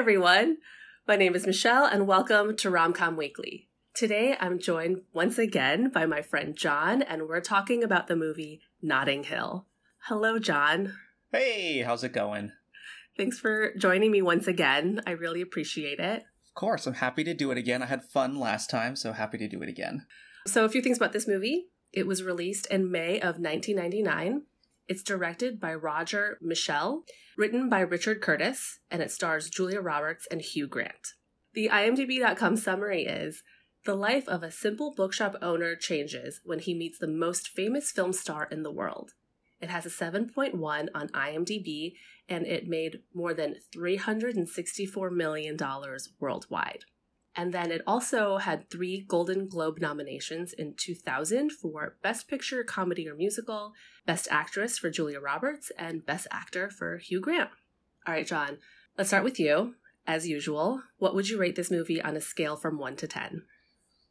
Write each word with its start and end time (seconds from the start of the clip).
everyone. 0.00 0.56
My 1.06 1.14
name 1.14 1.34
is 1.34 1.46
Michelle, 1.46 1.84
and 1.84 2.06
welcome 2.06 2.56
to 2.56 2.70
Romcom 2.70 3.18
Weekly. 3.18 3.68
Today, 3.92 4.34
I'm 4.40 4.58
joined 4.58 5.02
once 5.12 5.36
again 5.36 5.90
by 5.90 6.06
my 6.06 6.22
friend 6.22 6.56
John, 6.56 7.02
and 7.02 7.28
we're 7.28 7.42
talking 7.42 7.84
about 7.84 8.06
the 8.06 8.16
movie 8.16 8.62
Notting 8.80 9.24
Hill. 9.24 9.66
Hello, 10.06 10.38
John. 10.38 10.94
Hey, 11.30 11.82
how's 11.82 12.02
it 12.02 12.14
going? 12.14 12.52
Thanks 13.18 13.38
for 13.38 13.74
joining 13.74 14.10
me 14.10 14.22
once 14.22 14.46
again. 14.46 15.02
I 15.06 15.10
really 15.10 15.42
appreciate 15.42 15.98
it. 16.00 16.22
Of 16.48 16.54
course, 16.54 16.86
I'm 16.86 16.94
happy 16.94 17.22
to 17.24 17.34
do 17.34 17.50
it 17.50 17.58
again. 17.58 17.82
I 17.82 17.86
had 17.86 18.02
fun 18.02 18.40
last 18.40 18.70
time, 18.70 18.96
so 18.96 19.12
happy 19.12 19.36
to 19.36 19.48
do 19.48 19.60
it 19.60 19.68
again. 19.68 20.06
So, 20.46 20.64
a 20.64 20.70
few 20.70 20.80
things 20.80 20.96
about 20.96 21.12
this 21.12 21.28
movie. 21.28 21.66
It 21.92 22.06
was 22.06 22.22
released 22.22 22.66
in 22.68 22.90
May 22.90 23.16
of 23.20 23.38
1999. 23.38 24.44
It's 24.90 25.04
directed 25.04 25.60
by 25.60 25.72
Roger 25.74 26.36
Michell, 26.42 27.04
written 27.38 27.68
by 27.68 27.78
Richard 27.78 28.20
Curtis, 28.20 28.80
and 28.90 29.00
it 29.00 29.12
stars 29.12 29.48
Julia 29.48 29.80
Roberts 29.80 30.26
and 30.32 30.42
Hugh 30.42 30.66
Grant. 30.66 31.14
The 31.54 31.68
IMDb.com 31.68 32.56
summary 32.56 33.04
is 33.04 33.44
The 33.84 33.94
life 33.94 34.26
of 34.26 34.42
a 34.42 34.50
simple 34.50 34.92
bookshop 34.92 35.36
owner 35.40 35.76
changes 35.76 36.40
when 36.44 36.58
he 36.58 36.74
meets 36.74 36.98
the 36.98 37.06
most 37.06 37.50
famous 37.50 37.92
film 37.92 38.12
star 38.12 38.48
in 38.50 38.64
the 38.64 38.72
world. 38.72 39.12
It 39.60 39.70
has 39.70 39.86
a 39.86 39.90
7.1 39.90 40.88
on 40.92 41.08
IMDb 41.10 41.92
and 42.28 42.44
it 42.44 42.66
made 42.66 43.02
more 43.14 43.32
than 43.32 43.58
$364 43.72 45.12
million 45.12 45.56
worldwide. 46.18 46.84
And 47.40 47.54
then 47.54 47.72
it 47.72 47.80
also 47.86 48.36
had 48.36 48.68
three 48.68 49.06
Golden 49.08 49.48
Globe 49.48 49.80
nominations 49.80 50.52
in 50.52 50.74
2000 50.74 51.50
for 51.50 51.96
Best 52.02 52.28
Picture, 52.28 52.62
Comedy 52.62 53.08
or 53.08 53.14
Musical, 53.14 53.72
Best 54.04 54.28
Actress 54.30 54.76
for 54.76 54.90
Julia 54.90 55.20
Roberts, 55.20 55.72
and 55.78 56.04
Best 56.04 56.26
Actor 56.30 56.68
for 56.68 56.98
Hugh 56.98 57.18
Grant. 57.18 57.48
All 58.06 58.12
right, 58.12 58.26
John, 58.26 58.58
let's 58.98 59.08
start 59.08 59.24
with 59.24 59.40
you. 59.40 59.76
As 60.06 60.28
usual, 60.28 60.82
what 60.98 61.14
would 61.14 61.30
you 61.30 61.38
rate 61.38 61.56
this 61.56 61.70
movie 61.70 62.02
on 62.02 62.14
a 62.14 62.20
scale 62.20 62.56
from 62.58 62.76
1 62.76 62.96
to 62.96 63.08
10? 63.08 63.44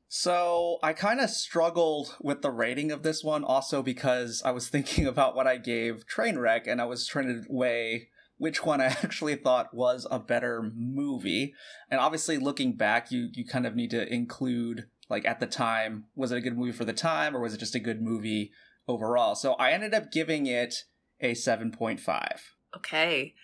So 0.08 0.80
I 0.82 0.94
kind 0.94 1.20
of 1.20 1.30
struggled 1.30 2.16
with 2.20 2.42
the 2.42 2.50
rating 2.50 2.92
of 2.92 3.04
this 3.04 3.24
one 3.24 3.44
also 3.44 3.84
because 3.84 4.42
I 4.44 4.50
was 4.50 4.70
thinking 4.70 5.06
about 5.06 5.36
what 5.36 5.46
I 5.46 5.58
gave 5.58 6.08
Trainwreck 6.08 6.66
and 6.66 6.82
I 6.82 6.86
was 6.86 7.06
trying 7.06 7.28
to 7.28 7.44
weigh 7.48 8.10
which 8.40 8.66
one 8.66 8.82
I 8.82 8.86
actually 9.04 9.36
thought 9.36 9.74
was 9.74 10.08
a 10.10 10.18
better 10.18 10.72
movie. 10.76 11.54
And 11.92 12.00
obviously, 12.00 12.40
looking 12.40 12.76
back, 12.76 13.12
you 13.12 13.30
you 13.32 13.46
kind 13.46 13.68
of 13.68 13.76
need 13.76 13.92
to 13.92 14.12
include 14.12 14.88
like 15.10 15.26
at 15.26 15.40
the 15.40 15.46
time, 15.46 16.06
was 16.16 16.32
it 16.32 16.38
a 16.38 16.42
good 16.42 16.58
movie 16.58 16.72
for 16.72 16.86
the 16.86 16.94
time, 16.94 17.36
or 17.36 17.42
was 17.42 17.54
it 17.54 17.60
just 17.60 17.76
a 17.76 17.80
good 17.80 18.02
movie 18.02 18.52
overall? 18.88 19.36
So 19.36 19.54
I 19.54 19.72
ended 19.72 19.94
up 19.94 20.12
giving 20.12 20.48
it 20.48 20.86
a 21.20 21.36
seven 21.36 21.72
point 21.72 22.00
five. 22.00 22.56
Okay, 22.76 23.36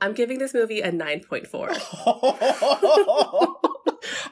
I'm 0.00 0.14
giving 0.14 0.38
this 0.38 0.54
movie 0.54 0.80
a 0.80 0.90
nine 0.90 1.22
point 1.22 1.46
four. 1.46 1.70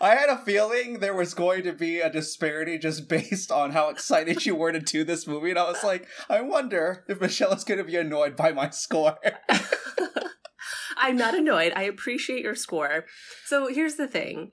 I 0.03 0.15
had 0.15 0.31
a 0.31 0.39
feeling 0.39 0.99
there 0.99 1.15
was 1.15 1.35
going 1.35 1.63
to 1.65 1.73
be 1.73 2.01
a 2.01 2.11
disparity 2.11 2.79
just 2.79 3.09
based 3.09 3.53
on 3.53 3.73
how 3.73 3.91
excited 3.91 4.47
you 4.47 4.55
were 4.55 4.73
to 4.73 4.81
do 4.81 5.05
this 5.05 5.27
movie, 5.27 5.51
and 5.51 5.59
I 5.59 5.69
was 5.69 5.85
like, 5.85 6.09
I 6.29 6.41
wonder 6.41 7.05
if 7.09 7.21
Michelle 7.21 7.53
is 7.53 7.65
going 7.65 7.79
to 7.79 7.85
be 7.85 7.97
annoyed 7.97 8.35
by 8.35 8.53
my 8.53 8.71
score. 8.71 9.19
I'm 10.97 11.17
not 11.17 11.35
annoyed. 11.35 11.73
I 11.77 11.83
appreciate 11.83 12.43
your 12.43 12.55
score. 12.55 13.05
So 13.47 13.69
here's 13.69 13.97
the 13.97 14.09
thing. 14.09 14.53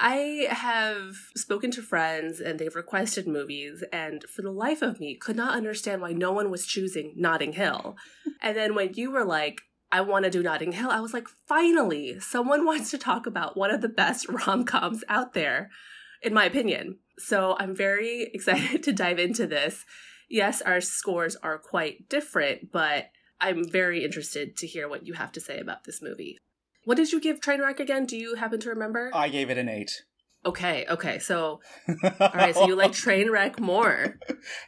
I 0.00 0.46
have 0.50 1.16
spoken 1.34 1.70
to 1.72 1.82
friends 1.82 2.40
and 2.40 2.58
they've 2.58 2.74
requested 2.74 3.26
movies, 3.26 3.84
and 3.92 4.24
for 4.24 4.42
the 4.42 4.52
life 4.52 4.80
of 4.80 5.00
me, 5.00 5.16
could 5.16 5.36
not 5.36 5.54
understand 5.54 6.00
why 6.00 6.12
no 6.12 6.32
one 6.32 6.50
was 6.50 6.66
choosing 6.66 7.14
Notting 7.16 7.54
Hill. 7.54 7.96
and 8.40 8.56
then 8.56 8.74
when 8.74 8.94
you 8.94 9.10
were 9.10 9.24
like, 9.24 9.62
I 9.90 10.02
want 10.02 10.24
to 10.24 10.30
do 10.30 10.42
Notting 10.42 10.72
Hill, 10.72 10.90
I 10.90 11.00
was 11.00 11.14
like, 11.14 11.28
finally, 11.46 12.20
someone 12.20 12.64
wants 12.66 12.90
to 12.90 12.98
talk 12.98 13.26
about 13.26 13.56
one 13.56 13.70
of 13.70 13.80
the 13.80 13.88
best 13.88 14.28
rom 14.28 14.64
coms 14.64 15.04
out 15.08 15.34
there, 15.34 15.70
in 16.22 16.34
my 16.34 16.44
opinion. 16.44 16.98
So 17.18 17.56
I'm 17.58 17.74
very 17.74 18.22
excited 18.34 18.82
to 18.84 18.92
dive 18.92 19.18
into 19.18 19.46
this. 19.46 19.84
Yes, 20.28 20.60
our 20.60 20.80
scores 20.80 21.36
are 21.36 21.58
quite 21.58 22.08
different, 22.08 22.70
but 22.70 23.06
I'm 23.40 23.68
very 23.68 24.04
interested 24.04 24.56
to 24.58 24.66
hear 24.66 24.88
what 24.88 25.06
you 25.06 25.14
have 25.14 25.32
to 25.32 25.40
say 25.40 25.58
about 25.58 25.84
this 25.84 26.02
movie. 26.02 26.38
What 26.84 26.96
did 26.96 27.12
you 27.12 27.20
give 27.20 27.40
Trainwreck 27.40 27.80
again? 27.80 28.04
Do 28.04 28.16
you 28.16 28.34
happen 28.34 28.60
to 28.60 28.68
remember? 28.68 29.10
I 29.14 29.28
gave 29.28 29.48
it 29.50 29.58
an 29.58 29.68
eight. 29.68 30.04
Okay, 30.44 30.86
okay. 30.88 31.18
So, 31.18 31.60
all 32.20 32.30
right, 32.34 32.54
so 32.54 32.66
you 32.66 32.76
like 32.76 32.92
Trainwreck 32.92 33.58
more. 33.58 34.18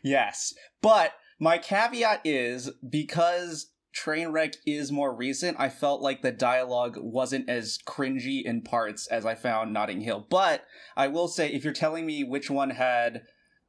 yes. 0.03 0.55
But 0.83 1.13
my 1.39 1.59
caveat 1.59 2.21
is 2.25 2.71
because 2.89 3.70
Trainwreck 3.95 4.57
is 4.67 4.93
more 4.93 5.15
recent, 5.15 5.59
I 5.59 5.69
felt 5.69 6.01
like 6.01 6.23
the 6.23 6.33
dialogue 6.33 6.97
wasn't 6.99 7.49
as 7.49 7.79
cringy 7.87 8.43
in 8.45 8.63
parts 8.63 9.07
as 9.09 9.27
I 9.27 9.35
found 9.35 9.73
Notting 9.73 10.03
Hill. 10.03 10.27
But 10.31 10.65
I 10.97 11.09
will 11.09 11.29
say, 11.29 11.51
if 11.51 11.65
you're 11.65 11.73
telling 11.73 12.07
me 12.07 12.23
which 12.23 12.51
one 12.51 12.71
had, 12.71 13.23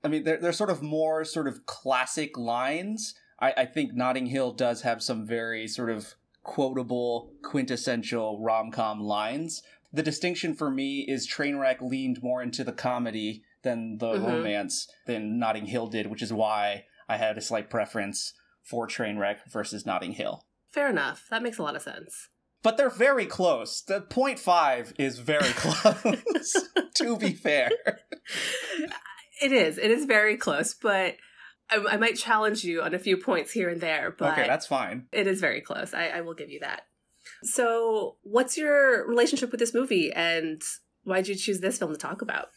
I 0.03 0.07
mean, 0.07 0.23
they're, 0.23 0.37
they're 0.37 0.53
sort 0.53 0.69
of 0.69 0.83
more 0.83 1.25
sort 1.25 1.47
of 1.47 1.65
classic 1.65 2.37
lines. 2.37 3.15
I, 3.39 3.53
I 3.57 3.65
think 3.65 3.93
Notting 3.93 4.27
Hill 4.27 4.51
does 4.53 4.83
have 4.83 5.01
some 5.01 5.25
very 5.25 5.67
sort 5.67 5.89
of 5.89 6.13
quotable, 6.43 7.33
quintessential 7.43 8.39
rom 8.39 8.71
com 8.71 9.01
lines. 9.01 9.63
The 9.91 10.03
distinction 10.03 10.53
for 10.55 10.69
me 10.69 11.01
is 11.07 11.27
Trainwreck 11.27 11.81
leaned 11.81 12.23
more 12.23 12.41
into 12.41 12.63
the 12.63 12.71
comedy 12.71 13.43
than 13.63 13.97
the 13.97 14.13
mm-hmm. 14.13 14.25
romance 14.25 14.87
than 15.05 15.39
Notting 15.39 15.65
Hill 15.65 15.87
did, 15.87 16.07
which 16.07 16.21
is 16.21 16.31
why 16.31 16.85
I 17.09 17.17
had 17.17 17.37
a 17.37 17.41
slight 17.41 17.69
preference 17.69 18.33
for 18.63 18.87
Trainwreck 18.87 19.49
versus 19.49 19.85
Notting 19.85 20.13
Hill. 20.13 20.45
Fair 20.69 20.89
enough. 20.89 21.27
That 21.29 21.43
makes 21.43 21.57
a 21.57 21.63
lot 21.63 21.75
of 21.75 21.81
sense. 21.81 22.29
But 22.63 22.77
they're 22.77 22.89
very 22.89 23.25
close. 23.25 23.81
The 23.81 24.01
point 24.01 24.39
five 24.39 24.93
is 24.97 25.19
very 25.19 25.49
close, 25.55 26.55
to 26.95 27.17
be 27.17 27.33
fair. 27.33 27.71
It 29.41 29.51
is. 29.51 29.79
It 29.79 29.89
is 29.89 30.05
very 30.05 30.37
close, 30.37 30.75
but 30.75 31.15
I, 31.71 31.83
I, 31.89 31.97
might 31.97 32.15
challenge 32.15 32.63
you 32.63 32.83
on 32.83 32.93
a 32.93 32.99
few 32.99 33.17
points 33.17 33.51
here 33.51 33.69
and 33.69 33.81
there, 33.81 34.11
but 34.15 34.33
okay, 34.33 34.47
that's 34.47 34.67
fine. 34.67 35.07
It 35.11 35.25
is 35.25 35.41
very 35.41 35.61
close. 35.61 35.95
I, 35.95 36.09
I 36.09 36.21
will 36.21 36.35
give 36.35 36.51
you 36.51 36.59
that. 36.59 36.83
So, 37.41 38.17
what's 38.21 38.55
your 38.55 39.07
relationship 39.07 39.49
with 39.49 39.59
this 39.59 39.73
movie, 39.73 40.13
and 40.13 40.61
why 41.05 41.17
did 41.17 41.29
you 41.29 41.35
choose 41.35 41.59
this 41.59 41.79
film 41.79 41.91
to 41.91 41.97
talk 41.97 42.21
about? 42.21 42.49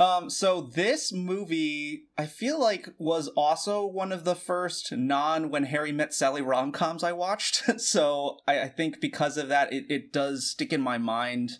Um, 0.00 0.30
so 0.30 0.62
this 0.62 1.12
movie, 1.12 2.04
I 2.18 2.26
feel 2.26 2.60
like, 2.60 2.88
was 2.98 3.28
also 3.28 3.86
one 3.86 4.10
of 4.10 4.24
the 4.24 4.34
first 4.34 4.92
non 4.92 5.50
When 5.50 5.64
Harry 5.64 5.92
Met 5.92 6.14
Sally 6.14 6.42
rom 6.42 6.72
coms 6.72 7.04
I 7.04 7.12
watched. 7.12 7.62
so 7.80 8.38
I, 8.46 8.62
I 8.62 8.68
think 8.68 9.00
because 9.00 9.36
of 9.36 9.48
that, 9.48 9.72
it, 9.72 9.84
it 9.88 10.12
does 10.12 10.50
stick 10.50 10.72
in 10.72 10.80
my 10.80 10.98
mind, 10.98 11.52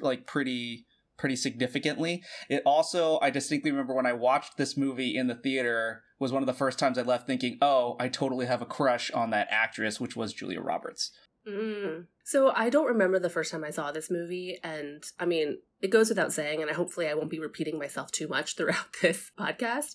like 0.00 0.26
pretty 0.26 0.86
pretty 1.18 1.36
significantly. 1.36 2.22
It 2.48 2.62
also, 2.64 3.18
I 3.20 3.30
distinctly 3.30 3.72
remember 3.72 3.92
when 3.92 4.06
I 4.06 4.12
watched 4.12 4.56
this 4.56 4.76
movie 4.76 5.16
in 5.16 5.26
the 5.26 5.34
theater, 5.34 6.04
was 6.20 6.32
one 6.32 6.42
of 6.42 6.46
the 6.46 6.54
first 6.54 6.78
times 6.78 6.96
I 6.96 7.02
left 7.02 7.26
thinking, 7.26 7.58
oh, 7.60 7.96
I 7.98 8.08
totally 8.08 8.46
have 8.46 8.62
a 8.62 8.66
crush 8.66 9.10
on 9.10 9.30
that 9.30 9.48
actress, 9.50 10.00
which 10.00 10.16
was 10.16 10.32
Julia 10.32 10.60
Roberts. 10.60 11.10
Mm. 11.48 12.06
So 12.24 12.52
I 12.54 12.68
don't 12.68 12.86
remember 12.86 13.18
the 13.18 13.30
first 13.30 13.50
time 13.50 13.64
I 13.64 13.70
saw 13.70 13.90
this 13.90 14.10
movie, 14.10 14.58
and 14.62 15.02
I 15.18 15.24
mean, 15.24 15.58
it 15.80 15.90
goes 15.90 16.08
without 16.08 16.32
saying, 16.32 16.60
and 16.60 16.70
I 16.70 16.74
hopefully 16.74 17.08
I 17.08 17.14
won't 17.14 17.30
be 17.30 17.40
repeating 17.40 17.78
myself 17.78 18.10
too 18.10 18.28
much 18.28 18.54
throughout 18.56 18.96
this 19.00 19.30
podcast. 19.38 19.94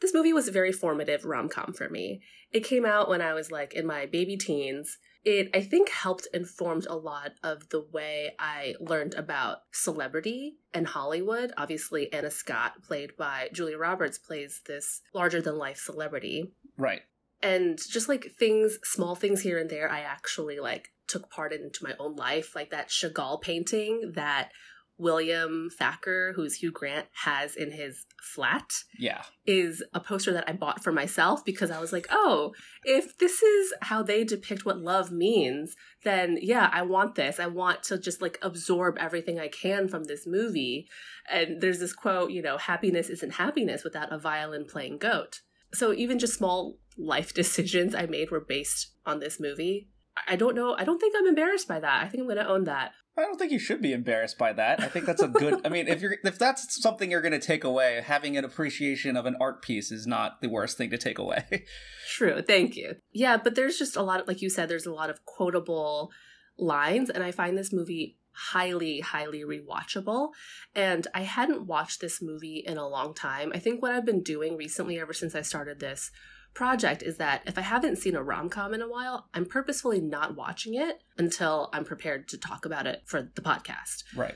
This 0.00 0.14
movie 0.14 0.32
was 0.32 0.48
a 0.48 0.52
very 0.52 0.72
formative 0.72 1.24
rom 1.24 1.48
com 1.48 1.72
for 1.72 1.88
me. 1.88 2.22
It 2.52 2.64
came 2.64 2.84
out 2.84 3.08
when 3.08 3.22
I 3.22 3.34
was 3.34 3.50
like 3.50 3.74
in 3.74 3.86
my 3.86 4.06
baby 4.06 4.36
teens 4.36 4.98
it 5.24 5.50
i 5.54 5.60
think 5.60 5.88
helped 5.88 6.26
informed 6.34 6.86
a 6.86 6.96
lot 6.96 7.32
of 7.42 7.68
the 7.68 7.80
way 7.92 8.34
i 8.38 8.74
learned 8.80 9.14
about 9.14 9.58
celebrity 9.70 10.56
and 10.74 10.86
hollywood 10.86 11.52
obviously 11.56 12.12
anna 12.12 12.30
scott 12.30 12.82
played 12.82 13.16
by 13.16 13.48
julia 13.52 13.78
roberts 13.78 14.18
plays 14.18 14.60
this 14.66 15.00
larger 15.14 15.40
than 15.40 15.56
life 15.56 15.78
celebrity 15.78 16.52
right 16.76 17.02
and 17.42 17.78
just 17.90 18.08
like 18.08 18.32
things 18.38 18.78
small 18.82 19.14
things 19.14 19.42
here 19.42 19.58
and 19.58 19.70
there 19.70 19.90
i 19.90 20.00
actually 20.00 20.58
like 20.58 20.91
took 21.12 21.30
part 21.30 21.52
into 21.52 21.84
my 21.84 21.94
own 21.98 22.16
life 22.16 22.54
like 22.54 22.70
that 22.70 22.88
chagall 22.88 23.40
painting 23.40 24.12
that 24.14 24.50
William 24.98 25.68
Thacker, 25.76 26.32
who's 26.36 26.54
Hugh 26.54 26.70
Grant, 26.70 27.06
has 27.24 27.56
in 27.56 27.72
his 27.72 28.06
flat. 28.22 28.70
Yeah. 28.98 29.22
Is 29.46 29.82
a 29.92 30.00
poster 30.00 30.32
that 30.32 30.48
I 30.48 30.52
bought 30.52 30.84
for 30.84 30.92
myself 30.92 31.44
because 31.44 31.70
I 31.70 31.80
was 31.80 31.92
like, 31.92 32.06
oh, 32.10 32.52
if 32.84 33.18
this 33.18 33.42
is 33.42 33.74
how 33.82 34.02
they 34.02 34.22
depict 34.22 34.64
what 34.64 34.78
love 34.78 35.10
means, 35.10 35.74
then 36.04 36.38
yeah, 36.40 36.70
I 36.72 36.82
want 36.82 37.16
this. 37.16 37.40
I 37.40 37.46
want 37.46 37.82
to 37.84 37.98
just 37.98 38.22
like 38.22 38.38
absorb 38.42 38.96
everything 38.98 39.40
I 39.40 39.48
can 39.48 39.88
from 39.88 40.04
this 40.04 40.26
movie. 40.26 40.88
And 41.28 41.60
there's 41.60 41.80
this 41.80 41.92
quote, 41.92 42.30
you 42.30 42.42
know, 42.42 42.58
happiness 42.58 43.08
isn't 43.08 43.34
happiness 43.34 43.82
without 43.84 44.12
a 44.12 44.18
violin 44.18 44.66
playing 44.66 44.98
goat. 44.98 45.40
So 45.74 45.92
even 45.92 46.18
just 46.18 46.34
small 46.34 46.78
life 46.96 47.34
decisions 47.34 47.94
I 47.94 48.06
made 48.06 48.30
were 48.30 48.44
based 48.46 48.92
on 49.04 49.20
this 49.20 49.40
movie. 49.40 49.88
I 50.28 50.36
don't 50.36 50.54
know. 50.54 50.76
I 50.78 50.84
don't 50.84 50.98
think 50.98 51.14
I'm 51.16 51.26
embarrassed 51.26 51.68
by 51.68 51.80
that. 51.80 52.04
I 52.04 52.08
think 52.08 52.20
I'm 52.22 52.26
going 52.26 52.36
to 52.36 52.48
own 52.48 52.64
that. 52.64 52.92
I 53.16 53.22
don't 53.22 53.38
think 53.38 53.52
you 53.52 53.58
should 53.58 53.82
be 53.82 53.92
embarrassed 53.92 54.38
by 54.38 54.54
that. 54.54 54.80
I 54.80 54.86
think 54.86 55.04
that's 55.04 55.22
a 55.22 55.28
good. 55.28 55.60
I 55.66 55.68
mean, 55.68 55.86
if 55.86 56.00
you're 56.00 56.16
if 56.24 56.38
that's 56.38 56.80
something 56.82 57.10
you're 57.10 57.20
going 57.20 57.38
to 57.38 57.46
take 57.46 57.62
away, 57.62 58.02
having 58.02 58.38
an 58.38 58.44
appreciation 58.44 59.18
of 59.18 59.26
an 59.26 59.36
art 59.38 59.60
piece 59.62 59.92
is 59.92 60.06
not 60.06 60.40
the 60.40 60.48
worst 60.48 60.78
thing 60.78 60.88
to 60.90 60.98
take 60.98 61.18
away. 61.18 61.64
True. 62.08 62.40
Thank 62.40 62.74
you. 62.74 62.96
Yeah, 63.12 63.36
but 63.36 63.54
there's 63.54 63.78
just 63.78 63.96
a 63.96 64.02
lot 64.02 64.20
of 64.20 64.28
like 64.28 64.40
you 64.40 64.48
said 64.48 64.68
there's 64.68 64.86
a 64.86 64.94
lot 64.94 65.10
of 65.10 65.26
quotable 65.26 66.10
lines 66.56 67.10
and 67.10 67.22
I 67.22 67.32
find 67.32 67.56
this 67.56 67.72
movie 67.72 68.16
highly, 68.32 69.00
highly 69.00 69.42
rewatchable. 69.42 70.30
And 70.74 71.06
I 71.14 71.22
hadn't 71.22 71.66
watched 71.66 72.00
this 72.00 72.22
movie 72.22 72.62
in 72.66 72.78
a 72.78 72.88
long 72.88 73.14
time. 73.14 73.52
I 73.54 73.58
think 73.58 73.82
what 73.82 73.92
I've 73.92 74.06
been 74.06 74.22
doing 74.22 74.56
recently, 74.56 74.98
ever 74.98 75.12
since 75.12 75.34
I 75.34 75.42
started 75.42 75.80
this 75.80 76.10
project, 76.54 77.02
is 77.02 77.16
that 77.16 77.42
if 77.46 77.56
I 77.58 77.62
haven't 77.62 77.96
seen 77.96 78.14
a 78.14 78.22
rom 78.22 78.48
com 78.48 78.74
in 78.74 78.82
a 78.82 78.88
while, 78.88 79.28
I'm 79.34 79.46
purposefully 79.46 80.00
not 80.00 80.36
watching 80.36 80.74
it 80.74 81.02
until 81.18 81.70
I'm 81.72 81.84
prepared 81.84 82.28
to 82.28 82.38
talk 82.38 82.64
about 82.66 82.86
it 82.86 83.02
for 83.06 83.22
the 83.34 83.40
podcast. 83.42 84.04
Right. 84.16 84.34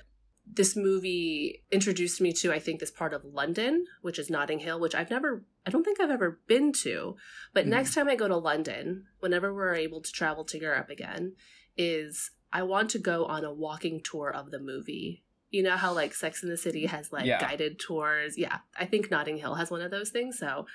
This 0.48 0.76
movie 0.76 1.64
introduced 1.72 2.20
me 2.20 2.32
to, 2.34 2.52
I 2.52 2.58
think, 2.60 2.78
this 2.80 2.90
part 2.92 3.12
of 3.12 3.24
London, 3.24 3.84
which 4.02 4.18
is 4.18 4.30
Notting 4.30 4.60
Hill, 4.60 4.78
which 4.78 4.94
I've 4.94 5.10
never, 5.10 5.44
I 5.66 5.70
don't 5.70 5.82
think 5.82 6.00
I've 6.00 6.10
ever 6.10 6.40
been 6.46 6.72
to. 6.84 7.16
But 7.52 7.64
Mhm. 7.66 7.70
next 7.70 7.94
time 7.94 8.08
I 8.08 8.14
go 8.14 8.28
to 8.28 8.36
London, 8.36 9.06
whenever 9.18 9.52
we're 9.52 9.74
able 9.74 10.00
to 10.00 10.12
travel 10.12 10.44
to 10.44 10.58
Europe 10.58 10.88
again, 10.88 11.34
is 11.76 12.30
I 12.52 12.62
want 12.62 12.90
to 12.90 12.98
go 12.98 13.24
on 13.26 13.44
a 13.44 13.52
walking 13.52 14.00
tour 14.02 14.30
of 14.32 14.50
the 14.52 14.60
movie. 14.60 15.24
You 15.50 15.62
know 15.64 15.76
how 15.76 15.92
like 15.92 16.14
Sex 16.14 16.42
in 16.42 16.48
the 16.48 16.56
City 16.56 16.86
has 16.86 17.12
like 17.12 17.26
Yeah. 17.26 17.40
guided 17.40 17.78
tours? 17.80 18.38
Yeah, 18.38 18.58
I 18.78 18.84
think 18.86 19.10
Notting 19.10 19.38
Hill 19.38 19.54
has 19.56 19.70
one 19.70 19.80
of 19.80 19.90
those 19.90 20.10
things. 20.10 20.38
So 20.38 20.66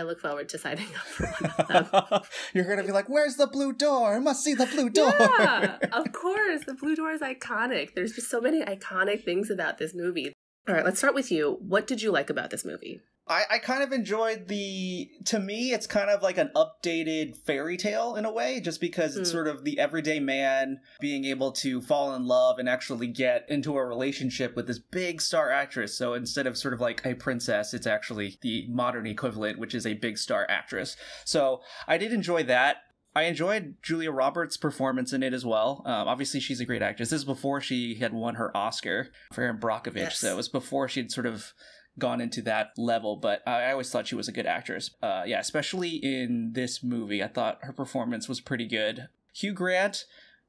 I 0.00 0.02
look 0.02 0.18
forward 0.18 0.48
to 0.48 0.58
signing 0.58 0.86
up 0.94 1.06
for 1.06 1.26
one 1.26 1.76
of 1.76 1.90
them. 2.10 2.20
You're 2.54 2.64
gonna 2.64 2.86
be 2.86 2.92
like, 2.92 3.08
"Where's 3.08 3.36
the 3.36 3.46
blue 3.46 3.74
door? 3.74 4.16
I 4.16 4.18
must 4.18 4.42
see 4.42 4.54
the 4.54 4.64
blue 4.64 4.88
door." 4.88 5.12
Yeah, 5.18 5.76
of 5.92 6.10
course. 6.12 6.64
The 6.64 6.74
Blue 6.74 6.96
Door 6.96 7.12
is 7.12 7.20
iconic. 7.20 7.94
There's 7.94 8.12
just 8.12 8.30
so 8.30 8.40
many 8.40 8.62
iconic 8.64 9.24
things 9.24 9.50
about 9.50 9.76
this 9.76 9.94
movie. 9.94 10.32
All 10.66 10.74
right, 10.74 10.84
let's 10.84 10.98
start 10.98 11.14
with 11.14 11.30
you. 11.30 11.58
What 11.60 11.86
did 11.86 12.00
you 12.00 12.10
like 12.10 12.30
about 12.30 12.50
this 12.50 12.64
movie? 12.64 13.00
I, 13.30 13.44
I 13.48 13.58
kind 13.58 13.82
of 13.84 13.92
enjoyed 13.92 14.48
the. 14.48 15.08
To 15.26 15.38
me, 15.38 15.72
it's 15.72 15.86
kind 15.86 16.10
of 16.10 16.20
like 16.20 16.36
an 16.36 16.50
updated 16.56 17.36
fairy 17.36 17.76
tale 17.76 18.16
in 18.16 18.24
a 18.24 18.32
way, 18.32 18.60
just 18.60 18.80
because 18.80 19.16
it's 19.16 19.30
Hmm. 19.30 19.34
sort 19.36 19.48
of 19.48 19.64
the 19.64 19.78
everyday 19.78 20.18
man 20.18 20.80
being 21.00 21.24
able 21.24 21.52
to 21.52 21.80
fall 21.80 22.14
in 22.16 22.26
love 22.26 22.58
and 22.58 22.68
actually 22.68 23.06
get 23.06 23.46
into 23.48 23.76
a 23.78 23.84
relationship 23.86 24.56
with 24.56 24.66
this 24.66 24.80
big 24.80 25.20
star 25.22 25.50
actress. 25.50 25.96
So 25.96 26.14
instead 26.14 26.46
of 26.48 26.58
sort 26.58 26.74
of 26.74 26.80
like 26.80 27.06
a 27.06 27.14
princess, 27.14 27.72
it's 27.72 27.86
actually 27.86 28.36
the 28.42 28.66
modern 28.68 29.06
equivalent, 29.06 29.58
which 29.60 29.74
is 29.76 29.86
a 29.86 29.94
big 29.94 30.18
star 30.18 30.44
actress. 30.48 30.96
So 31.24 31.60
I 31.86 31.98
did 31.98 32.12
enjoy 32.12 32.42
that. 32.44 32.78
I 33.14 33.22
enjoyed 33.24 33.74
Julia 33.82 34.10
Roberts' 34.12 34.56
performance 34.56 35.12
in 35.12 35.22
it 35.24 35.32
as 35.32 35.44
well. 35.44 35.82
Um, 35.84 36.06
obviously, 36.06 36.38
she's 36.40 36.60
a 36.60 36.64
great 36.64 36.82
actress. 36.82 37.10
This 37.10 37.20
is 37.20 37.24
before 37.24 37.60
she 37.60 37.94
had 37.96 38.12
won 38.12 38.36
her 38.36 38.56
Oscar 38.56 39.08
for 39.32 39.42
Erin 39.42 39.58
Brockovich, 39.58 39.96
Yes. 39.96 40.18
so 40.20 40.32
it 40.32 40.36
was 40.36 40.48
before 40.48 40.88
she'd 40.88 41.10
sort 41.10 41.26
of 41.26 41.52
gone 41.98 42.20
into 42.20 42.42
that 42.42 42.70
level. 42.76 43.16
But 43.16 43.42
I 43.46 43.62
I 43.64 43.72
always 43.72 43.90
thought 43.90 44.06
she 44.06 44.14
was 44.14 44.28
a 44.28 44.32
good 44.32 44.46
actress. 44.46 44.90
Uh, 45.02 45.24
yeah, 45.26 45.40
especially 45.40 45.96
in 45.96 46.52
this 46.54 46.82
movie, 46.82 47.22
I 47.22 47.28
thought 47.28 47.58
her 47.62 47.72
performance 47.72 48.28
was 48.28 48.40
pretty 48.40 48.66
good. 48.66 49.08
Hugh 49.34 49.52
Grant, 49.52 50.04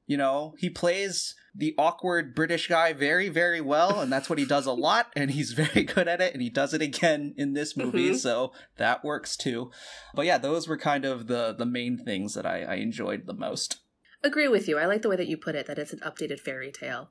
you 0.07 0.17
know, 0.17 0.55
he 0.57 0.69
plays 0.69 1.35
the 1.53 1.75
awkward 1.77 2.33
British 2.33 2.67
guy 2.69 2.93
very, 2.93 3.27
very 3.27 3.59
well, 3.61 3.99
and 3.99 4.11
that's 4.11 4.29
what 4.29 4.39
he 4.39 4.45
does 4.45 4.65
a 4.65 4.71
lot, 4.87 5.07
and 5.15 5.31
he's 5.31 5.51
very 5.51 5.83
good 5.83 6.07
at 6.07 6.21
it, 6.21 6.33
and 6.33 6.41
he 6.41 6.49
does 6.49 6.73
it 6.73 6.81
again 6.81 7.33
in 7.37 7.53
this 7.53 7.75
movie, 7.75 8.11
Mhm. 8.11 8.15
so 8.15 8.53
that 8.77 9.03
works 9.03 9.35
too. 9.35 9.69
But 10.15 10.25
yeah, 10.25 10.37
those 10.37 10.67
were 10.67 10.77
kind 10.77 11.03
of 11.05 11.27
the 11.27 11.53
the 11.53 11.65
main 11.65 11.97
things 11.97 12.33
that 12.35 12.45
I, 12.45 12.63
I 12.63 12.75
enjoyed 12.75 13.27
the 13.27 13.33
most. 13.33 13.77
Agree 14.23 14.47
with 14.47 14.67
you. 14.67 14.77
I 14.77 14.85
like 14.85 15.01
the 15.01 15.09
way 15.09 15.15
that 15.17 15.27
you 15.27 15.35
put 15.35 15.55
it, 15.55 15.65
that 15.65 15.79
it's 15.79 15.93
an 15.93 15.99
updated 15.99 16.39
fairy 16.39 16.71
tale. 16.71 17.09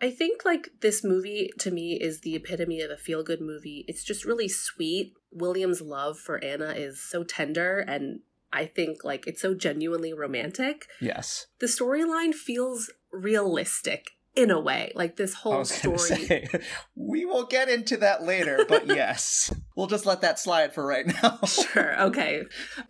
I 0.00 0.10
think 0.10 0.44
like 0.44 0.68
this 0.80 1.02
movie 1.04 1.50
to 1.60 1.70
me 1.70 1.98
is 2.00 2.20
the 2.20 2.34
epitome 2.34 2.80
of 2.80 2.90
a 2.90 2.96
feel 2.96 3.22
good 3.22 3.40
movie. 3.40 3.84
It's 3.88 4.04
just 4.04 4.24
really 4.24 4.48
sweet. 4.48 5.14
William's 5.30 5.80
love 5.80 6.18
for 6.18 6.42
Anna 6.42 6.72
is 6.72 7.00
so 7.00 7.24
tender 7.24 7.80
and 7.80 8.20
I 8.52 8.66
think 8.66 9.04
like 9.04 9.26
it's 9.26 9.42
so 9.42 9.54
genuinely 9.54 10.12
romantic. 10.12 10.86
Yes, 11.00 11.46
The 11.58 11.66
storyline 11.66 12.34
feels 12.34 12.90
realistic 13.12 14.10
in 14.36 14.50
a 14.50 14.60
way. 14.60 14.92
Like 14.94 15.16
this 15.16 15.34
whole 15.34 15.64
story 15.64 15.98
say 15.98 16.48
we 16.94 17.24
will 17.24 17.46
get 17.46 17.68
into 17.68 17.96
that 17.98 18.22
later, 18.22 18.64
but 18.68 18.86
yes, 18.88 19.52
we'll 19.76 19.86
just 19.86 20.06
let 20.06 20.20
that 20.20 20.38
slide 20.38 20.72
for 20.72 20.86
right 20.86 21.06
now. 21.06 21.38
sure 21.46 22.00
okay 22.02 22.42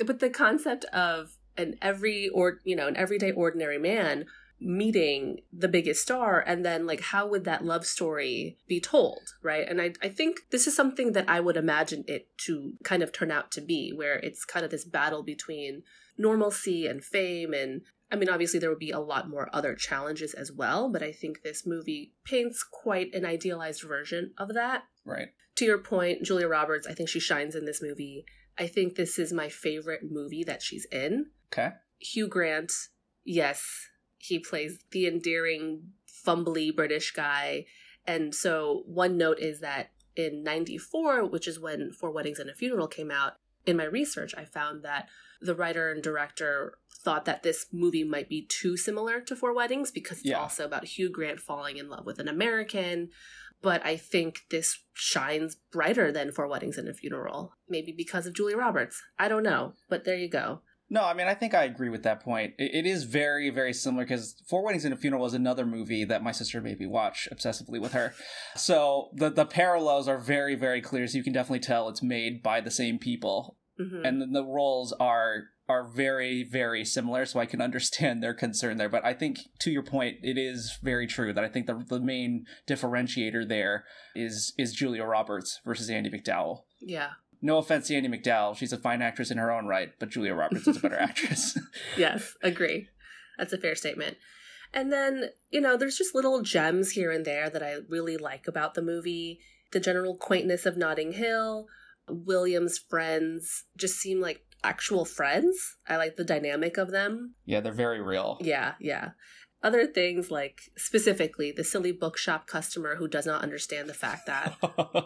but 0.05 0.21
the 0.21 0.31
concept 0.31 0.85
of 0.87 1.37
an 1.57 1.77
every 1.81 2.29
or 2.29 2.59
you 2.65 2.77
know 2.77 2.87
an 2.87 2.97
everyday 2.97 3.31
ordinary 3.31 3.79
man 3.79 4.27
meeting 4.65 5.41
the 5.53 5.69
biggest 5.69 6.03
star 6.03 6.43
and 6.47 6.65
then 6.65 6.87
like 6.87 7.01
how 7.01 7.27
would 7.27 7.45
that 7.45 7.65
love 7.65 7.85
story 7.87 8.57
be 8.67 8.81
told 8.81 9.35
right 9.43 9.69
and 9.69 9.81
I, 9.81 9.93
I 10.03 10.09
think 10.09 10.41
this 10.51 10.67
is 10.67 10.75
something 10.75 11.13
that 11.13 11.29
i 11.29 11.41
would 11.41 11.57
imagine 11.57 12.05
it 12.09 12.29
to 12.39 12.73
kind 12.83 13.03
of 13.03 13.13
turn 13.13 13.31
out 13.31 13.51
to 13.53 13.61
be 13.61 13.93
where 13.95 14.17
it's 14.17 14.45
kind 14.45 14.65
of 14.65 14.71
this 14.71 14.85
battle 14.85 15.23
between 15.23 15.83
normalcy 16.17 16.87
and 16.87 17.05
fame 17.05 17.53
and 17.53 17.83
i 18.11 18.17
mean 18.17 18.29
obviously 18.29 18.59
there 18.59 18.71
would 18.71 18.79
be 18.79 18.91
a 18.91 19.01
lot 19.01 19.29
more 19.29 19.49
other 19.53 19.75
challenges 19.75 20.35
as 20.35 20.51
well 20.51 20.89
but 20.89 21.03
i 21.03 21.13
think 21.13 21.43
this 21.43 21.67
movie 21.67 22.15
paints 22.25 22.65
quite 22.65 23.15
an 23.15 23.25
idealized 23.25 23.83
version 23.83 24.33
of 24.39 24.55
that 24.55 24.85
right. 25.05 25.29
to 25.57 25.65
your 25.65 25.79
point, 25.79 26.23
Julia 26.23 26.49
Roberts, 26.49 26.87
I 26.87 26.95
think 26.95 27.09
she 27.09 27.21
shines 27.21 27.55
in 27.55 27.65
this 27.65 27.83
movie. 27.83 28.25
I 28.59 28.67
think 28.67 28.95
this 28.95 29.19
is 29.19 29.33
my 29.33 29.49
favorite 29.49 30.03
movie 30.09 30.45
that 30.45 30.63
she's 30.63 30.87
in. 30.87 31.27
Okay. 31.53 31.75
Hugh 31.99 32.29
Grant, 32.29 32.73
yes, 33.25 33.65
he 34.25 34.39
plays 34.39 34.79
the 34.91 35.07
endearing, 35.07 35.93
fumbly 36.27 36.75
British 36.75 37.13
guy. 37.13 37.67
And 38.07 38.35
so, 38.35 38.83
one 38.87 39.17
note 39.17 39.39
is 39.39 39.61
that 39.61 39.91
in 40.17 40.43
94, 40.43 41.27
which 41.27 41.49
is 41.49 41.59
when 41.61 41.93
Four 41.93 42.11
Weddings 42.11 42.39
and 42.39 42.49
a 42.51 42.55
Funeral 42.55 42.87
came 42.89 43.11
out, 43.11 43.35
in 43.67 43.77
my 43.77 43.85
research, 43.85 44.35
I 44.37 44.45
found 44.45 44.83
that 44.85 45.09
the 45.41 45.55
writer 45.55 45.91
and 45.91 46.03
director 46.03 46.79
thought 47.03 47.25
that 47.25 47.43
this 47.43 47.67
movie 47.73 48.05
might 48.05 48.29
be 48.29 48.47
too 48.47 48.77
similar 48.77 49.21
to 49.23 49.37
Four 49.37 49.55
Weddings 49.55 49.91
because 49.91 50.19
it's 50.19 50.29
Yeah. 50.29 50.39
also 50.41 50.65
about 50.65 50.85
Hugh 50.85 51.11
Grant 51.11 51.41
falling 51.41 51.77
in 51.77 51.89
love 51.89 52.07
with 52.07 52.19
an 52.19 52.29
American. 52.29 53.11
But 53.63 53.85
I 53.85 53.97
think 53.97 54.45
this 54.51 54.85
shines 54.93 55.57
brighter 55.73 56.13
than 56.13 56.33
Four 56.33 56.47
Weddings 56.49 56.77
and 56.77 56.89
a 56.89 56.95
Funeral. 56.95 57.55
Maybe 57.69 57.93
because 57.93 58.27
of 58.27 58.35
Julia 58.35 58.57
Roberts. 58.59 59.03
I 59.19 59.29
don't 59.29 59.43
know. 59.43 59.73
But 59.89 60.05
there 60.05 60.17
you 60.17 60.29
go. 60.29 60.61
No, 60.95 61.05
I 61.05 61.13
mean, 61.13 61.27
I 61.27 61.35
think 61.35 61.55
I 61.55 61.65
agree 61.65 61.89
with 61.89 62.05
that 62.05 62.23
point. 62.23 62.55
It, 62.57 62.71
it 62.73 62.87
is 62.87 63.03
very, 63.03 63.51
very 63.51 63.73
similar 63.73 64.05
because 64.05 64.41
Four 64.49 64.65
Weddings 64.65 64.85
and 64.85 64.95
a 64.95 64.97
Funeral 64.97 65.23
was 65.23 65.35
another 65.35 65.67
movie 65.67 66.05
that 66.05 66.23
my 66.23 66.31
sister 66.31 66.61
made 66.61 66.79
me 66.79 66.87
watch 66.87 67.27
obsessively 67.35 67.81
with 67.81 67.95
her. 67.95 68.15
So 68.55 69.09
the 69.13 69.29
the 69.29 69.45
parallels 69.45 70.07
are 70.07 70.19
very, 70.19 70.55
very 70.55 70.81
clear. 70.81 71.09
So 71.09 71.19
you 71.19 71.25
can 71.25 71.33
definitely 71.33 71.67
tell 71.67 71.89
it's 71.89 72.01
made 72.01 72.45
by 72.45 72.61
the 72.61 72.71
same 72.71 73.01
people, 73.01 73.57
hmm 73.77 74.07
and 74.07 74.23
then 74.23 74.33
the 74.33 74.45
roles 74.45 74.93
are 75.01 75.49
are 75.69 75.83
very, 75.83 76.45
very 76.45 76.85
similar. 76.85 77.27
So 77.27 77.41
I 77.41 77.47
can 77.47 77.61
understand 77.61 78.23
their 78.23 78.35
concern 78.35 78.77
there. 78.77 78.89
But 78.89 79.05
I 79.05 79.15
think 79.15 79.39
to 79.63 79.73
your 79.73 79.83
point, 79.83 80.19
it 80.23 80.39
is 80.39 80.79
very 80.81 81.09
true 81.09 81.33
that 81.33 81.43
I 81.43 81.49
think 81.49 81.67
the 81.67 81.85
the 81.89 81.99
main 81.99 82.45
differentiator 82.69 83.49
there 83.49 83.85
is 84.15 84.55
is 84.57 84.73
Julia 84.73 85.03
Roberts 85.03 85.61
versus 85.65 85.91
Andie 85.91 86.11
MacDowell. 86.11 86.61
Yeah. 86.81 87.11
No 87.45 87.59
offense 87.59 87.89
to 87.89 87.95
Andie 87.95 88.09
MacDowell, 88.09 88.57
she's 88.57 88.73
a 88.73 88.79
fine 88.79 89.03
actress 89.03 89.31
in 89.31 89.37
her 89.37 89.53
own 89.53 89.67
right, 89.67 89.93
but 89.99 90.09
Julia 90.09 90.33
Roberts 90.33 90.67
is 90.67 90.79
a 90.79 90.81
better 90.81 90.99
actress. 90.99 91.59
Yes, 91.99 92.35
agree. 92.43 92.89
That's 93.37 93.53
a 93.53 93.59
fair 93.59 93.75
statement. 93.75 94.17
And 94.73 94.91
then, 94.91 95.29
you 95.51 95.61
know, 95.61 95.77
there's 95.77 95.99
just 95.99 96.15
little 96.15 96.41
gems 96.41 96.93
here 96.93 97.11
and 97.11 97.23
there 97.27 97.51
that 97.51 97.63
I 97.63 97.77
really 97.87 98.17
like 98.17 98.49
about 98.49 98.73
the 98.73 98.81
movie. 98.81 99.41
The 99.73 99.81
general 99.81 100.17
quaintness 100.17 100.65
of 100.65 100.79
Notting 100.79 101.13
Hill, 101.13 101.67
William's 102.09 102.79
friends 102.79 103.65
just 103.77 103.97
seem 103.97 104.23
like 104.23 104.41
actual 104.63 105.05
friends. 105.05 105.77
I 105.87 105.97
like 105.99 106.17
the 106.17 106.25
dynamic 106.25 106.79
of 106.79 106.93
them. 106.93 107.35
Yeah, 107.45 107.61
they're 107.61 107.73
very 107.73 108.01
real. 108.01 108.39
Yeah, 108.41 108.73
yeah. 108.81 109.11
Other 109.65 109.87
things 109.87 110.31
like 110.31 110.61
specifically 110.77 111.51
the 111.51 111.65
silly 111.65 111.91
bookshop 111.91 112.47
customer 112.47 112.95
who 112.97 113.09
does 113.09 113.27
not 113.27 113.43
understand 113.43 113.89
the 113.89 113.95
fact 113.95 114.27
that 114.27 114.55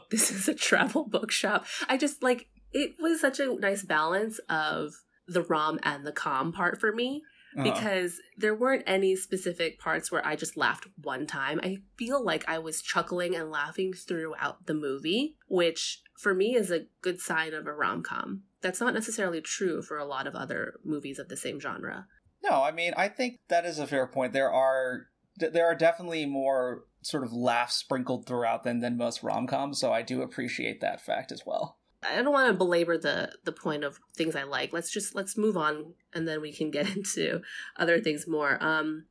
this 0.10 0.30
is 0.30 0.48
a 0.48 0.54
travel 0.54 1.04
bookshop. 1.04 1.64
I 1.88 1.96
just 1.96 2.22
like 2.22 2.48
it 2.72 2.96
was 3.00 3.20
such 3.20 3.38
a 3.40 3.54
nice 3.54 3.82
balance 3.84 4.38
of 4.50 4.92
the 5.26 5.42
rom 5.42 5.78
and 5.82 6.04
the 6.04 6.12
com 6.12 6.52
part 6.52 6.78
for 6.80 6.92
me 6.92 7.22
Uh-huh. 7.56 7.64
because 7.64 8.20
there 8.36 8.54
weren't 8.54 8.82
any 8.86 9.16
specific 9.16 9.78
parts 9.78 10.12
where 10.12 10.26
I 10.26 10.36
just 10.36 10.56
laughed 10.56 10.86
one 11.00 11.26
time. 11.26 11.60
I 11.62 11.78
feel 11.96 12.22
like 12.22 12.44
I 12.46 12.58
was 12.58 12.82
chuckling 12.82 13.34
and 13.34 13.50
laughing 13.50 13.94
throughout 13.94 14.66
the 14.66 14.74
movie, 14.74 15.36
which 15.48 16.02
for 16.18 16.34
me 16.34 16.54
is 16.56 16.70
a 16.70 16.86
good 17.00 17.20
sign 17.20 17.54
of 17.54 17.66
a 17.66 17.72
rom 17.72 18.02
com. 18.02 18.42
That's 18.60 18.80
not 18.80 18.92
necessarily 18.92 19.40
true 19.40 19.80
for 19.82 19.96
a 19.98 20.04
lot 20.04 20.26
of 20.26 20.34
other 20.34 20.74
movies 20.84 21.18
of 21.18 21.28
the 21.28 21.36
same 21.36 21.58
genre. 21.60 22.06
No, 22.42 22.62
I 22.62 22.70
mean, 22.70 22.92
I 22.96 23.08
think 23.08 23.40
that 23.48 23.64
is 23.64 23.78
a 23.78 23.86
fair 23.86 24.06
point. 24.06 24.32
There 24.32 24.52
are 24.52 25.06
there 25.36 25.66
are 25.66 25.74
definitely 25.74 26.26
more 26.26 26.84
sort 27.02 27.22
of 27.22 27.32
laughs 27.32 27.76
sprinkled 27.76 28.26
throughout 28.26 28.64
than 28.64 28.80
than 28.80 28.96
most 28.96 29.22
rom 29.22 29.46
coms, 29.46 29.78
so 29.78 29.92
I 29.92 30.02
do 30.02 30.22
appreciate 30.22 30.80
that 30.80 31.00
fact 31.00 31.32
as 31.32 31.42
well. 31.46 31.78
I 32.02 32.22
don't 32.22 32.32
want 32.32 32.50
to 32.50 32.56
belabor 32.56 32.96
the 32.96 33.32
the 33.44 33.52
point 33.52 33.84
of 33.84 33.98
things 34.16 34.36
I 34.36 34.44
like. 34.44 34.72
Let's 34.72 34.90
just 34.90 35.14
let's 35.14 35.36
move 35.36 35.56
on 35.56 35.94
and 36.14 36.28
then 36.28 36.40
we 36.40 36.52
can 36.52 36.70
get 36.70 36.88
into 36.96 37.42
other 37.76 38.00
things 38.00 38.26
more. 38.26 38.62
Um 38.62 39.06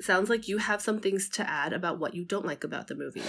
sounds 0.00 0.28
like 0.28 0.48
you 0.48 0.58
have 0.58 0.82
some 0.82 1.00
things 1.00 1.28
to 1.28 1.48
add 1.48 1.72
about 1.72 1.98
what 1.98 2.14
you 2.14 2.24
don't 2.24 2.46
like 2.46 2.64
about 2.64 2.88
the 2.88 2.94
movie. 2.94 3.22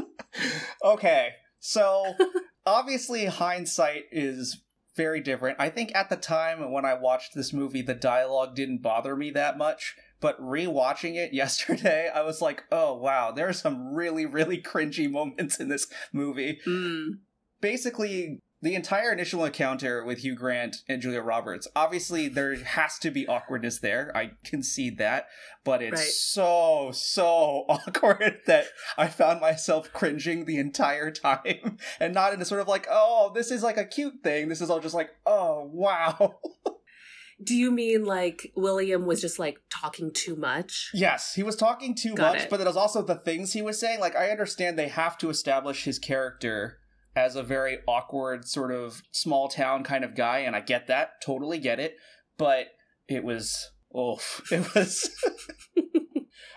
okay, 0.84 1.30
so 1.58 2.14
obviously 2.66 3.26
hindsight 3.26 4.04
is 4.12 4.62
very 4.96 5.20
different. 5.20 5.60
I 5.60 5.68
think 5.68 5.94
at 5.94 6.08
the 6.08 6.16
time 6.16 6.70
when 6.72 6.84
I 6.84 6.94
watched 6.94 7.34
this 7.34 7.52
movie, 7.52 7.82
the 7.82 7.94
dialogue 7.94 8.54
didn't 8.54 8.82
bother 8.82 9.14
me 9.14 9.30
that 9.32 9.58
much. 9.58 9.94
but 10.18 10.40
rewatching 10.40 11.16
it 11.16 11.32
yesterday, 11.34 12.10
I 12.12 12.22
was 12.22 12.40
like, 12.40 12.64
oh 12.72 12.94
wow, 12.94 13.30
there 13.32 13.48
are 13.48 13.52
some 13.52 13.94
really, 13.94 14.26
really 14.26 14.60
cringy 14.60 15.10
moments 15.18 15.60
in 15.60 15.68
this 15.68 15.86
movie. 16.12 16.58
Mm. 16.66 17.18
Basically, 17.60 18.40
the 18.62 18.74
entire 18.74 19.12
initial 19.12 19.44
encounter 19.44 20.02
with 20.04 20.18
Hugh 20.18 20.34
Grant 20.34 20.76
and 20.88 21.02
Julia 21.02 21.20
Roberts, 21.20 21.68
obviously 21.76 22.28
there 22.28 22.56
has 22.56 22.98
to 23.00 23.10
be 23.10 23.26
awkwardness 23.26 23.78
there. 23.80 24.10
I 24.16 24.32
concede 24.44 24.96
that, 24.98 25.26
but 25.64 25.82
it's 25.82 26.00
Right. 26.00 26.08
so 26.08 26.90
so 26.94 27.64
awkward 27.68 28.40
that 28.46 28.66
I 28.96 29.08
found 29.08 29.40
myself 29.40 29.92
cringing 29.92 30.46
the 30.46 30.58
entire 30.58 31.10
time, 31.10 31.76
and 32.00 32.14
not 32.14 32.32
in 32.32 32.40
a 32.40 32.44
sort 32.46 32.60
of 32.62 32.68
like, 32.68 32.86
oh, 32.90 33.30
this 33.34 33.50
is 33.50 33.62
like 33.62 33.76
a 33.76 33.84
cute 33.84 34.22
thing. 34.22 34.48
This 34.48 34.60
is 34.60 34.70
all 34.70 34.80
just 34.80 34.94
like, 34.94 35.10
oh 35.26 35.68
wow. 35.72 36.38
Do 37.44 37.54
you 37.54 37.70
mean 37.70 38.06
like 38.06 38.50
William 38.56 39.04
was 39.04 39.20
just 39.20 39.38
like 39.38 39.58
talking 39.68 40.10
too 40.10 40.36
much? 40.36 40.90
Yes, 40.94 41.34
he 41.34 41.42
was 41.42 41.54
talking 41.54 41.94
too 41.94 42.14
Got 42.14 42.34
much, 42.36 42.44
it. 42.44 42.50
but 42.50 42.60
it 42.62 42.66
was 42.66 42.78
also 42.78 43.02
the 43.02 43.16
things 43.16 43.52
he 43.52 43.60
was 43.60 43.78
saying. 43.78 44.00
Like, 44.00 44.16
I 44.16 44.30
understand 44.30 44.78
they 44.78 44.88
have 44.88 45.18
to 45.18 45.28
establish 45.28 45.84
his 45.84 45.98
character 45.98 46.78
as 47.16 47.34
a 47.34 47.42
very 47.42 47.78
awkward, 47.88 48.46
sort 48.46 48.70
of 48.70 49.02
small 49.10 49.48
town 49.48 49.82
kind 49.82 50.04
of 50.04 50.14
guy, 50.14 50.40
and 50.40 50.54
I 50.54 50.60
get 50.60 50.86
that, 50.86 51.12
totally 51.24 51.58
get 51.58 51.80
it. 51.80 51.96
But 52.36 52.66
it 53.08 53.24
was, 53.24 53.70
oh, 53.92 54.20
it 54.52 54.74
was, 54.74 55.10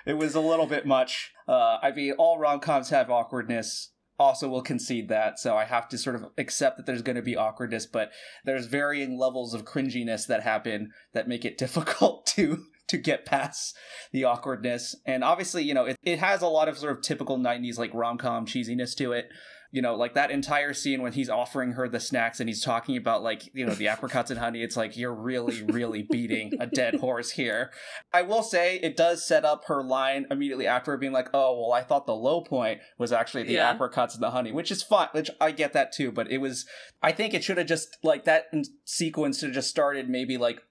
it 0.05 0.17
was 0.17 0.35
a 0.35 0.41
little 0.41 0.67
bit 0.67 0.85
much. 0.85 1.31
Uh, 1.47 1.77
I 1.81 1.91
mean, 1.91 2.11
all 2.13 2.37
rom 2.37 2.59
coms 2.59 2.89
have 2.89 3.09
awkwardness. 3.09 3.93
Also, 4.19 4.49
will 4.49 4.61
concede 4.61 5.07
that, 5.07 5.39
so 5.39 5.55
I 5.55 5.63
have 5.63 5.87
to 5.87 5.97
sort 5.97 6.17
of 6.17 6.25
accept 6.37 6.75
that 6.75 6.85
there's 6.85 7.01
going 7.01 7.15
to 7.15 7.21
be 7.21 7.37
awkwardness, 7.37 7.85
but 7.85 8.11
there's 8.43 8.65
varying 8.65 9.17
levels 9.17 9.53
of 9.53 9.63
cringiness 9.63 10.27
that 10.27 10.43
happen 10.43 10.91
that 11.13 11.29
make 11.29 11.45
it 11.45 11.57
difficult 11.57 12.25
to 12.35 12.65
to 12.89 12.97
get 12.97 13.25
past 13.25 13.77
the 14.11 14.25
awkwardness. 14.25 14.95
And 15.05 15.23
obviously, 15.23 15.63
you 15.63 15.73
know, 15.73 15.85
it, 15.85 15.95
it 16.03 16.19
has 16.19 16.41
a 16.41 16.47
lot 16.47 16.67
of 16.67 16.77
sort 16.77 16.91
of 16.91 17.01
typical 17.01 17.37
90s 17.37 17.77
like 17.77 17.93
rom 17.93 18.17
com 18.17 18.45
cheesiness 18.45 18.93
to 18.97 19.13
it. 19.13 19.29
You 19.71 19.83
know, 19.83 19.95
like 19.95 20.15
that 20.15 20.31
entire 20.31 20.73
scene 20.73 21.03
when 21.03 21.13
he's 21.13 21.29
offering 21.29 21.73
her 21.73 21.87
the 21.87 21.99
snacks 21.99 22.39
and 22.39 22.49
he's 22.49 22.63
talking 22.63 22.97
about 22.97 23.21
like, 23.21 23.53
you 23.53 23.65
know, 23.65 23.73
the 23.75 23.87
apricots 23.93 24.31
and 24.31 24.39
honey. 24.39 24.63
It's 24.63 24.75
like, 24.75 24.97
you're 24.97 25.13
really, 25.13 25.61
really 25.63 26.01
beating 26.01 26.53
a 26.59 26.65
dead 26.65 26.95
horse 27.01 27.31
here. 27.31 27.71
I 28.11 28.23
will 28.23 28.41
say 28.41 28.77
it 28.81 28.97
does 28.97 29.23
set 29.27 29.45
up 29.45 29.65
her 29.65 29.83
line 29.83 30.25
immediately 30.31 30.65
after 30.65 30.97
being 30.97 31.13
like, 31.13 31.29
oh, 31.35 31.59
well, 31.61 31.71
I 31.71 31.83
thought 31.83 32.07
the 32.07 32.15
low 32.15 32.41
point 32.41 32.79
was 32.97 33.11
actually 33.11 33.43
the 33.43 33.53
Yeah. 33.53 33.69
apricots 33.69 34.15
and 34.15 34.23
the 34.23 34.31
honey, 34.31 34.51
which 34.51 34.71
is 34.71 34.81
fun, 34.81 35.09
which 35.11 35.29
I 35.39 35.51
get 35.51 35.73
that 35.73 35.91
too. 35.91 36.11
But 36.11 36.31
it 36.31 36.39
was, 36.39 36.65
I 37.03 37.11
think 37.11 37.35
it 37.35 37.43
should 37.43 37.57
have 37.59 37.67
just, 37.67 37.97
like, 38.03 38.25
that 38.25 38.45
sequence 38.85 39.39
should 39.39 39.49
have 39.49 39.55
just 39.55 39.69
started 39.69 40.09
maybe 40.09 40.37
like 40.37 40.61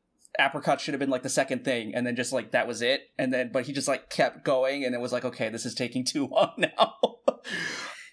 apricot 0.40 0.81
should 0.81 0.93
have 0.95 1.00
been 1.00 1.11
like 1.11 1.23
the 1.23 1.28
second 1.28 1.64
thing 1.64 1.93
and 1.95 2.07
then 2.07 2.14
just 2.14 2.33
like 2.33 2.52
that 2.52 2.69
was 2.69 2.81
it 2.81 3.00
and 3.19 3.33
then 3.33 3.50
but 3.52 3.64
he 3.67 3.73
just 3.73 3.88
like 3.88 4.09
kept 4.09 4.45
going 4.45 4.85
and 4.85 4.95
it 4.95 5.00
was 5.00 5.11
like 5.11 5.25
okay 5.25 5.49
this 5.49 5.67
is 5.67 5.75
taking 5.75 6.05
too 6.05 6.26
long 6.31 6.52
now 6.59 6.95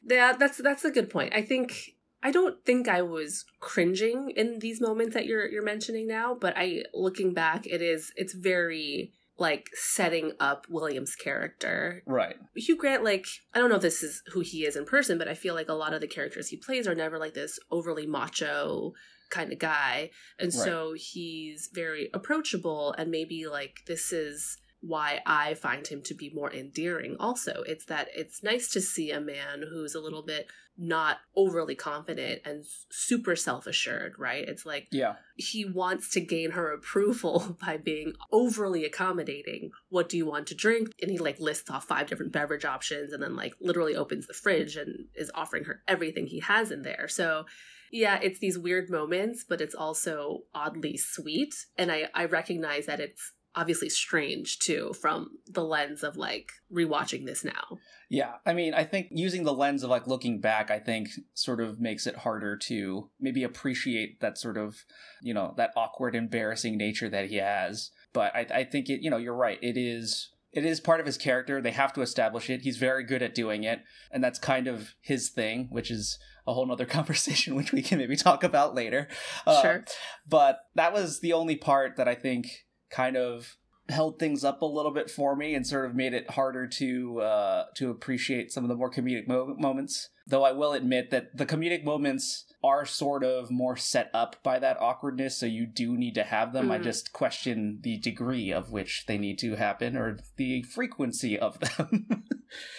Yeah, 0.06 0.34
that's 0.34 0.58
that's 0.58 0.86
a 0.86 0.92
good 0.92 1.10
point. 1.10 1.34
I 1.36 1.42
think 1.42 1.96
I 2.24 2.32
don't 2.32 2.64
think 2.66 2.88
I 2.88 3.02
was 3.02 3.46
cringing 3.60 4.32
in 4.36 4.60
these 4.60 4.82
moments 4.82 5.14
that 5.14 5.26
you're 5.26 5.48
you're 5.48 5.64
mentioning 5.64 6.08
now, 6.08 6.36
but 6.40 6.54
I 6.56 6.84
looking 6.94 7.34
back, 7.34 7.68
it 7.68 7.82
is 7.82 8.12
it's 8.16 8.34
very 8.34 9.14
like 9.38 9.70
setting 9.74 10.32
up 10.40 10.66
William's 10.70 11.16
character. 11.16 12.02
right 12.06 12.38
Hugh 12.56 12.78
Grant, 12.78 13.04
like, 13.04 13.26
I 13.54 13.60
don't 13.60 13.70
know 13.70 13.76
if 13.76 13.82
this 13.82 14.02
is 14.02 14.24
who 14.32 14.40
he 14.40 14.66
is 14.66 14.76
in 14.76 14.86
person, 14.86 15.18
but 15.18 15.28
I 15.28 15.34
feel 15.34 15.56
like 15.56 15.68
a 15.68 15.74
lot 15.74 15.94
of 15.94 16.02
the 16.02 16.08
characters 16.08 16.48
he 16.48 16.58
plays 16.58 16.88
are 16.88 16.96
never 16.96 17.20
like 17.20 17.34
this 17.34 17.60
overly 17.70 18.08
macho 18.08 18.94
kind 19.30 19.52
of 19.52 19.60
guy. 19.60 20.12
And 20.40 20.54
so 20.54 20.94
he's 20.94 21.70
very 21.74 22.10
approachable, 22.14 22.94
and 22.98 23.12
maybe 23.12 23.48
like 23.48 23.82
this 23.88 24.14
is 24.14 24.58
why 24.86 25.22
I 25.26 25.56
find 25.56 25.88
him 25.88 26.02
to 26.04 26.14
be 26.14 26.32
more 26.34 26.54
endearing 26.54 27.16
also. 27.20 27.64
It's 27.68 27.86
that 27.86 28.10
it's 28.16 28.44
nice 28.44 28.70
to 28.72 28.82
see 28.82 29.12
a 29.12 29.20
man 29.20 29.64
who's 29.70 29.96
a 29.96 30.00
little 30.00 30.24
bit 30.24 30.48
not 30.78 31.20
overly 31.38 31.76
confident 31.76 32.42
and 32.44 32.66
super 32.92 33.36
self 33.36 33.66
assured, 33.66 34.14
right? 34.20 34.48
It's 34.48 34.66
like 34.66 34.88
yeah 34.92 35.16
he 35.36 35.66
wants 35.66 36.10
to 36.12 36.22
gain 36.22 36.52
her 36.52 36.72
approval 36.72 37.58
by 37.66 37.78
being 37.78 38.14
overly 38.32 38.86
accommodating. 38.86 39.72
What 39.90 40.10
do 40.10 40.18
you 40.18 40.26
want 40.26 40.48
to 40.48 40.56
drink? 40.56 40.90
And 41.02 41.12
he 41.12 41.18
like 41.18 41.40
lists 41.40 41.70
off 41.70 41.86
five 41.86 42.08
different 42.08 42.32
beverage 42.32 42.66
options 42.66 43.12
and 43.12 43.22
then 43.22 43.36
like 43.36 43.54
literally 43.60 43.96
opens 43.96 44.28
the 44.28 44.34
fridge 44.34 44.76
and 44.76 45.06
is 45.16 45.32
offering 45.34 45.66
her 45.66 45.82
everything 45.88 46.28
he 46.28 46.40
has 46.42 46.72
in 46.72 46.84
there. 46.84 47.08
So 47.08 47.46
yeah, 47.92 48.20
it's 48.22 48.40
these 48.40 48.58
weird 48.58 48.90
moments, 48.90 49.46
but 49.48 49.62
it's 49.62 49.76
also 49.76 50.42
oddly 50.54 50.98
sweet. 50.98 51.54
And 51.78 51.92
I, 51.92 52.10
I 52.14 52.26
recognize 52.26 52.88
that 52.88 53.00
it's 53.00 53.32
obviously 53.56 53.90
strange 53.90 54.60
too 54.60 54.94
from 55.00 55.30
the 55.48 55.64
lens 55.64 56.04
of 56.04 56.18
like 56.18 56.52
rewatching 56.72 57.26
this 57.26 57.44
now. 57.44 57.78
yeah 58.10 58.34
i 58.46 58.54
mean 58.54 58.74
i 58.74 58.84
think 58.84 59.08
using 59.12 59.44
the 59.44 59.54
lens 59.54 59.84
of 59.84 59.90
like 59.90 60.08
looking 60.08 60.40
back 60.40 60.70
i 60.70 60.80
think 60.80 61.10
sort 61.34 61.60
of 61.62 61.80
makes 61.80 62.06
it 62.06 62.18
harder 62.18 62.56
to 62.58 63.10
maybe 63.20 63.44
appreciate 63.44 64.20
that 64.20 64.38
sort 64.38 64.58
of 64.58 64.76
you 65.22 65.34
know 65.34 65.54
that 65.58 65.72
awkward 65.76 66.16
embarrassing 66.16 66.78
nature 66.78 67.10
that 67.10 67.30
he 67.30 67.38
has. 67.38 67.92
But 68.14 68.36
i, 68.36 68.46
I 68.54 68.64
think 68.64 68.90
it 68.90 69.02
you 69.02 69.10
know 69.10 69.18
you're 69.18 69.36
right. 69.36 69.60
It 69.62 69.78
is 69.78 70.30
it 70.54 70.64
is 70.64 70.80
part 70.80 71.02
of 71.02 71.06
his 71.06 71.18
character. 71.18 71.62
They 71.62 71.72
have 71.72 71.92
to 71.94 72.02
establish 72.02 72.50
it. 72.50 72.62
He's 72.62 72.78
very 72.78 73.04
good 73.04 73.22
at 73.22 73.36
doing 73.36 73.66
it. 73.66 73.82
And 74.10 74.24
that's 74.24 74.40
kind 74.40 74.68
of 74.68 74.96
his 75.02 75.30
thing 75.30 75.68
which 75.70 75.92
is 75.92 76.18
a 76.48 76.54
whole 76.54 76.66
nother 76.66 76.86
conversation 76.98 77.56
which 77.56 77.72
we 77.74 77.82
can 77.82 77.98
maybe 77.98 78.16
talk 78.16 78.44
about 78.44 78.76
later. 78.76 79.08
Uh, 79.46 79.62
sure. 79.62 79.86
but 80.28 80.60
that 80.76 80.94
was 80.94 81.20
the 81.20 81.34
only 81.34 81.56
part 81.56 81.98
that 81.98 82.08
I 82.08 82.16
think 82.16 82.65
kind 82.90 83.16
of 83.18 83.58
held 83.88 84.18
things 84.18 84.44
up 84.44 84.64
a 84.64 84.66
little 84.66 84.90
bit 84.92 85.12
for 85.12 85.36
me 85.36 85.54
and 85.54 85.66
sort 85.68 85.86
of 85.86 85.94
made 85.96 86.12
it 86.14 86.32
harder 86.32 86.66
to 86.68 87.22
uh, 87.22 87.66
to 87.76 87.92
appreciate 87.92 88.52
some 88.52 88.64
of 88.64 88.68
the 88.70 88.76
more 88.76 88.92
comedic 88.92 89.28
mo- 89.28 89.56
moments. 89.60 90.10
Though 90.28 90.44
I 90.44 90.54
will 90.54 90.74
admit 90.74 91.12
that 91.12 91.38
the 91.38 91.46
comedic 91.46 91.84
moments 91.84 92.46
are 92.64 92.84
sort 92.84 93.24
of 93.24 93.52
more 93.52 93.78
set 93.78 94.10
up 94.12 94.38
by 94.42 94.58
that 94.58 94.82
awkwardness, 94.82 95.38
so 95.38 95.46
you 95.46 95.68
do 95.68 95.96
need 95.96 96.16
to 96.16 96.24
have 96.24 96.52
them. 96.52 96.72
I 96.72 96.80
Mhm. 96.80 96.84
just 96.84 97.14
question 97.14 97.78
the 97.84 97.98
degree 98.00 98.52
of 98.52 98.72
which 98.72 99.06
they 99.08 99.20
need 99.20 99.38
to 99.40 99.56
happen 99.56 99.96
or 99.96 100.18
the 100.38 100.64
frequency 100.64 101.38
of 101.38 101.60
them. 101.60 102.24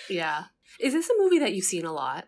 Yeah. 0.09 0.45
Is 0.81 0.93
this 0.95 1.11
a 1.11 1.15
movie 1.19 1.39
that 1.39 1.53
you've 1.55 1.65
seen 1.67 1.85
a 1.85 1.93
lot? 1.93 2.27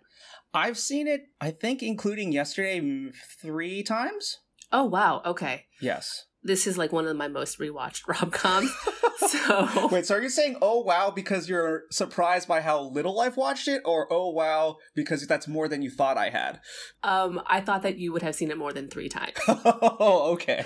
I've 0.52 0.78
seen 0.78 1.06
it, 1.06 1.28
I 1.40 1.50
think, 1.50 1.82
including 1.82 2.30
yesterday, 2.32 3.10
three 3.40 3.82
times. 3.82 4.38
Oh 4.70 4.84
wow, 4.84 5.22
okay. 5.24 5.64
Yes. 5.80 6.26
This 6.42 6.66
is 6.66 6.78
like 6.78 6.92
one 6.92 7.06
of 7.06 7.16
my 7.16 7.28
most 7.28 7.58
rewatched 7.58 8.06
rom 8.08 8.30
coms. 8.30 8.72
so 9.28 9.88
Wait, 9.90 10.06
so 10.06 10.14
are 10.16 10.22
you 10.22 10.30
saying 10.30 10.56
oh 10.62 10.80
wow 10.80 11.10
because 11.10 11.48
you're 11.48 11.84
surprised 11.90 12.46
by 12.48 12.60
how 12.60 12.80
little 12.80 13.20
I've 13.20 13.36
watched 13.36 13.68
it, 13.68 13.82
or 13.84 14.06
oh 14.10 14.30
wow 14.30 14.76
because 14.94 15.26
that's 15.26 15.48
more 15.48 15.68
than 15.68 15.82
you 15.82 15.90
thought 15.90 16.16
I 16.16 16.30
had? 16.30 16.60
um 17.02 17.42
I 17.46 17.60
thought 17.60 17.82
that 17.82 17.98
you 17.98 18.12
would 18.12 18.22
have 18.22 18.34
seen 18.34 18.50
it 18.50 18.58
more 18.58 18.72
than 18.72 18.88
three 18.88 19.08
times. 19.08 19.36
oh, 19.48 20.32
okay. 20.34 20.64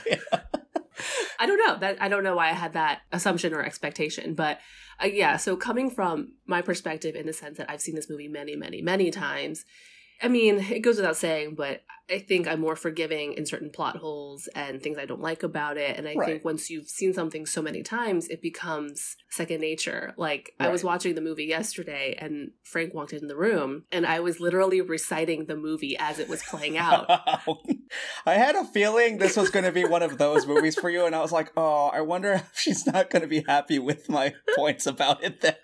I 1.38 1.46
don't 1.46 1.58
know. 1.66 1.78
That 1.78 2.00
I 2.00 2.08
don't 2.08 2.24
know 2.24 2.36
why 2.36 2.50
I 2.50 2.54
had 2.54 2.74
that 2.74 3.00
assumption 3.10 3.54
or 3.54 3.62
expectation, 3.62 4.34
but 4.34 4.58
uh, 5.02 5.06
yeah. 5.06 5.36
So 5.36 5.56
coming 5.56 5.90
from 5.90 6.34
my 6.46 6.62
perspective, 6.62 7.16
in 7.16 7.26
the 7.26 7.32
sense 7.32 7.58
that 7.58 7.70
I've 7.70 7.80
seen 7.80 7.94
this 7.94 8.10
movie 8.10 8.28
many, 8.28 8.56
many, 8.56 8.82
many 8.82 9.10
times. 9.10 9.64
I 10.22 10.28
mean, 10.28 10.58
it 10.58 10.80
goes 10.80 10.96
without 10.96 11.16
saying, 11.16 11.56
but 11.56 11.82
I 12.10 12.18
think 12.18 12.46
I'm 12.46 12.60
more 12.60 12.76
forgiving 12.76 13.32
in 13.32 13.46
certain 13.46 13.70
plot 13.70 13.96
holes 13.96 14.48
and 14.54 14.82
things 14.82 14.98
I 14.98 15.06
don't 15.06 15.20
like 15.20 15.42
about 15.42 15.78
it. 15.78 15.96
And 15.96 16.06
I 16.06 16.14
Right. 16.14 16.26
think 16.26 16.44
once 16.44 16.68
you've 16.68 16.88
seen 16.88 17.14
something 17.14 17.46
so 17.46 17.62
many 17.62 17.82
times, 17.82 18.28
it 18.28 18.42
becomes 18.42 19.16
second 19.30 19.60
nature. 19.60 20.12
Like 20.16 20.52
I 20.60 20.68
was 20.68 20.84
watching 20.84 21.14
the 21.14 21.20
movie 21.20 21.44
yesterday, 21.46 22.14
and 22.18 22.50
Frank 22.64 22.92
walked 22.92 23.12
in 23.12 23.28
the 23.28 23.36
room, 23.36 23.84
and 23.90 24.06
I 24.06 24.20
was 24.20 24.40
literally 24.40 24.80
reciting 24.80 25.46
the 25.46 25.56
movie 25.56 25.96
as 25.98 26.18
it 26.18 26.28
was 26.28 26.42
playing 26.42 26.76
out. 26.76 27.06
I 28.26 28.34
had 28.34 28.56
a 28.56 28.64
feeling 28.64 29.18
this 29.18 29.36
was 29.36 29.50
going 29.50 29.64
to 29.64 29.72
be 29.72 29.84
one 29.84 30.02
of 30.02 30.18
those 30.18 30.46
movies 30.46 30.76
for 30.76 30.90
you, 30.90 31.06
and 31.06 31.14
I 31.14 31.20
was 31.20 31.32
like, 31.32 31.50
oh, 31.56 31.86
I 31.86 32.02
wonder 32.02 32.32
if 32.34 32.50
she's 32.54 32.86
not 32.86 33.10
going 33.10 33.22
to 33.22 33.28
be 33.28 33.44
happy 33.46 33.78
with 33.78 34.08
my 34.08 34.34
points 34.54 34.86
about 34.86 35.24
it 35.24 35.40
then. 35.40 35.54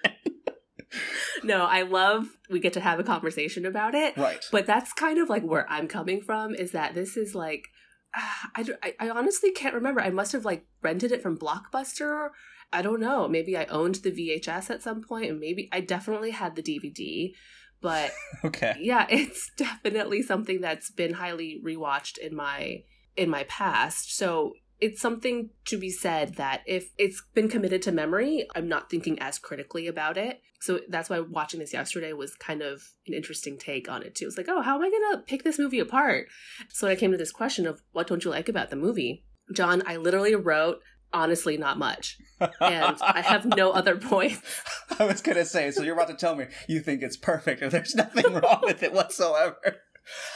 no, 1.45 1.65
I 1.65 1.83
love 1.83 2.27
we 2.51 2.61
get 2.61 2.73
to 2.75 2.81
have 2.81 2.99
a 2.99 3.05
conversation 3.05 3.67
about 3.67 3.95
it. 3.95 4.17
right. 4.17 4.45
But 4.51 4.67
that's 4.67 4.93
kind 4.93 5.19
of 5.19 5.29
like 5.29 5.43
where 5.43 5.71
I'm 5.71 5.89
coming 5.89 6.21
from 6.21 6.55
is 6.55 6.73
that 6.73 6.95
this 6.95 7.17
is 7.17 7.35
like, 7.35 7.69
I, 8.15 8.65
I, 8.83 8.95
I 9.01 9.11
honestly 9.11 9.51
can't 9.53 9.75
remember. 9.75 10.01
I 10.01 10.11
must 10.11 10.33
have 10.33 10.45
like 10.45 10.67
rented 10.83 11.13
it 11.13 11.23
from 11.23 11.39
Blockbuster. 11.39 12.31
I 12.73 12.83
don't 12.83 13.01
know. 13.01 13.29
Maybe 13.29 13.57
I 13.57 13.65
owned 13.67 13.97
the 13.97 14.11
VHS 14.11 14.71
at 14.71 14.83
some 14.83 15.03
point, 15.03 15.31
and 15.31 15.41
maybe 15.41 15.69
I 15.73 15.81
definitely 15.81 16.31
had 16.33 16.55
the 16.55 16.63
DVD. 16.63 17.33
But 17.81 18.13
Okay. 18.45 18.77
yeah, 18.81 19.07
it's 19.11 19.51
definitely 19.57 20.23
something 20.23 20.61
that's 20.61 20.91
been 20.91 21.15
highly 21.15 21.61
rewatched 21.65 22.19
in 22.19 22.35
my 22.35 22.83
in 23.17 23.31
my 23.31 23.45
past. 23.45 24.17
So 24.17 24.55
it's 24.81 25.01
something 25.01 25.51
to 25.67 25.77
be 25.77 25.91
said 25.91 26.35
that 26.37 26.63
if 26.67 26.91
it's 26.99 27.23
been 27.35 27.49
committed 27.49 27.83
to 27.83 27.93
memory, 27.93 28.47
I'm 28.55 28.69
not 28.69 28.91
thinking 28.91 29.19
as 29.21 29.39
critically 29.39 29.87
about 29.87 30.17
it. 30.17 30.41
So 30.61 30.81
that's 30.89 31.09
why 31.09 31.21
watching 31.21 31.61
this 31.61 31.73
yesterday 31.73 32.13
was 32.13 32.35
kind 32.35 32.63
of 32.63 32.83
an 33.07 33.15
interesting 33.15 33.59
take 33.59 33.89
on 33.89 34.03
it 34.03 34.15
too. 34.15 34.27
It's 34.27 34.37
like, 34.37 34.49
oh, 34.49 34.63
how 34.63 34.77
am 34.77 34.83
I 34.83 34.91
gonna 34.91 35.23
pick 35.23 35.45
this 35.45 35.59
movie 35.59 35.79
apart? 35.79 36.27
So 36.71 36.89
I 36.89 36.97
came 36.97 37.13
to 37.13 37.17
this 37.17 37.33
question 37.33 37.67
of 37.67 37.83
what 37.93 38.07
don't 38.07 38.25
you 38.25 38.31
like 38.31 38.49
about 38.49 38.71
the 38.71 38.77
movie? 38.77 39.25
John, 39.55 39.83
I 39.87 39.97
literally 39.97 40.35
wrote 40.35 40.81
honestly 41.13 41.57
not 41.57 41.79
much. 41.79 42.19
And 42.61 42.97
I 43.01 43.23
have 43.23 43.47
no 43.47 43.71
other 43.73 43.97
points. 43.97 44.63
I 44.99 45.07
was 45.07 45.21
gonna 45.21 45.45
say, 45.45 45.71
so 45.71 45.83
you're 45.83 45.95
about 45.95 46.09
to 46.09 46.15
tell 46.15 46.37
me 46.37 46.47
you 46.69 46.81
think 46.81 47.03
it's 47.03 47.17
perfect 47.17 47.63
and 47.63 47.73
there's 47.73 47.95
nothing 47.95 48.33
wrong 48.35 48.61
with 48.63 48.83
it 48.83 48.93
whatsoever. 48.93 49.57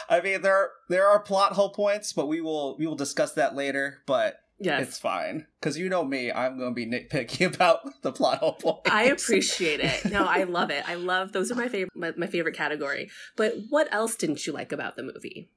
I 0.08 0.20
mean, 0.20 0.42
there 0.42 0.56
are, 0.56 0.70
there 0.88 1.08
are 1.08 1.20
plot 1.20 1.52
hole 1.52 1.70
points, 1.70 2.12
but 2.12 2.26
we 2.28 2.40
will 2.40 2.76
we 2.78 2.86
will 2.86 2.96
discuss 2.96 3.32
that 3.34 3.54
later. 3.54 4.02
But 4.06 4.36
Yes. 4.58 4.82
it's 4.82 4.98
fine 4.98 5.46
because 5.60 5.76
you 5.76 5.88
know 5.88 6.04
me, 6.04 6.30
I'm 6.30 6.56
going 6.56 6.70
to 6.70 6.74
be 6.74 6.86
nitpicky 6.86 7.46
about 7.54 7.80
the 8.02 8.12
plot 8.12 8.38
hole 8.38 8.52
points. 8.52 8.90
I 8.90 9.04
appreciate 9.04 9.80
it. 9.80 10.04
No, 10.12 10.24
I 10.24 10.44
love 10.44 10.70
it. 10.70 10.88
I 10.88 10.94
love 10.94 11.32
those 11.32 11.50
are 11.50 11.56
my 11.56 11.68
favorite 11.68 11.90
my, 11.96 12.12
my 12.16 12.26
favorite 12.28 12.56
category. 12.56 13.10
But 13.36 13.54
what 13.70 13.92
else 13.92 14.14
didn't 14.14 14.46
you 14.46 14.52
like 14.52 14.70
about 14.70 14.94
the 14.96 15.02
movie? 15.02 15.50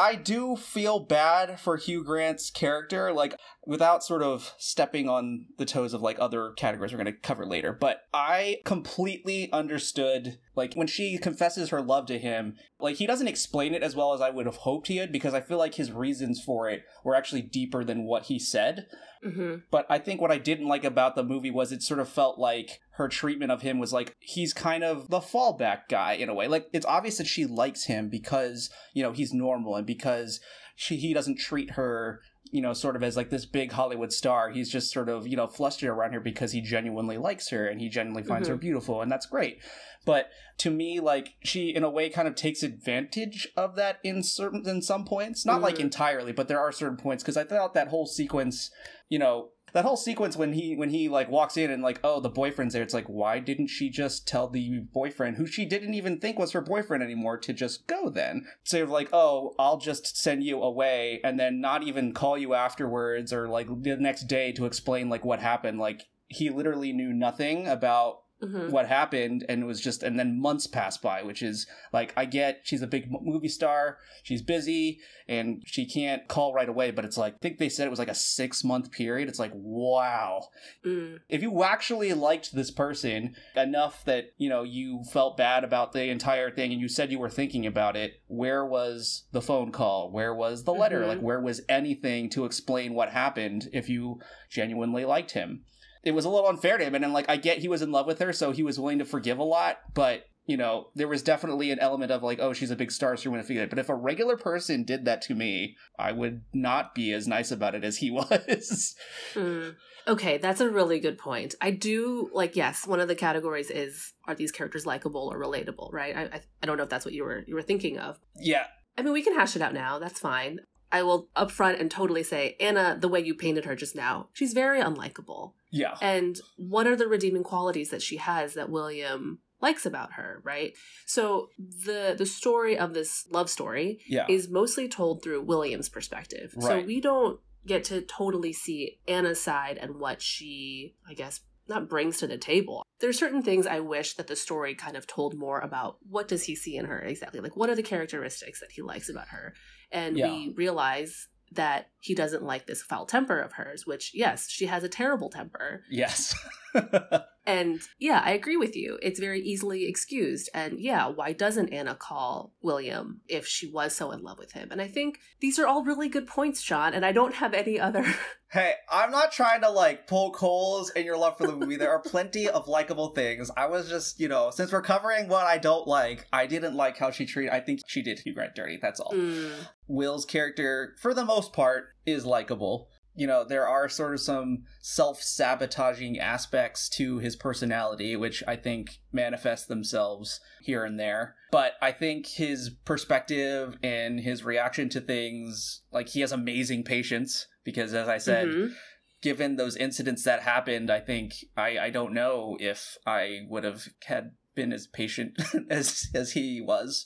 I 0.00 0.14
do 0.14 0.56
feel 0.56 0.98
bad 0.98 1.60
for 1.60 1.76
Hugh 1.76 2.02
Grant's 2.02 2.50
character, 2.50 3.12
like 3.12 3.34
without 3.66 4.02
sort 4.02 4.22
of 4.22 4.54
stepping 4.56 5.10
on 5.10 5.44
the 5.58 5.66
toes 5.66 5.92
of 5.92 6.00
like 6.00 6.16
other 6.18 6.52
categories 6.52 6.90
we're 6.90 7.02
going 7.02 7.14
to 7.14 7.20
cover 7.20 7.44
later. 7.44 7.74
But 7.78 8.04
I 8.14 8.60
completely 8.64 9.52
understood, 9.52 10.38
like 10.56 10.72
when 10.72 10.86
she 10.86 11.18
confesses 11.18 11.68
her 11.68 11.82
love 11.82 12.06
to 12.06 12.18
him, 12.18 12.56
like 12.78 12.96
he 12.96 13.06
doesn't 13.06 13.28
explain 13.28 13.74
it 13.74 13.82
as 13.82 13.94
well 13.94 14.14
as 14.14 14.22
I 14.22 14.30
would 14.30 14.46
have 14.46 14.56
hoped 14.56 14.86
he 14.86 14.96
had 14.96 15.12
because 15.12 15.34
I 15.34 15.42
feel 15.42 15.58
like 15.58 15.74
his 15.74 15.92
reasons 15.92 16.42
for 16.42 16.70
it 16.70 16.82
were 17.04 17.14
actually 17.14 17.42
deeper 17.42 17.84
than 17.84 18.04
what 18.04 18.24
he 18.24 18.38
said. 18.38 18.86
Hmm 19.22 19.56
But 19.70 19.86
I 19.88 19.98
think 19.98 20.20
what 20.20 20.30
I 20.30 20.38
didn't 20.38 20.68
like 20.68 20.84
about 20.84 21.14
the 21.14 21.22
movie 21.22 21.50
was 21.50 21.72
it 21.72 21.82
sort 21.82 22.00
of 22.00 22.08
felt 22.08 22.38
like 22.38 22.80
her 22.92 23.08
treatment 23.08 23.52
of 23.52 23.62
him 23.62 23.78
was 23.78 23.92
like 23.92 24.16
he's 24.20 24.52
kind 24.52 24.82
of 24.82 25.08
the 25.08 25.20
fallback 25.20 25.88
guy 25.88 26.12
in 26.12 26.28
a 26.28 26.34
way. 26.34 26.48
Like 26.48 26.68
it's 26.72 26.86
obvious 26.86 27.18
that 27.18 27.26
she 27.26 27.46
likes 27.46 27.84
him 27.84 28.08
because, 28.08 28.70
you 28.94 29.02
know, 29.02 29.12
he's 29.12 29.32
normal 29.32 29.76
and 29.76 29.86
because 29.86 30.40
she 30.76 30.96
he 30.96 31.12
doesn't 31.12 31.38
treat 31.38 31.72
her, 31.72 32.20
you 32.50 32.62
know, 32.62 32.72
sort 32.72 32.96
of 32.96 33.02
as 33.02 33.16
like 33.16 33.30
this 33.30 33.46
big 33.46 33.72
Hollywood 33.72 34.12
star. 34.12 34.50
He's 34.50 34.70
just 34.70 34.90
sort 34.90 35.08
of, 35.08 35.26
you 35.26 35.36
know, 35.36 35.46
flustered 35.46 35.90
around 35.90 36.14
her 36.14 36.20
because 36.20 36.52
he 36.52 36.60
genuinely 36.60 37.18
likes 37.18 37.50
her 37.50 37.66
and 37.66 37.80
he 37.80 37.88
genuinely 37.88 38.22
finds 38.22 38.48
her 38.48 38.56
beautiful 38.56 39.02
and 39.02 39.12
that's 39.12 39.26
great. 39.26 39.60
But 40.04 40.30
to 40.58 40.70
me, 40.70 40.98
like 41.00 41.34
she 41.44 41.74
in 41.74 41.84
a 41.84 41.90
way 41.90 42.08
kind 42.08 42.26
of 42.26 42.34
takes 42.34 42.62
advantage 42.62 43.48
of 43.56 43.76
that 43.76 43.98
in 44.02 44.22
certain 44.22 44.66
in 44.68 44.82
some 44.82 45.04
points. 45.04 45.44
Not 45.44 45.60
like 45.60 45.76
Mhm. 45.76 45.80
entirely, 45.80 46.32
but 46.32 46.48
there 46.48 46.60
are 46.60 46.72
certain 46.72 46.96
points 46.96 47.22
because 47.22 47.36
I 47.36 47.44
thought 47.44 47.74
that 47.74 47.88
whole 47.88 48.06
sequence 48.06 48.70
you 49.08 49.18
know 49.18 49.50
that 49.72 49.84
whole 49.84 49.96
sequence 49.96 50.36
when 50.36 50.52
he 50.52 50.74
when 50.74 50.90
he 50.90 51.08
like 51.08 51.30
walks 51.30 51.56
in 51.56 51.70
and 51.70 51.82
like 51.82 52.00
oh 52.02 52.18
the 52.20 52.28
boyfriend's 52.28 52.74
there 52.74 52.82
it's 52.82 52.94
like 52.94 53.06
why 53.06 53.38
didn't 53.38 53.68
she 53.68 53.88
just 53.88 54.26
tell 54.26 54.48
the 54.48 54.80
boyfriend 54.92 55.36
who 55.36 55.46
she 55.46 55.64
didn't 55.64 55.94
even 55.94 56.18
think 56.18 56.38
was 56.38 56.50
her 56.52 56.60
boyfriend 56.60 57.02
anymore 57.04 57.36
to 57.38 57.52
just 57.52 57.86
go 57.86 58.08
then 58.10 58.44
sort 58.64 58.82
of 58.82 58.90
like 58.90 59.08
oh 59.12 59.54
i'll 59.60 59.78
just 59.78 60.16
send 60.16 60.42
you 60.42 60.60
away 60.60 61.20
and 61.22 61.38
then 61.38 61.60
not 61.60 61.84
even 61.84 62.12
call 62.12 62.36
you 62.36 62.52
afterwards 62.54 63.32
or 63.32 63.48
like 63.48 63.68
the 63.82 63.96
next 63.96 64.24
day 64.24 64.50
to 64.50 64.66
explain 64.66 65.08
like 65.08 65.24
what 65.24 65.38
happened 65.38 65.78
like 65.78 66.02
he 66.26 66.50
literally 66.50 66.92
knew 66.92 67.12
nothing 67.12 67.68
about 67.68 68.22
hmm 68.40 68.70
what 68.70 68.86
happened 68.86 69.44
and 69.48 69.62
it 69.62 69.66
was 69.66 69.80
just 69.80 70.02
and 70.02 70.18
then 70.18 70.40
months 70.40 70.66
passed 70.66 71.02
by 71.02 71.22
which 71.22 71.42
is 71.42 71.66
like 71.92 72.12
i 72.16 72.24
get 72.24 72.60
she's 72.62 72.82
a 72.82 72.86
big 72.86 73.10
movie 73.22 73.48
star 73.48 73.98
she's 74.22 74.42
busy 74.42 74.98
and 75.28 75.62
she 75.66 75.84
can't 75.84 76.26
call 76.28 76.52
right 76.54 76.68
away 76.68 76.90
but 76.90 77.04
it's 77.04 77.16
like 77.18 77.34
i 77.34 77.38
think 77.42 77.58
they 77.58 77.68
said 77.68 77.86
it 77.86 77.90
was 77.90 77.98
like 77.98 78.08
a 78.08 78.14
six 78.14 78.62
month 78.64 78.90
period. 78.90 79.28
It's 79.28 79.38
like 79.38 79.52
wow. 79.54 80.48
Mm. 80.84 81.20
if 81.28 81.42
you 81.42 81.62
actually 81.62 82.12
liked 82.14 82.54
this 82.54 82.70
person 82.70 83.34
enough 83.56 84.04
that 84.04 84.32
you 84.38 84.48
know 84.48 84.62
you 84.62 85.02
felt 85.12 85.36
bad 85.36 85.64
about 85.64 85.92
the 85.92 86.04
entire 86.04 86.50
thing 86.50 86.72
and 86.72 86.80
you 86.80 86.88
said 86.88 87.10
you 87.10 87.18
were 87.18 87.30
thinking 87.30 87.66
about 87.66 87.96
it 87.96 88.20
where 88.26 88.64
was 88.64 89.24
the 89.32 89.42
phone 89.42 89.72
call? 89.72 90.10
Where 90.10 90.34
was 90.34 90.64
the 90.64 90.72
letter? 90.74 91.02
Mhm. 91.02 91.08
like 91.08 91.20
where 91.20 91.40
was 91.40 91.60
anything 91.68 92.30
to 92.30 92.44
explain 92.44 92.94
what 92.94 93.10
happened 93.10 93.68
if 93.72 93.88
you 93.88 94.20
genuinely 94.48 95.04
liked 95.04 95.32
him 95.32 95.64
it 96.02 96.12
was 96.12 96.24
a 96.24 96.28
little 96.28 96.48
unfair 96.48 96.78
to 96.78 96.84
him 96.84 96.94
and 96.94 97.04
then 97.04 97.12
like 97.12 97.28
i 97.28 97.36
get 97.36 97.58
he 97.58 97.68
was 97.68 97.82
in 97.82 97.92
love 97.92 98.06
with 98.06 98.18
her 98.18 98.32
so 98.32 98.52
he 98.52 98.62
was 98.62 98.78
willing 98.78 98.98
to 98.98 99.04
forgive 99.04 99.38
a 99.38 99.42
lot 99.44 99.78
but 99.94 100.24
you 100.46 100.56
know 100.56 100.88
there 100.94 101.08
was 101.08 101.22
definitely 101.22 101.70
an 101.70 101.78
element 101.78 102.10
of 102.10 102.22
like 102.22 102.38
oh 102.40 102.52
she's 102.52 102.70
a 102.70 102.76
big 102.76 102.90
star 102.90 103.16
so 103.16 103.24
you're 103.24 103.32
going 103.32 103.42
to 103.42 103.46
forgive 103.46 103.64
it 103.64 103.70
but 103.70 103.78
if 103.78 103.88
a 103.88 103.94
regular 103.94 104.36
person 104.36 104.82
did 104.84 105.04
that 105.04 105.22
to 105.22 105.34
me 105.34 105.76
i 105.98 106.10
would 106.10 106.42
not 106.52 106.94
be 106.94 107.12
as 107.12 107.28
nice 107.28 107.50
about 107.50 107.74
it 107.74 107.84
as 107.84 107.98
he 107.98 108.10
was 108.10 108.94
Mm. 109.34 109.76
Okay, 110.08 110.38
that's 110.38 110.60
a 110.62 110.70
really 110.70 110.98
good 110.98 111.18
point. 111.18 111.54
I 111.60 111.70
do 111.70 112.30
like 112.32 112.56
yes, 112.56 112.86
one 112.86 113.00
of 113.00 113.08
the 113.08 113.14
categories 113.14 113.70
is 113.70 114.14
are 114.24 114.34
these 114.34 114.50
characters 114.50 114.86
likable 114.86 115.30
or 115.32 115.38
relatable, 115.38 115.92
right? 115.92 116.16
I, 116.16 116.22
I 116.22 116.40
I 116.62 116.66
don't 116.66 116.78
know 116.78 116.84
if 116.84 116.88
that's 116.88 117.04
what 117.04 117.14
you 117.14 117.22
were 117.22 117.44
you 117.46 117.54
were 117.54 117.62
thinking 117.62 117.98
of. 117.98 118.18
yeah 118.34 118.64
I 118.98 119.02
mean, 119.02 119.12
we 119.12 119.22
can 119.22 119.34
hash 119.34 119.56
it 119.56 119.62
out 119.62 119.72
now. 119.74 119.98
That's 119.98 120.18
fine. 120.18 120.60
I 120.92 121.02
will 121.02 121.28
upfront 121.36 121.80
and 121.80 121.90
totally 121.90 122.22
say 122.22 122.56
Anna, 122.60 122.98
the 123.00 123.08
way 123.08 123.20
you 123.20 123.34
painted 123.34 123.64
her 123.66 123.76
just 123.76 123.94
now, 123.94 124.28
she's 124.32 124.52
very 124.52 124.80
unlikable. 124.80 125.52
Yeah 125.70 125.94
And 126.00 126.38
what 126.56 126.86
are 126.86 126.96
the 126.96 127.08
redeeming 127.08 127.42
qualities 127.44 127.90
that 127.90 128.02
she 128.02 128.16
has 128.16 128.54
that 128.54 128.70
William 128.70 129.40
likes 129.60 129.84
about 129.84 130.14
her, 130.14 130.40
right? 130.44 130.72
So 131.06 131.50
the 131.58 132.14
the 132.16 132.26
story 132.26 132.78
of 132.78 132.94
this 132.94 133.26
love 133.30 133.50
story 133.50 134.00
yeah 134.06 134.26
is 134.28 134.48
mostly 134.48 134.88
told 134.88 135.22
through 135.22 135.42
William's 135.42 135.88
perspective. 135.88 136.52
Right. 136.56 136.82
So 136.82 136.86
we 136.86 137.00
don't 137.00 137.40
get 137.66 137.84
to 137.84 138.00
totally 138.00 138.52
see 138.54 138.98
Anna's 139.06 139.40
side 139.40 139.76
and 139.76 139.96
what 139.96 140.22
she, 140.22 140.94
I 141.06 141.12
guess, 141.12 141.40
not 141.68 141.88
brings 141.90 142.16
to 142.18 142.26
the 142.26 142.38
table. 142.38 142.82
There's 143.00 143.18
certain 143.18 143.42
things 143.42 143.66
I 143.66 143.80
wish 143.80 144.14
that 144.14 144.26
the 144.28 144.36
story 144.36 144.74
kind 144.74 144.96
of 144.96 145.06
told 145.06 145.38
more 145.38 145.60
about 145.60 145.98
what 146.08 146.26
does 146.26 146.44
he 146.44 146.56
see 146.56 146.76
in 146.76 146.86
her 146.86 146.98
exactly? 147.00 147.40
Like 147.40 147.56
what 147.56 147.68
are 147.70 147.76
the 147.76 147.82
characteristics 147.82 148.60
that 148.60 148.72
he 148.72 148.82
likes 148.82 149.08
about 149.10 149.28
her? 149.28 149.54
And 149.92 150.16
Yeah. 150.16 150.30
we 150.32 150.54
realize 150.56 151.28
that 151.52 151.88
he 152.00 152.14
doesn't 152.14 152.44
like 152.44 152.66
this 152.66 152.82
foul 152.82 153.06
temper 153.06 153.38
of 153.40 153.52
hers, 153.52 153.86
which 153.86 154.12
yes, 154.14 154.48
she 154.48 154.66
has 154.66 154.84
a 154.84 154.88
terrible 154.88 155.28
temper. 155.28 155.82
yes 155.90 156.34
And 157.50 157.80
yeah, 157.98 158.22
I 158.24 158.32
agree 158.32 158.56
with 158.56 158.76
you. 158.76 158.98
It's 159.02 159.18
very 159.18 159.40
easily 159.40 159.86
excused. 159.86 160.48
And 160.54 160.78
yeah, 160.78 161.08
why 161.08 161.32
doesn't 161.32 161.72
Anna 161.72 161.96
call 161.96 162.52
William 162.62 163.22
if 163.28 163.46
she 163.46 163.66
was 163.66 163.94
so 163.94 164.12
in 164.12 164.22
love 164.22 164.38
with 164.38 164.52
him? 164.52 164.68
And 164.70 164.80
I 164.80 164.86
think 164.86 165.18
these 165.40 165.58
are 165.58 165.66
all 165.66 165.82
really 165.82 166.08
good 166.08 166.28
points, 166.28 166.60
Sean, 166.60 166.94
and 166.94 167.04
I 167.04 167.12
don't 167.12 167.34
have 167.34 167.54
any 167.54 167.78
other. 167.78 168.04
Hey, 168.52 168.72
I'm 168.90 169.12
not 169.12 169.30
trying 169.30 169.60
to 169.60 169.70
like 169.70 170.08
poke 170.08 170.36
holes 170.36 170.90
in 170.90 171.04
your 171.04 171.16
love 171.16 171.38
for 171.38 171.46
the 171.46 171.54
movie. 171.54 171.76
There 171.76 171.92
are 171.92 172.02
plenty 172.02 172.48
of 172.48 172.66
likable 172.66 173.10
things. 173.10 173.48
I 173.56 173.66
was 173.66 173.88
just, 173.88 174.18
you 174.18 174.26
know, 174.26 174.50
since 174.50 174.72
we're 174.72 174.82
covering 174.82 175.28
what 175.28 175.46
I 175.46 175.56
don't 175.56 175.86
like, 175.86 176.26
I 176.32 176.46
didn't 176.46 176.74
like 176.74 176.98
how 176.98 177.12
she 177.12 177.26
treated. 177.26 177.52
I 177.52 177.60
think 177.60 177.78
she 177.86 178.02
did 178.02 178.18
Hugh 178.18 178.34
Grant 178.34 178.56
dirty. 178.56 178.76
That's 178.82 178.98
all. 178.98 179.12
Mm, 179.12 179.52
Will's 179.86 180.24
character, 180.24 180.96
for 181.00 181.14
the 181.14 181.24
most 181.24 181.52
part, 181.52 181.90
is 182.06 182.26
likable. 182.26 182.88
You 183.20 183.26
know, 183.26 183.44
there 183.44 183.68
are 183.68 183.86
sort 183.90 184.14
of 184.14 184.20
some 184.20 184.62
self 184.80 185.22
sabotaging 185.22 186.18
aspects 186.18 186.88
to 186.96 187.18
his 187.18 187.36
personality, 187.36 188.16
which 188.16 188.42
I 188.48 188.56
think 188.56 189.00
manifest 189.12 189.68
themselves 189.68 190.40
here 190.62 190.86
and 190.86 190.98
there. 190.98 191.36
But 191.52 191.74
I 191.82 191.92
think 191.92 192.26
his 192.26 192.70
perspective 192.70 193.76
and 193.82 194.20
his 194.20 194.42
reaction 194.42 194.88
to 194.88 195.02
things, 195.02 195.82
like, 195.92 196.08
he 196.08 196.22
has 196.22 196.32
amazing 196.32 196.84
patience 196.84 197.46
because, 197.62 197.92
as 197.92 198.08
I 198.08 198.16
said, 198.16 198.48
mhm. 198.48 198.72
given 199.20 199.56
those 199.56 199.76
incidents 199.76 200.22
that 200.22 200.40
happened, 200.40 200.90
I 200.90 201.00
think 201.00 201.34
I, 201.58 201.78
I 201.78 201.90
don't 201.90 202.14
know 202.14 202.56
if 202.58 202.96
I 203.04 203.40
would 203.50 203.64
have 203.64 203.86
had 204.06 204.30
been 204.54 204.72
as 204.72 204.86
patient 204.86 205.38
as 205.68 206.08
as 206.14 206.32
he 206.32 206.62
was. 206.62 207.04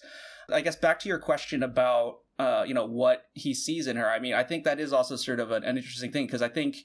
I 0.48 0.60
guess 0.60 0.76
back 0.76 1.00
to 1.00 1.08
your 1.08 1.18
question 1.18 1.64
about 1.64 2.18
uh, 2.38 2.64
you 2.66 2.74
know 2.74 2.86
what 2.86 3.26
he 3.34 3.54
sees 3.54 3.86
in 3.86 3.96
her. 3.96 4.10
I 4.10 4.18
mean, 4.18 4.34
I 4.34 4.42
think 4.42 4.64
that 4.64 4.80
is 4.80 4.92
also 4.92 5.16
sort 5.16 5.40
of 5.40 5.50
an, 5.50 5.64
an 5.64 5.76
interesting 5.76 6.10
thing 6.12 6.26
because 6.26 6.42
I 6.42 6.48
think 6.48 6.78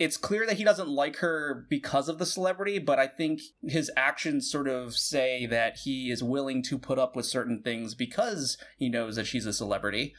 it's 0.00 0.16
clear 0.16 0.46
that 0.46 0.56
he 0.56 0.64
doesn't 0.64 0.88
like 0.88 1.16
her 1.18 1.66
because 1.68 2.08
of 2.08 2.18
the 2.18 2.26
celebrity, 2.26 2.78
but 2.78 2.98
I 2.98 3.06
think 3.06 3.40
his 3.62 3.90
actions 3.96 4.50
sort 4.50 4.66
of 4.68 4.96
say 4.96 5.46
that 5.46 5.78
he 5.84 6.10
is 6.10 6.22
willing 6.22 6.62
to 6.64 6.78
put 6.78 6.98
up 6.98 7.14
with 7.14 7.26
certain 7.26 7.62
things 7.62 7.94
because 7.94 8.58
he 8.76 8.88
knows 8.88 9.16
that 9.16 9.26
she's 9.26 9.46
a 9.46 9.52
celebrity. 9.52 10.14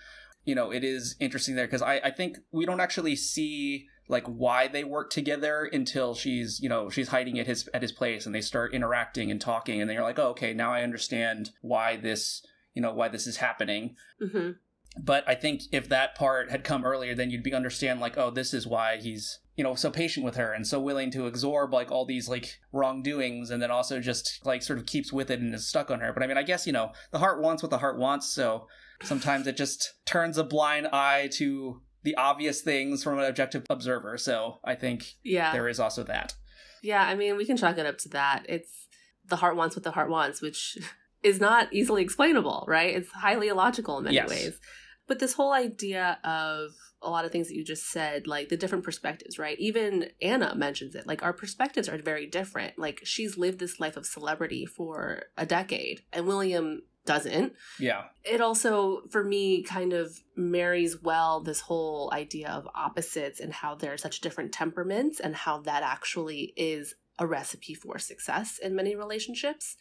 You 0.46 0.56
know, 0.56 0.72
it 0.72 0.84
is 0.84 1.16
interesting 1.20 1.56
there 1.56 1.66
because 1.66 1.82
I, 1.82 1.96
I 1.96 2.12
think 2.12 2.38
we 2.52 2.66
don't 2.66 2.80
actually 2.80 3.16
see 3.16 3.88
like 4.08 4.28
why 4.28 4.68
they 4.68 4.84
work 4.84 5.10
together 5.10 5.68
until 5.74 6.14
she's 6.14 6.60
you 6.62 6.70
know 6.70 6.92
she's 6.92 7.08
hiding 7.08 7.40
at 7.40 7.48
his 7.48 7.68
at 7.74 7.82
his 7.82 7.92
place 7.92 8.28
and 8.28 8.36
they 8.36 8.42
start 8.42 8.72
interacting 8.72 9.32
and 9.32 9.42
talking 9.42 9.82
and 9.82 9.90
then 9.90 9.96
you're 9.96 10.04
like 10.04 10.20
oh 10.20 10.28
okay 10.28 10.54
now 10.54 10.72
I 10.72 10.84
understand 10.84 11.50
why 11.62 11.96
this 11.96 12.46
you 12.76 12.84
know 12.84 12.94
why 12.94 13.08
this 13.08 13.26
is 13.26 13.38
happening 13.38 13.96
Mhm. 14.22 14.58
But 14.98 15.28
I 15.28 15.36
think 15.36 15.62
if 15.72 15.90
that 15.90 16.16
part 16.16 16.52
had 16.52 16.64
come 16.64 16.86
earlier, 16.86 17.14
then 17.16 17.30
you'd 17.30 17.44
be 17.44 17.54
understand 17.54 18.00
like, 18.00 18.18
oh, 18.18 18.30
this 18.32 18.54
is 18.54 18.66
why 18.68 18.98
he's 18.98 19.40
you 19.58 19.64
know 19.64 19.74
so 19.76 19.90
patient 19.90 20.26
with 20.26 20.36
her 20.36 20.52
and 20.52 20.68
so 20.68 20.82
willing 20.82 21.10
to 21.12 21.28
absorb 21.28 21.74
like 21.74 21.90
all 21.92 22.06
these 22.06 22.28
like 22.28 22.60
wrongdoings, 22.74 23.50
and 23.50 23.62
then 23.62 23.72
also 23.72 24.00
just 24.00 24.42
like 24.46 24.62
sort 24.64 24.80
of 24.80 24.86
keeps 24.86 25.12
with 25.14 25.30
it 25.32 25.40
and 25.40 25.54
is 25.56 25.68
stuck 25.68 25.90
on 25.92 26.00
her. 26.00 26.14
But 26.14 26.24
I 26.24 26.28
mean, 26.28 26.38
I 26.38 26.44
guess 26.44 26.66
you 26.68 26.74
know 26.74 26.92
the 27.12 27.20
heart 27.20 27.42
wants 27.42 27.64
what 27.64 27.70
the 27.70 27.78
heart 27.80 27.98
wants, 27.98 28.28
so 28.30 28.68
sometimes 29.04 29.48
it 29.48 29.58
just 29.58 29.94
turns 30.06 30.38
a 30.38 30.44
blind 30.44 30.88
eye 30.88 31.30
to 31.34 31.82
the 32.04 32.16
obvious 32.16 32.62
things 32.62 33.04
from 33.04 33.18
an 33.20 33.26
objective 33.26 33.66
observer. 33.70 34.18
So 34.18 34.60
I 34.64 34.76
think 34.76 35.16
Yeah. 35.24 35.52
there 35.52 35.68
is 35.68 35.80
also 35.80 36.04
that. 36.04 36.36
Yeah, 36.84 37.02
I 37.04 37.16
mean, 37.16 37.36
we 37.36 37.46
can 37.46 37.58
chalk 37.58 37.78
it 37.80 37.86
up 37.88 37.98
to 38.00 38.10
that. 38.10 38.46
It's 38.48 38.88
the 39.28 39.38
heart 39.38 39.56
wants 39.56 39.76
what 39.76 39.84
the 39.84 39.92
heart 39.92 40.10
wants, 40.10 40.40
which 40.42 40.78
is 41.24 41.40
not 41.42 41.74
easily 41.74 42.04
explainable, 42.04 42.64
right? 42.68 42.94
It's 42.96 43.12
highly 43.12 43.48
illogical 43.48 43.98
in 43.98 44.04
many 44.04 44.16
Yes. 44.18 44.30
ways. 44.30 44.60
But 45.08 45.20
this 45.20 45.34
whole 45.34 45.54
idea 45.54 46.20
of 46.24 46.72
a 47.02 47.10
lot 47.10 47.26
of 47.26 47.32
things 47.32 47.48
that 47.48 47.56
you 47.56 47.64
just 47.64 47.90
said, 47.92 48.28
like 48.28 48.50
the 48.50 48.58
different 48.58 48.84
perspectives, 48.84 49.38
right? 49.38 49.60
Even 49.60 50.10
Anna 50.22 50.56
mentions 50.56 50.96
it. 50.96 51.06
Like 51.06 51.24
our 51.24 51.34
perspectives 51.34 51.88
are 51.88 51.98
very 51.98 52.26
different. 52.26 52.80
Like 52.80 53.02
she's 53.04 53.38
lived 53.38 53.60
this 53.60 53.80
life 53.80 53.98
of 53.98 54.06
celebrity 54.06 54.66
for 54.66 55.24
a 55.38 55.46
decade, 55.46 56.02
and 56.12 56.26
William 56.26 56.82
doesn't. 57.06 57.54
Yeah. 57.80 58.06
It 58.24 58.42
also, 58.42 59.04
for 59.12 59.24
me, 59.24 59.62
kind 59.62 59.94
of 59.94 60.20
marries 60.36 61.02
well 61.02 61.40
this 61.42 61.62
whole 61.62 62.12
idea 62.12 62.50
of 62.50 62.68
opposites 62.74 63.40
and 63.40 63.54
how 63.54 63.76
they're 63.76 63.98
such 63.98 64.22
different 64.22 64.52
temperaments 64.52 65.20
and 65.20 65.36
how 65.36 65.60
that 65.62 65.84
actually 65.84 66.54
is 66.58 66.96
a 67.20 67.28
recipe 67.28 67.76
for 67.76 68.00
success 68.00 68.58
in 68.58 68.76
many 68.76 68.96
relationships. 68.96 69.78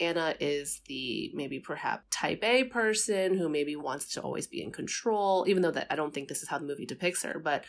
Anna 0.00 0.34
is 0.40 0.80
the 0.86 1.30
maybe 1.34 1.60
perhaps 1.60 2.04
type 2.10 2.42
A 2.42 2.64
person 2.64 3.36
who 3.36 3.48
maybe 3.48 3.76
wants 3.76 4.12
to 4.14 4.22
always 4.22 4.46
be 4.46 4.62
in 4.62 4.72
control, 4.72 5.44
even 5.48 5.62
though 5.62 5.70
that 5.70 5.86
I 5.90 5.96
don't 5.96 6.12
think 6.12 6.28
this 6.28 6.42
is 6.42 6.48
how 6.48 6.58
the 6.58 6.66
movie 6.66 6.86
depicts 6.86 7.22
her, 7.22 7.38
but 7.38 7.64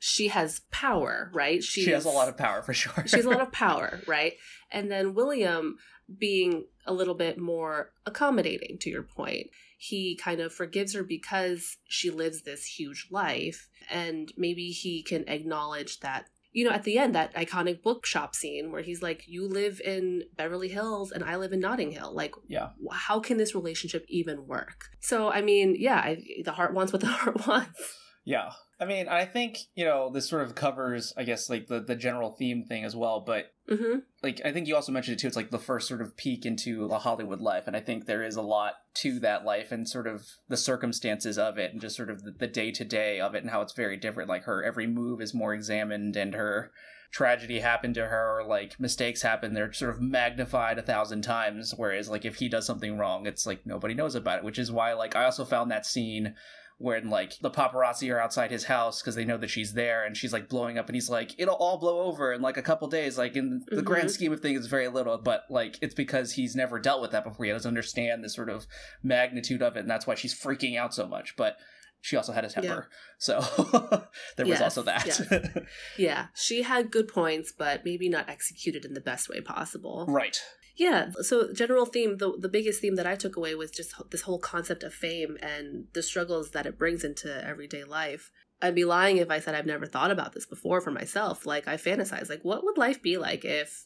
she 0.00 0.28
has 0.28 0.62
power, 0.70 1.30
right? 1.34 1.62
She's, 1.62 1.84
she 1.84 1.90
has 1.90 2.06
a 2.06 2.10
lot 2.10 2.28
of 2.28 2.36
power 2.36 2.62
for 2.62 2.72
sure. 2.72 3.06
she 3.06 3.16
has 3.16 3.26
a 3.26 3.30
lot 3.30 3.42
of 3.42 3.52
power, 3.52 4.00
right? 4.06 4.32
And 4.70 4.90
then 4.90 5.14
William 5.14 5.76
being 6.18 6.64
a 6.86 6.92
little 6.92 7.14
bit 7.14 7.38
more 7.38 7.92
accommodating 8.06 8.78
to 8.78 8.90
your 8.90 9.02
point. 9.02 9.48
He 9.78 10.16
kind 10.16 10.40
of 10.40 10.52
forgives 10.52 10.94
her 10.94 11.02
because 11.02 11.76
she 11.88 12.10
lives 12.10 12.42
this 12.42 12.64
huge 12.64 13.08
life 13.10 13.68
and 13.90 14.32
maybe 14.36 14.70
he 14.70 15.02
can 15.02 15.28
acknowledge 15.28 16.00
that 16.00 16.26
you 16.52 16.64
know, 16.64 16.70
at 16.70 16.84
the 16.84 16.98
end, 16.98 17.14
that 17.14 17.34
iconic 17.34 17.82
bookshop 17.82 18.34
scene 18.34 18.72
where 18.72 18.82
he's 18.82 19.02
like, 19.02 19.24
You 19.26 19.46
live 19.46 19.80
in 19.84 20.24
Beverly 20.36 20.68
Hills 20.68 21.12
and 21.12 21.22
I 21.22 21.36
live 21.36 21.52
in 21.52 21.60
Notting 21.60 21.92
Hill. 21.92 22.12
Like, 22.12 22.34
yeah. 22.48 22.70
how 22.90 23.20
can 23.20 23.36
this 23.36 23.54
relationship 23.54 24.04
even 24.08 24.46
work? 24.46 24.86
So, 25.00 25.30
I 25.30 25.42
mean, 25.42 25.76
yeah, 25.78 25.96
I, 25.96 26.22
the 26.44 26.52
heart 26.52 26.74
wants 26.74 26.92
what 26.92 27.00
the 27.00 27.06
heart 27.08 27.46
wants. 27.46 27.96
Yeah. 28.24 28.50
I 28.80 28.86
mean, 28.86 29.08
I 29.08 29.26
think, 29.26 29.58
you 29.74 29.84
know, 29.84 30.10
this 30.10 30.26
sort 30.26 30.42
of 30.42 30.54
covers, 30.54 31.12
I 31.14 31.24
guess, 31.24 31.50
like 31.50 31.66
the, 31.66 31.80
the 31.80 31.94
general 31.94 32.30
theme 32.30 32.64
thing 32.64 32.82
as 32.82 32.96
well. 32.96 33.20
But, 33.20 33.52
mm-hmm. 33.70 33.98
like, 34.22 34.40
I 34.42 34.52
think 34.52 34.66
you 34.66 34.74
also 34.74 34.90
mentioned 34.90 35.18
it 35.18 35.20
too. 35.20 35.26
It's 35.26 35.36
like 35.36 35.50
the 35.50 35.58
first 35.58 35.86
sort 35.86 36.00
of 36.00 36.16
peek 36.16 36.46
into 36.46 36.86
a 36.86 36.98
Hollywood 36.98 37.42
life. 37.42 37.64
And 37.66 37.76
I 37.76 37.80
think 37.80 38.06
there 38.06 38.24
is 38.24 38.36
a 38.36 38.42
lot 38.42 38.74
to 38.94 39.20
that 39.20 39.44
life 39.44 39.70
and 39.70 39.86
sort 39.86 40.06
of 40.06 40.26
the 40.48 40.56
circumstances 40.56 41.36
of 41.36 41.58
it 41.58 41.72
and 41.72 41.80
just 41.80 41.94
sort 41.94 42.08
of 42.08 42.22
the 42.38 42.46
day 42.46 42.70
to 42.72 42.84
day 42.84 43.20
of 43.20 43.34
it 43.34 43.42
and 43.42 43.50
how 43.50 43.60
it's 43.60 43.74
very 43.74 43.98
different. 43.98 44.30
Like, 44.30 44.44
her 44.44 44.64
every 44.64 44.86
move 44.86 45.20
is 45.20 45.34
more 45.34 45.52
examined 45.52 46.16
and 46.16 46.34
her 46.34 46.72
tragedy 47.10 47.58
happened 47.58 47.94
to 47.96 48.06
her 48.06 48.38
or 48.38 48.44
like 48.44 48.78
mistakes 48.78 49.22
happen 49.22 49.52
they're 49.52 49.72
sort 49.72 49.92
of 49.92 50.00
magnified 50.00 50.78
a 50.78 50.82
thousand 50.82 51.22
times 51.22 51.74
whereas 51.76 52.08
like 52.08 52.24
if 52.24 52.36
he 52.36 52.48
does 52.48 52.64
something 52.64 52.96
wrong 52.96 53.26
it's 53.26 53.46
like 53.46 53.66
nobody 53.66 53.94
knows 53.94 54.14
about 54.14 54.38
it 54.38 54.44
which 54.44 54.60
is 54.60 54.70
why 54.70 54.92
like 54.92 55.16
i 55.16 55.24
also 55.24 55.44
found 55.44 55.70
that 55.70 55.84
scene 55.84 56.34
when 56.80 57.10
like 57.10 57.38
the 57.40 57.50
paparazzi 57.50 58.10
are 58.10 58.18
outside 58.18 58.50
his 58.50 58.64
house 58.64 59.02
because 59.02 59.14
they 59.14 59.24
know 59.24 59.36
that 59.36 59.50
she's 59.50 59.74
there 59.74 60.02
and 60.02 60.16
she's 60.16 60.32
like 60.32 60.48
blowing 60.48 60.78
up 60.78 60.86
and 60.86 60.94
he's 60.94 61.10
like 61.10 61.34
it'll 61.36 61.54
all 61.56 61.76
blow 61.76 62.00
over 62.00 62.32
in 62.32 62.40
like 62.40 62.56
a 62.56 62.62
couple 62.62 62.88
days 62.88 63.18
like 63.18 63.36
in 63.36 63.62
the 63.68 63.76
mm-hmm. 63.76 63.84
grand 63.84 64.10
scheme 64.10 64.32
of 64.32 64.40
things 64.40 64.60
it's 64.60 64.66
very 64.66 64.88
little 64.88 65.18
but 65.18 65.44
like 65.50 65.76
it's 65.82 65.92
because 65.92 66.32
he's 66.32 66.56
never 66.56 66.78
dealt 66.78 67.02
with 67.02 67.10
that 67.10 67.22
before 67.22 67.44
he 67.44 67.52
doesn't 67.52 67.68
understand 67.68 68.24
the 68.24 68.30
sort 68.30 68.48
of 68.48 68.66
magnitude 69.02 69.60
of 69.60 69.76
it 69.76 69.80
and 69.80 69.90
that's 69.90 70.06
why 70.06 70.14
she's 70.14 70.34
freaking 70.34 70.78
out 70.78 70.94
so 70.94 71.06
much 71.06 71.36
but 71.36 71.58
she 72.00 72.16
also 72.16 72.32
had 72.32 72.46
a 72.46 72.48
temper 72.48 72.88
yeah. 72.88 72.96
so 73.18 73.40
there 74.38 74.46
was 74.46 74.58
yes, 74.58 74.62
also 74.62 74.82
that 74.82 75.04
yes. 75.04 75.58
yeah 75.98 76.26
she 76.34 76.62
had 76.62 76.90
good 76.90 77.08
points 77.08 77.52
but 77.56 77.84
maybe 77.84 78.08
not 78.08 78.26
executed 78.30 78.86
in 78.86 78.94
the 78.94 79.02
best 79.02 79.28
way 79.28 79.42
possible 79.42 80.06
right 80.08 80.40
yeah. 80.80 81.10
So 81.20 81.52
general 81.52 81.84
theme, 81.84 82.16
the 82.16 82.32
the 82.38 82.48
biggest 82.48 82.80
theme 82.80 82.96
that 82.96 83.06
I 83.06 83.14
took 83.14 83.36
away 83.36 83.54
was 83.54 83.70
just 83.70 83.92
this 84.10 84.22
whole 84.22 84.38
concept 84.38 84.82
of 84.82 84.94
fame 84.94 85.36
and 85.42 85.88
the 85.92 86.02
struggles 86.02 86.52
that 86.52 86.64
it 86.64 86.78
brings 86.78 87.04
into 87.04 87.46
everyday 87.46 87.84
life. 87.84 88.30
I'd 88.62 88.74
be 88.74 88.86
lying 88.86 89.18
if 89.18 89.30
I 89.30 89.40
said 89.40 89.54
I've 89.54 89.66
never 89.66 89.84
thought 89.84 90.10
about 90.10 90.32
this 90.32 90.46
before 90.46 90.80
for 90.80 90.90
myself. 90.90 91.44
Like 91.44 91.68
I 91.68 91.76
fantasize, 91.76 92.30
like 92.30 92.44
what 92.44 92.64
would 92.64 92.78
life 92.78 93.02
be 93.02 93.18
like 93.18 93.44
if 93.44 93.84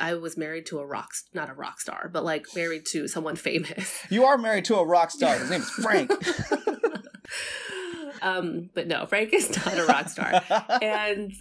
I 0.00 0.14
was 0.14 0.38
married 0.38 0.64
to 0.66 0.78
a 0.78 0.86
rock, 0.86 1.10
not 1.34 1.50
a 1.50 1.52
rock 1.52 1.78
star, 1.78 2.08
but 2.10 2.24
like 2.24 2.46
married 2.56 2.86
to 2.92 3.06
someone 3.06 3.36
famous. 3.36 4.02
You 4.10 4.24
are 4.24 4.38
married 4.38 4.64
to 4.66 4.76
a 4.76 4.84
rock 4.84 5.10
star. 5.10 5.38
His 5.38 5.50
name 5.50 5.60
is 5.60 5.68
Frank. 5.68 6.10
um, 8.22 8.70
but 8.74 8.86
no, 8.86 9.04
Frank 9.04 9.34
is 9.34 9.54
not 9.58 9.78
a 9.78 9.84
rock 9.84 10.08
star. 10.08 10.40
and 10.80 11.34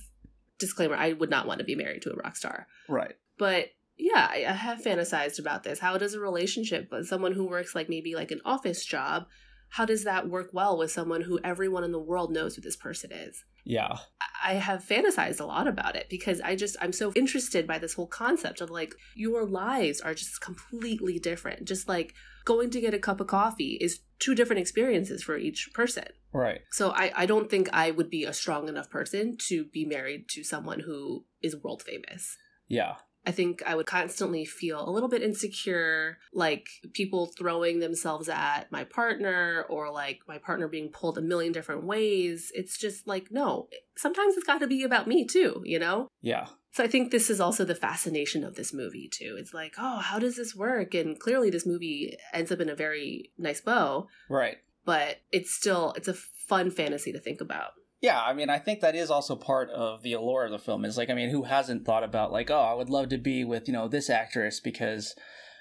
disclaimer, 0.60 0.96
I 0.96 1.14
would 1.14 1.30
not 1.30 1.48
want 1.48 1.60
to 1.60 1.66
be 1.66 1.76
married 1.76 2.02
to 2.02 2.12
a 2.12 2.18
rock 2.18 2.36
star. 2.36 2.68
Right. 2.90 3.16
But 3.38 3.70
yeah, 4.00 4.28
I, 4.32 4.46
I 4.48 4.54
have 4.54 4.82
fantasized 4.82 5.40
about 5.40 5.64
this. 5.64 5.80
How 5.80 5.98
does 5.98 6.14
a 6.14 6.20
relationship 6.20 6.90
with 6.92 7.08
someone 7.08 7.34
who 7.34 7.46
works 7.46 7.76
like 7.76 7.90
maybe 7.90 8.16
like 8.16 8.32
an 8.32 8.42
office 8.46 8.86
job, 8.86 9.26
how 9.70 9.86
does 9.86 10.04
that 10.06 10.30
work 10.30 10.50
well 10.52 10.78
with 10.78 10.92
someone 10.92 11.22
who 11.22 11.40
everyone 11.44 11.84
in 11.84 11.92
the 11.92 12.00
world 12.00 12.32
knows 12.32 12.56
who 12.56 12.62
this 12.62 12.76
person 12.76 13.12
is? 13.12 13.44
Yeah. 13.66 13.98
I 14.44 14.54
have 14.54 14.84
fantasized 14.84 15.40
a 15.40 15.46
lot 15.46 15.68
about 15.68 15.96
it 15.96 16.08
because 16.10 16.42
I 16.42 16.56
just, 16.56 16.76
I'm 16.82 16.94
so 16.94 17.12
interested 17.14 17.68
by 17.68 17.78
this 17.78 17.94
whole 17.94 18.08
concept 18.08 18.62
of 18.62 18.72
like, 18.72 18.96
your 19.16 19.46
lives 19.46 20.02
are 20.02 20.16
just 20.16 20.42
completely 20.42 21.20
different. 21.20 21.66
Just 21.66 21.88
like 21.88 22.16
going 22.46 22.72
to 22.72 22.82
get 22.82 22.96
a 22.96 23.00
cup 23.00 23.20
of 23.20 23.28
coffee 23.28 23.78
is 23.80 24.00
two 24.18 24.34
different 24.34 24.62
experiences 24.62 25.22
for 25.22 25.38
each 25.38 25.70
person. 25.74 26.06
Right. 26.34 26.62
So 26.72 26.92
I, 26.92 27.12
I 27.16 27.26
don't 27.28 27.50
think 27.50 27.70
I 27.72 27.92
would 27.92 28.10
be 28.10 28.24
a 28.24 28.34
strong 28.34 28.70
enough 28.70 28.90
person 28.90 29.38
to 29.50 29.66
be 29.66 29.86
married 29.86 30.30
to 30.30 30.44
someone 30.44 30.80
who 30.80 31.26
is 31.44 31.56
world 31.56 31.84
famous. 31.84 32.38
Yeah. 32.68 32.96
I 33.30 33.32
think 33.32 33.62
I 33.64 33.76
would 33.76 33.86
constantly 33.86 34.44
feel 34.44 34.84
a 34.84 34.90
little 34.90 35.08
bit 35.08 35.22
insecure, 35.22 36.18
like 36.34 36.68
people 36.94 37.28
throwing 37.28 37.78
themselves 37.78 38.28
at 38.28 38.72
my 38.72 38.86
partner 38.86 39.68
or 39.70 39.92
like 39.92 40.22
my 40.28 40.40
partner 40.40 40.68
being 40.68 40.90
pulled 40.90 41.20
a 41.20 41.22
million 41.22 41.52
different 41.52 41.84
ways. 41.84 42.52
It's 42.56 42.76
just 42.76 43.06
like, 43.06 43.28
no, 43.30 43.68
sometimes 43.96 44.36
it's 44.36 44.48
got 44.48 44.62
to 44.62 44.68
be 44.68 44.82
about 44.82 45.08
me 45.08 45.26
too, 45.26 45.62
you 45.64 45.78
know? 45.78 46.08
Yeah. 46.22 46.48
So 46.72 46.84
I 46.84 46.88
think 46.88 47.12
this 47.12 47.30
is 47.30 47.40
also 47.40 47.64
the 47.64 47.76
fascination 47.76 48.44
of 48.44 48.56
this 48.56 48.74
movie 48.74 49.08
too. 49.08 49.36
It's 49.38 49.54
like, 49.54 49.76
oh, 49.78 50.00
how 50.00 50.18
does 50.18 50.36
this 50.36 50.56
work? 50.56 50.96
And 50.96 51.20
clearly 51.20 51.52
this 51.52 51.68
movie 51.68 52.18
ends 52.34 52.52
up 52.52 52.62
in 52.62 52.70
a 52.70 52.76
very 52.76 53.30
nice 53.38 53.62
bow. 53.62 54.08
Right. 54.28 54.58
But 54.86 55.18
it's 55.32 55.54
still 55.54 55.94
it's 55.96 56.08
a 56.08 56.16
fun 56.16 56.72
fantasy 56.72 57.12
to 57.12 57.20
think 57.20 57.42
about. 57.42 57.74
Yeah, 58.02 58.22
I 58.22 58.34
mean, 58.34 58.50
I 58.50 58.60
think 58.60 58.80
that 58.80 58.96
is 58.96 59.12
also 59.12 59.36
part 59.36 59.70
of 59.72 60.04
the 60.04 60.14
allure 60.14 60.46
of 60.46 60.52
the 60.52 60.60
film. 60.60 60.86
Is 60.86 60.98
like, 60.98 61.10
I 61.10 61.14
mean, 61.14 61.30
who 61.30 61.44
hasn't 61.44 61.86
thought 61.86 62.04
about 62.04 62.32
like, 62.32 62.50
oh, 62.50 62.60
I 62.60 62.74
would 62.74 62.90
love 62.90 63.10
to 63.10 63.18
be 63.18 63.44
with 63.44 63.68
you 63.68 63.74
know 63.74 63.88
this 63.88 64.10
actress 64.10 64.60
because 64.60 65.16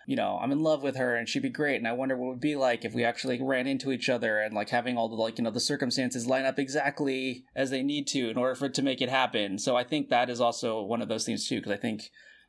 you 0.06 0.14
know 0.14 0.38
I'm 0.40 0.52
in 0.52 0.60
love 0.60 0.82
with 0.82 0.96
her 0.96 1.16
and 1.16 1.28
she'd 1.28 1.42
be 1.42 1.48
great, 1.48 1.76
and 1.76 1.88
I 1.88 1.92
wonder 1.92 2.16
what 2.16 2.26
it 2.26 2.30
would 2.30 2.40
be 2.40 2.54
like 2.54 2.84
if 2.84 2.94
we 2.94 3.04
actually 3.04 3.42
ran 3.42 3.66
into 3.66 3.90
each 3.90 4.08
other 4.08 4.38
and 4.38 4.54
like 4.54 4.70
having 4.70 4.96
all 4.96 5.08
the 5.08 5.16
like 5.16 5.38
you 5.38 5.44
know 5.44 5.50
the 5.50 5.58
circumstances 5.58 6.28
line 6.28 6.44
up 6.44 6.58
exactly 6.60 7.44
as 7.56 7.70
they 7.70 7.82
need 7.82 8.06
to 8.08 8.30
in 8.30 8.38
order 8.38 8.54
for 8.54 8.66
it 8.66 8.74
to 8.74 8.82
make 8.82 9.02
it 9.02 9.10
happen. 9.10 9.58
So 9.58 9.76
I 9.76 9.82
think 9.82 10.08
that 10.08 10.30
is 10.30 10.40
also 10.40 10.80
one 10.82 11.02
of 11.02 11.08
those 11.08 11.26
things 11.26 11.48
too, 11.48 11.56
because 11.56 11.72
I 11.72 11.76
think 11.76 12.02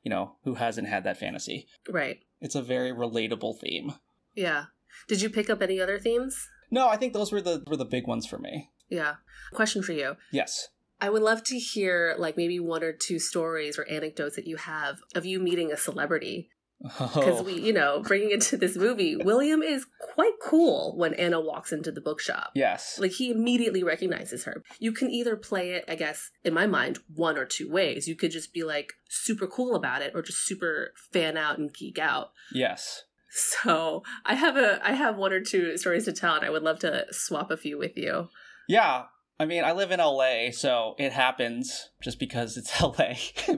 you 0.04 0.12
know 0.12 0.36
who 0.44 0.56
hasn't 0.56 0.88
had 0.88 1.04
that 1.06 1.20
fantasy. 1.20 1.68
Right. 1.90 2.20
It's 2.42 2.56
a 2.56 2.62
very 2.62 2.92
relatable 2.92 3.60
theme. 3.60 3.94
Yeah. 4.36 4.66
Did 5.08 5.22
you 5.22 5.30
pick 5.30 5.50
up 5.50 5.62
any 5.64 5.82
other 5.82 5.98
themes? 5.98 6.48
No, 6.70 6.88
I 6.88 6.96
think 6.96 7.14
those 7.14 7.32
were 7.32 7.42
the 7.42 7.64
were 7.66 7.78
the 7.78 7.86
big 7.86 8.06
ones 8.06 8.28
for 8.28 8.38
me. 8.38 8.70
Yeah. 8.90 9.16
Question 9.54 9.82
for 9.82 9.94
you. 9.94 10.16
Yes. 10.32 10.70
I 11.02 11.10
would 11.10 11.22
love 11.22 11.44
to 11.46 11.58
hear 11.58 12.16
like 12.18 12.36
maybe 12.36 12.60
one 12.60 12.84
or 12.84 12.92
two 12.92 13.20
stories 13.20 13.80
or 13.80 13.88
anecdotes 13.88 14.36
that 14.36 14.48
you 14.48 14.58
have 14.58 15.00
of 15.16 15.26
you 15.26 15.40
meeting 15.40 15.72
a 15.72 15.78
celebrity. 15.78 16.50
Because 16.82 17.42
oh. 17.42 17.44
we, 17.44 17.60
you 17.60 17.74
know, 17.74 18.02
bringing 18.02 18.32
it 18.32 18.40
to 18.42 18.58
this 18.58 18.78
movie, 18.78 19.18
William 19.18 19.62
is 19.62 19.86
quite 20.00 20.36
cool 20.42 20.96
when 20.98 21.14
Anna 21.14 21.42
walks 21.42 21.74
into 21.74 21.92
the 21.92 22.00
bookshop. 22.00 22.52
Yes. 22.56 22.98
Like 22.98 23.12
he 23.12 23.32
immediately 23.32 23.84
recognizes 23.84 24.46
her. 24.46 24.64
You 24.80 24.94
can 24.94 25.10
either 25.10 25.36
play 25.36 25.72
it, 25.72 25.84
I 25.90 25.96
guess, 25.96 26.32
in 26.44 26.54
my 26.54 26.68
mind, 26.68 27.00
one 27.14 27.38
or 27.38 27.46
two 27.46 27.70
ways. 27.70 28.08
You 28.08 28.16
could 28.16 28.32
just 28.32 28.54
be 28.54 28.64
like 28.64 28.94
super 29.10 29.46
cool 29.46 29.76
about 29.76 30.02
it 30.02 30.14
or 30.16 30.22
just 30.22 30.46
super 30.46 30.94
fan 31.12 31.36
out 31.36 31.58
and 31.58 31.74
geek 31.74 32.00
out. 32.00 32.32
Yes. 32.54 33.04
So 33.30 34.02
I 34.26 34.36
have 34.36 34.58
a 34.58 34.80
I 34.84 34.94
have 34.94 35.18
one 35.18 35.34
or 35.34 35.42
two 35.42 35.78
stories 35.78 36.06
to 36.06 36.14
tell 36.14 36.36
and 36.36 36.46
I 36.46 36.50
would 36.50 36.64
love 36.64 36.80
to 36.80 37.06
swap 37.12 37.52
a 37.52 37.58
few 37.58 37.78
with 37.78 37.96
you. 37.96 38.30
Yeah, 38.70 39.06
I 39.40 39.46
mean, 39.46 39.64
I 39.64 39.72
live 39.72 39.92
in 39.92 40.00
LA, 40.00 40.52
so 40.52 40.96
it 41.00 41.14
happens 41.14 41.90
just 42.04 42.20
because 42.20 42.56
it's 42.56 42.80
LA. 42.82 43.14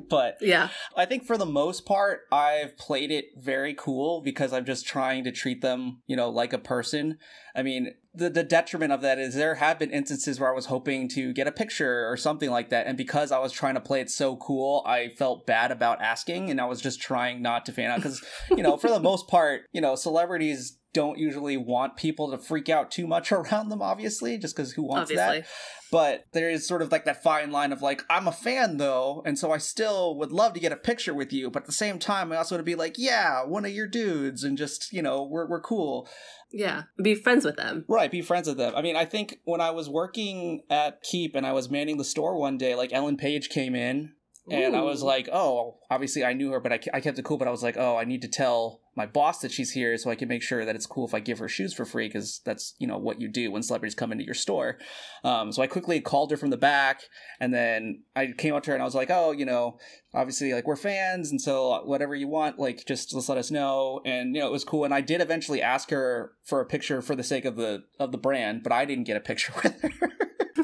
but 0.09 0.37
yeah, 0.39 0.69
I 0.95 1.05
think 1.05 1.25
for 1.25 1.37
the 1.37 1.45
most 1.45 1.85
part, 1.85 2.21
I've 2.31 2.77
played 2.77 3.11
it 3.11 3.25
very 3.35 3.73
cool 3.73 4.21
because 4.21 4.53
I'm 4.53 4.63
just 4.63 4.85
trying 4.85 5.25
to 5.25 5.31
treat 5.31 5.61
them, 5.61 6.01
you 6.05 6.15
know, 6.15 6.29
like 6.29 6.53
a 6.53 6.59
person. 6.59 7.17
I 7.55 7.63
mean, 7.63 7.95
the, 8.13 8.29
the 8.29 8.43
detriment 8.43 8.93
of 8.93 9.01
that 9.01 9.17
is 9.17 9.33
there 9.35 9.55
have 9.55 9.79
been 9.79 9.89
instances 9.89 10.39
where 10.39 10.51
I 10.51 10.55
was 10.55 10.67
hoping 10.67 11.09
to 11.09 11.33
get 11.33 11.47
a 11.47 11.51
picture 11.51 12.07
or 12.09 12.15
something 12.15 12.51
like 12.51 12.69
that. 12.69 12.85
And 12.85 12.95
because 12.95 13.31
I 13.31 13.39
was 13.39 13.51
trying 13.51 13.73
to 13.73 13.81
play 13.81 14.01
it 14.01 14.11
so 14.11 14.37
cool, 14.37 14.83
I 14.85 15.09
felt 15.09 15.47
bad 15.47 15.71
about 15.71 16.01
asking 16.01 16.51
and 16.51 16.61
I 16.61 16.65
was 16.65 16.79
just 16.79 17.01
trying 17.01 17.41
not 17.41 17.65
to 17.65 17.71
fan 17.71 17.89
out 17.89 17.97
because, 17.97 18.23
you 18.51 18.63
know, 18.63 18.77
for 18.77 18.89
the 18.89 18.99
most 19.01 19.27
part, 19.27 19.63
you 19.73 19.81
know, 19.81 19.95
celebrities 19.95 20.77
don't 20.93 21.17
usually 21.17 21.57
want 21.57 21.97
people 21.97 22.31
to 22.31 22.37
freak 22.37 22.69
out 22.69 22.91
too 22.91 23.07
much 23.07 23.31
around 23.31 23.69
them, 23.69 23.81
obviously, 23.81 24.37
just 24.37 24.55
because 24.55 24.73
who 24.73 24.83
wants 24.83 25.11
Obviously. 25.11 25.39
that? 25.41 25.47
But 25.91 26.25
there 26.31 26.49
is 26.49 26.65
sort 26.65 26.81
of 26.81 26.91
like 26.91 27.03
that 27.05 27.21
fine 27.21 27.51
line 27.51 27.73
of 27.73 27.81
like, 27.81 28.03
I'm 28.09 28.27
a 28.27 28.31
fan 28.31 28.77
though, 28.77 29.21
and 29.25 29.37
so 29.37 29.51
I 29.51 29.57
still 29.57 30.17
would 30.17 30.31
love 30.31 30.53
to 30.53 30.59
get 30.59 30.71
a 30.71 30.77
picture 30.77 31.13
with 31.13 31.33
you, 31.33 31.49
but 31.49 31.63
at 31.63 31.65
the 31.65 31.73
same 31.73 31.99
time, 31.99 32.31
I 32.31 32.37
also 32.37 32.55
want 32.55 32.61
to 32.61 32.71
be 32.71 32.75
like, 32.75 32.95
yeah, 32.97 33.43
one 33.43 33.65
of 33.65 33.71
your 33.71 33.87
dudes, 33.87 34.43
and 34.43 34.57
just, 34.57 34.93
you 34.93 35.01
know, 35.01 35.23
we're, 35.23 35.47
we're 35.47 35.61
cool. 35.61 36.07
Yeah. 36.53 36.83
Be 37.01 37.15
friends 37.15 37.45
with 37.45 37.57
them. 37.57 37.85
Right, 37.87 38.11
be 38.11 38.21
friends 38.21 38.47
with 38.47 38.57
them. 38.57 38.73
I 38.75 38.81
mean, 38.81 38.95
I 38.95 39.05
think 39.05 39.39
when 39.43 39.61
I 39.61 39.71
was 39.71 39.89
working 39.89 40.63
at 40.69 41.01
Keep 41.03 41.35
and 41.35 41.45
I 41.45 41.53
was 41.53 41.69
manning 41.69 41.97
the 41.97 42.03
store 42.03 42.37
one 42.37 42.57
day, 42.57 42.75
like 42.75 42.93
Ellen 42.93 43.17
Page 43.17 43.49
came 43.49 43.75
in 43.75 44.13
and 44.49 44.75
I 44.75 44.81
was 44.81 45.01
like, 45.01 45.29
oh, 45.31 45.77
obviously 45.89 46.25
I 46.25 46.33
knew 46.33 46.51
her, 46.51 46.59
but 46.59 46.73
I, 46.73 46.79
I 46.93 46.99
kept 46.99 47.17
it 47.19 47.23
cool. 47.23 47.37
But 47.37 47.47
I 47.47 47.51
was 47.51 47.63
like, 47.63 47.77
oh, 47.77 47.95
I 47.95 48.03
need 48.05 48.21
to 48.23 48.27
tell 48.27 48.80
my 48.95 49.05
boss 49.05 49.39
that 49.39 49.51
she's 49.51 49.71
here 49.71 49.97
so 49.97 50.09
I 50.09 50.15
can 50.15 50.27
make 50.27 50.43
sure 50.43 50.65
that 50.65 50.75
it's 50.75 50.85
cool 50.85 51.07
if 51.07 51.13
I 51.13 51.19
give 51.21 51.39
her 51.39 51.47
shoes 51.47 51.73
for 51.73 51.85
free 51.85 52.07
because 52.07 52.41
that's, 52.43 52.75
you 52.77 52.87
know, 52.87 52.97
what 52.97 53.21
you 53.21 53.29
do 53.29 53.51
when 53.51 53.63
celebrities 53.63 53.95
come 53.95 54.11
into 54.11 54.25
your 54.25 54.33
store. 54.33 54.77
Um, 55.23 55.51
so 55.51 55.61
I 55.61 55.67
quickly 55.67 56.01
called 56.01 56.31
her 56.31 56.37
from 56.37 56.49
the 56.49 56.57
back 56.57 57.01
and 57.39 57.53
then 57.53 58.03
I 58.15 58.33
came 58.37 58.53
up 58.53 58.63
to 58.63 58.71
her 58.71 58.75
and 58.75 58.81
I 58.81 58.85
was 58.85 58.95
like, 58.95 59.09
oh, 59.09 59.31
you 59.31 59.45
know, 59.45 59.77
obviously 60.13 60.53
like 60.53 60.67
we're 60.67 60.75
fans 60.75 61.31
and 61.31 61.39
so 61.39 61.81
whatever 61.85 62.15
you 62.15 62.27
want, 62.27 62.59
like 62.59 62.85
just, 62.85 63.11
just 63.11 63.29
let 63.29 63.37
us 63.37 63.49
know. 63.49 64.01
And, 64.05 64.35
you 64.35 64.41
know, 64.41 64.47
it 64.47 64.51
was 64.51 64.65
cool. 64.65 64.83
And 64.83 64.93
I 64.93 65.01
did 65.01 65.21
eventually 65.21 65.61
ask 65.61 65.89
her 65.91 66.33
for 66.43 66.59
a 66.59 66.65
picture 66.65 67.01
for 67.01 67.15
the 67.15 67.23
sake 67.23 67.45
of 67.45 67.55
the, 67.55 67.83
of 67.97 68.11
the 68.11 68.17
brand, 68.17 68.61
but 68.61 68.73
I 68.73 68.83
didn't 68.83 69.05
get 69.05 69.15
a 69.15 69.21
picture 69.21 69.53
with 69.63 69.81
her. 69.81 70.11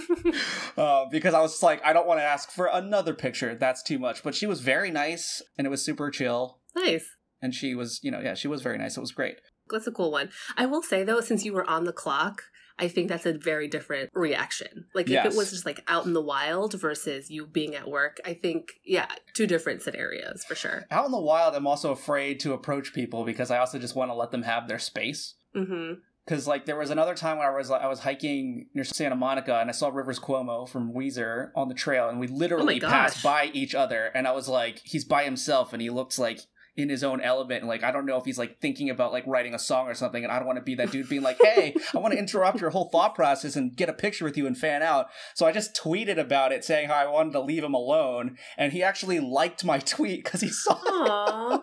uh, 0.78 1.06
because 1.10 1.34
I 1.34 1.40
was 1.40 1.52
just 1.54 1.64
like, 1.64 1.82
I 1.86 1.94
don't 1.94 2.08
want 2.08 2.20
to 2.20 2.26
ask 2.26 2.52
for 2.52 2.70
another 2.72 3.14
picture. 3.14 3.56
That's 3.56 3.82
too 3.82 4.00
much. 4.00 4.22
But 4.22 4.36
she 4.36 4.46
was 4.46 4.60
very 4.60 4.92
nice 4.92 5.42
and 5.58 5.66
it 5.66 5.70
was 5.70 5.84
super 5.84 6.12
chill. 6.12 6.60
nice. 6.76 7.08
And 7.42 7.54
she 7.54 7.76
was, 7.76 8.00
you 8.04 8.12
know, 8.12 8.20
yeah, 8.20 8.34
she 8.34 8.48
was 8.48 8.62
very 8.62 8.78
nice. 8.78 8.98
It 8.98 9.02
was 9.02 9.12
great. 9.12 9.38
That's 9.70 9.88
a 9.88 9.92
cool 9.92 10.12
one. 10.12 10.30
I 10.56 10.66
will 10.66 10.82
say 10.82 11.04
though, 11.04 11.22
since 11.22 11.46
you 11.46 11.54
were 11.54 11.70
on 11.70 11.84
the 11.84 11.94
clock, 11.94 12.44
I 12.80 12.88
think 12.88 13.10
that's 13.10 13.26
a 13.26 13.34
very 13.34 13.68
different 13.68 14.12
reaction. 14.14 14.86
Like 14.94 15.10
if 15.10 15.26
it 15.26 15.36
was 15.36 15.50
just 15.50 15.66
like 15.66 15.84
out 15.88 16.06
in 16.06 16.14
the 16.14 16.22
wild 16.22 16.80
versus 16.80 17.30
you 17.30 17.48
being 17.48 17.76
at 17.76 17.88
work, 17.88 18.20
I 18.24 18.34
think 18.34 18.74
yeah, 18.86 19.08
two 19.34 19.48
different 19.48 19.82
scenarios 19.82 20.44
for 20.48 20.56
sure. 20.56 20.86
Out 20.92 21.06
in 21.06 21.12
the 21.12 21.20
wild, 21.20 21.56
I'm 21.56 21.66
also 21.66 21.92
afraid 21.92 22.40
to 22.42 22.54
approach 22.54 22.94
people 22.94 23.24
because 23.26 23.50
I 23.50 23.58
also 23.58 23.80
just 23.80 23.96
want 23.96 24.12
to 24.12 24.16
let 24.16 24.32
them 24.32 24.44
have 24.44 24.68
their 24.68 24.80
space. 24.80 25.36
Mm-hmm. 25.56 25.94
Because 26.24 26.46
like 26.46 26.66
there 26.66 26.78
was 26.78 26.92
another 26.92 27.16
time 27.16 27.38
when 27.38 27.48
I 27.48 27.52
was 27.52 27.72
I 27.72 27.88
was 27.88 28.00
hiking 28.00 28.68
near 28.76 28.84
Santa 28.84 29.16
Monica 29.16 29.60
and 29.60 29.70
I 29.70 29.74
saw 29.74 29.88
Rivers 29.88 30.20
Cuomo 30.20 30.68
from 30.68 30.94
Weezer 30.94 31.50
on 31.56 31.70
the 31.70 31.74
trail 31.74 32.10
and 32.10 32.20
we 32.20 32.28
literally 32.28 32.80
gosh. 32.80 32.92
passed 32.92 33.24
by 33.24 33.50
each 33.54 33.74
other 33.74 34.12
and 34.14 34.28
I 34.28 34.34
was 34.34 34.48
like 34.50 34.82
he's 34.84 35.06
by 35.06 35.24
himself 35.24 35.72
and 35.72 35.82
he 35.82 35.90
looks 35.90 36.20
like 36.20 36.42
in 36.78 36.90
his 36.90 37.04
own 37.04 37.20
element 37.20 37.62
and 37.62 37.68
like 37.68 37.84
I 37.84 37.92
don't 37.92 38.06
know 38.06 38.18
if 38.18 38.26
he's 38.26 38.38
like 38.38 38.60
thinking 38.62 38.90
about 38.90 39.12
like 39.12 39.26
writing 39.28 39.54
a 39.54 39.60
song 39.60 39.88
or 39.88 39.94
something 39.96 40.24
and 40.24 40.32
I 40.32 40.38
don't 40.38 40.46
want 40.48 40.58
to 40.58 40.64
be 40.64 40.76
that 40.76 40.92
dude 40.92 41.10
being 41.10 41.24
like 41.24 41.38
hey 41.42 41.76
I 41.94 41.98
want 41.98 42.14
to 42.14 42.20
interrupt 42.20 42.62
your 42.62 42.70
whole 42.70 42.90
thought 42.90 43.16
process 43.16 43.56
and 43.56 43.76
get 43.76 43.90
a 43.90 43.94
picture 43.94 44.24
with 44.26 44.38
you 44.38 44.46
and 44.48 44.58
fan 44.58 44.84
out 44.84 45.08
so 45.34 45.46
I 45.46 45.52
just 45.52 45.76
tweeted 45.76 46.18
about 46.20 46.52
it 46.52 46.64
saying 46.64 46.88
how 46.88 46.96
I 46.96 47.08
wanted 47.08 47.34
to 47.34 47.42
leave 47.42 47.64
him 47.64 47.74
alone 47.74 48.38
and 48.58 48.72
he 48.72 48.84
actually 48.84 49.20
liked 49.20 49.66
my 49.66 49.80
tweet 49.80 50.24
because 50.24 50.42
he 50.42 50.50
saw 50.50 51.60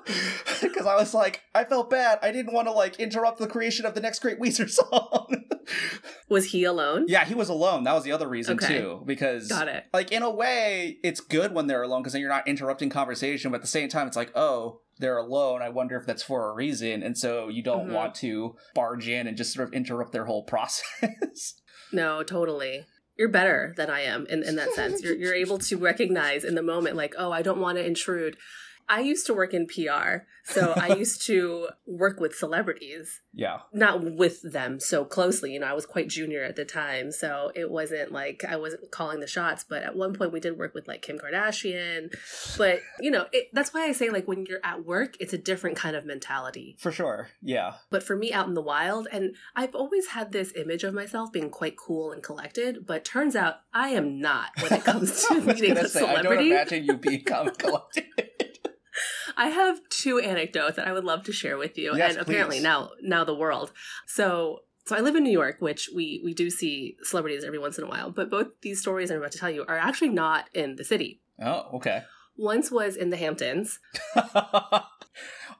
because 0.60 0.86
I 0.86 0.96
was 0.96 1.14
like, 1.14 1.42
I 1.54 1.64
felt 1.64 1.90
bad. 1.90 2.18
I 2.22 2.32
didn't 2.32 2.52
want 2.52 2.66
to 2.68 2.72
like 2.72 2.98
interrupt 2.98 3.38
the 3.38 3.46
creation 3.46 3.86
of 3.86 3.94
the 3.94 4.00
next 4.00 4.18
great 4.20 4.40
Weezer 4.40 4.68
song. 4.80 5.44
Was 6.28 6.46
he 6.46 6.64
alone? 6.64 7.04
yeah, 7.08 7.24
he 7.24 7.34
was 7.34 7.48
alone. 7.48 7.84
That 7.84 7.94
was 7.94 8.04
the 8.04 8.12
other 8.12 8.28
reason 8.28 8.54
Okay. 8.56 8.78
too, 8.80 9.02
because 9.06 9.48
Got 9.48 9.68
it. 9.68 9.84
like 9.92 10.12
in 10.12 10.22
a 10.22 10.30
way, 10.30 10.98
it's 11.02 11.20
good 11.20 11.52
when 11.54 11.66
they're 11.66 11.82
alone 11.82 12.02
because 12.02 12.12
then 12.12 12.20
you're 12.20 12.30
not 12.30 12.46
interrupting 12.48 12.90
conversation. 12.90 13.50
But 13.50 13.56
at 13.56 13.62
the 13.62 13.68
same 13.68 13.88
time, 13.88 14.06
it's 14.06 14.16
like, 14.16 14.32
oh, 14.34 14.80
they're 14.98 15.18
alone. 15.18 15.62
I 15.62 15.68
wonder 15.68 15.96
if 15.96 16.06
that's 16.06 16.22
for 16.22 16.48
a 16.50 16.54
reason, 16.54 17.02
and 17.02 17.16
so 17.16 17.48
you 17.48 17.62
don't 17.62 17.88
Mhm. 17.88 17.92
want 17.92 18.14
to 18.16 18.56
barge 18.74 19.08
in 19.08 19.26
and 19.26 19.36
just 19.36 19.52
sort 19.52 19.68
of 19.68 19.74
interrupt 19.74 20.12
their 20.12 20.24
whole 20.26 20.42
process. 20.54 21.54
No, 21.92 22.22
totally. 22.22 22.86
You're 23.16 23.28
better 23.28 23.74
than 23.76 23.90
I 23.90 24.00
am 24.00 24.26
in, 24.26 24.42
in 24.42 24.56
that 24.56 24.72
sense. 24.72 25.00
You're 25.02 25.14
you're 25.14 25.34
able 25.34 25.58
to 25.58 25.76
recognize 25.76 26.42
in 26.44 26.56
the 26.56 26.62
moment, 26.62 26.96
like, 26.96 27.14
oh, 27.16 27.30
I 27.30 27.42
don't 27.42 27.60
want 27.60 27.78
to 27.78 27.84
intrude. 27.86 28.36
I 28.88 29.00
used 29.00 29.26
to 29.26 29.34
work 29.34 29.54
in 29.54 29.66
PR, 29.66 30.24
so 30.44 30.72
I 30.76 30.88
used 30.96 31.22
to 31.26 31.68
work 31.86 32.20
with 32.20 32.34
celebrities. 32.34 33.20
yeah, 33.32 33.60
not 33.72 34.02
with 34.02 34.42
them 34.42 34.78
so 34.80 35.04
closely. 35.04 35.52
You 35.52 35.60
know, 35.60 35.66
I 35.66 35.72
was 35.72 35.86
quite 35.86 36.08
junior 36.08 36.42
at 36.44 36.56
the 36.56 36.64
time, 36.64 37.10
so 37.12 37.50
it 37.54 37.70
wasn't 37.70 38.12
like 38.12 38.44
I 38.46 38.56
wasn't 38.56 38.90
calling 38.90 39.20
the 39.20 39.26
shots. 39.26 39.64
But 39.68 39.82
at 39.82 39.96
one 39.96 40.14
point, 40.14 40.32
we 40.32 40.40
did 40.40 40.58
work 40.58 40.74
with 40.74 40.86
like 40.86 41.02
Kim 41.02 41.18
Kardashian. 41.18 42.14
But 42.58 42.80
you 43.00 43.10
know, 43.10 43.26
it, 43.32 43.48
that's 43.52 43.72
why 43.72 43.84
I 43.86 43.92
say 43.92 44.10
like 44.10 44.28
when 44.28 44.46
you're 44.46 44.60
at 44.64 44.84
work, 44.84 45.16
it's 45.20 45.32
a 45.32 45.38
different 45.38 45.76
kind 45.76 45.96
of 45.96 46.04
mentality. 46.04 46.76
for 46.78 46.92
sure. 46.92 47.28
Yeah, 47.42 47.74
But 47.90 48.02
for 48.02 48.16
me, 48.16 48.32
out 48.32 48.48
in 48.48 48.54
the 48.54 48.62
wild, 48.62 49.08
and 49.12 49.34
I've 49.56 49.74
always 49.74 50.08
had 50.08 50.32
this 50.32 50.52
image 50.56 50.84
of 50.84 50.94
myself 50.94 51.32
being 51.32 51.50
quite 51.50 51.76
cool 51.76 52.12
and 52.12 52.22
collected. 52.22 52.86
But 52.86 53.04
turns 53.04 53.34
out 53.36 53.56
I 53.72 53.88
am 53.90 54.20
not 54.20 54.50
when 54.60 54.72
it 54.72 54.84
comes 54.84 55.24
to 55.28 55.40
meeting 55.40 55.76
a 55.78 55.88
say, 55.88 56.04
I 56.04 56.22
don't 56.22 56.38
imagine 56.38 56.84
you 56.84 56.96
being 56.96 57.24
calm 57.24 57.48
and 57.48 57.58
collected. 57.58 58.04
I 59.36 59.48
have 59.48 59.80
two 59.88 60.18
anecdotes 60.18 60.76
that 60.76 60.86
I 60.86 60.92
would 60.92 61.04
love 61.04 61.24
to 61.24 61.32
share 61.32 61.56
with 61.56 61.76
you, 61.78 61.96
Yes, 61.96 62.12
and 62.12 62.20
apparently 62.22 62.56
please. 62.58 62.62
now 62.62 62.90
now 63.02 63.24
the 63.24 63.34
world. 63.34 63.72
So 64.06 64.60
so 64.86 64.94
I 64.96 65.00
live 65.00 65.16
in 65.16 65.24
New 65.24 65.32
York, 65.32 65.56
which 65.60 65.88
we 65.94 66.20
we 66.24 66.34
do 66.34 66.50
see 66.50 66.96
celebrities 67.02 67.42
every 67.44 67.58
once 67.58 67.78
in 67.78 67.84
a 67.84 67.88
while, 67.88 68.10
but 68.10 68.30
both 68.30 68.48
these 68.62 68.80
stories 68.80 69.10
I'm 69.10 69.18
about 69.18 69.32
to 69.32 69.38
tell 69.38 69.50
you 69.50 69.64
are 69.66 69.78
actually 69.78 70.10
not 70.10 70.48
in 70.54 70.76
the 70.76 70.84
city. 70.84 71.20
oh, 71.42 71.68
okay. 71.74 72.02
Once 72.36 72.70
was 72.70 72.96
in 72.96 73.10
the 73.10 73.16
Hamptons. 73.16 73.78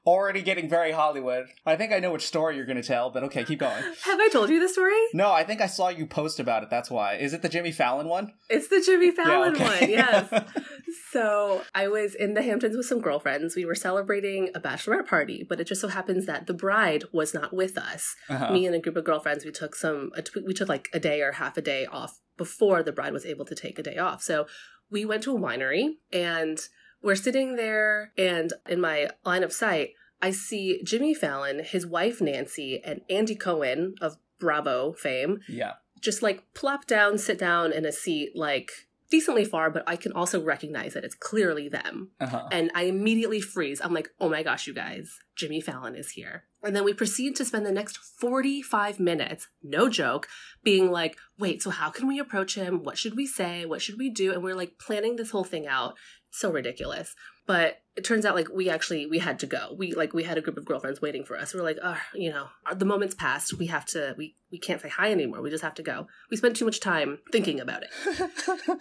Already 0.07 0.43
getting 0.43 0.69
very 0.69 0.93
Hollywood. 0.93 1.47
I 1.65 1.77
think 1.77 1.93
I 1.93 1.99
know 1.99 2.13
which 2.13 2.27
story 2.27 2.57
you're 2.57 2.67
going 2.67 2.81
to 2.81 2.87
tell, 2.87 3.11
but 3.11 3.23
okay, 3.25 3.45
keep 3.45 3.61
going. 3.61 3.83
Have 4.05 4.21
I 4.21 4.29
told 4.31 4.51
you 4.51 4.61
the 4.61 4.69
story? 4.69 5.01
No, 5.15 5.33
I 5.33 5.45
think 5.45 5.61
I 5.61 5.67
saw 5.67 5.89
you 5.89 6.07
post 6.07 6.39
about 6.39 6.63
it. 6.63 6.71
That's 6.71 6.91
why. 6.91 7.15
Is 7.15 7.33
it 7.33 7.43
the 7.43 7.49
Jimmy 7.49 7.73
Fallon 7.73 8.09
one? 8.09 8.33
It's 8.51 8.69
the 8.69 8.83
Jimmy 8.85 9.11
Fallon 9.17 9.55
okay. 9.55 9.65
one, 9.65 9.91
yes. 9.91 10.45
So 11.11 11.63
I 11.77 11.87
was 11.87 12.17
in 12.17 12.35
the 12.35 12.43
Hamptons 12.43 12.77
with 12.77 12.87
some 12.87 13.01
girlfriends. 13.01 13.55
We 13.55 13.65
were 13.65 13.77
celebrating 13.77 14.51
a 14.53 14.61
bachelorette 14.61 15.07
party, 15.07 15.47
but 15.49 15.61
it 15.61 15.69
just 15.69 15.81
so 15.81 15.87
happens 15.87 16.27
that 16.27 16.49
the 16.49 16.55
bride 16.55 17.05
was 17.13 17.33
not 17.33 17.53
with 17.53 17.79
us. 17.79 18.17
Uh-huh. 18.29 18.53
me 18.53 18.67
and 18.67 18.75
a 18.75 18.81
group 18.81 18.97
of 18.97 19.05
girlfriends 19.05 19.45
we 19.45 19.53
took 19.53 19.77
some 19.77 20.11
a 20.17 20.25
we 20.45 20.53
took 20.53 20.69
like 20.69 20.89
a 20.93 20.99
day 20.99 21.21
or 21.21 21.33
half 21.33 21.57
a 21.57 21.63
day 21.63 21.87
off 21.87 22.19
before 22.37 22.83
the 22.83 22.93
bride 22.93 23.13
was 23.13 23.25
able 23.27 23.45
to 23.45 23.55
take 23.55 23.79
a 23.79 23.83
day 23.83 23.97
off 23.97 24.23
so 24.23 24.47
we 24.91 25.05
went 25.05 25.23
to 25.23 25.37
a 25.37 25.39
winery 25.39 25.95
and 26.13 26.69
we're 27.05 27.15
sitting 27.15 27.57
there 27.57 28.11
and 28.19 28.53
in 28.69 28.81
my 28.81 29.09
line 29.25 29.45
of 29.45 29.53
sight 29.53 29.91
i 30.23 30.31
see 30.31 30.81
jimmy 30.83 31.15
fallon 31.15 31.63
his 31.63 31.87
wife 31.87 32.21
nancy 32.21 32.81
and 32.85 33.03
andy 33.11 33.37
cohen 33.37 33.95
of 34.01 34.17
bravo 34.41 34.93
fame 34.95 35.39
yeah. 35.49 35.73
just 36.01 36.23
like 36.23 36.43
plop 36.55 36.87
down 36.87 37.19
sit 37.19 37.39
down 37.39 37.73
in 37.73 37.85
a 37.85 37.93
seat 37.93 38.33
like 38.35 38.71
decently 39.11 39.45
far 39.45 39.71
but 39.71 39.85
i 39.87 39.97
can 39.97 40.13
also 40.13 40.43
recognize 40.43 40.95
that 40.95 41.05
it's 41.05 41.15
clearly 41.15 41.69
them 41.69 42.11
Uh-huh. 42.21 42.49
and 42.51 42.71
I 42.75 42.85
immediately 42.85 43.41
freeze. 43.41 43.81
I'm 43.85 43.95
like, 43.95 44.09
oh 44.19 44.29
my 44.29 44.43
gosh, 44.43 44.67
you 44.67 44.75
guys, 44.75 45.19
Jimmy 45.37 45.61
Fallon 45.61 45.95
is 45.95 46.11
here. 46.13 46.45
And 46.65 46.75
then 46.75 46.83
we 46.85 46.95
proceed 46.95 47.37
to 47.37 47.45
spend 47.45 47.65
the 47.67 47.71
next 47.81 47.97
45 47.99 48.99
minutes, 48.99 49.47
no 49.63 49.89
joke, 49.89 50.27
being 50.65 50.91
like, 50.91 51.17
wait, 51.39 51.63
so 51.63 51.71
how 51.71 51.91
can 51.91 52.09
we 52.09 52.19
approach 52.19 52.55
him? 52.57 52.83
What 52.83 52.99
should 52.99 53.15
we 53.17 53.27
say? 53.27 53.65
What 53.67 53.83
should 53.83 53.99
we 53.99 54.09
do? 54.11 54.33
And 54.33 54.43
we're 54.43 54.57
like 54.57 54.79
planning 54.79 55.17
this 55.17 55.31
whole 55.31 55.45
thing 55.45 55.67
out. 55.67 55.95
So 56.35 56.51
ridiculous. 56.51 57.15
But 57.47 57.81
it 57.95 58.03
turns 58.05 58.27
out 58.27 58.35
like 58.35 58.49
we 58.53 58.69
actually 58.69 59.07
we 59.07 59.21
had 59.21 59.39
to 59.39 59.47
go. 59.47 59.73
We 59.79 59.93
like 59.93 60.13
we 60.13 60.25
had 60.25 60.37
a 60.37 60.41
group 60.41 60.57
of 60.57 60.65
girlfriends 60.65 61.01
waiting 61.01 61.25
for 61.25 61.39
us. 61.39 61.55
We 61.55 61.61
are 61.61 61.63
like, 61.63 61.79
oh, 61.81 61.97
you 62.13 62.31
know, 62.31 62.49
uh, 62.69 62.75
the 62.75 62.85
moment's 62.85 63.15
passed. 63.15 63.57
We 63.57 63.67
have 63.69 63.85
to 63.87 64.17
we 64.19 64.35
we 64.51 64.59
can't 64.59 64.81
say 64.81 64.89
hi 64.89 65.13
anymore. 65.13 65.43
We 65.43 65.51
just 65.51 65.63
have 65.63 65.75
to 65.75 65.83
go. 65.85 66.09
We 66.29 66.37
spent 66.37 66.57
too 66.57 66.65
much 66.65 66.81
time 66.81 67.21
thinking 67.31 67.61
about 67.61 67.85
it. 67.85 67.91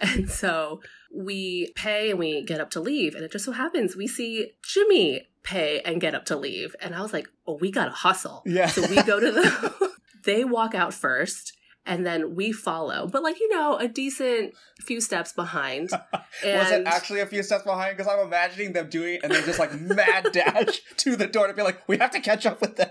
And 0.00 0.28
so 0.28 0.80
we 1.14 1.72
pay 1.76 2.10
and 2.10 2.18
we 2.18 2.42
get 2.42 2.60
up 2.60 2.70
to 2.70 2.80
leave. 2.80 3.14
And 3.14 3.22
it 3.24 3.30
just 3.30 3.44
so 3.44 3.52
happens 3.52 3.94
we 3.94 4.08
see 4.08 4.52
Jimmy 4.64 5.28
pay 5.44 5.80
and 5.84 6.00
get 6.00 6.16
up 6.16 6.24
to 6.26 6.36
leave. 6.36 6.74
And 6.80 6.92
I 6.92 7.02
was 7.02 7.12
like, 7.12 7.28
oh, 7.46 7.58
we 7.60 7.70
got 7.70 7.84
to 7.84 7.92
hustle. 7.92 8.42
yeah. 8.46 8.66
So 8.66 8.82
we 8.88 9.00
go 9.02 9.20
to 9.20 9.30
the, 9.30 9.90
they 10.24 10.44
walk 10.44 10.74
out 10.74 10.92
first. 10.92 11.52
And 11.86 12.06
then 12.06 12.34
we 12.34 12.50
follow, 12.50 13.06
but 13.06 13.22
like 13.22 13.38
you 13.38 13.48
know, 13.50 13.76
a 13.76 13.86
decent 13.86 14.54
few 14.80 15.00
steps 15.02 15.32
behind. 15.32 15.90
And 15.92 16.58
Was 16.58 16.70
it 16.70 16.86
actually 16.86 17.20
a 17.20 17.26
few 17.26 17.42
steps 17.42 17.64
behind? 17.64 17.96
Because 17.96 18.10
I'm 18.10 18.26
imagining 18.26 18.72
them 18.72 18.88
doing 18.88 19.16
it 19.16 19.20
and 19.22 19.32
they're 19.32 19.42
just 19.42 19.58
like 19.58 19.78
mad 19.80 20.28
dash 20.32 20.80
to 20.98 21.14
the 21.14 21.26
door 21.26 21.46
to 21.46 21.52
be 21.52 21.62
like, 21.62 21.86
we 21.86 21.98
have 21.98 22.10
to 22.12 22.20
catch 22.20 22.46
up 22.46 22.60
with 22.62 22.76
them. 22.76 22.88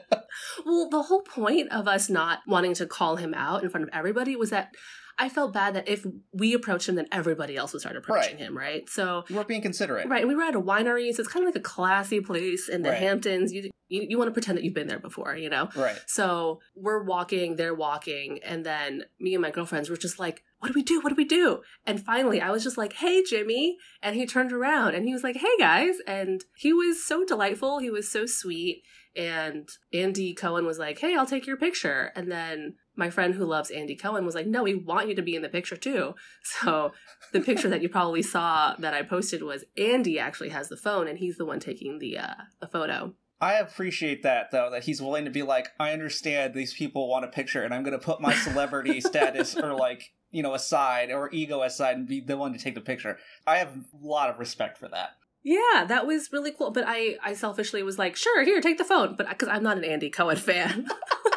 Well, 0.66 0.90
the 0.90 1.02
whole 1.04 1.22
point 1.22 1.72
of 1.72 1.88
us 1.88 2.10
not 2.10 2.40
wanting 2.48 2.76
to 2.76 2.86
call 2.86 3.16
him 3.16 3.34
out 3.34 3.64
in 3.64 3.70
front 3.70 3.84
of 3.84 3.90
everybody 3.94 4.36
was 4.36 4.52
that 4.52 4.76
I 5.18 5.30
felt 5.30 5.54
bad 5.54 5.76
that 5.76 5.88
if 5.88 6.06
we 6.32 6.54
approached 6.54 6.90
him, 6.90 6.96
then 6.96 7.08
everybody 7.12 7.56
else 7.56 7.74
would 7.74 7.82
start 7.82 7.96
approaching 7.96 8.34
Right. 8.36 8.40
him, 8.40 8.58
right? 8.58 8.90
So, 8.90 9.26
were 9.30 9.44
being 9.44 9.62
considerate. 9.62 10.08
right, 10.10 10.22
and 10.22 10.28
we 10.30 10.36
were 10.36 10.44
at 10.44 10.56
a 10.56 10.62
winery, 10.62 11.14
so 11.14 11.22
it's 11.22 11.32
kind 11.32 11.46
of 11.46 11.54
like 11.54 11.60
a 11.60 11.64
classy 11.64 12.20
place 12.22 12.68
in 12.70 12.82
the 12.82 12.90
Right. 12.90 12.98
Hamptons. 13.00 13.54
You, 13.54 13.70
you 13.90 14.02
you 14.10 14.18
want 14.18 14.28
to 14.30 14.32
pretend 14.32 14.58
that 14.58 14.64
you've 14.64 14.74
been 14.74 14.88
there 14.88 15.00
before, 15.00 15.36
you 15.36 15.50
know? 15.50 15.70
Right. 15.76 16.00
So 16.08 16.62
we're 16.76 17.04
walking, 17.04 17.58
they're 17.58 17.76
walking, 17.76 18.40
and 18.44 18.66
then 18.66 19.04
me 19.20 19.36
and 19.36 19.42
my 19.42 19.52
girlfriends 19.52 19.90
were 19.90 19.98
just 19.98 20.18
like, 20.20 20.44
what 20.60 20.70
do 20.70 20.74
we 20.74 20.82
do? 20.84 21.00
What 21.02 21.10
do 21.10 21.16
we 21.16 21.26
do? 21.26 21.62
And 21.86 22.04
finally, 22.04 22.40
I 22.42 22.50
was 22.50 22.64
just 22.64 22.78
like, 22.78 22.94
hey, 22.94 23.22
Jimmy. 23.24 23.78
And 24.02 24.16
he 24.16 24.26
turned 24.26 24.54
around 24.54 24.96
and 24.96 25.06
he 25.06 25.14
was 25.14 25.22
like, 25.24 25.36
hey, 25.36 25.58
guys. 25.60 25.96
And 26.08 26.44
he 26.56 26.72
was 26.72 27.06
so 27.06 27.26
delightful. 27.26 27.80
He 27.80 27.90
was 27.90 28.10
so 28.10 28.26
sweet. 28.26 28.82
And 29.16 29.70
Andy 29.94 30.34
Cohen 30.34 30.66
was 30.66 30.80
like, 30.80 31.00
hey, 31.00 31.16
I'll 31.16 31.26
take 31.26 31.46
your 31.46 31.58
picture. 31.58 32.12
And 32.16 32.32
then 32.32 32.76
my 32.96 33.10
friend 33.10 33.36
who 33.36 33.46
loves 33.46 33.72
Andy 33.72 33.96
Cohen 33.96 34.26
was 34.26 34.36
like, 34.36 34.48
no, 34.48 34.64
we 34.64 34.76
want 34.76 35.10
you 35.10 35.16
to 35.16 35.22
be 35.22 35.36
in 35.36 35.42
the 35.42 35.50
picture 35.50 35.78
too. 35.78 36.16
So 36.44 36.94
the 37.32 37.42
picture 37.42 37.70
that 37.70 37.82
you 37.82 37.90
probably 37.90 38.22
saw 38.22 38.76
that 38.78 38.94
I 38.94 39.02
posted 39.02 39.44
was 39.44 39.66
Andy 39.78 40.20
actually 40.20 40.50
has 40.50 40.70
the 40.70 40.78
phone 40.78 41.08
and 41.08 41.18
he's 41.18 41.38
the 41.38 41.46
one 41.46 41.60
taking 41.60 42.00
the, 42.00 42.18
uh, 42.18 42.34
the 42.62 42.68
photo. 42.68 43.14
I 43.42 43.56
appreciate 43.56 44.24
that 44.24 44.52
though 44.52 44.70
that 44.72 44.84
he's 44.86 45.02
willing 45.02 45.26
to 45.26 45.32
be 45.32 45.44
like 45.44 45.70
I 45.80 45.92
understand 45.92 46.54
these 46.54 46.74
people 46.74 47.10
want 47.10 47.26
a 47.26 47.28
picture 47.28 47.64
and 47.64 47.74
I'm 47.74 47.84
going 47.84 47.98
to 47.98 48.04
put 48.04 48.22
my 48.22 48.34
celebrity 48.34 49.02
status 49.02 49.58
or 49.58 49.74
like 49.74 50.14
you 50.32 50.42
know 50.42 50.54
aside 50.54 51.12
or 51.12 51.30
ego 51.34 51.62
aside 51.62 51.98
and 51.98 52.08
be 52.08 52.22
the 52.22 52.38
one 52.38 52.54
to 52.54 52.60
take 52.60 52.76
the 52.76 52.82
picture. 52.82 53.18
I 53.46 53.58
have 53.58 53.76
a 53.76 54.06
lot 54.06 54.30
of 54.30 54.40
respect 54.40 54.78
for 54.78 54.88
that. 54.90 55.18
Yeah, 55.44 55.84
that 55.88 56.08
was 56.08 56.30
really 56.32 56.52
cool. 56.52 56.72
But 56.72 56.86
I, 56.88 57.18
I 57.22 57.34
selfishly 57.34 57.84
was 57.84 58.00
like, 58.00 58.16
sure, 58.16 58.46
here, 58.46 58.62
take 58.62 58.78
the 58.78 58.86
phone. 58.86 59.16
But 59.18 59.28
because 59.28 59.50
I'm 59.50 59.64
not 59.64 59.78
an 59.78 59.84
Andy 59.84 60.10
Cohen 60.10 60.38
fan. 60.38 60.88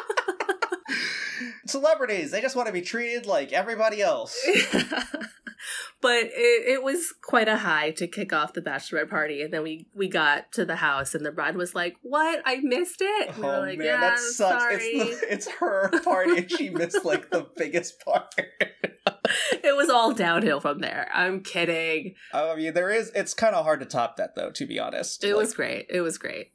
Celebrities, 1.67 2.31
they 2.31 2.41
just 2.41 2.55
want 2.55 2.67
to 2.67 2.73
be 2.73 2.81
treated 2.81 3.25
like 3.25 3.51
everybody 3.53 4.01
else. 4.01 4.37
but 6.01 6.23
it, 6.25 6.67
it 6.67 6.83
was 6.83 7.13
quite 7.23 7.47
a 7.47 7.57
high 7.57 7.91
to 7.91 8.07
kick 8.07 8.31
off 8.31 8.53
the 8.53 8.61
bachelorette 8.61 9.09
party 9.09 9.41
and 9.41 9.51
then 9.53 9.63
we 9.63 9.87
we 9.95 10.07
got 10.07 10.51
to 10.51 10.65
the 10.65 10.75
house 10.77 11.15
and 11.15 11.25
the 11.25 11.31
bride 11.31 11.55
was 11.55 11.73
like 11.73 11.95
what 12.03 12.41
i 12.45 12.57
missed 12.61 13.01
it 13.01 13.35
we 13.37 13.43
oh 13.43 13.59
like, 13.61 13.77
man, 13.79 13.87
yeah, 13.87 13.99
that 14.01 14.19
sucks. 14.19 14.63
sorry. 14.63 14.75
It's 14.85 15.19
the, 15.21 15.33
it's 15.33 15.47
her 15.53 15.89
party 16.03 16.37
and 16.37 16.51
she 16.51 16.69
missed 16.69 17.03
like 17.03 17.31
the 17.31 17.47
biggest 17.57 17.99
part. 18.05 18.33
it 18.37 19.75
was 19.75 19.89
all 19.89 20.13
downhill 20.13 20.59
from 20.59 20.79
there 20.79 21.09
i'm 21.13 21.41
kidding 21.41 22.13
I 22.33 22.55
mean, 22.55 22.73
there 22.73 22.91
is. 22.91 23.11
It's 23.15 23.33
kind 23.33 23.55
of 23.55 23.65
hard 23.65 23.79
to 23.79 23.85
top 23.85 24.17
that 24.17 24.35
though, 24.35 24.51
to 24.51 24.65
be 24.65 24.79
honest. 24.79 25.23
it 25.23 25.29
Like, 25.33 25.37
was 25.37 25.53
great 25.53 25.87
it 25.89 26.01
was 26.01 26.17
great 26.17 26.51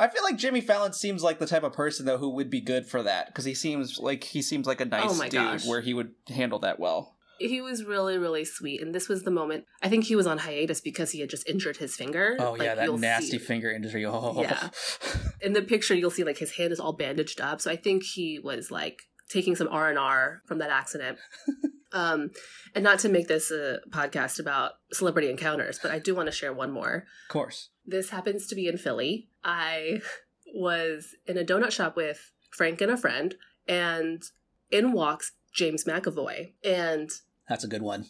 I 0.00 0.08
feel 0.08 0.22
like 0.24 0.36
Jimmy 0.38 0.60
Fallon 0.62 0.92
seems 0.94 1.22
like 1.22 1.38
the 1.38 1.46
type 1.46 1.62
of 1.62 1.72
person 1.74 2.06
though 2.06 2.18
who 2.18 2.30
would 2.30 2.50
be 2.50 2.60
good 2.60 2.86
for 2.86 3.02
that 3.02 3.26
because 3.26 3.44
he 3.44 3.54
seems 3.54 3.98
like 3.98 4.24
he 4.24 4.42
seems 4.42 4.66
like 4.66 4.80
a 4.80 4.84
nice 4.86 5.20
Oh 5.20 5.22
dude 5.22 5.32
gosh. 5.32 5.66
where 5.66 5.80
he 5.82 5.94
would 5.94 6.12
handle 6.28 6.58
that 6.60 6.80
well. 6.80 7.16
he 7.38 7.60
was 7.60 7.84
really 7.84 8.18
really 8.18 8.44
sweet 8.44 8.82
and 8.82 8.94
this 8.94 9.08
was 9.08 9.22
the 9.22 9.30
moment 9.30 9.64
i 9.82 9.88
think 9.88 10.04
he 10.04 10.14
was 10.16 10.26
on 10.26 10.36
hiatus 10.38 10.80
because 10.82 11.10
he 11.12 11.20
had 11.20 11.30
just 11.30 11.48
injured 11.48 11.78
his 11.78 11.96
finger 11.96 12.36
Oh 12.38 12.52
Like, 12.52 12.62
yeah, 12.62 12.74
that 12.74 12.92
nasty 12.98 13.38
see- 13.38 13.38
finger 13.38 13.70
injury. 13.70 14.04
Oh. 14.04 14.40
Yeah. 14.42 14.68
in 15.40 15.54
the 15.54 15.62
picture 15.62 15.94
you'll 15.94 16.10
see 16.10 16.24
like 16.24 16.36
his 16.38 16.52
hand 16.56 16.70
is 16.72 16.80
all 16.80 16.92
bandaged 16.92 17.40
up 17.40 17.60
so 17.62 17.70
i 17.70 17.76
think 17.76 18.02
he 18.02 18.38
was 18.38 18.70
like 18.70 18.96
taking 19.30 19.56
some 19.56 19.68
r&r 19.68 20.42
from 20.46 20.58
that 20.58 20.68
accident 20.70 21.16
um 21.92 22.30
and 22.74 22.84
not 22.84 22.98
to 23.00 23.08
make 23.08 23.26
this 23.26 23.50
a 23.50 23.78
podcast 23.90 24.38
about 24.38 24.72
celebrity 24.92 25.30
encounters 25.30 25.78
but 25.82 25.90
i 25.90 25.98
do 25.98 26.14
want 26.14 26.26
to 26.26 26.32
share 26.32 26.52
one 26.52 26.70
more 26.70 26.94
of 27.28 27.32
course. 27.32 27.70
this 27.86 28.10
happens 28.10 28.46
to 28.48 28.54
be 28.54 28.66
in 28.68 28.76
philly 28.76 29.29
i 29.44 30.00
was 30.54 31.14
in 31.26 31.36
a 31.38 31.44
donut 31.44 31.70
shop 31.72 31.96
with 31.96 32.32
frank 32.50 32.80
and 32.80 32.90
a 32.90 32.96
friend 32.96 33.34
and 33.68 34.22
in 34.70 34.92
walks 34.92 35.32
james 35.54 35.84
mcavoy 35.84 36.52
and 36.64 37.10
That's 37.48 37.64
a 37.64 37.68
good 37.68 37.82
one. 37.82 38.06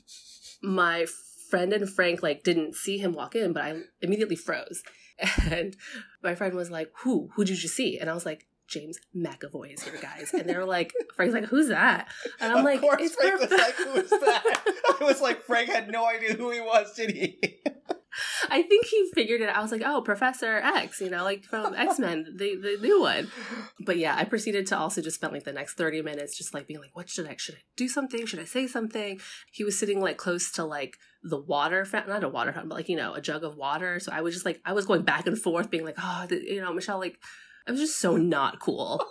my 0.62 1.06
friend 1.50 1.72
and 1.72 1.90
Frank 1.90 2.22
like 2.22 2.44
didn't 2.44 2.76
see 2.76 2.98
him 2.98 3.12
walk 3.12 3.34
in, 3.34 3.52
but 3.52 3.64
I 3.64 3.74
immediately 4.00 4.36
froze. 4.36 4.84
And 5.50 5.76
my 6.22 6.36
friend 6.36 6.54
was 6.54 6.70
like, 6.70 6.92
"Who? 6.98 7.30
Who 7.34 7.44
did 7.44 7.60
you 7.60 7.68
see?" 7.68 7.98
And 7.98 8.08
I 8.08 8.14
was 8.14 8.24
like, 8.24 8.46
"James 8.68 8.98
McAvoy 9.16 9.74
is 9.74 9.82
here, 9.82 9.98
guys." 10.00 10.32
And 10.32 10.48
they 10.48 10.56
were 10.56 10.64
like, 10.64 10.92
"Frank's 11.16 11.34
like, 11.34 11.46
who's 11.46 11.66
that?" 11.68 12.06
And 12.40 12.52
I'm 12.52 12.58
of 12.58 12.64
like, 12.64 12.80
course, 12.80 13.02
"It's 13.02 13.16
Frank 13.16 13.40
was 13.40 13.50
like, 13.50 13.74
"Who 13.74 13.94
is 13.94 14.10
that?" 14.10 14.62
I 15.00 15.04
was 15.04 15.20
like, 15.20 15.42
Frank 15.42 15.70
had 15.70 15.90
no 15.90 16.06
idea 16.06 16.34
who 16.34 16.50
he 16.52 16.60
was, 16.60 16.94
did 16.94 17.10
he? 17.10 17.40
I 18.50 18.62
think 18.62 18.86
he 18.86 19.10
figured 19.14 19.40
it. 19.40 19.48
out. 19.48 19.56
I 19.56 19.62
was 19.62 19.72
like, 19.72 19.82
"Oh, 19.84 20.02
Professor 20.02 20.56
X," 20.58 21.00
you 21.00 21.10
know, 21.10 21.24
like 21.24 21.44
from 21.44 21.74
X 21.74 21.98
Men, 21.98 22.26
the 22.36 22.56
the 22.56 22.78
new 22.80 23.00
one. 23.00 23.28
But 23.84 23.98
yeah, 23.98 24.14
I 24.16 24.24
proceeded 24.24 24.66
to 24.68 24.78
also 24.78 25.00
just 25.02 25.16
spend 25.16 25.32
like 25.32 25.44
the 25.44 25.52
next 25.52 25.74
thirty 25.74 26.02
minutes 26.02 26.36
just 26.36 26.54
like 26.54 26.66
being 26.66 26.80
like, 26.80 26.94
"What 26.94 27.08
should 27.08 27.26
I? 27.28 27.36
Should 27.36 27.56
I 27.56 27.62
do 27.76 27.88
something? 27.88 28.26
Should 28.26 28.40
I 28.40 28.44
say 28.44 28.66
something?" 28.66 29.20
He 29.52 29.64
was 29.64 29.78
sitting 29.78 30.00
like 30.00 30.16
close 30.16 30.50
to 30.52 30.64
like 30.64 30.96
the 31.22 31.38
water 31.40 31.84
fountain, 31.84 32.12
not 32.12 32.24
a 32.24 32.28
water 32.28 32.52
fountain, 32.52 32.68
but 32.68 32.76
like 32.76 32.88
you 32.88 32.96
know, 32.96 33.14
a 33.14 33.20
jug 33.20 33.44
of 33.44 33.56
water. 33.56 34.00
So 34.00 34.12
I 34.12 34.20
was 34.22 34.34
just 34.34 34.46
like, 34.46 34.60
I 34.64 34.72
was 34.72 34.86
going 34.86 35.02
back 35.02 35.26
and 35.26 35.38
forth, 35.38 35.70
being 35.70 35.84
like, 35.84 35.96
"Oh, 35.98 36.26
th- 36.28 36.42
you 36.42 36.60
know, 36.60 36.72
Michelle, 36.72 36.98
like, 36.98 37.16
I 37.66 37.70
was 37.72 37.80
just 37.80 37.98
so 37.98 38.16
not 38.16 38.60
cool." 38.60 39.04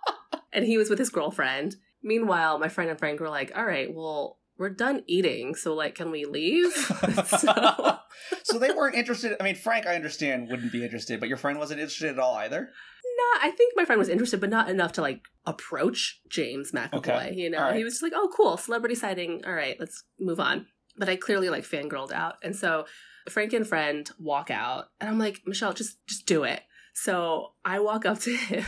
and 0.52 0.64
he 0.64 0.78
was 0.78 0.90
with 0.90 0.98
his 0.98 1.10
girlfriend. 1.10 1.76
Meanwhile, 2.02 2.58
my 2.58 2.68
friend 2.68 2.90
and 2.90 2.98
Frank 2.98 3.20
were 3.20 3.28
like, 3.30 3.52
"All 3.56 3.64
right, 3.64 3.92
well." 3.92 4.38
We're 4.62 4.70
done 4.70 5.02
eating, 5.08 5.56
so 5.56 5.74
like, 5.74 5.96
can 5.96 6.12
we 6.12 6.24
leave? 6.24 6.72
so, 7.26 7.98
so 8.44 8.58
they 8.60 8.70
weren't 8.70 8.94
interested. 8.94 9.36
I 9.40 9.42
mean, 9.42 9.56
Frank, 9.56 9.88
I 9.88 9.96
understand, 9.96 10.48
wouldn't 10.48 10.70
be 10.70 10.84
interested, 10.84 11.18
but 11.18 11.28
your 11.28 11.36
friend 11.36 11.58
wasn't 11.58 11.80
interested 11.80 12.10
at 12.10 12.20
all 12.20 12.36
either. 12.36 12.60
No, 12.60 13.40
I 13.42 13.50
think 13.50 13.72
my 13.74 13.84
friend 13.84 13.98
was 13.98 14.08
interested, 14.08 14.40
but 14.40 14.50
not 14.50 14.68
enough 14.68 14.92
to 14.92 15.02
like 15.02 15.22
approach 15.46 16.20
James 16.28 16.70
McAvoy. 16.70 16.94
Okay. 16.94 17.34
You 17.34 17.50
know, 17.50 17.58
right. 17.58 17.74
he 17.74 17.82
was 17.82 17.94
just 17.94 18.04
like, 18.04 18.12
"Oh, 18.14 18.30
cool, 18.36 18.56
celebrity 18.56 18.94
sighting. 18.94 19.42
All 19.44 19.52
right, 19.52 19.74
let's 19.80 20.04
move 20.20 20.38
on." 20.38 20.66
But 20.96 21.08
I 21.08 21.16
clearly 21.16 21.50
like 21.50 21.64
fangirled 21.64 22.12
out, 22.12 22.36
and 22.44 22.54
so 22.54 22.86
Frank 23.28 23.52
and 23.54 23.66
friend 23.66 24.08
walk 24.16 24.48
out, 24.48 24.90
and 25.00 25.10
I'm 25.10 25.18
like, 25.18 25.40
"Michelle, 25.44 25.72
just 25.72 26.06
just 26.06 26.24
do 26.24 26.44
it." 26.44 26.62
So 26.94 27.54
I 27.64 27.80
walk 27.80 28.06
up 28.06 28.20
to 28.20 28.36
him, 28.36 28.64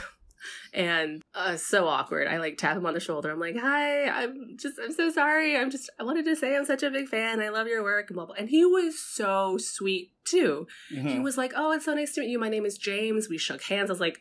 and 0.72 1.22
uh, 1.34 1.56
so 1.56 1.86
awkward. 1.88 2.26
I 2.28 2.38
like 2.38 2.58
tap 2.58 2.76
him 2.76 2.86
on 2.86 2.94
the 2.94 3.00
shoulder. 3.00 3.30
I'm 3.30 3.40
like, 3.40 3.56
"Hi, 3.56 4.06
I'm 4.08 4.56
just 4.56 4.78
I'm 4.82 4.92
so 4.92 5.10
sorry. 5.10 5.56
I'm 5.56 5.70
just 5.70 5.90
I 5.98 6.02
wanted 6.04 6.24
to 6.26 6.36
say 6.36 6.56
I'm 6.56 6.64
such 6.64 6.82
a 6.82 6.90
big 6.90 7.08
fan. 7.08 7.40
I 7.40 7.48
love 7.50 7.66
your 7.66 7.82
work." 7.82 8.08
And 8.10 8.16
blah 8.16 8.26
blah. 8.26 8.34
And 8.36 8.48
he 8.48 8.64
was 8.64 8.98
so 8.98 9.56
sweet 9.58 10.12
too. 10.24 10.66
He 10.88 10.96
Mhm. 10.96 11.22
was 11.22 11.36
like, 11.38 11.52
"Oh, 11.56 11.72
it's 11.72 11.84
so 11.84 11.94
nice 11.94 12.12
to 12.14 12.20
meet 12.20 12.30
you. 12.30 12.38
My 12.38 12.48
name 12.48 12.66
is 12.66 12.78
James." 12.78 13.28
We 13.28 13.38
shook 13.38 13.62
hands. 13.62 13.90
I 13.90 13.92
was 13.92 14.00
like, 14.00 14.20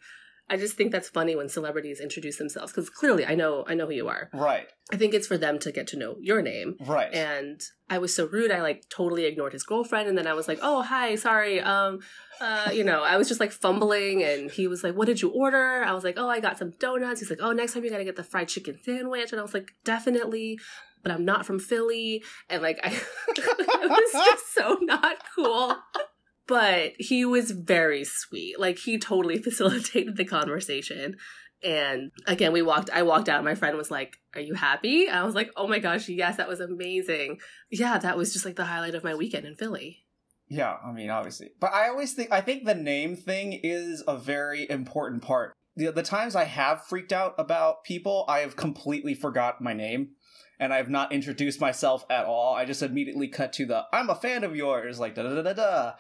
I 0.50 0.58
just 0.58 0.76
think 0.76 0.92
that's 0.92 1.10
funny 1.10 1.36
when 1.36 1.50
celebrities 1.50 2.00
introduce 2.00 2.38
themselves 2.38 2.72
because 2.72 2.90
clearly 2.90 3.26
I 3.26 3.34
know 3.34 3.64
I 3.68 3.74
know 3.76 3.86
who 3.86 3.94
you 3.94 4.08
are. 4.08 4.30
Right, 4.34 4.68
I 4.92 4.98
think 4.98 5.14
it's 5.14 5.28
for 5.28 5.38
them 5.38 5.58
to 5.60 5.72
get 5.72 5.88
to 5.88 5.98
know 5.98 6.16
your 6.20 6.42
name. 6.42 6.76
right. 6.82 7.12
And 7.14 7.62
I 7.90 7.98
was 8.00 8.16
so 8.16 8.26
rude. 8.28 8.52
I 8.52 8.62
like 8.62 8.90
totally 8.90 9.26
ignored 9.26 9.54
his 9.54 9.64
girlfriend, 9.64 10.10
and 10.10 10.18
then 10.18 10.28
I 10.28 10.34
was 10.34 10.48
like, 10.48 10.60
"Oh, 10.62 10.82
hi, 10.82 11.16
sorry." 11.16 11.62
Um, 11.62 12.00
uh, 12.42 12.72
you 12.74 12.84
know, 12.84 13.04
I 13.04 13.18
was 13.18 13.28
just 13.28 13.40
like 13.40 13.52
fumbling, 13.52 14.24
and 14.24 14.52
he 14.52 14.68
was 14.68 14.84
like, 14.84 14.96
"What 14.96 15.06
did 15.06 15.22
you 15.22 15.30
order?" 15.30 15.84
I 15.84 15.94
was 15.94 16.04
like, 16.04 16.16
"Oh, 16.18 16.30
I 16.30 16.40
got 16.40 16.58
some 16.58 16.72
donuts." 16.80 17.20
He's 17.22 17.30
like, 17.30 17.40
"Oh, 17.42 17.52
next 17.52 17.74
time 17.74 17.84
you 17.84 17.90
gotta 17.90 18.04
get 18.04 18.16
the 18.16 18.24
fried 18.24 18.48
chicken 18.50 18.78
sandwich," 18.84 19.32
and 19.32 19.40
I 19.40 19.44
was 19.44 19.54
like, 19.54 19.72
"Definitely." 19.86 20.60
But 21.04 21.12
I'm 21.12 21.26
not 21.26 21.46
from 21.46 21.60
Philly, 21.60 22.24
and 22.50 22.62
like 22.62 22.80
I, 22.84 22.90
it 23.28 23.90
was 23.90 24.12
just 24.26 24.54
so 24.54 24.78
not 24.82 25.18
cool. 25.36 25.76
But 26.48 26.94
he 27.00 27.26
was 27.26 27.52
very 27.52 28.04
sweet. 28.04 28.60
Like 28.60 28.78
he 28.80 28.98
totally 28.98 29.38
facilitated 29.42 30.18
the 30.18 30.26
conversation. 30.26 31.18
And 31.64 32.12
again, 32.28 32.52
we 32.52 32.62
walked, 32.62 32.90
I 32.92 33.04
walked 33.04 33.30
out. 33.30 33.44
My 33.44 33.56
friend 33.56 33.78
was 33.78 33.90
like, 33.90 34.18
Are 34.36 34.42
you 34.42 34.54
happy? 34.54 35.08
I 35.08 35.24
was 35.24 35.36
like, 35.36 35.52
Oh 35.56 35.68
my 35.68 35.80
gosh, 35.80 36.10
yes, 36.10 36.38
that 36.38 36.50
was 36.50 36.60
amazing. 36.60 37.40
Yeah, 37.72 37.98
that 37.98 38.18
was 38.18 38.34
just 38.34 38.46
like 38.46 38.58
the 38.58 38.66
highlight 38.66 38.96
of 38.96 39.04
my 39.04 39.16
weekend 39.16 39.46
in 39.46 39.56
Philly. 39.56 40.06
Yeah, 40.50 40.76
I 40.86 40.92
mean, 40.92 41.10
obviously. 41.10 41.52
But 41.60 41.74
I 41.74 41.88
always 41.88 42.14
think 42.14 42.32
I 42.32 42.42
think 42.42 42.66
the 42.66 42.76
name 42.76 43.16
thing 43.16 43.60
is 43.64 44.04
a 44.08 44.18
very 44.18 44.70
important 44.70 45.22
part. 45.22 45.54
The, 45.76 45.92
the 45.92 46.04
times 46.04 46.36
I 46.36 46.44
have 46.44 46.86
freaked 46.86 47.12
out 47.12 47.34
about 47.40 47.84
people, 47.84 48.26
I 48.28 48.40
have 48.40 48.56
completely 48.56 49.16
forgot 49.16 49.62
my 49.62 49.74
name 49.74 50.10
and 50.64 50.74
I 50.74 50.78
have 50.78 50.90
not 50.90 51.12
introduced 51.12 51.60
myself 51.62 52.06
at 52.10 52.26
all. 52.26 52.56
I 52.56 52.66
just 52.66 52.82
immediately 52.82 53.28
cut 53.28 53.54
to 53.54 53.66
the 53.66 53.86
I'm 53.94 54.10
a 54.10 54.16
fan 54.16 54.44
of 54.44 54.56
yours, 54.56 55.00
like 55.00 55.14
da 55.16 55.24
da 55.24 55.42
da 55.42 55.54
da. 55.54 55.92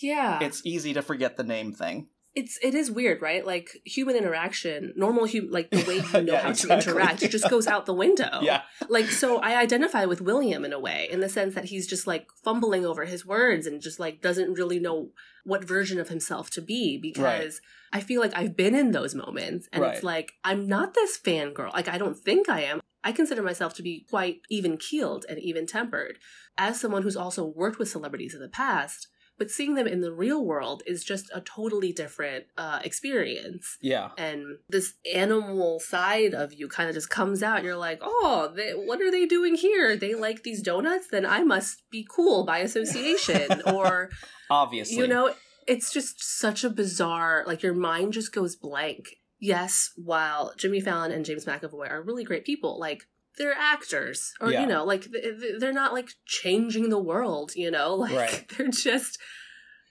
Yeah. 0.00 0.38
It's 0.42 0.60
easy 0.64 0.92
to 0.94 1.02
forget 1.02 1.36
the 1.36 1.44
name 1.44 1.72
thing. 1.72 2.08
it's 2.34 2.58
it 2.62 2.74
is 2.74 2.90
weird, 2.90 3.20
right? 3.22 3.44
Like 3.46 3.68
human 3.84 4.14
interaction, 4.16 4.92
normal 4.96 5.24
human 5.24 5.50
like 5.50 5.70
the 5.70 5.82
way 5.84 5.96
you 5.96 6.22
know 6.26 6.34
Yeah, 6.34 6.42
how 6.42 6.50
exactly. 6.50 6.82
to 6.84 6.90
interact, 6.90 7.30
just 7.30 7.48
goes 7.50 7.66
out 7.66 7.86
the 7.86 7.94
window. 7.94 8.40
Yeah. 8.42 8.62
Like 8.88 9.06
so 9.06 9.38
I 9.38 9.56
identify 9.56 10.04
with 10.04 10.20
William 10.20 10.64
in 10.64 10.72
a 10.72 10.78
way, 10.80 11.08
in 11.10 11.20
the 11.20 11.28
sense 11.28 11.54
that 11.54 11.64
he's 11.66 11.86
just 11.86 12.06
like 12.06 12.28
fumbling 12.44 12.84
over 12.86 13.04
his 13.06 13.24
words 13.26 13.66
and 13.66 13.80
just 13.80 13.98
like 13.98 14.20
doesn't 14.20 14.52
really 14.54 14.78
know 14.78 15.10
what 15.44 15.64
version 15.64 15.98
of 15.98 16.08
himself 16.10 16.50
to 16.50 16.60
be 16.60 16.98
because 16.98 17.60
I 17.92 18.00
feel 18.00 18.20
like 18.20 18.32
I've 18.36 18.54
been 18.54 18.74
in 18.74 18.92
those 18.92 19.14
moments 19.14 19.66
and 19.72 19.82
Right. 19.82 19.94
it's 19.94 20.04
like 20.04 20.32
I'm 20.44 20.66
not 20.68 20.92
this 20.94 21.18
fangirl. 21.18 21.72
Like 21.72 21.88
I 21.88 21.96
don't 21.98 22.16
think 22.16 22.48
I 22.48 22.60
am. 22.70 22.80
I 23.08 23.12
consider 23.12 23.42
myself 23.42 23.72
to 23.76 23.82
be 23.82 24.04
quite 24.10 24.42
even 24.50 24.76
keeled 24.76 25.24
and 25.30 25.38
even 25.38 25.66
tempered. 25.66 26.18
As 26.58 26.78
someone 26.78 27.02
who's 27.02 27.16
also 27.16 27.42
worked 27.42 27.78
with 27.78 27.88
celebrities 27.88 28.34
in 28.34 28.40
the 28.42 28.50
past, 28.50 29.08
but 29.38 29.50
seeing 29.50 29.76
them 29.76 29.86
in 29.86 30.02
the 30.02 30.12
real 30.12 30.44
world 30.44 30.82
is 30.84 31.02
just 31.02 31.30
a 31.32 31.40
totally 31.40 31.90
different 31.90 32.44
uh, 32.58 32.80
experience. 32.84 33.78
Yeah. 33.80 34.10
And 34.18 34.58
this 34.68 34.92
animal 35.14 35.80
side 35.80 36.34
of 36.34 36.52
you 36.52 36.68
kind 36.68 36.90
of 36.90 36.94
just 36.94 37.08
comes 37.08 37.42
out. 37.42 37.64
You're 37.64 37.76
like, 37.76 38.00
oh, 38.02 38.52
they, 38.54 38.72
what 38.72 39.00
are 39.00 39.10
they 39.10 39.24
doing 39.24 39.54
here? 39.54 39.96
They 39.96 40.14
like 40.14 40.42
these 40.42 40.60
donuts? 40.60 41.08
Then 41.10 41.24
I 41.24 41.44
must 41.44 41.84
be 41.90 42.06
cool 42.10 42.44
by 42.44 42.58
association. 42.58 43.62
or, 43.66 44.10
Obviously. 44.50 44.98
you 44.98 45.06
know, 45.06 45.32
it's 45.66 45.94
just 45.94 46.22
such 46.22 46.62
a 46.62 46.68
bizarre, 46.68 47.42
like 47.46 47.62
your 47.62 47.74
mind 47.74 48.12
just 48.12 48.34
goes 48.34 48.54
blank. 48.54 49.16
Yes, 49.38 49.92
while 49.96 50.52
Jimmy 50.56 50.80
Fallon 50.80 51.12
and 51.12 51.24
James 51.24 51.44
McAvoy 51.44 51.90
are 51.90 52.02
really 52.02 52.24
great 52.24 52.44
people, 52.44 52.78
like 52.78 53.06
they're 53.36 53.52
actors 53.56 54.32
or 54.40 54.50
Yeah. 54.50 54.62
you 54.62 54.66
know 54.66 54.84
like 54.84 55.02
th- 55.12 55.22
th- 55.40 55.60
they're 55.60 55.72
not 55.72 55.92
like 55.92 56.08
changing 56.26 56.88
the 56.90 56.98
world 56.98 57.52
you 57.54 57.70
know 57.70 57.94
like 58.04 58.12
Right. 58.12 58.44
they're 58.58 58.66
just 58.66 59.16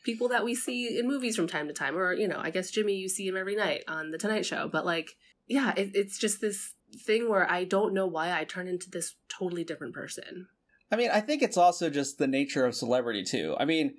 people 0.04 0.28
that 0.30 0.44
we 0.44 0.54
see 0.54 1.00
in 1.00 1.08
movies 1.08 1.38
from 1.38 1.48
time 1.48 1.68
to 1.68 1.74
time 1.74 1.96
or 1.98 2.12
you 2.14 2.28
know 2.28 2.40
i 2.42 2.50
guess 2.50 2.72
jimmy 2.72 2.96
you 2.96 3.08
see 3.08 3.26
him 3.26 3.38
every 3.38 3.56
night 3.56 3.86
on 3.88 4.12
the 4.12 4.18
tonight 4.18 4.46
show 4.46 4.68
but 4.70 4.86
like 4.86 5.12
yeah 5.48 5.74
it, 5.78 5.92
it's 5.94 6.18
just 6.18 6.42
this 6.42 6.74
thing 7.06 7.30
where 7.30 7.50
i 7.50 7.64
don't 7.64 7.94
know 7.94 8.06
why 8.06 8.38
i 8.38 8.44
turn 8.44 8.68
into 8.68 8.90
this 8.90 9.16
totally 9.30 9.64
different 9.64 9.94
person 9.94 10.48
I 10.92 10.96
mean, 10.96 11.10
I 11.12 11.20
think 11.20 11.42
it's 11.42 11.58
also 11.58 11.90
just 11.90 12.18
the 12.18 12.28
nature 12.28 12.66
of 12.66 12.74
celebrity 12.74 13.24
too. 13.26 13.56
I 13.60 13.66
mean, 13.66 13.96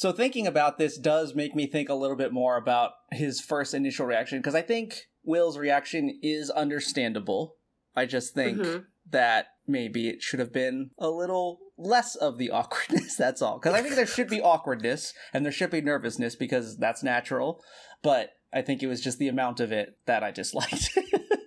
so 0.00 0.12
thinking 0.12 0.46
about 0.46 0.78
this 0.78 0.96
does 0.96 1.34
make 1.34 1.54
me 1.54 1.66
think 1.66 1.90
a 1.90 1.94
little 1.94 2.16
bit 2.16 2.32
more 2.32 2.56
about 2.56 2.92
his 3.12 3.38
first 3.38 3.74
initial 3.74 4.06
reaction 4.06 4.38
because 4.38 4.54
I 4.54 4.62
think 4.62 4.94
Will's 5.24 5.58
reaction 5.58 6.18
is 6.22 6.48
understandable. 6.48 7.56
I 7.94 8.06
just 8.06 8.32
think 8.32 8.56
Mhm. 8.56 8.86
that 9.10 9.48
maybe 9.66 10.08
it 10.08 10.22
should 10.22 10.40
have 10.40 10.54
been 10.54 10.92
a 10.98 11.10
little 11.10 11.58
less 11.76 12.14
of 12.16 12.38
the 12.38 12.50
awkwardness, 12.60 13.14
that's 13.14 13.42
all. 13.42 13.58
Because 13.58 13.74
I 13.74 13.82
think 13.82 13.94
there 13.94 14.06
should 14.06 14.28
be 14.30 14.40
awkwardness 14.40 15.12
and 15.34 15.44
there 15.44 15.52
should 15.52 15.70
be 15.70 15.82
nervousness 15.82 16.34
because 16.34 16.78
that's 16.78 17.02
natural. 17.02 17.62
But 18.02 18.30
I 18.54 18.62
think 18.62 18.82
it 18.82 18.86
was 18.86 19.02
just 19.02 19.18
the 19.18 19.28
amount 19.28 19.60
of 19.60 19.70
it 19.70 19.98
that 20.06 20.24
I 20.24 20.30
disliked. 20.30 20.96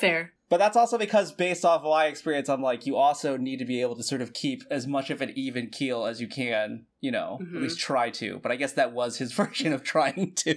fair 0.00 0.32
But 0.48 0.58
that's 0.58 0.76
also 0.76 0.96
because, 0.96 1.32
based 1.32 1.64
off 1.64 1.82
of 1.82 1.90
my 1.90 2.06
experience, 2.06 2.48
I'm 2.48 2.62
like, 2.62 2.86
you 2.86 2.96
also 2.96 3.36
need 3.36 3.58
to 3.58 3.64
be 3.64 3.80
able 3.80 3.96
to 3.96 4.02
sort 4.04 4.20
of 4.22 4.32
keep 4.32 4.62
as 4.70 4.86
much 4.86 5.10
of 5.10 5.20
an 5.20 5.32
even 5.34 5.70
keel 5.70 6.06
as 6.06 6.20
you 6.20 6.28
can, 6.28 6.86
you 7.00 7.10
know, 7.10 7.38
Mhm. 7.42 7.56
at 7.56 7.62
least 7.62 7.80
try 7.80 8.10
to. 8.10 8.38
But 8.38 8.52
I 8.52 8.56
guess 8.56 8.74
that 8.74 8.92
was 8.92 9.18
his 9.18 9.32
version 9.40 9.72
of 9.72 9.82
trying 9.82 10.34
to. 10.36 10.56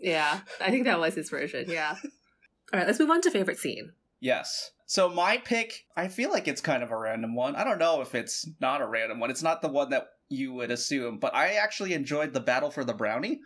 yeah 0.00 0.40
i 0.60 0.70
think 0.70 0.84
that 0.84 1.00
was 1.00 1.14
his 1.14 1.30
version 1.30 1.64
yeah 1.68 1.96
all 2.72 2.78
right 2.78 2.86
let's 2.86 2.98
move 3.00 3.10
on 3.10 3.20
to 3.22 3.30
favorite 3.30 3.58
scene 3.58 3.92
yes. 4.20 4.70
So 4.88 5.08
my 5.08 5.38
pick, 5.38 5.84
I 5.96 6.06
feel 6.06 6.30
like 6.30 6.46
it's 6.46 6.60
kind 6.60 6.84
of 6.84 6.92
a 6.92 6.96
random 6.96 7.34
one. 7.34 7.56
I 7.56 7.64
don't 7.64 7.80
know 7.80 8.02
if 8.02 8.14
it's 8.14 8.48
not 8.60 8.80
a 8.80 8.86
random 8.86 9.18
one. 9.18 9.30
It's 9.30 9.42
not 9.42 9.60
the 9.60 9.66
one 9.68 9.90
that 9.90 10.06
you 10.28 10.52
would 10.52 10.70
assume, 10.70 11.18
but 11.18 11.34
I 11.34 11.54
actually 11.54 11.92
enjoyed 11.92 12.32
the 12.32 12.38
battle 12.40 12.70
for 12.70 12.84
the 12.84 12.94
brownie. 12.94 13.40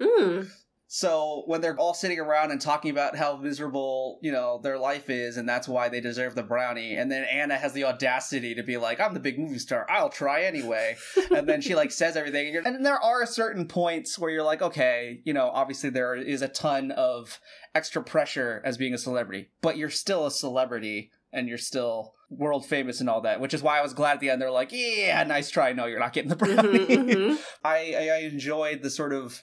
mm. 0.00 0.48
So 0.90 1.42
when 1.44 1.60
they're 1.60 1.76
all 1.78 1.92
sitting 1.92 2.18
around 2.18 2.50
and 2.50 2.58
talking 2.58 2.90
about 2.90 3.14
how 3.14 3.36
miserable, 3.36 4.18
you 4.22 4.32
know, 4.32 4.58
their 4.62 4.78
life 4.78 5.10
is 5.10 5.36
and 5.36 5.46
that's 5.46 5.68
why 5.68 5.90
they 5.90 6.00
deserve 6.00 6.34
the 6.34 6.42
brownie, 6.42 6.96
and 6.96 7.12
then 7.12 7.24
Anna 7.24 7.58
has 7.58 7.74
the 7.74 7.84
audacity 7.84 8.54
to 8.54 8.62
be 8.62 8.78
like, 8.78 8.98
I'm 8.98 9.12
the 9.12 9.20
big 9.20 9.38
movie 9.38 9.58
star, 9.58 9.86
I'll 9.90 10.08
try 10.08 10.44
anyway. 10.44 10.96
and 11.30 11.46
then 11.46 11.60
she 11.60 11.74
like 11.74 11.90
says 11.92 12.16
everything. 12.16 12.56
And, 12.56 12.66
and 12.66 12.86
there 12.86 12.98
are 12.98 13.26
certain 13.26 13.68
points 13.68 14.18
where 14.18 14.30
you're 14.30 14.42
like, 14.42 14.62
okay, 14.62 15.20
you 15.24 15.34
know, 15.34 15.50
obviously 15.52 15.90
there 15.90 16.14
is 16.14 16.40
a 16.40 16.48
ton 16.48 16.90
of 16.92 17.38
extra 17.74 18.02
pressure 18.02 18.62
as 18.64 18.78
being 18.78 18.94
a 18.94 18.98
celebrity, 18.98 19.50
but 19.60 19.76
you're 19.76 19.90
still 19.90 20.26
a 20.26 20.30
celebrity 20.30 21.10
and 21.34 21.48
you're 21.50 21.58
still 21.58 22.14
world 22.30 22.64
famous 22.64 23.00
and 23.00 23.10
all 23.10 23.20
that, 23.20 23.40
which 23.40 23.52
is 23.52 23.62
why 23.62 23.78
I 23.78 23.82
was 23.82 23.92
glad 23.92 24.14
at 24.14 24.20
the 24.20 24.30
end 24.30 24.40
they're 24.40 24.50
like, 24.50 24.70
yeah, 24.72 25.22
nice 25.24 25.50
try. 25.50 25.74
No, 25.74 25.84
you're 25.84 26.00
not 26.00 26.14
getting 26.14 26.30
the 26.30 26.36
brownie. 26.36 26.86
Mhm, 26.86 27.08
mhm. 27.10 27.38
I, 27.64 27.94
I 27.94 28.08
I 28.14 28.18
enjoyed 28.20 28.82
the 28.82 28.88
sort 28.88 29.12
of 29.12 29.42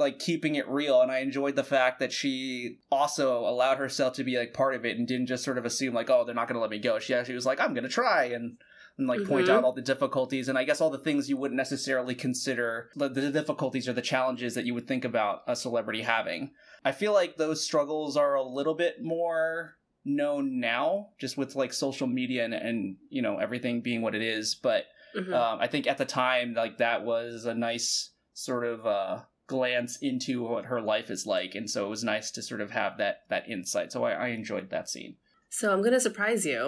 like 0.00 0.18
keeping 0.18 0.56
it 0.56 0.66
real 0.68 1.00
and 1.00 1.12
I 1.12 1.18
enjoyed 1.18 1.54
the 1.54 1.62
fact 1.62 2.00
that 2.00 2.12
she 2.12 2.78
also 2.90 3.38
allowed 3.46 3.76
herself 3.78 4.14
to 4.14 4.24
be 4.24 4.36
like 4.36 4.52
part 4.54 4.74
of 4.74 4.84
it 4.84 4.96
and 4.98 5.06
didn't 5.06 5.26
just 5.26 5.44
sort 5.44 5.58
of 5.58 5.64
assume 5.64 5.94
like 5.94 6.10
oh 6.10 6.24
they're 6.24 6.34
not 6.34 6.48
going 6.48 6.56
to 6.56 6.60
let 6.60 6.70
me 6.70 6.78
go. 6.80 6.98
She 6.98 7.14
actually 7.14 7.36
was 7.36 7.46
like 7.46 7.60
I'm 7.60 7.74
going 7.74 7.84
to 7.84 7.90
try 7.90 8.24
and 8.24 8.56
and 8.98 9.06
like 9.06 9.24
point 9.24 9.46
Mhm. 9.46 9.50
out 9.50 9.64
all 9.64 9.72
the 9.72 9.80
difficulties 9.80 10.48
and 10.48 10.58
I 10.58 10.64
guess 10.64 10.80
all 10.80 10.90
the 10.90 10.98
things 10.98 11.28
you 11.30 11.36
wouldn't 11.36 11.56
necessarily 11.56 12.14
consider 12.14 12.90
the, 12.96 13.08
the 13.08 13.30
difficulties 13.30 13.88
or 13.88 13.92
the 13.92 14.02
challenges 14.02 14.54
that 14.56 14.64
you 14.66 14.74
would 14.74 14.88
think 14.88 15.04
about 15.04 15.42
a 15.46 15.54
celebrity 15.54 16.02
having. 16.02 16.50
I 16.84 16.92
feel 16.92 17.12
like 17.12 17.36
those 17.36 17.62
struggles 17.64 18.16
are 18.16 18.34
a 18.34 18.42
little 18.42 18.74
bit 18.74 19.02
more 19.02 19.76
known 20.04 20.58
now 20.60 21.10
just 21.18 21.36
with 21.36 21.54
like 21.54 21.72
social 21.74 22.06
media 22.06 22.44
and, 22.44 22.54
and 22.54 22.96
you 23.10 23.20
know 23.22 23.36
everything 23.36 23.80
being 23.82 24.00
what 24.02 24.14
it 24.14 24.22
is 24.22 24.54
but 24.54 24.86
Mhm. 25.14 25.34
um, 25.34 25.58
I 25.60 25.66
think 25.66 25.86
at 25.88 25.98
the 25.98 26.04
time, 26.04 26.54
like 26.54 26.78
that 26.78 27.04
was 27.04 27.44
a 27.44 27.52
nice 27.54 28.10
sort 28.32 28.64
of 28.64 28.86
uh, 28.86 29.22
glance 29.54 29.92
into 30.10 30.32
what 30.42 30.64
her 30.66 30.80
life 30.80 31.08
is 31.10 31.26
like, 31.26 31.52
and 31.58 31.68
so 31.72 31.84
it 31.86 31.90
was 31.90 32.04
nice 32.14 32.30
to 32.32 32.40
sort 32.42 32.60
of 32.64 32.70
have 32.70 32.92
that 32.98 33.16
that 33.32 33.48
insight. 33.54 33.92
So 33.92 34.04
I, 34.04 34.12
I 34.12 34.28
enjoyed 34.40 34.70
that 34.70 34.88
scene. 34.88 35.14
so 35.60 35.64
i'm 35.72 35.82
gonna 35.82 36.00
surprise 36.08 36.42
you 36.52 36.60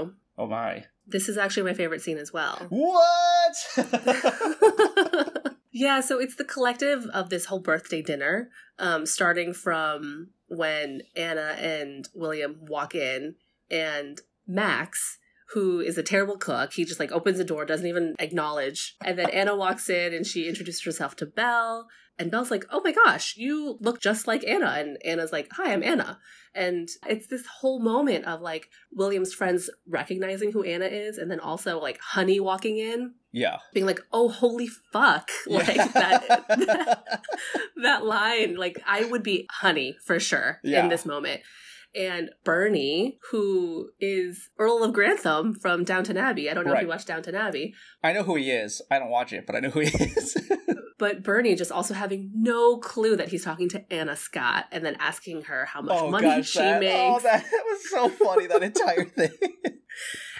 Oh 0.42 0.46
my! 0.58 0.72
this 1.14 1.28
is 1.30 1.36
actually 1.42 1.66
my 1.70 1.74
favorite 1.82 2.02
scene 2.04 2.18
as 2.24 2.32
well 2.38 2.56
What? 2.70 3.54
yeah, 5.86 6.00
so 6.00 6.18
it's 6.18 6.36
the 6.36 6.44
collective 6.54 7.06
of 7.12 7.28
this 7.30 7.46
whole 7.46 7.60
birthday 7.60 8.02
dinner, 8.02 8.50
um, 8.78 9.06
starting 9.06 9.52
from 9.54 10.28
when 10.48 11.02
Anna 11.16 11.48
and 11.58 12.08
William 12.14 12.52
walk 12.74 12.94
in, 12.94 13.36
and 13.70 14.20
Max, 14.46 15.18
who 15.54 15.80
is 15.80 15.96
a 15.98 16.02
terrible 16.02 16.36
cook, 16.38 16.72
he 16.74 16.84
just 16.84 17.00
like 17.00 17.12
opens 17.12 17.38
the 17.38 17.44
door, 17.44 17.64
doesn't 17.64 17.86
even 17.86 18.14
acknowledge, 18.18 18.96
and 19.04 19.18
then 19.18 19.30
Anna 19.30 19.54
walks 19.56 19.88
in 19.90 20.12
and 20.14 20.26
she 20.26 20.48
introduces 20.48 20.84
herself 20.84 21.16
to 21.16 21.26
Belle, 21.26 21.88
and 22.18 22.30
Belle's 22.30 22.50
like, 22.50 22.64
"Oh 22.70 22.80
my 22.84 22.92
gosh, 22.92 23.36
you 23.36 23.78
look 23.80 24.00
just 24.00 24.26
like 24.26 24.44
Anna," 24.46 24.74
and 24.78 24.98
Anna's 25.04 25.32
like, 25.32 25.48
"Hi, 25.52 25.72
I'm 25.72 25.82
Anna." 25.82 26.18
And 26.54 26.88
it's 27.08 27.28
this 27.28 27.46
whole 27.60 27.80
moment 27.80 28.26
of 28.26 28.40
like 28.42 28.68
William's 28.92 29.32
friends 29.32 29.70
recognizing 29.88 30.52
who 30.52 30.62
Anna 30.62 30.84
is, 30.84 31.16
and 31.18 31.30
then 31.30 31.40
also 31.40 31.80
like 31.80 31.98
Honey 32.00 32.40
walking 32.40 32.76
in, 32.78 33.14
yeah. 33.32 33.58
being 33.72 33.86
like, 33.86 34.00
"Oh, 34.12 34.28
holy 34.28 34.68
fuck!" 34.92 35.30
Like 35.46 35.66
that, 35.92 37.02
that 37.82 38.04
line. 38.04 38.56
Like 38.56 38.82
I 38.86 39.04
would 39.04 39.22
be 39.22 39.46
honey 39.50 39.96
for 40.04 40.20
sure 40.20 40.60
Yeah. 40.62 40.82
in 40.82 40.88
this 40.88 41.06
moment. 41.06 41.40
And 41.94 42.30
Bernie, 42.42 43.18
who 43.30 43.90
is 44.00 44.48
Earl 44.58 44.82
of 44.82 44.94
Grantham 44.94 45.54
from 45.54 45.84
Downton 45.84 46.16
Abbey. 46.16 46.48
I 46.48 46.54
don't 46.54 46.66
know 46.66 46.72
if 46.72 46.80
you 46.80 46.88
watch 46.88 47.04
Downton 47.04 47.34
Abbey, 47.34 47.74
I 48.02 48.14
know 48.14 48.22
who 48.22 48.36
he 48.36 48.50
is. 48.50 48.80
I 48.90 48.98
don't 48.98 49.10
watch 49.10 49.34
it, 49.34 49.44
but 49.46 49.56
I 49.56 49.60
know 49.60 49.68
who 49.68 49.80
he 49.80 49.88
is. 49.88 50.34
but 51.02 51.24
Bernie 51.24 51.56
just 51.56 51.72
also 51.72 51.94
having 51.94 52.30
no 52.32 52.76
clue 52.76 53.16
that 53.16 53.26
he's 53.26 53.42
talking 53.42 53.68
to 53.70 53.92
Anna 53.92 54.14
Scott 54.14 54.66
and 54.70 54.86
then 54.86 54.96
asking 55.00 55.42
her 55.42 55.64
how 55.64 55.82
much 55.82 55.98
oh 55.98 56.08
money 56.08 56.28
gosh, 56.28 56.50
she 56.50 56.60
that, 56.60 56.76
oh, 56.76 56.78
makes. 56.78 56.94
oh, 56.94 57.18
that, 57.24 57.42
that 57.42 57.64
was 57.68 57.90
so 57.90 58.08
funny. 58.08 58.46
That 58.46 58.62
entire 58.62 59.04
thing. 59.16 59.32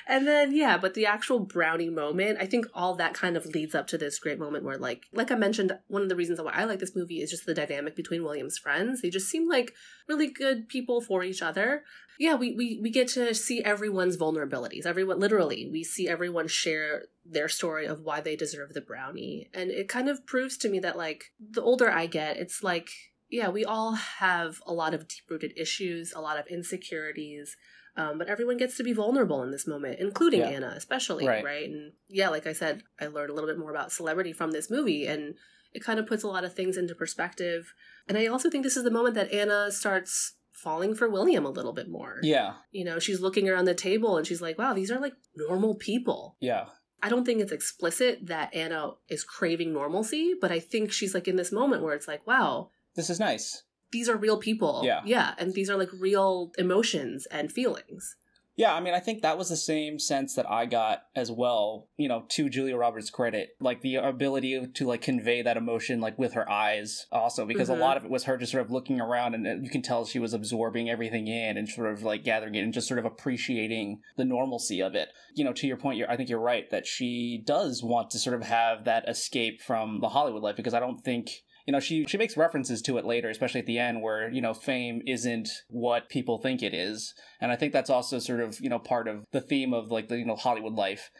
And 0.06 0.26
then 0.26 0.54
yeah, 0.54 0.78
but 0.78 0.94
the 0.94 1.06
actual 1.06 1.40
brownie 1.40 1.90
moment, 1.90 2.38
I 2.40 2.46
think 2.46 2.66
all 2.74 2.94
that 2.96 3.14
kind 3.14 3.36
of 3.36 3.46
leads 3.46 3.74
up 3.74 3.86
to 3.88 3.98
this 3.98 4.18
great 4.18 4.38
moment 4.38 4.64
where 4.64 4.78
like 4.78 5.06
like 5.12 5.30
I 5.30 5.36
mentioned, 5.36 5.78
one 5.88 6.02
of 6.02 6.08
the 6.08 6.16
reasons 6.16 6.40
why 6.40 6.52
I 6.52 6.64
like 6.64 6.78
this 6.78 6.96
movie 6.96 7.20
is 7.20 7.30
just 7.30 7.46
the 7.46 7.54
dynamic 7.54 7.96
between 7.96 8.22
William's 8.22 8.58
friends. 8.58 9.02
They 9.02 9.10
just 9.10 9.28
seem 9.28 9.48
like 9.48 9.72
really 10.08 10.28
good 10.28 10.68
people 10.68 11.00
for 11.00 11.22
each 11.22 11.42
other. 11.42 11.84
Yeah, 12.18 12.34
we 12.34 12.54
we, 12.54 12.78
we 12.82 12.90
get 12.90 13.08
to 13.08 13.34
see 13.34 13.62
everyone's 13.62 14.16
vulnerabilities. 14.16 14.86
Everyone 14.86 15.18
literally, 15.18 15.68
we 15.70 15.82
see 15.84 16.08
everyone 16.08 16.48
share 16.48 17.04
their 17.24 17.48
story 17.48 17.86
of 17.86 18.00
why 18.00 18.20
they 18.20 18.36
deserve 18.36 18.74
the 18.74 18.80
brownie. 18.80 19.48
And 19.54 19.70
it 19.70 19.88
kind 19.88 20.08
of 20.08 20.26
proves 20.26 20.56
to 20.58 20.68
me 20.68 20.78
that 20.80 20.96
like 20.96 21.32
the 21.40 21.62
older 21.62 21.90
I 21.90 22.06
get, 22.06 22.36
it's 22.36 22.62
like 22.62 22.90
yeah, 23.32 23.48
we 23.48 23.64
all 23.64 23.94
have 23.94 24.60
a 24.66 24.74
lot 24.74 24.92
of 24.92 25.08
deep 25.08 25.22
rooted 25.28 25.54
issues, 25.56 26.12
a 26.12 26.20
lot 26.20 26.38
of 26.38 26.46
insecurities, 26.48 27.56
um, 27.96 28.18
but 28.18 28.28
everyone 28.28 28.56
gets 28.56 28.76
to 28.78 28.82
be 28.84 28.92
vulnerable 28.92 29.42
in 29.42 29.50
this 29.50 29.66
moment, 29.66 29.98
including 30.00 30.40
Yeah. 30.40 30.48
Anna, 30.48 30.72
especially, 30.76 31.26
Right. 31.26 31.44
right. 31.44 31.68
And 31.68 31.92
yeah, 32.08 32.28
like 32.30 32.46
I 32.46 32.52
said, 32.52 32.82
I 33.00 33.06
learned 33.06 33.30
a 33.30 33.34
little 33.34 33.48
bit 33.48 33.58
more 33.58 33.70
about 33.70 33.92
celebrity 33.92 34.32
from 34.32 34.50
this 34.52 34.70
movie, 34.70 35.06
and 35.06 35.34
it 35.72 35.82
kind 35.82 35.98
of 35.98 36.06
puts 36.06 36.22
a 36.22 36.28
lot 36.28 36.44
of 36.44 36.54
things 36.54 36.76
into 36.76 36.94
perspective. 36.94 37.72
And 38.08 38.16
I 38.18 38.26
also 38.26 38.50
think 38.50 38.64
this 38.64 38.76
is 38.76 38.84
the 38.84 38.90
moment 38.90 39.14
that 39.14 39.32
Anna 39.32 39.70
starts 39.72 40.34
falling 40.52 40.94
for 40.94 41.08
William 41.08 41.44
a 41.44 41.50
little 41.50 41.72
bit 41.72 41.88
more. 41.88 42.18
Yeah, 42.22 42.54
You 42.70 42.84
know, 42.84 42.98
she's 42.98 43.20
looking 43.20 43.48
around 43.48 43.64
the 43.64 43.74
table 43.74 44.16
and 44.16 44.26
she's 44.26 44.40
like, 44.42 44.58
wow, 44.58 44.74
these 44.74 44.90
are 44.90 45.00
like 45.00 45.14
normal 45.34 45.74
people. 45.74 46.36
yeah, 46.40 46.66
I 47.04 47.08
don't 47.08 47.24
think 47.24 47.40
it's 47.40 47.50
explicit 47.50 48.26
that 48.28 48.54
Anna 48.54 48.92
is 49.08 49.24
craving 49.24 49.72
normalcy, 49.72 50.34
but 50.40 50.52
I 50.52 50.60
think 50.60 50.92
she's 50.92 51.14
like 51.14 51.26
in 51.26 51.34
this 51.34 51.50
moment 51.50 51.82
where 51.82 51.94
it's 51.94 52.06
like, 52.06 52.24
wow, 52.28 52.70
this 52.94 53.10
is 53.10 53.18
nice. 53.18 53.64
These 53.92 54.08
are 54.08 54.16
real 54.16 54.38
people. 54.38 54.82
Yeah. 54.84 55.00
Yeah. 55.04 55.34
And 55.38 55.54
these 55.54 55.70
are 55.70 55.76
like 55.76 55.90
real 55.92 56.52
emotions 56.58 57.26
and 57.30 57.52
feelings. 57.52 58.16
Yeah, 58.54 58.74
I 58.74 58.80
mean, 58.80 58.92
I 58.92 59.00
think 59.00 59.22
that 59.22 59.38
was 59.38 59.48
the 59.48 59.56
same 59.56 59.98
sense 59.98 60.34
that 60.34 60.48
I 60.48 60.66
got 60.66 61.04
as 61.16 61.32
well, 61.32 61.88
you 61.96 62.06
know, 62.06 62.24
to 62.28 62.50
Julia 62.50 62.76
Roberts' 62.76 63.08
credit. 63.08 63.56
Like 63.60 63.80
the 63.80 63.94
ability 63.94 64.66
to 64.74 64.86
like 64.86 65.00
convey 65.00 65.40
that 65.40 65.56
emotion 65.56 66.02
like 66.02 66.18
with 66.18 66.34
her 66.34 66.48
eyes 66.50 67.06
also 67.10 67.46
because 67.46 67.70
Mhm. 67.70 67.76
a 67.78 67.80
lot 67.80 67.96
of 67.96 68.04
it 68.04 68.10
was 68.10 68.24
her 68.24 68.36
just 68.36 68.52
sort 68.52 68.62
of 68.62 68.70
looking 68.70 69.00
around 69.00 69.34
and 69.34 69.46
uh, 69.46 69.54
you 69.54 69.70
can 69.70 69.80
tell 69.80 70.04
she 70.04 70.18
was 70.18 70.34
absorbing 70.34 70.90
everything 70.90 71.28
in 71.28 71.56
and 71.56 71.66
sort 71.66 71.90
of 71.90 72.02
like 72.02 72.24
gathering 72.24 72.54
it 72.54 72.60
and 72.60 72.74
just 72.74 72.86
sort 72.88 72.98
of 72.98 73.06
appreciating 73.06 74.00
the 74.18 74.24
normalcy 74.24 74.82
of 74.82 74.94
it. 74.94 75.08
You 75.34 75.44
know, 75.46 75.54
to 75.54 75.66
your 75.66 75.78
point, 75.78 75.96
you're, 75.96 76.10
I 76.10 76.18
think 76.18 76.28
you're 76.28 76.38
right 76.38 76.68
that 76.70 76.86
she 76.86 77.42
does 77.46 77.82
want 77.82 78.10
to 78.10 78.18
sort 78.18 78.36
of 78.36 78.42
have 78.42 78.84
that 78.84 79.08
escape 79.08 79.62
from 79.62 80.00
the 80.00 80.10
Hollywood 80.10 80.42
life 80.42 80.56
because 80.56 80.74
I 80.74 80.80
don't 80.80 81.02
think 81.02 81.42
you 81.66 81.72
know 81.72 81.80
she 81.80 82.04
she 82.06 82.16
makes 82.18 82.36
references 82.36 82.82
to 82.82 82.98
it 82.98 83.04
later 83.04 83.28
especially 83.30 83.60
at 83.60 83.66
the 83.66 83.78
end 83.78 84.02
where 84.02 84.30
you 84.30 84.40
know 84.40 84.54
fame 84.54 85.00
isn't 85.06 85.48
what 85.68 86.08
people 86.08 86.38
think 86.38 86.62
it 86.62 86.74
is 86.74 87.14
and 87.40 87.52
i 87.52 87.56
think 87.56 87.72
that's 87.72 87.90
also 87.90 88.18
sort 88.18 88.40
of 88.40 88.58
you 88.60 88.68
know 88.68 88.78
part 88.78 89.06
of 89.08 89.24
the 89.32 89.40
theme 89.40 89.72
of 89.72 89.90
like 89.90 90.08
the 90.08 90.18
you 90.18 90.24
know 90.26 90.36
hollywood 90.36 90.74
life 90.74 91.10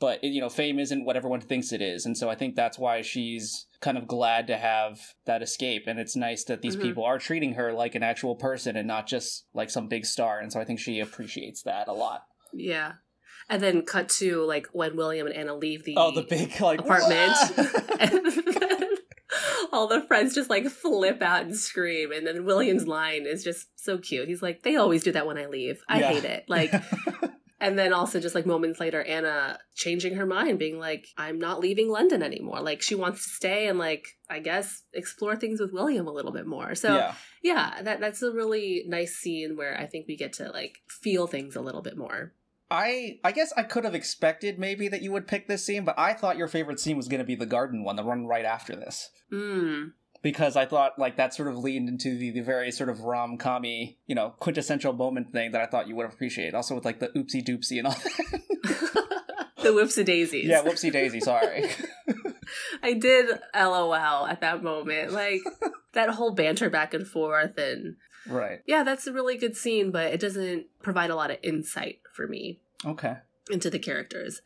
but 0.00 0.22
you 0.24 0.40
know 0.40 0.48
fame 0.48 0.78
isn't 0.78 1.04
what 1.04 1.16
everyone 1.16 1.40
thinks 1.40 1.72
it 1.72 1.82
is 1.82 2.06
and 2.06 2.16
so 2.16 2.30
i 2.30 2.34
think 2.34 2.54
that's 2.56 2.78
why 2.78 3.02
she's 3.02 3.66
kind 3.80 3.98
of 3.98 4.06
glad 4.06 4.46
to 4.46 4.56
have 4.56 4.98
that 5.26 5.42
escape 5.42 5.84
and 5.86 5.98
it's 5.98 6.16
nice 6.16 6.44
that 6.44 6.62
these 6.62 6.76
Mhm. 6.76 6.82
people 6.82 7.04
are 7.04 7.18
treating 7.18 7.54
her 7.54 7.72
like 7.72 7.94
an 7.94 8.02
actual 8.02 8.34
person 8.36 8.76
and 8.76 8.88
not 8.88 9.06
just 9.06 9.46
like 9.54 9.68
some 9.70 9.88
big 9.88 10.06
star 10.06 10.38
and 10.38 10.52
so 10.52 10.60
i 10.60 10.64
think 10.64 10.80
she 10.80 11.00
appreciates 11.00 11.62
that 11.62 11.88
a 11.88 11.92
lot 11.92 12.22
Yeah. 12.52 12.92
And 13.48 13.60
then 13.60 13.82
cut 13.82 14.08
to 14.20 14.44
like 14.44 14.68
when 14.72 14.94
William 14.96 15.26
and 15.26 15.34
Anna 15.34 15.54
leave 15.56 15.82
the 15.84 15.94
Oh, 15.96 16.12
the 16.12 16.22
big 16.22 16.60
like 16.60 16.78
apartment. 16.80 17.32
"Wah!" 19.88 19.94
and 19.94 19.98
then 19.98 20.00
all 20.00 20.00
the 20.02 20.06
friends 20.06 20.34
just 20.34 20.50
like 20.50 20.66
flip 20.68 21.22
out 21.22 21.42
and 21.42 21.56
scream. 21.56 22.12
And 22.12 22.26
then 22.26 22.44
William's 22.44 22.86
line 22.86 23.26
is 23.26 23.42
just 23.44 23.68
so 23.76 23.98
cute. 23.98 24.28
He's 24.28 24.42
like, 24.42 24.62
they 24.62 24.76
always 24.76 25.02
do 25.02 25.12
that 25.12 25.26
when 25.26 25.38
I 25.38 25.46
leave. 25.46 25.82
I 25.88 26.00
Yeah. 26.00 26.08
hate 26.12 26.24
it. 26.24 26.44
Like, 26.48 26.72
and 27.60 27.78
then 27.78 27.92
also 27.92 28.20
just 28.20 28.34
like 28.34 28.46
moments 28.46 28.80
later, 28.80 29.02
Anna 29.02 29.58
changing 29.74 30.14
her 30.16 30.26
mind, 30.26 30.58
being 30.58 30.78
like, 30.78 31.06
I'm 31.18 31.38
not 31.38 31.60
leaving 31.60 31.88
London 31.90 32.22
anymore. 32.22 32.60
Like, 32.60 32.80
she 32.82 32.94
wants 32.94 33.24
to 33.24 33.30
stay 33.30 33.68
and 33.68 33.78
like, 33.78 34.06
I 34.28 34.38
guess, 34.40 34.82
explore 34.92 35.36
things 35.36 35.60
with 35.60 35.72
William 35.72 36.06
a 36.06 36.12
little 36.12 36.32
bit 36.32 36.46
more. 36.46 36.74
So, 36.74 36.94
yeah. 36.96 37.14
yeah, 37.42 37.82
that 37.82 38.00
that's 38.00 38.22
a 38.22 38.32
really 38.32 38.84
nice 38.86 39.16
scene 39.16 39.56
where 39.56 39.78
I 39.78 39.86
think 39.86 40.06
we 40.08 40.16
get 40.16 40.32
to 40.34 40.50
like 40.50 40.76
feel 40.88 41.26
things 41.26 41.56
a 41.56 41.60
little 41.60 41.82
bit 41.82 41.96
more. 41.96 42.32
I 42.70 43.18
I 43.24 43.32
guess 43.32 43.52
I 43.56 43.62
could 43.62 43.84
have 43.84 43.94
expected 43.94 44.58
maybe 44.58 44.88
that 44.88 45.02
you 45.02 45.12
would 45.12 45.26
pick 45.26 45.48
this 45.48 45.64
scene, 45.64 45.84
but 45.84 45.98
I 45.98 46.12
thought 46.12 46.36
your 46.36 46.48
favorite 46.48 46.78
scene 46.80 46.96
was 46.96 47.08
going 47.08 47.18
to 47.18 47.24
be 47.24 47.34
the 47.34 47.46
garden 47.46 47.84
one, 47.84 47.96
the 47.96 48.04
one 48.04 48.26
right 48.26 48.44
after 48.44 48.76
this. 48.76 49.10
Mm. 49.32 49.92
Because 50.22 50.54
I 50.54 50.66
thought 50.66 50.98
like 50.98 51.16
that 51.16 51.34
sort 51.34 51.48
of 51.48 51.56
leaned 51.56 51.88
into 51.88 52.16
the, 52.16 52.30
the 52.30 52.42
very 52.42 52.70
sort 52.70 52.90
of 52.90 53.00
rom 53.00 53.38
commy, 53.38 53.96
you 54.06 54.14
know, 54.14 54.34
quintessential 54.38 54.92
moment 54.92 55.32
thing 55.32 55.52
that 55.52 55.62
I 55.62 55.66
thought 55.66 55.88
you 55.88 55.96
would 55.96 56.04
have 56.04 56.12
appreciated. 56.12 56.54
Also 56.54 56.74
with 56.74 56.84
like 56.84 57.00
the 57.00 57.08
oopsie 57.08 57.44
doopsie 57.44 57.78
and 57.78 57.86
all 57.86 57.94
that. 57.94 58.42
the 59.62 59.70
whoopsie 59.70 60.04
daisies. 60.04 60.46
yeah, 60.46 60.62
whoopsie 60.62 60.92
daisy, 60.92 61.20
sorry. 61.20 61.70
I 62.82 62.94
did 62.94 63.30
LOL 63.54 64.26
at 64.26 64.40
that 64.42 64.62
moment. 64.62 65.12
Like 65.12 65.40
that 65.94 66.10
whole 66.10 66.34
banter 66.34 66.70
back 66.70 66.94
and 66.94 67.06
forth 67.06 67.58
and 67.58 67.96
right. 68.28 68.60
yeah, 68.66 68.82
that's 68.82 69.06
a 69.06 69.12
really 69.12 69.36
good 69.36 69.56
scene, 69.56 69.90
but 69.90 70.12
it 70.12 70.20
doesn't 70.20 70.66
provide 70.82 71.10
a 71.10 71.16
lot 71.16 71.30
of 71.30 71.38
insight 71.42 71.99
for 72.20 72.26
me 72.28 72.60
Okay. 72.84 73.16
into 73.50 73.70
the 73.70 73.78
characters. 73.78 74.42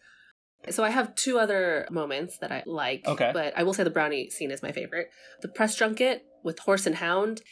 So 0.71 0.83
I 0.85 0.91
have 0.91 1.15
two 1.15 1.39
other 1.39 1.87
moments 1.91 2.39
that 2.39 2.51
I 2.53 2.63
like. 2.67 3.07
Okay. 3.07 3.31
But 3.35 3.53
I 3.57 3.65
will 3.65 3.75
say 3.75 3.85
the 3.85 3.91
brownie 3.91 4.31
scene 4.31 4.51
is 4.51 4.63
my 4.63 4.73
favorite. 4.73 5.11
The 5.43 5.49
press 5.49 5.77
junket 5.77 6.25
with 6.43 6.59
horse 6.61 6.87
and 6.87 6.95
hound. 6.97 7.43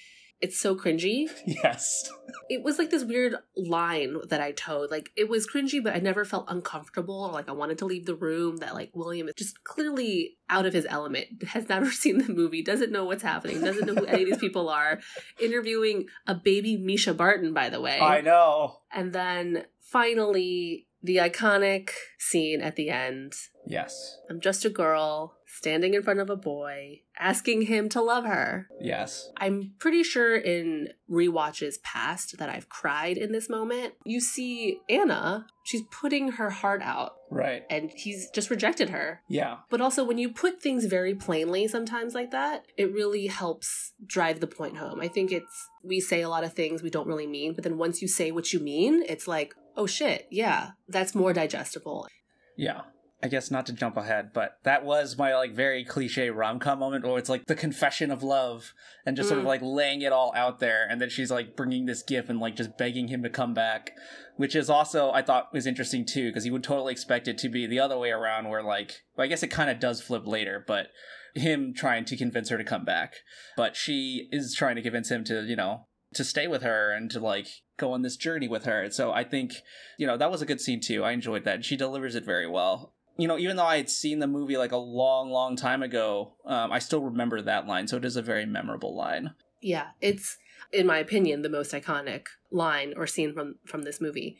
It's 0.40 0.58
so 0.58 0.74
cringy. 0.74 1.28
Yes. 1.46 2.10
It 2.48 2.62
was 2.64 2.78
like 2.78 2.90
this 2.90 3.04
weird 3.04 3.34
line 3.56 4.16
that 4.28 4.40
I 4.40 4.52
towed. 4.52 4.90
Like 4.90 5.10
it 5.14 5.28
was 5.28 5.46
cringy, 5.46 5.82
but 5.84 5.94
I 5.94 5.98
never 5.98 6.24
felt 6.24 6.46
uncomfortable 6.48 7.24
or 7.26 7.32
like 7.32 7.48
I 7.48 7.52
wanted 7.52 7.78
to 7.78 7.84
leave 7.86 8.06
the 8.06 8.14
room. 8.14 8.56
That 8.58 8.74
like 8.74 8.90
William 8.94 9.28
is 9.28 9.34
just 9.36 9.62
clearly 9.62 10.38
out 10.48 10.66
of 10.66 10.72
his 10.72 10.86
element, 10.88 11.44
has 11.48 11.68
never 11.68 11.90
seen 12.02 12.16
the 12.18 12.32
movie, 12.32 12.62
doesn't 12.62 12.90
know 12.90 13.04
what's 13.04 13.22
happening, 13.22 13.60
doesn't 13.60 13.86
know 13.86 13.94
who 13.94 14.06
any 14.06 14.22
of 14.22 14.28
these 14.30 14.38
people 14.38 14.68
are. 14.70 15.00
Interviewing 15.40 16.06
a 16.26 16.34
baby 16.34 16.76
Mischa 16.78 17.14
Barton, 17.16 17.52
by 17.52 17.68
the 17.68 17.80
way. 17.80 18.00
I 18.00 18.20
know. 18.22 18.78
And 18.90 19.12
then 19.12 19.64
finally, 19.92 20.86
the 21.02 21.16
iconic 21.16 21.90
scene 22.18 22.60
at 22.60 22.76
the 22.76 22.88
end. 22.90 23.34
Yes. 23.66 24.18
I'm 24.30 24.40
just 24.40 24.64
a 24.64 24.70
girl 24.70 25.34
standing 25.46 25.94
in 25.94 26.02
front 26.02 26.18
of 26.20 26.30
a 26.30 26.36
boy, 26.36 27.00
asking 27.18 27.62
him 27.62 27.88
to 27.90 28.00
love 28.00 28.24
her. 28.24 28.68
Yes. 28.80 29.30
I'm 29.36 29.72
pretty 29.78 30.02
sure 30.02 30.34
in 30.36 30.88
rewatches 31.10 31.74
past 31.82 32.38
that 32.38 32.48
I've 32.48 32.68
cried 32.68 33.16
in 33.18 33.32
this 33.32 33.48
moment. 33.50 33.94
You 34.04 34.20
see 34.20 34.80
Anna, 34.88 35.46
she's 35.64 35.82
putting 35.90 36.32
her 36.32 36.50
heart 36.50 36.82
out 36.82 37.12
Right. 37.30 37.64
and 37.68 37.90
he's 37.94 38.30
just 38.30 38.48
rejected 38.50 38.90
her. 38.90 39.22
Yeah. 39.28 39.58
But 39.70 39.80
also, 39.80 40.04
when 40.04 40.18
you 40.18 40.32
put 40.32 40.62
things 40.62 40.86
very 40.86 41.14
plainly 41.14 41.68
sometimes 41.68 42.14
like 42.14 42.30
that, 42.30 42.64
it 42.76 42.92
really 42.92 43.26
helps 43.26 43.92
drive 44.04 44.40
the 44.40 44.46
point 44.46 44.78
home. 44.78 45.00
I 45.00 45.08
think 45.08 45.30
it's, 45.32 45.68
we 45.84 46.00
say 46.00 46.22
a 46.22 46.28
lot 46.28 46.44
of 46.44 46.54
things 46.54 46.82
we 46.82 46.90
don't 46.90 47.08
really 47.08 47.26
mean, 47.26 47.54
but 47.54 47.62
then 47.64 47.76
once 47.76 48.00
you 48.00 48.08
say 48.08 48.30
what 48.30 48.52
you 48.52 48.60
mean, 48.60 49.02
it's 49.08 49.28
like, 49.28 49.54
oh 49.76 49.86
shit, 49.86 50.26
yeah, 50.30 50.70
that's 50.88 51.14
more 51.14 51.32
digestible. 51.32 52.08
Yeah. 52.56 52.82
I 53.24 53.28
guess 53.28 53.52
not 53.52 53.66
to 53.66 53.72
jump 53.72 53.96
ahead, 53.96 54.32
but 54.34 54.56
that 54.64 54.84
was 54.84 55.16
my 55.16 55.32
like 55.36 55.52
very 55.54 55.84
cliche 55.84 56.28
rom 56.30 56.58
com 56.58 56.80
moment 56.80 57.04
where 57.06 57.18
it's 57.18 57.28
like 57.28 57.46
the 57.46 57.54
confession 57.54 58.10
of 58.10 58.24
love 58.24 58.72
and 59.06 59.16
just 59.16 59.28
sort 59.28 59.38
of 59.38 59.44
Mm. 59.44 59.48
like 59.48 59.60
laying 59.62 60.02
it 60.02 60.12
all 60.12 60.32
out 60.34 60.58
there, 60.58 60.84
and 60.90 61.00
then 61.00 61.08
she's 61.08 61.30
like 61.30 61.54
bringing 61.54 61.86
this 61.86 62.02
gift 62.02 62.28
and 62.28 62.40
like 62.40 62.56
just 62.56 62.76
begging 62.76 63.06
him 63.06 63.22
to 63.22 63.30
come 63.30 63.54
back, 63.54 63.92
which 64.38 64.56
is 64.56 64.68
also 64.68 65.12
I 65.12 65.22
thought 65.22 65.52
was 65.52 65.68
interesting 65.68 66.04
too 66.04 66.30
because 66.30 66.44
you 66.44 66.50
would 66.52 66.64
totally 66.64 66.90
expect 66.90 67.28
it 67.28 67.38
to 67.38 67.48
be 67.48 67.64
the 67.64 67.78
other 67.78 67.96
way 67.96 68.10
around 68.10 68.48
where 68.48 68.60
like 68.60 69.02
well, 69.16 69.24
I 69.24 69.28
guess 69.28 69.44
it 69.44 69.52
kind 69.52 69.70
of 69.70 69.78
does 69.78 70.00
flip 70.02 70.26
later, 70.26 70.64
but 70.66 70.88
him 71.36 71.72
trying 71.74 72.04
to 72.06 72.16
convince 72.16 72.48
her 72.48 72.58
to 72.58 72.64
come 72.64 72.84
back, 72.84 73.14
but 73.56 73.76
she 73.76 74.28
is 74.32 74.52
trying 74.52 74.74
to 74.74 74.82
convince 74.82 75.12
him 75.12 75.22
to 75.24 75.44
you 75.44 75.54
know 75.54 75.86
to 76.14 76.24
stay 76.24 76.46
with 76.46 76.62
her 76.62 76.92
and 76.92 77.10
to 77.10 77.20
like 77.20 77.48
go 77.76 77.92
on 77.92 78.02
this 78.02 78.16
journey 78.16 78.48
with 78.48 78.64
her. 78.64 78.90
So 78.90 79.12
I 79.12 79.24
think 79.24 79.52
you 79.98 80.06
know 80.06 80.16
that 80.16 80.30
was 80.30 80.42
a 80.42 80.46
good 80.46 80.60
scene 80.60 80.80
too. 80.80 81.04
I 81.04 81.12
enjoyed 81.12 81.44
that. 81.44 81.64
She 81.64 81.76
delivers 81.76 82.14
it 82.14 82.24
very 82.24 82.46
well 82.46 82.94
you 83.16 83.28
know, 83.28 83.38
even 83.38 83.56
though 83.56 83.66
I 83.66 83.76
had 83.76 83.90
seen 83.90 84.18
the 84.18 84.26
movie 84.26 84.56
like 84.56 84.72
a 84.72 84.76
long, 84.76 85.30
long 85.30 85.56
time 85.56 85.82
ago, 85.82 86.34
um, 86.44 86.72
I 86.72 86.78
still 86.78 87.02
remember 87.02 87.42
that 87.42 87.66
line. 87.66 87.86
So 87.86 87.96
it 87.96 88.04
is 88.04 88.16
a 88.16 88.22
very 88.22 88.46
memorable 88.46 88.96
line. 88.96 89.34
Yeah, 89.60 89.88
it's, 90.00 90.38
in 90.72 90.86
my 90.86 90.98
opinion, 90.98 91.42
the 91.42 91.48
most 91.48 91.72
iconic 91.72 92.26
line 92.50 92.94
or 92.96 93.06
scene 93.06 93.34
from 93.34 93.56
from 93.66 93.82
this 93.82 94.00
movie. 94.00 94.38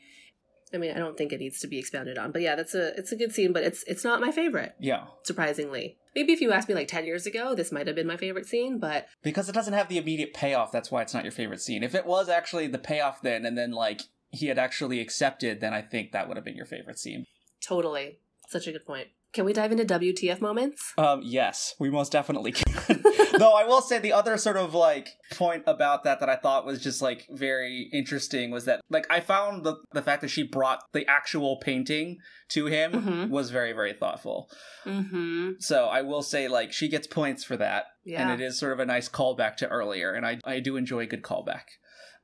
I 0.75 0.79
mean, 0.79 0.93
I 0.93 0.99
don't 0.99 1.19
think 1.19 1.33
it 1.33 1.41
needs 1.41 1.61
to 1.61 1.69
be 1.69 1.79
expounded 1.79 2.17
on, 2.17 2.33
but 2.33 2.41
yeah, 2.41 2.57
that's 2.57 2.75
a 2.75 2.97
it's 2.99 3.13
a 3.13 3.17
good 3.17 3.33
scene, 3.33 3.53
but 3.53 3.63
it's 3.63 3.85
it's 3.85 4.05
not 4.05 4.21
my 4.21 4.33
favorite. 4.33 4.75
Yeah. 4.81 5.05
Surprisingly, 5.23 5.99
maybe 6.15 6.33
if 6.33 6.41
you 6.41 6.53
asked 6.53 6.69
me 6.69 6.75
like 6.75 6.89
ten 6.89 7.05
years 7.05 7.27
ago, 7.27 7.55
this 7.55 7.73
might 7.73 7.87
have 7.87 7.97
been 7.97 8.07
my 8.07 8.17
favorite 8.17 8.47
scene, 8.47 8.79
but 8.79 9.07
Because 9.23 9.49
it 9.49 9.53
doesn't 9.53 9.75
have 9.75 9.89
the 9.89 9.99
immediate 9.99 10.35
payoff. 10.35 10.73
That's 10.73 10.91
why 10.91 11.03
it's 11.03 11.15
not 11.15 11.25
your 11.25 11.33
favorite 11.33 11.61
scene. 11.61 11.83
If 11.83 11.95
it 11.95 12.07
was 12.07 12.29
actually 12.29 12.67
the 12.67 12.79
payoff 12.79 13.23
then, 13.23 13.45
and 13.45 13.57
then 13.57 13.73
like 13.73 14.03
he 14.31 14.47
had 14.47 14.59
actually 14.59 15.01
accepted, 15.01 15.61
then 15.61 15.75
I 15.75 15.83
think 15.83 16.13
that 16.13 16.29
would 16.29 16.37
have 16.37 16.45
been 16.45 16.57
your 16.57 16.67
favorite 16.67 16.99
scene. 16.99 17.27
totally, 17.61 18.19
such 18.49 18.67
a 18.67 18.73
good 18.73 18.87
point. 18.87 19.09
Can 19.33 19.45
we 19.47 19.53
dive 19.55 19.73
into 19.73 19.85
WTF 19.85 20.41
moments? 20.43 20.93
Um, 20.99 21.23
yes, 21.25 21.75
we 21.79 21.89
most 21.89 22.13
definitely 22.13 22.53
can. 22.53 22.72
Though 23.39 23.53
I 23.55 23.65
will 23.65 23.81
say 23.83 23.99
the 23.99 24.13
other 24.13 24.37
sort 24.37 24.57
of 24.57 24.75
like 24.75 25.09
point 25.35 25.65
about 25.67 26.05
that 26.05 26.21
that 26.21 26.29
I 26.29 26.37
thought 26.37 26.67
was 26.67 26.83
just 26.83 27.01
like 27.03 27.27
very 27.31 27.89
interesting 27.93 28.51
was 28.51 28.65
that 28.67 28.81
like 28.91 29.07
I 29.11 29.21
found 29.21 29.65
the 29.65 29.77
the 29.93 30.03
fact 30.03 30.21
that 30.23 30.29
she 30.29 30.43
brought 30.43 30.83
the 30.93 31.07
actual 31.09 31.57
painting 31.59 32.19
to 32.51 32.67
him 32.67 32.93
Mhm. 32.93 33.31
was 33.31 33.51
very 33.51 33.73
very 33.73 33.93
thoughtful. 33.93 34.51
Mm-hmm. 34.85 35.53
So 35.61 35.87
I 35.87 36.03
will 36.03 36.23
say 36.23 36.49
like 36.49 36.73
she 36.73 36.89
gets 36.89 37.07
points 37.07 37.45
for 37.45 37.57
that, 37.57 37.87
Yeah. 38.05 38.23
and 38.23 38.31
it 38.41 38.45
is 38.45 38.59
sort 38.59 38.73
of 38.73 38.81
a 38.81 38.87
nice 38.87 39.09
callback 39.09 39.57
to 39.59 39.69
earlier, 39.69 40.13
and 40.13 40.27
I 40.27 40.39
I 40.45 40.61
do 40.61 40.77
enjoy 40.77 41.01
a 41.01 41.07
good 41.07 41.23
callback. 41.23 41.65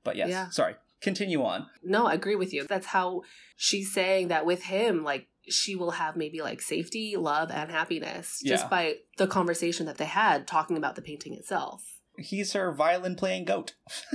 But 0.04 0.16
yes, 0.16 0.28
Yeah. 0.30 0.48
sorry. 0.50 0.76
Continue 1.00 1.44
on. 1.44 1.66
No, 1.84 2.06
I 2.06 2.14
agree 2.14 2.34
with 2.34 2.52
you. 2.52 2.66
That's 2.68 2.86
how 2.86 3.22
she's 3.56 3.92
saying 3.92 4.28
that 4.28 4.44
with 4.44 4.64
him, 4.64 5.04
like 5.04 5.28
she 5.50 5.74
will 5.76 5.92
have 5.92 6.16
maybe 6.16 6.40
like 6.40 6.60
safety, 6.62 7.16
love, 7.16 7.50
and 7.50 7.70
happiness 7.70 8.40
just 8.44 8.64
Yeah. 8.64 8.68
by 8.68 8.94
the 9.16 9.26
conversation 9.26 9.86
that 9.86 9.98
they 9.98 10.04
had 10.06 10.46
talking 10.46 10.76
about 10.76 10.94
the 10.96 11.02
painting 11.02 11.34
itself. 11.34 11.82
He's 12.18 12.52
her 12.52 12.72
violin 12.72 13.14
playing 13.16 13.44
goat. 13.44 13.74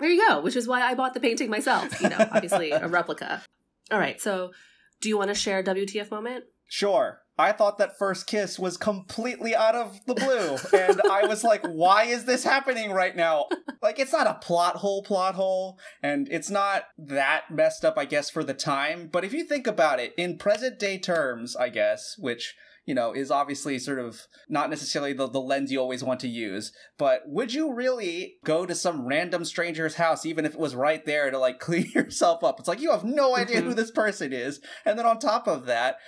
There 0.00 0.08
you 0.08 0.24
go, 0.28 0.40
which 0.40 0.54
is 0.54 0.68
why 0.68 0.82
I 0.82 0.94
bought 0.94 1.12
the 1.14 1.18
painting 1.18 1.50
myself. 1.50 2.00
You 2.00 2.08
know, 2.08 2.28
obviously 2.30 2.70
a 2.70 2.86
replica. 2.98 3.42
All 3.90 3.98
right, 3.98 4.20
so 4.20 4.52
do 5.00 5.08
you 5.08 5.18
want 5.18 5.26
to 5.30 5.34
share 5.34 5.58
a 5.58 5.64
WTF 5.64 6.12
moment? 6.12 6.44
Sure. 6.68 7.20
I 7.38 7.52
thought 7.52 7.78
that 7.78 7.96
first 7.98 8.26
kiss 8.26 8.58
was 8.58 8.76
completely 8.76 9.54
out 9.54 9.76
of 9.76 10.00
the 10.06 10.14
blue. 10.14 10.56
And 10.78 11.00
I 11.10 11.26
was 11.26 11.44
like, 11.44 11.62
why 11.66 12.04
is 12.04 12.24
this 12.24 12.42
happening 12.42 12.90
right 12.92 13.14
now? 13.14 13.46
Like, 13.80 13.98
it's 14.00 14.12
not 14.12 14.26
a 14.26 14.34
plot 14.34 14.76
hole, 14.76 15.02
plot 15.04 15.36
hole. 15.36 15.78
And 16.02 16.28
it's 16.32 16.50
not 16.50 16.84
that 16.98 17.44
messed 17.50 17.84
up, 17.84 17.96
I 17.96 18.06
guess, 18.06 18.28
for 18.28 18.42
the 18.42 18.54
time. 18.54 19.08
But 19.12 19.24
if 19.24 19.32
you 19.32 19.44
think 19.44 19.66
about 19.68 20.00
it, 20.00 20.14
in 20.18 20.36
present 20.36 20.80
day 20.80 20.98
terms, 20.98 21.54
I 21.54 21.68
guess, 21.68 22.16
which, 22.18 22.56
you 22.86 22.94
know, 22.94 23.12
is 23.12 23.30
obviously 23.30 23.78
sort 23.78 24.00
of 24.00 24.22
not 24.48 24.68
necessarily 24.68 25.12
the, 25.12 25.28
the 25.28 25.40
lens 25.40 25.70
you 25.70 25.78
always 25.78 26.02
want 26.02 26.18
to 26.20 26.28
use. 26.28 26.72
But 26.98 27.22
would 27.26 27.54
you 27.54 27.72
really 27.72 28.34
go 28.44 28.66
to 28.66 28.74
some 28.74 29.06
random 29.06 29.44
stranger's 29.44 29.94
house, 29.94 30.26
even 30.26 30.44
if 30.44 30.54
it 30.54 30.60
was 30.60 30.74
right 30.74 31.04
there, 31.06 31.30
to 31.30 31.38
like 31.38 31.60
clean 31.60 31.90
yourself 31.94 32.42
up? 32.42 32.58
It's 32.58 32.66
like, 32.68 32.80
you 32.80 32.90
have 32.90 33.04
no 33.04 33.36
idea 33.36 33.60
who 33.60 33.74
Mhm. 33.74 33.76
this 33.76 33.92
person 33.92 34.32
is. 34.32 34.60
And 34.84 34.98
then 34.98 35.06
on 35.06 35.20
top 35.20 35.46
of 35.46 35.66
that, 35.66 35.98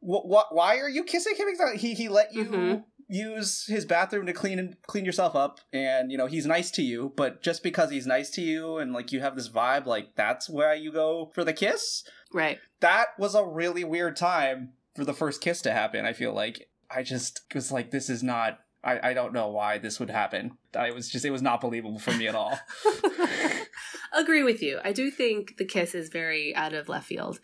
Wh- 0.00 0.26
wh- 0.26 0.52
why 0.52 0.78
are 0.78 0.88
you 0.88 1.04
kissing 1.04 1.34
him 1.36 1.48
exactly? 1.48 1.78
He 1.78 1.94
he 1.94 2.08
let 2.08 2.32
you 2.34 2.44
Mhm. 2.44 2.84
use 3.08 3.66
his 3.66 3.84
bathroom 3.84 4.26
to 4.26 4.32
clean 4.32 4.58
and 4.58 4.76
clean 4.86 5.04
yourself 5.04 5.34
up, 5.34 5.60
and 5.72 6.12
you 6.12 6.18
know 6.18 6.26
he's 6.26 6.46
nice 6.46 6.70
to 6.72 6.82
you. 6.82 7.12
But 7.16 7.42
just 7.42 7.62
because 7.62 7.90
he's 7.90 8.06
nice 8.06 8.30
to 8.30 8.40
you 8.42 8.78
and 8.78 8.92
like 8.92 9.12
you 9.12 9.20
have 9.20 9.34
this 9.36 9.48
vibe, 9.48 9.86
like 9.86 10.14
that's 10.14 10.48
where 10.48 10.74
you 10.74 10.92
go 10.92 11.30
for 11.34 11.42
the 11.44 11.52
kiss. 11.52 12.04
Right. 12.32 12.58
That 12.80 13.08
was 13.18 13.34
a 13.34 13.44
really 13.44 13.84
weird 13.84 14.16
time 14.16 14.74
for 14.94 15.04
the 15.04 15.14
first 15.14 15.40
kiss 15.40 15.62
to 15.62 15.72
happen. 15.72 16.04
I 16.04 16.12
feel 16.12 16.32
like 16.34 16.68
I 16.90 17.02
just 17.02 17.42
was 17.54 17.72
like, 17.72 17.90
this 17.90 18.08
is 18.10 18.22
not. 18.22 18.60
I 18.84 19.10
I 19.10 19.14
don't 19.14 19.32
know 19.32 19.48
why 19.48 19.78
this 19.78 19.98
would 19.98 20.10
happen. 20.10 20.56
I 20.76 20.92
was 20.92 21.08
just 21.10 21.24
it 21.24 21.30
was 21.30 21.42
not 21.42 21.60
believable 21.60 21.98
for 21.98 22.12
me 22.12 22.28
at 22.28 22.34
all. 22.36 22.58
Agree 24.12 24.42
with 24.42 24.62
you. 24.62 24.80
I 24.84 24.92
do 24.92 25.10
think 25.10 25.56
the 25.58 25.64
kiss 25.64 25.94
is 25.94 26.08
very 26.08 26.54
out 26.54 26.72
of 26.72 26.88
left 26.88 27.06
field. 27.06 27.40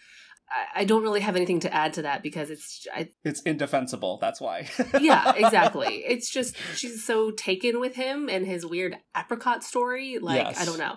I, 0.50 0.82
I 0.82 0.84
don't 0.84 1.02
really 1.02 1.20
have 1.20 1.36
anything 1.36 1.60
to 1.60 1.74
add 1.74 1.94
to 1.94 2.02
that 2.02 2.22
because 2.22 2.50
it's 2.50 2.86
I, 2.94 3.08
It's 3.24 3.42
indefensible. 3.42 4.18
That's 4.20 4.40
why. 4.40 4.68
yeah, 5.00 5.32
exactly. 5.36 6.04
It's 6.06 6.30
just 6.30 6.56
she's 6.74 7.04
so 7.04 7.30
taken 7.30 7.80
with 7.80 7.94
him 7.96 8.28
and 8.28 8.46
his 8.46 8.66
weird 8.66 8.96
apricot 9.16 9.64
story. 9.64 10.18
Like, 10.20 10.36
Yes. 10.36 10.60
I 10.60 10.64
don't 10.64 10.78
know. 10.78 10.96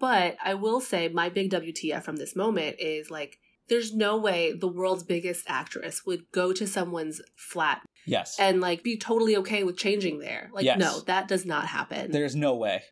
But 0.00 0.36
I 0.44 0.54
will 0.54 0.80
say 0.80 1.08
my 1.08 1.28
big 1.28 1.50
WTF 1.50 2.02
from 2.02 2.16
this 2.16 2.34
moment 2.36 2.76
is 2.78 3.10
like 3.10 3.38
there's 3.68 3.94
no 3.94 4.16
way 4.16 4.52
the 4.52 4.68
world's 4.68 5.02
biggest 5.04 5.44
actress 5.48 6.02
would 6.04 6.30
go 6.32 6.52
to 6.52 6.66
someone's 6.66 7.20
flat 7.36 7.80
Yes. 8.06 8.36
and 8.38 8.60
like 8.60 8.82
be 8.82 8.96
totally 8.96 9.36
okay 9.38 9.64
with 9.64 9.76
changing 9.76 10.18
there. 10.18 10.50
Like, 10.52 10.64
Yes. 10.64 10.78
no, 10.78 11.00
that 11.06 11.28
does 11.28 11.44
not 11.46 11.66
happen. 11.66 12.10
There's 12.10 12.34
no 12.36 12.54
way. 12.54 12.82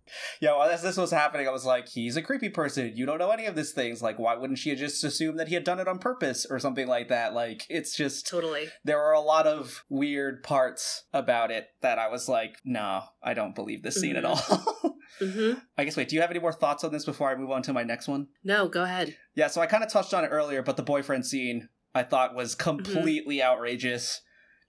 Yeah, 0.40 0.52
well, 0.56 0.68
as 0.68 0.82
this 0.82 0.96
was 0.96 1.10
happening, 1.10 1.46
I 1.46 1.50
was 1.50 1.64
like, 1.64 1.88
he's 1.88 2.16
a 2.16 2.22
creepy 2.22 2.48
person. 2.48 2.92
You 2.96 3.06
don't 3.06 3.18
know 3.18 3.30
any 3.30 3.46
of 3.46 3.54
these 3.56 3.72
things. 3.72 4.02
Like, 4.02 4.18
why 4.18 4.34
wouldn't 4.36 4.58
she 4.58 4.74
just 4.74 5.02
assume 5.04 5.36
that 5.36 5.48
he 5.48 5.54
had 5.54 5.64
done 5.64 5.80
it 5.80 5.88
on 5.88 5.98
purpose 5.98 6.46
or 6.48 6.58
something 6.58 6.86
like 6.86 7.08
that? 7.08 7.34
Like, 7.34 7.64
it's 7.68 7.96
just. 7.96 8.26
totally. 8.26 8.68
There 8.84 9.00
are 9.02 9.12
a 9.12 9.20
lot 9.20 9.46
of 9.46 9.84
weird 9.88 10.42
parts 10.42 11.04
about 11.12 11.50
it 11.50 11.66
that 11.82 11.98
I 11.98 12.08
was 12.08 12.28
like, 12.28 12.56
no, 12.64 13.02
I 13.22 13.34
don't 13.34 13.54
believe 13.54 13.82
this 13.82 13.96
scene 14.00 14.16
at 14.16 14.24
all. 14.24 14.36
hmm 15.18 15.52
I 15.76 15.84
guess, 15.84 15.96
wait, 15.96 16.08
do 16.08 16.16
you 16.16 16.22
have 16.22 16.30
any 16.30 16.40
more 16.40 16.52
thoughts 16.52 16.84
on 16.84 16.92
this 16.92 17.04
before 17.04 17.30
I 17.30 17.34
move 17.36 17.50
on 17.50 17.62
to 17.62 17.72
my 17.72 17.82
next 17.82 18.08
one? 18.08 18.28
No, 18.44 18.68
go 18.68 18.82
ahead. 18.82 19.16
Yeah, 19.34 19.48
so 19.48 19.60
I 19.60 19.66
kind 19.66 19.84
of 19.84 19.90
touched 19.90 20.14
on 20.14 20.24
it 20.24 20.28
earlier, 20.28 20.62
but 20.62 20.76
the 20.76 20.82
boyfriend 20.82 21.26
scene 21.26 21.68
I 21.94 22.02
thought 22.02 22.34
was 22.34 22.54
completely 22.54 23.42
outrageous 23.42 24.22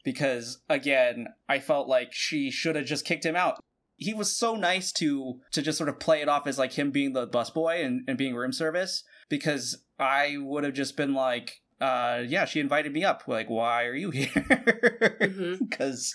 because 0.04 0.62
again, 0.70 1.28
I 1.48 1.60
felt 1.60 1.88
like 1.88 2.14
she 2.14 2.52
should 2.52 2.76
have 2.76 2.86
just 2.86 3.06
kicked 3.06 3.26
him 3.26 3.36
out. 3.36 3.60
He 3.96 4.14
was 4.14 4.36
so 4.36 4.56
nice 4.56 4.92
to 4.94 5.40
to 5.52 5.62
just 5.62 5.78
sort 5.78 5.90
of 5.90 6.00
play 6.00 6.22
it 6.22 6.30
off 6.30 6.48
as 6.48 6.58
like 6.58 6.74
him 6.74 6.92
being 6.92 7.14
the 7.14 7.28
busboy 7.28 7.84
and, 7.86 8.04
and 8.08 8.18
being 8.18 8.36
room 8.36 8.52
service 8.52 9.04
because 9.30 9.84
I 10.00 10.38
would 10.40 10.64
have 10.64 10.74
just 10.74 10.98
been 10.98 11.14
like, 11.14 11.62
uh 11.80 12.24
yeah, 12.26 12.46
she 12.46 12.60
invited 12.60 12.92
me 12.92 13.04
up. 13.04 13.24
Like, 13.28 13.50
why 13.50 13.86
are 13.86 13.96
you 13.96 14.12
here? 14.12 14.30
Because 15.60 16.14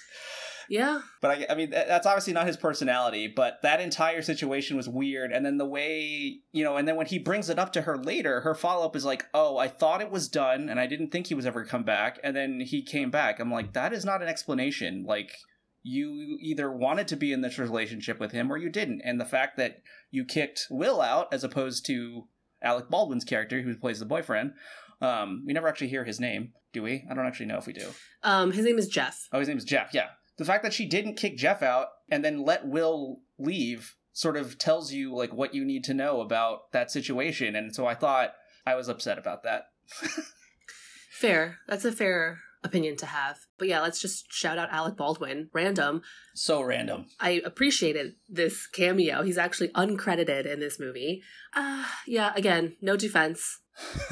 Yeah. 0.69 1.01
but 1.23 1.31
I, 1.31 1.47
I 1.51 1.55
mean, 1.55 1.71
that's 1.71 2.07
obviously 2.07 2.33
not 2.33 2.47
his 2.47 2.57
personality. 2.57 3.27
But 3.27 3.59
that 3.63 3.81
entire 3.81 4.23
situation 4.23 4.77
was 4.77 4.89
weird. 4.89 5.33
And 5.33 5.45
then 5.45 5.59
the 5.59 5.67
way, 5.67 6.41
you 6.53 6.65
know, 6.65 6.77
and 6.77 6.87
then 6.87 6.97
when 6.97 7.07
he 7.07 7.19
brings 7.19 7.49
it 7.49 7.59
up 7.59 7.73
to 7.73 7.83
her 7.83 7.97
later, 7.97 8.41
her 8.41 8.55
follow 8.55 8.85
up 8.87 8.97
is 8.97 9.05
like, 9.05 9.27
"Oh, 9.33 9.57
I 9.59 9.69
thought 9.69 10.01
it 10.01 10.11
was 10.11 10.29
done, 10.29 10.69
and 10.69 10.79
I 10.79 10.87
didn't 10.87 11.11
think 11.11 11.27
he 11.27 11.35
was 11.35 11.47
ever 11.47 11.65
come 11.65 11.85
back." 11.85 12.19
And 12.23 12.37
then 12.37 12.61
he 12.61 12.83
came 12.83 13.11
back. 13.11 13.41
I'm 13.41 13.53
like, 13.53 13.73
that 13.73 13.93
is 13.93 14.05
not 14.05 14.23
an 14.23 14.29
explanation. 14.29 15.05
Like, 15.07 15.31
you 15.83 16.39
either 16.41 16.71
wanted 16.71 17.09
to 17.09 17.17
be 17.17 17.33
in 17.33 17.41
this 17.41 17.59
relationship 17.59 18.21
with 18.21 18.33
him 18.33 18.53
or 18.53 18.57
you 18.57 18.69
didn't. 18.69 19.01
And 19.05 19.21
the 19.21 19.25
fact 19.25 19.57
that 19.57 19.79
you 20.11 20.25
kicked 20.25 20.67
Will 20.71 21.01
out 21.01 21.33
as 21.33 21.45
opposed 21.45 21.87
to 21.87 22.25
Alec 22.63 22.91
Baldwin's 22.91 23.25
character, 23.25 23.63
who 23.63 23.77
plays 23.77 24.01
the 24.01 24.05
boyfriend, 24.07 24.53
um, 25.01 25.45
we 25.47 25.53
never 25.53 25.69
actually 25.69 25.89
hear 25.89 26.05
his 26.05 26.19
name, 26.19 26.53
do 26.73 26.83
we? 26.83 27.05
I 27.11 27.15
don't 27.15 27.27
actually 27.27 27.47
know 27.47 27.59
if 27.59 27.67
we 27.67 27.73
do. 27.73 27.89
Um, 28.23 28.53
his 28.53 28.65
name 28.65 28.79
is 28.79 28.89
Jeff. 28.89 29.29
Oh, 29.33 29.39
his 29.39 29.49
name 29.49 29.59
is 29.59 29.65
Jeff. 29.65 29.95
Yeah. 29.95 30.09
The 30.39 30.45
fact 30.45 30.63
that 30.63 30.73
she 30.73 30.87
didn't 30.87 31.17
kick 31.17 31.37
Jeff 31.37 31.63
out 31.63 31.89
and 32.09 32.25
then 32.25 32.45
let 32.45 32.67
Will 32.67 33.21
leave 33.39 33.97
sort 34.13 34.37
of 34.37 34.59
tells 34.59 34.93
you 34.93 35.15
like 35.15 35.33
what 35.33 35.55
you 35.55 35.65
need 35.65 35.85
to 35.85 35.95
know 35.95 36.21
about 36.21 36.73
that 36.73 36.91
situation. 36.91 37.55
And 37.55 37.75
so 37.75 37.87
I 37.87 37.95
thought 37.95 38.35
I 38.67 38.75
was 38.75 38.89
upset 38.89 39.19
about 39.19 39.43
that. 39.45 39.67
Fair. 41.11 41.59
That's 41.67 41.85
a 41.85 41.91
fair 41.91 42.39
opinion 42.63 42.97
to 42.97 43.07
have. 43.07 43.39
But 43.59 43.69
yeah, 43.69 43.81
let's 43.81 44.01
just 44.01 44.33
shout 44.33 44.59
out 44.59 44.71
Alec 44.71 44.97
Baldwin. 44.97 45.51
Random. 45.53 46.03
so 46.35 46.63
random. 46.63 47.07
I 47.19 47.43
appreciated 47.45 48.15
this 48.29 48.67
cameo. 48.67 49.23
He's 49.23 49.39
actually 49.39 49.69
uncredited 49.71 50.47
in 50.47 50.61
this 50.61 50.79
movie. 50.79 51.23
Uh, 51.55 51.85
yeah, 52.07 52.33
again, 52.37 52.77
no 52.81 52.97
defense. 52.97 53.61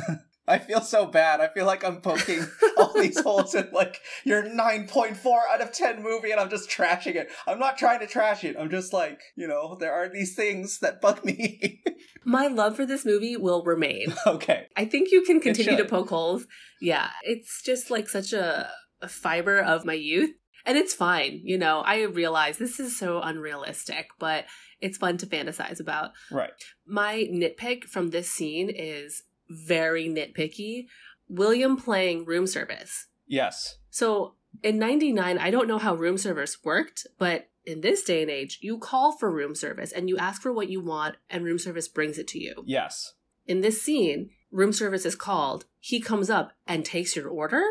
I 0.49 0.59
feel 0.59 0.80
so 0.80 1.07
bad. 1.07 1.40
I 1.40 1.49
feel 1.49 1.66
like 1.66 1.84
I'm 1.84 2.01
poking 2.01 2.47
all 2.76 2.92
these 2.94 3.20
holes 3.22 3.55
in 3.55 3.68
like 3.72 4.01
your 4.24 4.42
9.4 4.42 5.26
out 5.51 5.61
of 5.61 5.72
10 5.72 6.03
movie 6.03 6.30
and 6.30 6.40
I'm 6.40 6.51
just 6.51 6.70
trashing 6.70 7.16
it. 7.16 7.30
I'm 7.47 7.59
not 7.59 7.78
trying 7.78 8.01
to 8.01 8.07
trash 8.07 8.44
it. 8.44 8.57
I'm 8.59 8.70
just 8.70 8.92
like, 8.92 9.20
you 9.34 9.49
know, 9.49 9.76
there 9.78 9.92
are 9.92 10.09
these 10.09 10.34
things 10.34 10.78
that 10.80 11.01
bug 11.01 11.24
me. 11.24 11.82
My 12.24 12.47
love 12.47 12.76
for 12.76 12.86
this 12.86 13.05
movie 13.05 13.36
will 13.36 13.64
remain. 13.64 14.14
okay. 14.26 14.66
I 14.76 14.84
think 14.84 15.11
you 15.11 15.22
can 15.22 15.40
continue 15.40 15.76
to 15.76 15.84
poke 15.84 16.11
holes. 16.11 16.47
Yeah, 16.80 17.11
it's 17.22 17.62
just 17.64 17.90
like 17.90 18.09
such 18.09 18.32
a, 18.32 18.68
a 19.01 19.09
fiber 19.09 19.61
of 19.61 19.84
my 19.84 19.94
youth. 19.94 20.30
And 20.64 20.76
it's 20.76 20.92
fine, 20.92 21.40
you 21.44 21.57
know. 21.57 21.80
I 21.80 22.03
realize 22.03 22.59
this 22.59 22.80
is 22.80 22.99
so 22.99 23.20
unrealistic, 23.20 24.09
but 24.18 24.47
it's 24.80 24.99
fun 24.99 25.16
to 25.18 25.26
fantasize 25.26 25.78
about. 25.78 26.11
Right. 26.30 26.51
My 26.84 27.28
nitpick 27.32 27.84
from 27.84 28.11
this 28.11 28.30
scene 28.30 28.68
is 28.68 29.22
very 29.49 30.09
nitpicky. 30.09 30.86
William 31.28 31.76
playing 31.76 32.24
room 32.24 32.47
service. 32.47 33.07
Yes. 33.26 33.78
So 33.90 34.34
in 34.62 34.78
99, 34.78 35.38
I 35.38 35.51
don't 35.51 35.68
know 35.68 35.78
how 35.78 35.94
room 35.94 36.18
service 36.18 36.59
worked, 36.64 37.07
but 37.18 37.49
in 37.64 37.80
this 37.80 38.03
day 38.03 38.22
and 38.22 38.30
age, 38.30 38.59
you 38.62 38.78
call 38.78 39.12
for 39.12 39.30
room 39.30 39.55
service 39.55 39.92
and 39.92 40.09
you 40.09 40.16
ask 40.16 40.40
for 40.40 40.53
what 40.53 40.68
you 40.68 40.80
want, 40.80 41.16
and 41.28 41.44
room 41.44 41.59
service 41.59 41.88
brings 41.88 42.18
it 42.18 42.28
to 42.28 42.38
you. 42.38 42.62
Yes. 42.64 43.14
In 43.47 43.61
this 43.61 43.82
scene, 43.82 44.30
room 44.51 44.72
service 44.72 45.05
is 45.05 45.16
called. 45.16 45.66
He 45.80 46.01
comes 46.01 46.30
up 46.30 46.53
and 46.66 46.84
takes 46.84 47.16
your 47.16 47.28
order. 47.28 47.62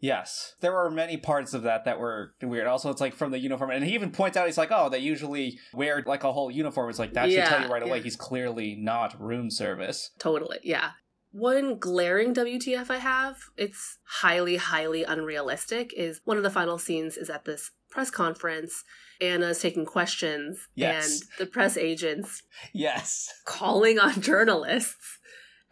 Yes, 0.00 0.54
there 0.60 0.72
were 0.72 0.90
many 0.90 1.16
parts 1.16 1.54
of 1.54 1.62
that 1.62 1.86
that 1.86 1.98
were 1.98 2.34
weird. 2.42 2.66
Also, 2.66 2.90
it's 2.90 3.00
like 3.00 3.14
from 3.14 3.30
the 3.30 3.38
uniform, 3.38 3.70
and 3.70 3.82
he 3.82 3.94
even 3.94 4.10
points 4.10 4.36
out 4.36 4.44
he's 4.44 4.58
like, 4.58 4.68
"Oh, 4.70 4.90
they 4.90 4.98
usually 4.98 5.58
wear 5.72 6.02
like 6.04 6.24
a 6.24 6.32
whole 6.32 6.50
uniform." 6.50 6.90
It's 6.90 6.98
like 6.98 7.14
that 7.14 7.30
should 7.30 7.46
tell 7.46 7.62
you 7.62 7.68
right 7.68 7.82
away 7.82 7.98
yeah. 7.98 8.02
he's 8.02 8.16
clearly 8.16 8.74
not 8.74 9.18
room 9.18 9.50
service. 9.50 10.10
Totally, 10.18 10.58
yeah. 10.62 10.90
One 11.36 11.78
glaring 11.80 12.32
WTF 12.32 12.90
I 12.90 12.98
have, 12.98 13.38
it's 13.56 13.98
highly, 14.04 14.54
highly 14.56 15.02
unrealistic, 15.02 15.92
is 15.96 16.20
one 16.24 16.36
of 16.36 16.44
the 16.44 16.48
final 16.50 16.78
scenes 16.78 17.16
is 17.16 17.28
at 17.28 17.44
this 17.44 17.72
press 17.90 18.08
conference. 18.08 18.84
Anna's 19.20 19.60
taking 19.60 19.84
questions, 19.84 20.68
Yes. 20.76 21.20
and 21.22 21.30
the 21.38 21.46
press 21.50 21.76
agents 21.76 22.44
Yes, 22.72 23.28
calling 23.44 23.98
on 23.98 24.20
journalists. 24.20 25.18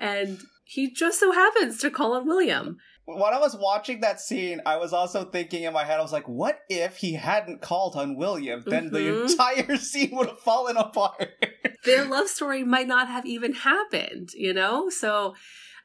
And 0.01 0.41
he 0.65 0.91
just 0.93 1.21
so 1.21 1.31
happens 1.31 1.79
to 1.79 1.91
call 1.93 2.15
on 2.15 2.27
William. 2.27 2.79
When 3.05 3.35
I 3.35 3.39
was 3.39 3.57
watching 3.57 4.01
that 4.01 4.21
scene, 4.21 4.61
I 4.65 4.77
was 4.77 4.93
also 4.93 5.25
thinking 5.25 5.65
in 5.65 5.73
my 5.73 5.85
head, 5.85 5.99
I 5.99 6.03
was 6.03 6.13
like, 6.13 6.29
"What 6.29 6.61
if 6.69 6.99
he 6.99 7.15
hadn't 7.15 7.61
called 7.61 7.97
on 7.97 8.17
William? 8.17 8.63
Then 8.67 8.91
the 8.91 8.99
Mhm. 9.01 9.31
entire 9.31 9.77
scene 9.91 10.11
would 10.17 10.29
have 10.29 10.39
fallen 10.41 10.77
apart." 10.77 11.29
Their 11.85 12.05
love 12.05 12.29
story 12.29 12.63
might 12.63 12.87
not 12.87 13.09
have 13.09 13.27
even 13.27 13.53
happened, 13.55 14.31
you 14.35 14.53
know? 14.55 14.89
So 14.89 15.35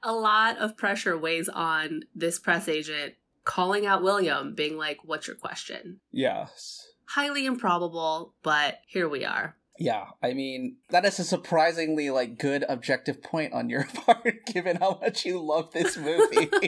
a 0.04 0.14
lot 0.14 0.58
of 0.60 0.78
pressure 0.78 1.18
weighs 1.18 1.50
on 1.50 2.02
this 2.14 2.38
press 2.38 2.68
agent 2.68 3.16
calling 3.46 3.86
out 3.88 4.04
William, 4.04 4.54
being 4.54 4.78
like, 4.78 5.00
What's 5.04 5.26
your 5.28 5.36
question? 5.38 6.00
yes. 6.12 6.84
Highly 7.12 7.46
improbable, 7.46 8.36
but 8.44 8.80
here 8.86 9.10
we 9.10 9.24
are. 9.26 9.57
Yeah, 9.80 10.06
I 10.24 10.34
mean 10.34 10.78
that 10.90 11.06
is 11.06 11.20
a 11.20 11.24
surprisingly 11.24 12.10
like 12.10 12.38
good 12.38 12.66
objective 12.68 13.22
point 13.22 13.54
on 13.54 13.70
your 13.70 13.86
part, 14.06 14.46
given 14.46 14.78
how 14.78 15.00
much 15.02 15.26
you 15.26 15.40
love 15.40 15.72
this 15.72 15.98
movie. 15.98 16.50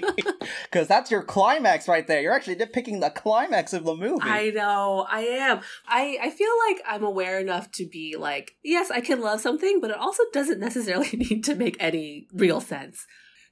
Because 0.63 0.87
that's 0.87 1.09
your 1.09 1.23
climax 1.23 1.87
right 1.87 2.05
there. 2.05 2.21
You're 2.21 2.33
actually 2.33 2.55
nitpicking 2.55 3.01
the 3.01 3.09
climax 3.09 3.73
of 3.73 3.85
the 3.85 3.95
movie. 3.95 4.21
I 4.21 4.51
know, 4.51 5.05
I 5.09 5.21
am. 5.21 5.61
I, 5.87 6.17
I 6.21 6.29
feel 6.29 6.51
like 6.67 6.81
I'm 6.87 7.03
aware 7.03 7.39
enough 7.39 7.71
to 7.73 7.87
be 7.87 8.15
like, 8.17 8.55
yes, 8.63 8.91
I 8.91 9.01
can 9.01 9.19
love 9.21 9.41
something, 9.41 9.79
but 9.81 9.89
it 9.89 9.97
also 9.97 10.23
doesn't 10.31 10.59
necessarily 10.59 11.09
need 11.13 11.43
to 11.45 11.55
make 11.55 11.75
any 11.79 12.27
real 12.33 12.61
sense. 12.61 13.05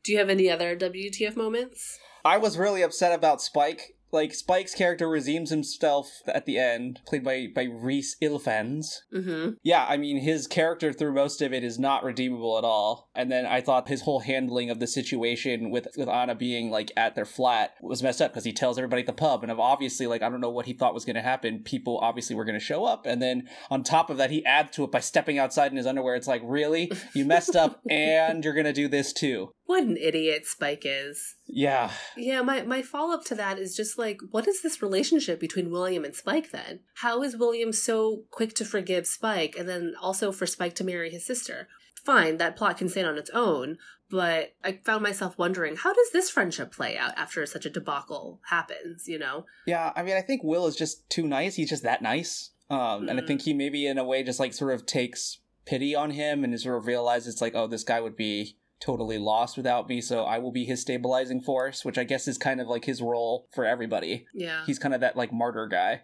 Do 0.03 0.11
you 0.11 0.19
have 0.19 0.29
any 0.29 0.49
other 0.49 0.75
WTF 0.75 1.35
moments? 1.35 1.99
I 2.23 2.37
was 2.37 2.57
really 2.57 2.81
upset 2.81 3.13
about 3.13 3.41
Spike. 3.41 3.96
Like 4.11 4.33
Spike's 4.33 4.73
character 4.73 5.09
redeems 5.09 5.49
himself 5.49 6.21
at 6.27 6.45
the 6.45 6.57
end, 6.57 7.01
played 7.05 7.23
by 7.23 7.47
by 7.53 7.63
Rhys 7.63 8.15
Ifans. 8.21 9.01
Mm-hmm. 9.13 9.51
Yeah, 9.63 9.85
I 9.87 9.97
mean 9.97 10.21
his 10.21 10.47
character 10.47 10.93
through 10.93 11.13
most 11.13 11.41
of 11.41 11.53
it 11.53 11.63
is 11.63 11.77
not 11.77 12.03
redeemable 12.03 12.57
at 12.57 12.63
all. 12.63 13.09
And 13.15 13.31
then 13.31 13.45
I 13.45 13.61
thought 13.61 13.87
his 13.87 14.01
whole 14.01 14.21
handling 14.21 14.69
of 14.69 14.79
the 14.79 14.87
situation 14.87 15.69
with 15.69 15.87
with 15.97 16.07
Anna 16.07 16.35
being 16.35 16.71
like 16.71 16.91
at 16.95 17.15
their 17.15 17.25
flat 17.25 17.73
was 17.81 18.03
messed 18.03 18.21
up 18.21 18.31
because 18.31 18.45
he 18.45 18.53
tells 18.53 18.77
everybody 18.77 19.01
at 19.01 19.07
the 19.07 19.13
pub, 19.13 19.43
and 19.43 19.51
obviously 19.51 20.07
like 20.07 20.21
I 20.21 20.29
don't 20.29 20.41
know 20.41 20.49
what 20.49 20.65
he 20.65 20.73
thought 20.73 20.93
was 20.93 21.05
going 21.05 21.15
to 21.15 21.21
happen. 21.21 21.63
People 21.63 21.99
obviously 22.01 22.35
were 22.35 22.45
going 22.45 22.59
to 22.59 22.63
show 22.63 22.85
up, 22.85 23.05
and 23.05 23.21
then 23.21 23.49
on 23.69 23.83
top 23.83 24.09
of 24.09 24.17
that, 24.17 24.31
he 24.31 24.45
adds 24.45 24.71
to 24.71 24.83
it 24.83 24.91
by 24.91 24.99
stepping 24.99 25.37
outside 25.37 25.71
in 25.71 25.77
his 25.77 25.87
underwear. 25.87 26.15
It's 26.15 26.27
like 26.27 26.41
really 26.45 26.91
you 27.13 27.25
messed 27.25 27.55
up, 27.55 27.81
and 27.89 28.43
you're 28.43 28.53
going 28.53 28.65
to 28.65 28.73
do 28.73 28.87
this 28.87 29.13
too. 29.13 29.51
What 29.67 29.83
an 29.83 29.97
idiot 29.97 30.45
Spike 30.47 30.83
is. 30.85 31.35
Yeah, 31.45 31.91
Yeah, 32.15 32.41
my, 32.41 32.61
my 32.63 32.81
follow 32.81 33.13
up 33.13 33.25
to 33.25 33.35
that 33.35 33.59
is 33.59 33.75
just 33.75 33.97
like, 33.99 34.19
what 34.31 34.47
is 34.47 34.61
this 34.63 34.81
relationship 34.81 35.39
between 35.39 35.69
William 35.69 36.03
and 36.05 36.15
Spike 36.15 36.51
then? 36.51 36.79
How 36.95 37.21
is 37.21 37.35
William 37.37 37.71
so 37.73 38.23
quick 38.31 38.53
to 38.55 38.65
forgive 38.65 39.05
Spike 39.05 39.55
and 39.59 39.67
then 39.67 39.93
also 40.01 40.31
for 40.31 40.45
Spike 40.45 40.73
to 40.75 40.83
marry 40.85 41.09
his 41.11 41.25
sister? 41.25 41.67
Fine, 42.05 42.37
that 42.37 42.55
plot 42.55 42.77
can 42.77 42.87
stand 42.87 43.07
on 43.07 43.17
its 43.17 43.29
own, 43.33 43.77
but 44.09 44.53
I 44.63 44.79
found 44.85 45.03
myself 45.03 45.37
wondering, 45.37 45.75
how 45.75 45.93
does 45.93 46.11
this 46.13 46.29
friendship 46.29 46.71
play 46.71 46.97
out 46.97 47.17
after 47.17 47.45
such 47.45 47.65
a 47.65 47.69
debacle 47.69 48.39
happens, 48.45 49.07
you 49.07 49.19
know? 49.19 49.45
Yeah, 49.65 49.91
I 49.97 50.03
mean, 50.03 50.15
I 50.15 50.21
think 50.21 50.41
Will 50.45 50.67
is 50.67 50.77
just 50.77 51.09
too 51.09 51.27
nice. 51.27 51.55
He's 51.55 51.69
just 51.69 51.83
that 51.83 52.01
nice. 52.01 52.51
Um, 52.69 53.09
and 53.09 53.19
I 53.19 53.23
Mhm. 53.23 53.27
think 53.27 53.41
he 53.41 53.53
maybe 53.53 53.85
in 53.85 53.97
a 53.97 54.05
way 54.05 54.23
just 54.23 54.39
like 54.39 54.53
sort 54.53 54.73
of 54.73 54.85
takes 54.85 55.39
pity 55.65 55.93
on 55.93 56.11
him 56.11 56.45
and 56.45 56.57
sort 56.59 56.77
of 56.77 56.85
realizes 56.87 57.41
like, 57.41 57.53
oh, 57.55 57.67
this 57.67 57.83
guy 57.83 57.99
would 57.99 58.15
be 58.15 58.55
totally 58.79 59.17
lost 59.17 59.57
without 59.57 59.87
me, 59.89 60.01
so 60.01 60.23
I 60.23 60.37
will 60.39 60.51
be 60.51 60.65
his 60.65 60.81
stabilizing 60.81 61.41
force, 61.41 61.83
which 61.83 61.97
I 61.97 62.03
guess 62.03 62.27
is 62.27 62.37
kind 62.37 62.61
of 62.61 62.67
like 62.67 62.85
his 62.85 63.01
role 63.01 63.47
for 63.53 63.65
everybody. 63.65 64.25
Yeah. 64.33 64.63
He's 64.65 64.79
kind 64.79 64.93
of 64.93 65.01
that 65.01 65.15
like 65.17 65.31
martyr 65.33 65.67
guy. 65.67 66.01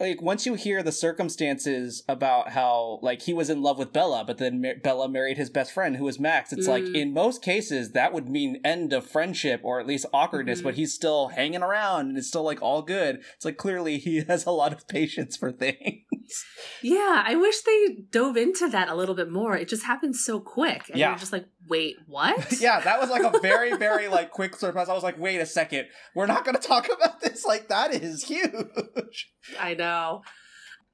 like 0.00 0.20
once 0.20 0.44
you 0.44 0.54
hear 0.54 0.82
the 0.82 0.90
circumstances 0.90 2.02
about 2.08 2.50
how 2.50 2.98
like 3.00 3.22
he 3.22 3.32
was 3.32 3.48
in 3.48 3.62
love 3.62 3.78
with 3.78 3.92
Bella, 3.92 4.24
but 4.26 4.38
then 4.38 4.60
Mar- 4.60 4.74
Bella 4.82 5.08
married 5.08 5.36
his 5.36 5.50
best 5.50 5.70
friend 5.70 5.96
who 5.96 6.04
was 6.04 6.18
Max. 6.18 6.52
It's 6.52 6.66
like 6.66 6.82
Mm. 6.82 6.96
in 6.96 7.12
most 7.14 7.42
cases 7.42 7.92
that 7.92 8.12
would 8.12 8.28
mean 8.28 8.60
end 8.64 8.92
of 8.92 9.06
friendship 9.06 9.60
or 9.62 9.78
at 9.78 9.86
least 9.86 10.04
awkwardness, 10.12 10.60
Mhm. 10.60 10.64
but 10.64 10.74
he's 10.74 10.92
still 10.92 11.28
hanging 11.28 11.62
around 11.62 12.08
and 12.08 12.18
it's 12.18 12.26
still 12.26 12.42
like 12.42 12.60
all 12.60 12.82
good. 12.82 13.20
It's 13.36 13.44
like 13.44 13.56
clearly 13.56 13.98
he 13.98 14.24
has 14.28 14.44
a 14.46 14.50
lot 14.50 14.72
of 14.72 14.88
patience 14.88 15.36
for 15.36 15.52
things. 15.52 16.02
Yeah, 16.82 17.22
I 17.26 17.36
wish 17.36 17.60
they 17.62 17.98
dove 18.10 18.36
into 18.36 18.68
that 18.68 18.88
a 18.88 18.94
little 18.96 19.14
bit 19.14 19.30
more. 19.30 19.56
It 19.56 19.68
just 19.68 19.84
happens 19.84 20.24
so 20.24 20.40
quick. 20.40 20.88
And 20.88 20.98
Yeah. 20.98 21.10
you're 21.10 21.18
just 21.18 21.32
like, 21.32 21.46
wait, 21.68 21.96
what? 22.06 22.52
yeah, 22.60 22.80
that 22.80 23.00
was 23.00 23.10
like 23.10 23.22
a 23.22 23.38
very 23.40 23.76
very 23.76 24.08
like 24.08 24.30
quick 24.30 24.56
surprise. 24.56 24.88
I 24.88 24.94
was 24.94 25.02
like, 25.02 25.18
wait 25.18 25.40
a 25.40 25.46
second, 25.46 25.86
we're 26.14 26.26
not 26.26 26.44
going 26.44 26.56
to 26.56 26.66
talk 26.66 26.88
about 26.92 27.20
this. 27.20 27.44
Like 27.44 27.68
that 27.68 27.94
is 27.94 28.24
huge. 28.24 29.32
I 29.58 29.74
know. 29.74 30.22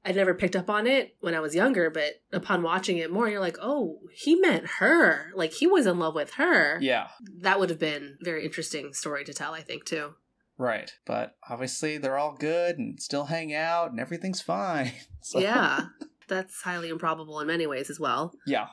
I 0.03 0.13
never 0.13 0.33
picked 0.33 0.55
up 0.55 0.67
on 0.67 0.87
it 0.87 1.15
when 1.19 1.35
I 1.35 1.39
was 1.41 1.53
younger, 1.53 1.91
but 1.91 2.13
upon 2.33 2.63
watching 2.63 2.97
it 2.97 3.11
more, 3.11 3.29
you're 3.29 3.39
like, 3.39 3.57
oh, 3.61 3.99
he 4.11 4.35
meant 4.35 4.65
her. 4.79 5.31
Like 5.35 5.53
he 5.53 5.67
was 5.67 5.85
in 5.85 5.99
love 5.99 6.15
with 6.15 6.33
her. 6.33 6.79
Yeah. 6.81 7.09
That 7.41 7.59
would 7.59 7.69
have 7.69 7.77
been 7.77 8.17
a 8.19 8.25
very 8.25 8.43
interesting 8.43 8.93
story 8.93 9.23
to 9.25 9.33
tell, 9.33 9.53
I 9.53 9.61
think, 9.61 9.85
too. 9.85 10.15
Right. 10.57 10.91
But 11.05 11.35
obviously 11.47 11.99
they're 11.99 12.17
all 12.17 12.33
good 12.35 12.79
and 12.79 12.99
still 12.99 13.25
hang 13.25 13.53
out 13.53 13.91
and 13.91 13.99
everything's 13.99 14.41
fine. 14.41 14.91
So- 15.21 15.39
Yeah. 15.39 15.81
That's 16.27 16.61
highly 16.63 16.89
improbable 16.89 17.39
in 17.41 17.45
many 17.47 17.67
ways 17.67 17.89
as 17.91 17.99
well. 17.99 18.33
Yeah. 18.47 18.67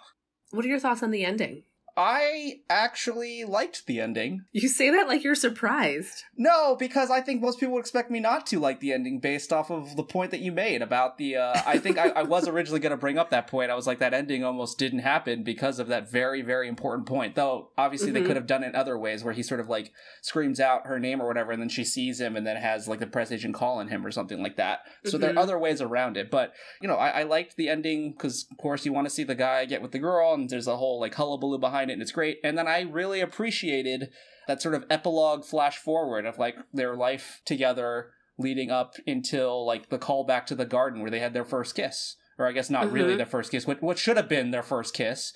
What 0.50 0.64
are 0.64 0.68
your 0.68 0.78
thoughts 0.80 1.02
on 1.02 1.10
the 1.10 1.24
ending? 1.26 1.64
I 1.98 2.60
actually 2.70 3.44
liked 3.44 3.86
the 3.86 4.00
ending. 4.00 4.44
You 4.52 4.68
say 4.68 4.88
that 4.90 5.08
like 5.08 5.24
you're 5.24 5.34
surprised. 5.34 6.22
No, 6.36 6.76
because 6.76 7.10
I 7.10 7.20
think 7.20 7.42
most 7.42 7.58
people 7.58 7.74
would 7.74 7.80
expect 7.80 8.08
me 8.08 8.20
not 8.20 8.46
to 8.46 8.60
like 8.60 8.78
the 8.78 8.92
ending 8.92 9.18
based 9.18 9.52
off 9.52 9.68
of 9.72 9.96
the 9.96 10.04
point 10.04 10.30
that 10.30 10.38
you 10.38 10.52
made 10.52 10.80
about 10.80 11.18
the. 11.18 11.34
Uh, 11.36 11.60
I 11.66 11.78
think 11.78 11.98
I, 11.98 12.10
I 12.10 12.22
was 12.22 12.46
originally 12.46 12.78
going 12.78 12.92
to 12.92 12.96
bring 12.96 13.18
up 13.18 13.30
that 13.30 13.48
point. 13.48 13.72
I 13.72 13.74
was 13.74 13.88
like, 13.88 13.98
that 13.98 14.14
ending 14.14 14.44
almost 14.44 14.78
didn't 14.78 15.00
happen 15.00 15.42
because 15.42 15.80
of 15.80 15.88
that 15.88 16.08
very, 16.08 16.40
very 16.40 16.68
important 16.68 17.08
point. 17.08 17.34
Though, 17.34 17.70
obviously, 17.76 18.12
they 18.12 18.20
Mhm. 18.22 18.26
could 18.26 18.36
have 18.36 18.46
done 18.46 18.62
it 18.62 18.76
other 18.76 18.96
ways 18.96 19.24
where 19.24 19.34
he 19.34 19.42
sort 19.42 19.58
of 19.58 19.68
like 19.68 19.90
screams 20.22 20.60
out 20.60 20.86
her 20.86 21.00
name 21.00 21.20
or 21.20 21.26
whatever, 21.26 21.50
and 21.50 21.60
then 21.60 21.68
she 21.68 21.82
sees 21.84 22.20
him 22.20 22.36
and 22.36 22.46
then 22.46 22.56
has 22.56 22.86
like 22.86 23.00
the 23.00 23.06
press 23.08 23.32
agent 23.32 23.54
calling 23.54 23.88
him 23.88 24.06
or 24.06 24.12
something 24.12 24.40
like 24.40 24.54
that. 24.56 24.82
So 25.04 25.18
there 25.18 25.34
are 25.34 25.38
other 25.38 25.58
ways 25.58 25.80
around 25.80 26.16
it. 26.16 26.30
But, 26.30 26.52
you 26.80 26.86
know, 26.86 26.94
I, 26.96 27.08
I 27.08 27.22
liked 27.24 27.56
the 27.56 27.68
ending 27.68 28.12
because, 28.12 28.46
of 28.52 28.56
course, 28.56 28.86
you 28.86 28.92
want 28.92 29.06
to 29.06 29.10
see 29.10 29.24
the 29.24 29.34
guy 29.34 29.64
get 29.64 29.82
with 29.82 29.90
the 29.90 29.98
girl, 29.98 30.32
and 30.34 30.48
there's 30.48 30.68
a 30.68 30.76
whole 30.76 31.00
like 31.00 31.14
hullabaloo 31.14 31.58
behind 31.58 31.87
it, 31.90 31.94
and 31.94 32.02
it's 32.02 32.12
great. 32.12 32.38
And 32.44 32.56
then 32.58 32.66
I 32.68 32.80
really 32.82 33.20
appreciated 33.20 34.10
that 34.46 34.62
sort 34.62 34.74
of 34.74 34.84
epilogue 34.90 35.44
flash 35.44 35.76
forward 35.76 36.24
of 36.26 36.38
like 36.38 36.56
their 36.72 36.96
life 36.96 37.40
together 37.44 38.10
leading 38.38 38.70
up 38.70 38.94
until 39.06 39.66
like 39.66 39.88
the 39.90 39.98
call 39.98 40.24
back 40.24 40.46
to 40.46 40.54
the 40.54 40.64
garden 40.64 41.00
where 41.02 41.10
they 41.10 41.18
had 41.20 41.34
their 41.34 41.44
first 41.44 41.74
kiss 41.74 42.14
or 42.38 42.46
i 42.46 42.52
guess 42.52 42.70
not 42.70 42.90
really 42.92 43.14
Mhm. 43.14 43.16
their 43.16 43.26
first 43.26 43.50
kiss 43.50 43.66
what, 43.66 43.82
what 43.82 43.98
should 43.98 44.16
have 44.16 44.28
been 44.28 44.52
their 44.52 44.62
first 44.62 44.94
kiss 44.94 45.32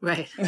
Right. 0.00 0.26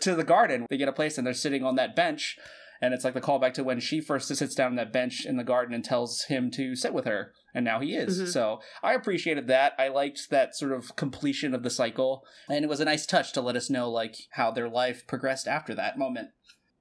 to 0.00 0.14
the 0.14 0.24
garden 0.26 0.66
they 0.68 0.76
get 0.76 0.88
a 0.88 0.92
place 0.92 1.16
and 1.16 1.24
they're 1.26 1.32
sitting 1.34 1.64
on 1.64 1.76
that 1.76 1.94
bench 1.96 2.36
and 2.80 2.94
it's 2.94 3.04
like 3.04 3.14
the 3.14 3.20
callback 3.20 3.54
to 3.54 3.64
when 3.64 3.80
she 3.80 4.00
first 4.00 4.28
sits 4.28 4.54
down 4.54 4.68
on 4.72 4.76
that 4.76 4.92
bench 4.92 5.24
in 5.26 5.36
the 5.36 5.44
garden 5.44 5.74
and 5.74 5.84
tells 5.84 6.24
him 6.24 6.50
to 6.50 6.74
sit 6.76 6.92
with 6.94 7.04
her 7.04 7.32
and 7.54 7.64
now 7.64 7.80
he 7.80 7.94
is 7.94 8.20
Mhm. 8.20 8.28
so 8.28 8.60
i 8.82 8.92
appreciated 8.94 9.46
that 9.48 9.72
i 9.78 9.88
liked 9.88 10.30
that 10.30 10.54
sort 10.56 10.72
of 10.72 10.94
completion 10.96 11.54
of 11.54 11.62
the 11.62 11.70
cycle 11.70 12.24
and 12.48 12.64
it 12.64 12.68
was 12.68 12.80
a 12.80 12.84
nice 12.84 13.06
touch 13.06 13.32
to 13.32 13.40
let 13.40 13.56
us 13.56 13.68
know 13.70 13.90
like 13.90 14.16
how 14.32 14.50
their 14.50 14.68
life 14.68 15.06
progressed 15.06 15.46
after 15.48 15.74
that 15.74 15.98
moment 15.98 16.28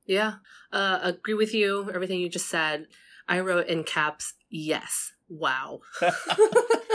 Yeah. 0.05 0.35
Uh, 0.71 0.99
agree 1.03 1.33
with 1.33 1.53
you. 1.53 1.91
Everything 1.93 2.21
you 2.21 2.29
just 2.29 2.47
said. 2.47 2.87
I 3.27 3.41
wrote 3.41 3.67
in 3.67 3.83
caps, 3.83 4.35
yes. 4.49 5.11
Wow. 5.27 5.81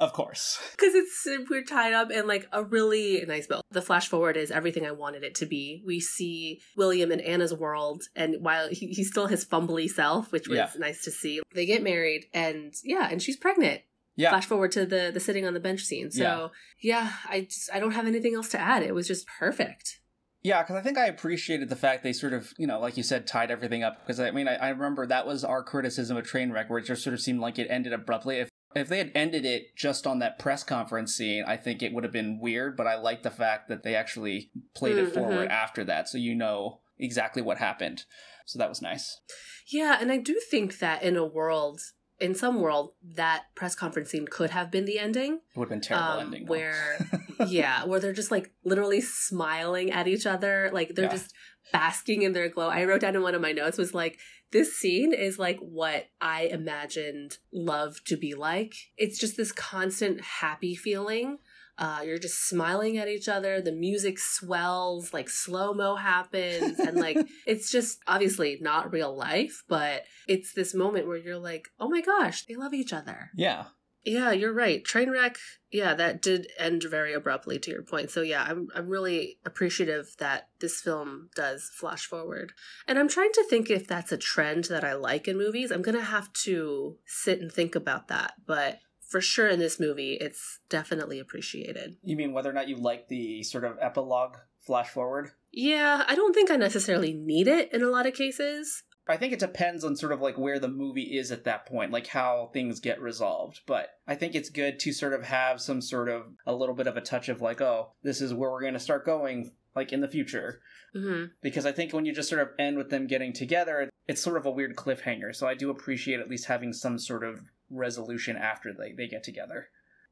of 0.00 0.12
course 0.12 0.58
Because 0.72 0.94
it's 0.94 1.16
super 1.22 1.62
tied 1.62 1.92
up 1.92 2.10
in 2.10 2.26
like 2.26 2.48
a 2.52 2.64
really 2.64 3.24
nice 3.28 3.46
bow. 3.46 3.60
The 3.70 3.82
flash 3.82 4.08
forward 4.08 4.36
is 4.36 4.50
everything 4.50 4.84
I 4.86 4.90
wanted 4.92 5.22
it 5.22 5.34
to 5.36 5.46
be. 5.46 5.82
We 5.86 6.00
see 6.00 6.60
William 6.76 7.12
and 7.12 7.20
Anna's 7.20 7.54
world, 7.54 8.02
and 8.16 8.36
while 8.40 8.68
he, 8.68 8.88
he's 8.88 9.10
still 9.10 9.26
his 9.28 9.44
fumbly 9.44 9.88
self, 9.88 10.32
which 10.32 10.48
was 10.48 10.56
Yeah. 10.58 10.70
nice 10.78 11.04
to 11.04 11.10
see, 11.10 11.40
they 11.54 11.66
get 11.66 11.82
married, 11.82 12.24
and 12.34 12.74
yeah, 12.82 13.08
and 13.10 13.22
she's 13.22 13.36
pregnant. 13.36 13.82
yeah 14.16 14.30
Flash 14.30 14.46
forward 14.46 14.72
to 14.72 14.86
the 14.86 15.10
the 15.12 15.20
sitting 15.20 15.46
on 15.46 15.54
the 15.54 15.60
bench 15.60 15.82
scene. 15.84 16.10
So 16.10 16.50
yeah, 16.82 17.12
I 17.28 17.42
just 17.42 17.70
I 17.72 17.78
don't 17.78 17.92
have 17.92 18.06
anything 18.06 18.34
else 18.34 18.48
to 18.50 18.58
add. 18.58 18.82
It 18.82 18.94
was 18.94 19.06
just 19.06 19.26
perfect. 19.38 20.00
Yeah, 20.42 20.62
because 20.62 20.76
I 20.76 20.80
think 20.80 20.96
I 20.96 21.04
appreciated 21.06 21.68
the 21.68 21.76
fact 21.76 22.02
they 22.02 22.14
sort 22.14 22.32
of, 22.32 22.54
you 22.56 22.66
know, 22.66 22.80
like 22.80 22.96
you 22.96 23.02
said, 23.02 23.26
tied 23.26 23.50
everything 23.50 23.82
up. 23.82 24.00
Because 24.00 24.18
I 24.18 24.30
mean, 24.30 24.48
I, 24.48 24.54
I 24.56 24.68
remember 24.70 25.06
that 25.06 25.26
was 25.26 25.44
our 25.44 25.62
criticism 25.62 26.16
of 26.16 26.24
Trainwreck, 26.26 26.70
where 26.70 26.78
it 26.78 26.86
just 26.86 27.02
sort 27.04 27.12
of 27.12 27.20
seemed 27.20 27.40
like 27.40 27.58
it 27.58 27.66
ended 27.68 27.92
abruptly. 27.92 28.38
If 28.38 28.48
if 28.74 28.88
they 28.88 28.98
had 28.98 29.12
ended 29.14 29.44
it 29.44 29.74
just 29.76 30.06
on 30.06 30.18
that 30.20 30.38
press 30.38 30.62
conference 30.62 31.14
scene, 31.14 31.44
I 31.46 31.56
think 31.56 31.82
it 31.82 31.92
would 31.92 32.04
have 32.04 32.12
been 32.12 32.38
weird. 32.40 32.76
But 32.76 32.86
I 32.86 32.96
like 32.96 33.22
the 33.22 33.30
fact 33.30 33.68
that 33.68 33.82
they 33.82 33.94
actually 33.94 34.50
played 34.74 34.98
it 34.98 35.08
Mm, 35.08 35.14
forward 35.14 35.48
mhm. 35.48 35.52
after 35.52 35.84
that, 35.84 36.08
so 36.08 36.18
you 36.18 36.34
know 36.34 36.80
exactly 36.98 37.42
what 37.42 37.58
happened. 37.58 38.04
So 38.46 38.58
that 38.58 38.68
was 38.68 38.82
nice. 38.82 39.20
Yeah, 39.66 39.98
and 40.00 40.10
I 40.10 40.18
do 40.18 40.40
think 40.50 40.78
that 40.78 41.02
in 41.02 41.16
a 41.16 41.24
world, 41.24 41.80
in 42.18 42.34
some 42.34 42.60
world, 42.60 42.92
that 43.02 43.44
press 43.54 43.74
conference 43.74 44.10
scene 44.10 44.26
could 44.26 44.50
have 44.50 44.70
been 44.70 44.84
the 44.84 44.98
ending. 44.98 45.34
It 45.54 45.58
would 45.58 45.64
have 45.64 45.70
been 45.70 45.78
a 45.78 45.82
terrible 45.82 46.20
um, 46.20 46.20
ending. 46.26 46.46
Where, 46.46 46.98
yeah, 47.46 47.84
where 47.84 48.00
they're 48.00 48.12
just 48.12 48.30
like 48.30 48.52
literally 48.64 49.00
smiling 49.00 49.90
at 49.92 50.06
each 50.08 50.26
other, 50.26 50.70
like 50.72 50.94
they're 50.94 51.04
Yeah. 51.06 51.10
just 51.12 51.32
basking 51.72 52.22
in 52.22 52.32
their 52.32 52.48
glow. 52.48 52.68
I 52.68 52.84
wrote 52.84 53.00
down 53.00 53.16
in 53.16 53.22
one 53.22 53.34
of 53.34 53.42
my 53.42 53.52
notes 53.52 53.78
was 53.78 53.94
like, 53.94 54.18
this 54.52 54.74
scene 54.76 55.12
is 55.12 55.38
like 55.38 55.58
what 55.60 56.06
I 56.20 56.42
imagined 56.42 57.38
love 57.52 58.02
to 58.06 58.16
be 58.16 58.34
like. 58.34 58.74
It's 58.96 59.18
just 59.18 59.36
this 59.36 59.52
constant 59.52 60.20
happy 60.20 60.74
feeling. 60.74 61.38
Uh, 61.78 62.00
you're 62.04 62.18
just 62.18 62.46
smiling 62.46 62.98
at 62.98 63.08
each 63.08 63.26
other. 63.26 63.62
The 63.62 63.72
music 63.72 64.18
swells, 64.18 65.14
like 65.14 65.30
slow 65.30 65.72
mo 65.72 65.94
happens, 65.96 66.78
and 66.78 66.98
like 66.98 67.16
it's 67.46 67.70
just 67.70 68.00
obviously 68.06 68.58
not 68.60 68.92
real 68.92 69.16
life, 69.16 69.62
but 69.66 70.02
it's 70.28 70.52
this 70.52 70.74
moment 70.74 71.06
where 71.06 71.16
you're 71.16 71.38
like, 71.38 71.68
oh 71.78 71.88
my 71.88 72.02
gosh, 72.02 72.44
they 72.44 72.54
love 72.54 72.74
each 72.74 72.92
other. 72.92 73.30
yeah, 73.34 73.64
Yeah, 74.04 74.32
you're 74.32 74.52
right. 74.52 74.82
Trainwreck, 74.82 75.36
yeah, 75.70 75.94
that 75.94 76.22
did 76.22 76.48
end 76.58 76.84
very 76.84 77.12
abruptly 77.12 77.58
to 77.58 77.70
your 77.70 77.82
point. 77.82 78.10
So 78.10 78.22
yeah, 78.22 78.44
I'm 78.48 78.68
I'm 78.74 78.88
really 78.88 79.38
appreciative 79.44 80.14
that 80.18 80.48
this 80.60 80.80
film 80.80 81.28
does 81.34 81.70
flash 81.74 82.06
forward. 82.06 82.52
And 82.88 82.98
I'm 82.98 83.08
trying 83.08 83.32
to 83.34 83.44
think 83.48 83.70
if 83.70 83.86
that's 83.86 84.12
a 84.12 84.16
trend 84.16 84.64
that 84.64 84.84
I 84.84 84.94
like 84.94 85.28
in 85.28 85.36
movies. 85.36 85.70
I'm 85.70 85.82
going 85.82 85.98
to 85.98 86.04
have 86.04 86.32
to 86.44 86.96
sit 87.06 87.40
and 87.40 87.52
think 87.52 87.74
about 87.74 88.08
that, 88.08 88.34
but 88.46 88.78
for 89.08 89.20
sure 89.20 89.48
in 89.48 89.58
this 89.58 89.80
movie 89.80 90.12
it's 90.14 90.60
definitely 90.68 91.18
appreciated. 91.18 91.96
you 92.02 92.16
mean 92.16 92.32
whether 92.32 92.48
or 92.48 92.52
not 92.52 92.68
you 92.68 92.76
like 92.76 93.08
the 93.08 93.42
sort 93.42 93.64
of 93.64 93.76
epilogue 93.80 94.36
flash 94.60 94.88
forward? 94.88 95.30
Yeah, 95.52 96.04
I 96.06 96.14
don't 96.14 96.32
think 96.32 96.50
I 96.50 96.56
necessarily 96.56 97.12
need 97.12 97.48
it 97.48 97.72
in 97.72 97.82
a 97.82 97.88
lot 97.88 98.06
of 98.06 98.14
cases. 98.14 98.84
I 99.10 99.16
think 99.16 99.32
it 99.32 99.38
depends 99.38 99.84
on 99.84 99.96
sort 99.96 100.12
of 100.12 100.20
like 100.20 100.38
where 100.38 100.58
the 100.58 100.68
movie 100.68 101.18
is 101.18 101.30
at 101.30 101.44
that 101.44 101.66
point, 101.66 101.92
like 101.92 102.06
how 102.06 102.50
things 102.52 102.80
get 102.80 103.00
resolved. 103.00 103.60
But 103.66 103.90
I 104.06 104.14
think 104.14 104.34
it's 104.34 104.50
good 104.50 104.78
to 104.80 104.92
sort 104.92 105.12
of 105.12 105.24
have 105.24 105.60
some 105.60 105.80
sort 105.80 106.08
of 106.08 106.26
a 106.46 106.54
little 106.54 106.74
bit 106.74 106.86
of 106.86 106.96
a 106.96 107.00
touch 107.00 107.28
of 107.28 107.40
like, 107.40 107.60
oh, 107.60 107.92
this 108.02 108.20
is 108.20 108.34
where 108.34 108.50
we're 108.50 108.60
going 108.60 108.74
to 108.74 108.80
start 108.80 109.06
going, 109.06 109.52
like 109.74 109.92
in 109.92 110.00
the 110.00 110.08
future. 110.08 110.60
hmm 110.92 111.24
Because 111.42 111.66
I 111.66 111.72
think 111.72 111.92
when 111.92 112.04
you 112.04 112.12
just 112.12 112.28
sort 112.28 112.42
of 112.42 112.48
end 112.58 112.76
with 112.78 112.90
them 112.90 113.06
getting 113.06 113.32
together, 113.32 113.90
it's 114.06 114.22
sort 114.22 114.36
of 114.36 114.46
a 114.46 114.50
weird 114.50 114.76
cliffhanger. 114.76 115.34
So 115.34 115.46
I 115.46 115.54
do 115.54 115.70
appreciate 115.70 116.20
at 116.20 116.30
least 116.30 116.46
having 116.46 116.72
some 116.72 116.98
sort 116.98 117.24
of 117.24 117.40
resolution 117.70 118.36
after 118.36 118.72
they, 118.72 118.92
they 118.92 119.06
get 119.06 119.22
together. 119.22 119.68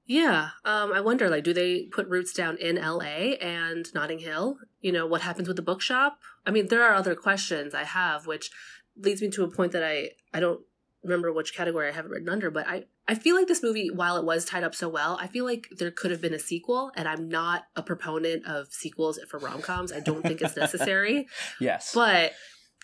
Yeah, 0.09 0.49
um, 0.65 0.91
I 0.95 1.03
wonder, 1.03 1.29
like, 1.29 1.45
do 1.45 1.53
they 1.53 1.83
put 1.93 2.09
roots 2.09 2.33
down 2.33 2.57
in 2.57 2.79
L.A. 2.79 3.37
and 3.39 3.87
Notting 3.95 4.21
Hill? 4.21 4.57
You 4.81 4.91
know, 4.91 5.07
what 5.07 5.21
happens 5.21 5.49
with 5.49 5.59
the 5.59 5.63
bookshop? 5.63 6.19
I 6.47 6.51
mean, 6.51 6.69
there 6.69 6.83
are 6.83 6.95
other 6.95 7.15
questions 7.15 7.75
I 7.75 7.85
have, 7.85 8.27
which 8.27 8.51
leads 8.99 9.23
me 9.23 9.31
to 9.31 9.45
a 9.45 9.51
point 9.51 9.73
that 9.73 9.83
I 9.83 10.11
I 10.33 10.41
don't 10.41 10.61
remember 11.03 11.33
which 11.33 11.55
category 11.55 11.89
I 11.89 11.93
have 11.93 12.05
it 12.05 12.11
written 12.11 12.29
under, 12.29 12.51
but 12.51 12.67
I 12.67 12.85
I 13.07 13.15
feel 13.15 13.35
like 13.37 13.49
this 13.49 13.63
movie, 13.63 13.91
while 13.91 14.19
it 14.19 14.25
was 14.25 14.45
tied 14.45 14.65
up 14.65 14.75
so 14.75 14.89
well, 14.89 15.17
I 15.19 15.29
feel 15.29 15.47
like 15.47 15.69
there 15.79 15.91
could 15.91 16.11
have 16.11 16.21
been 16.21 16.35
a 16.35 16.39
sequel, 16.39 16.93
and 16.95 17.09
I'm 17.09 17.29
not 17.29 17.65
a 17.75 17.83
proponent 17.83 18.47
of 18.47 18.69
sequels 18.71 19.19
for 19.29 19.39
rom 19.39 19.63
coms. 19.63 19.93
I 19.93 20.01
don't 20.01 20.23
think 20.23 20.43
it's 20.43 20.57
necessary. 20.57 21.27
Yes. 21.61 21.93
But 21.95 22.33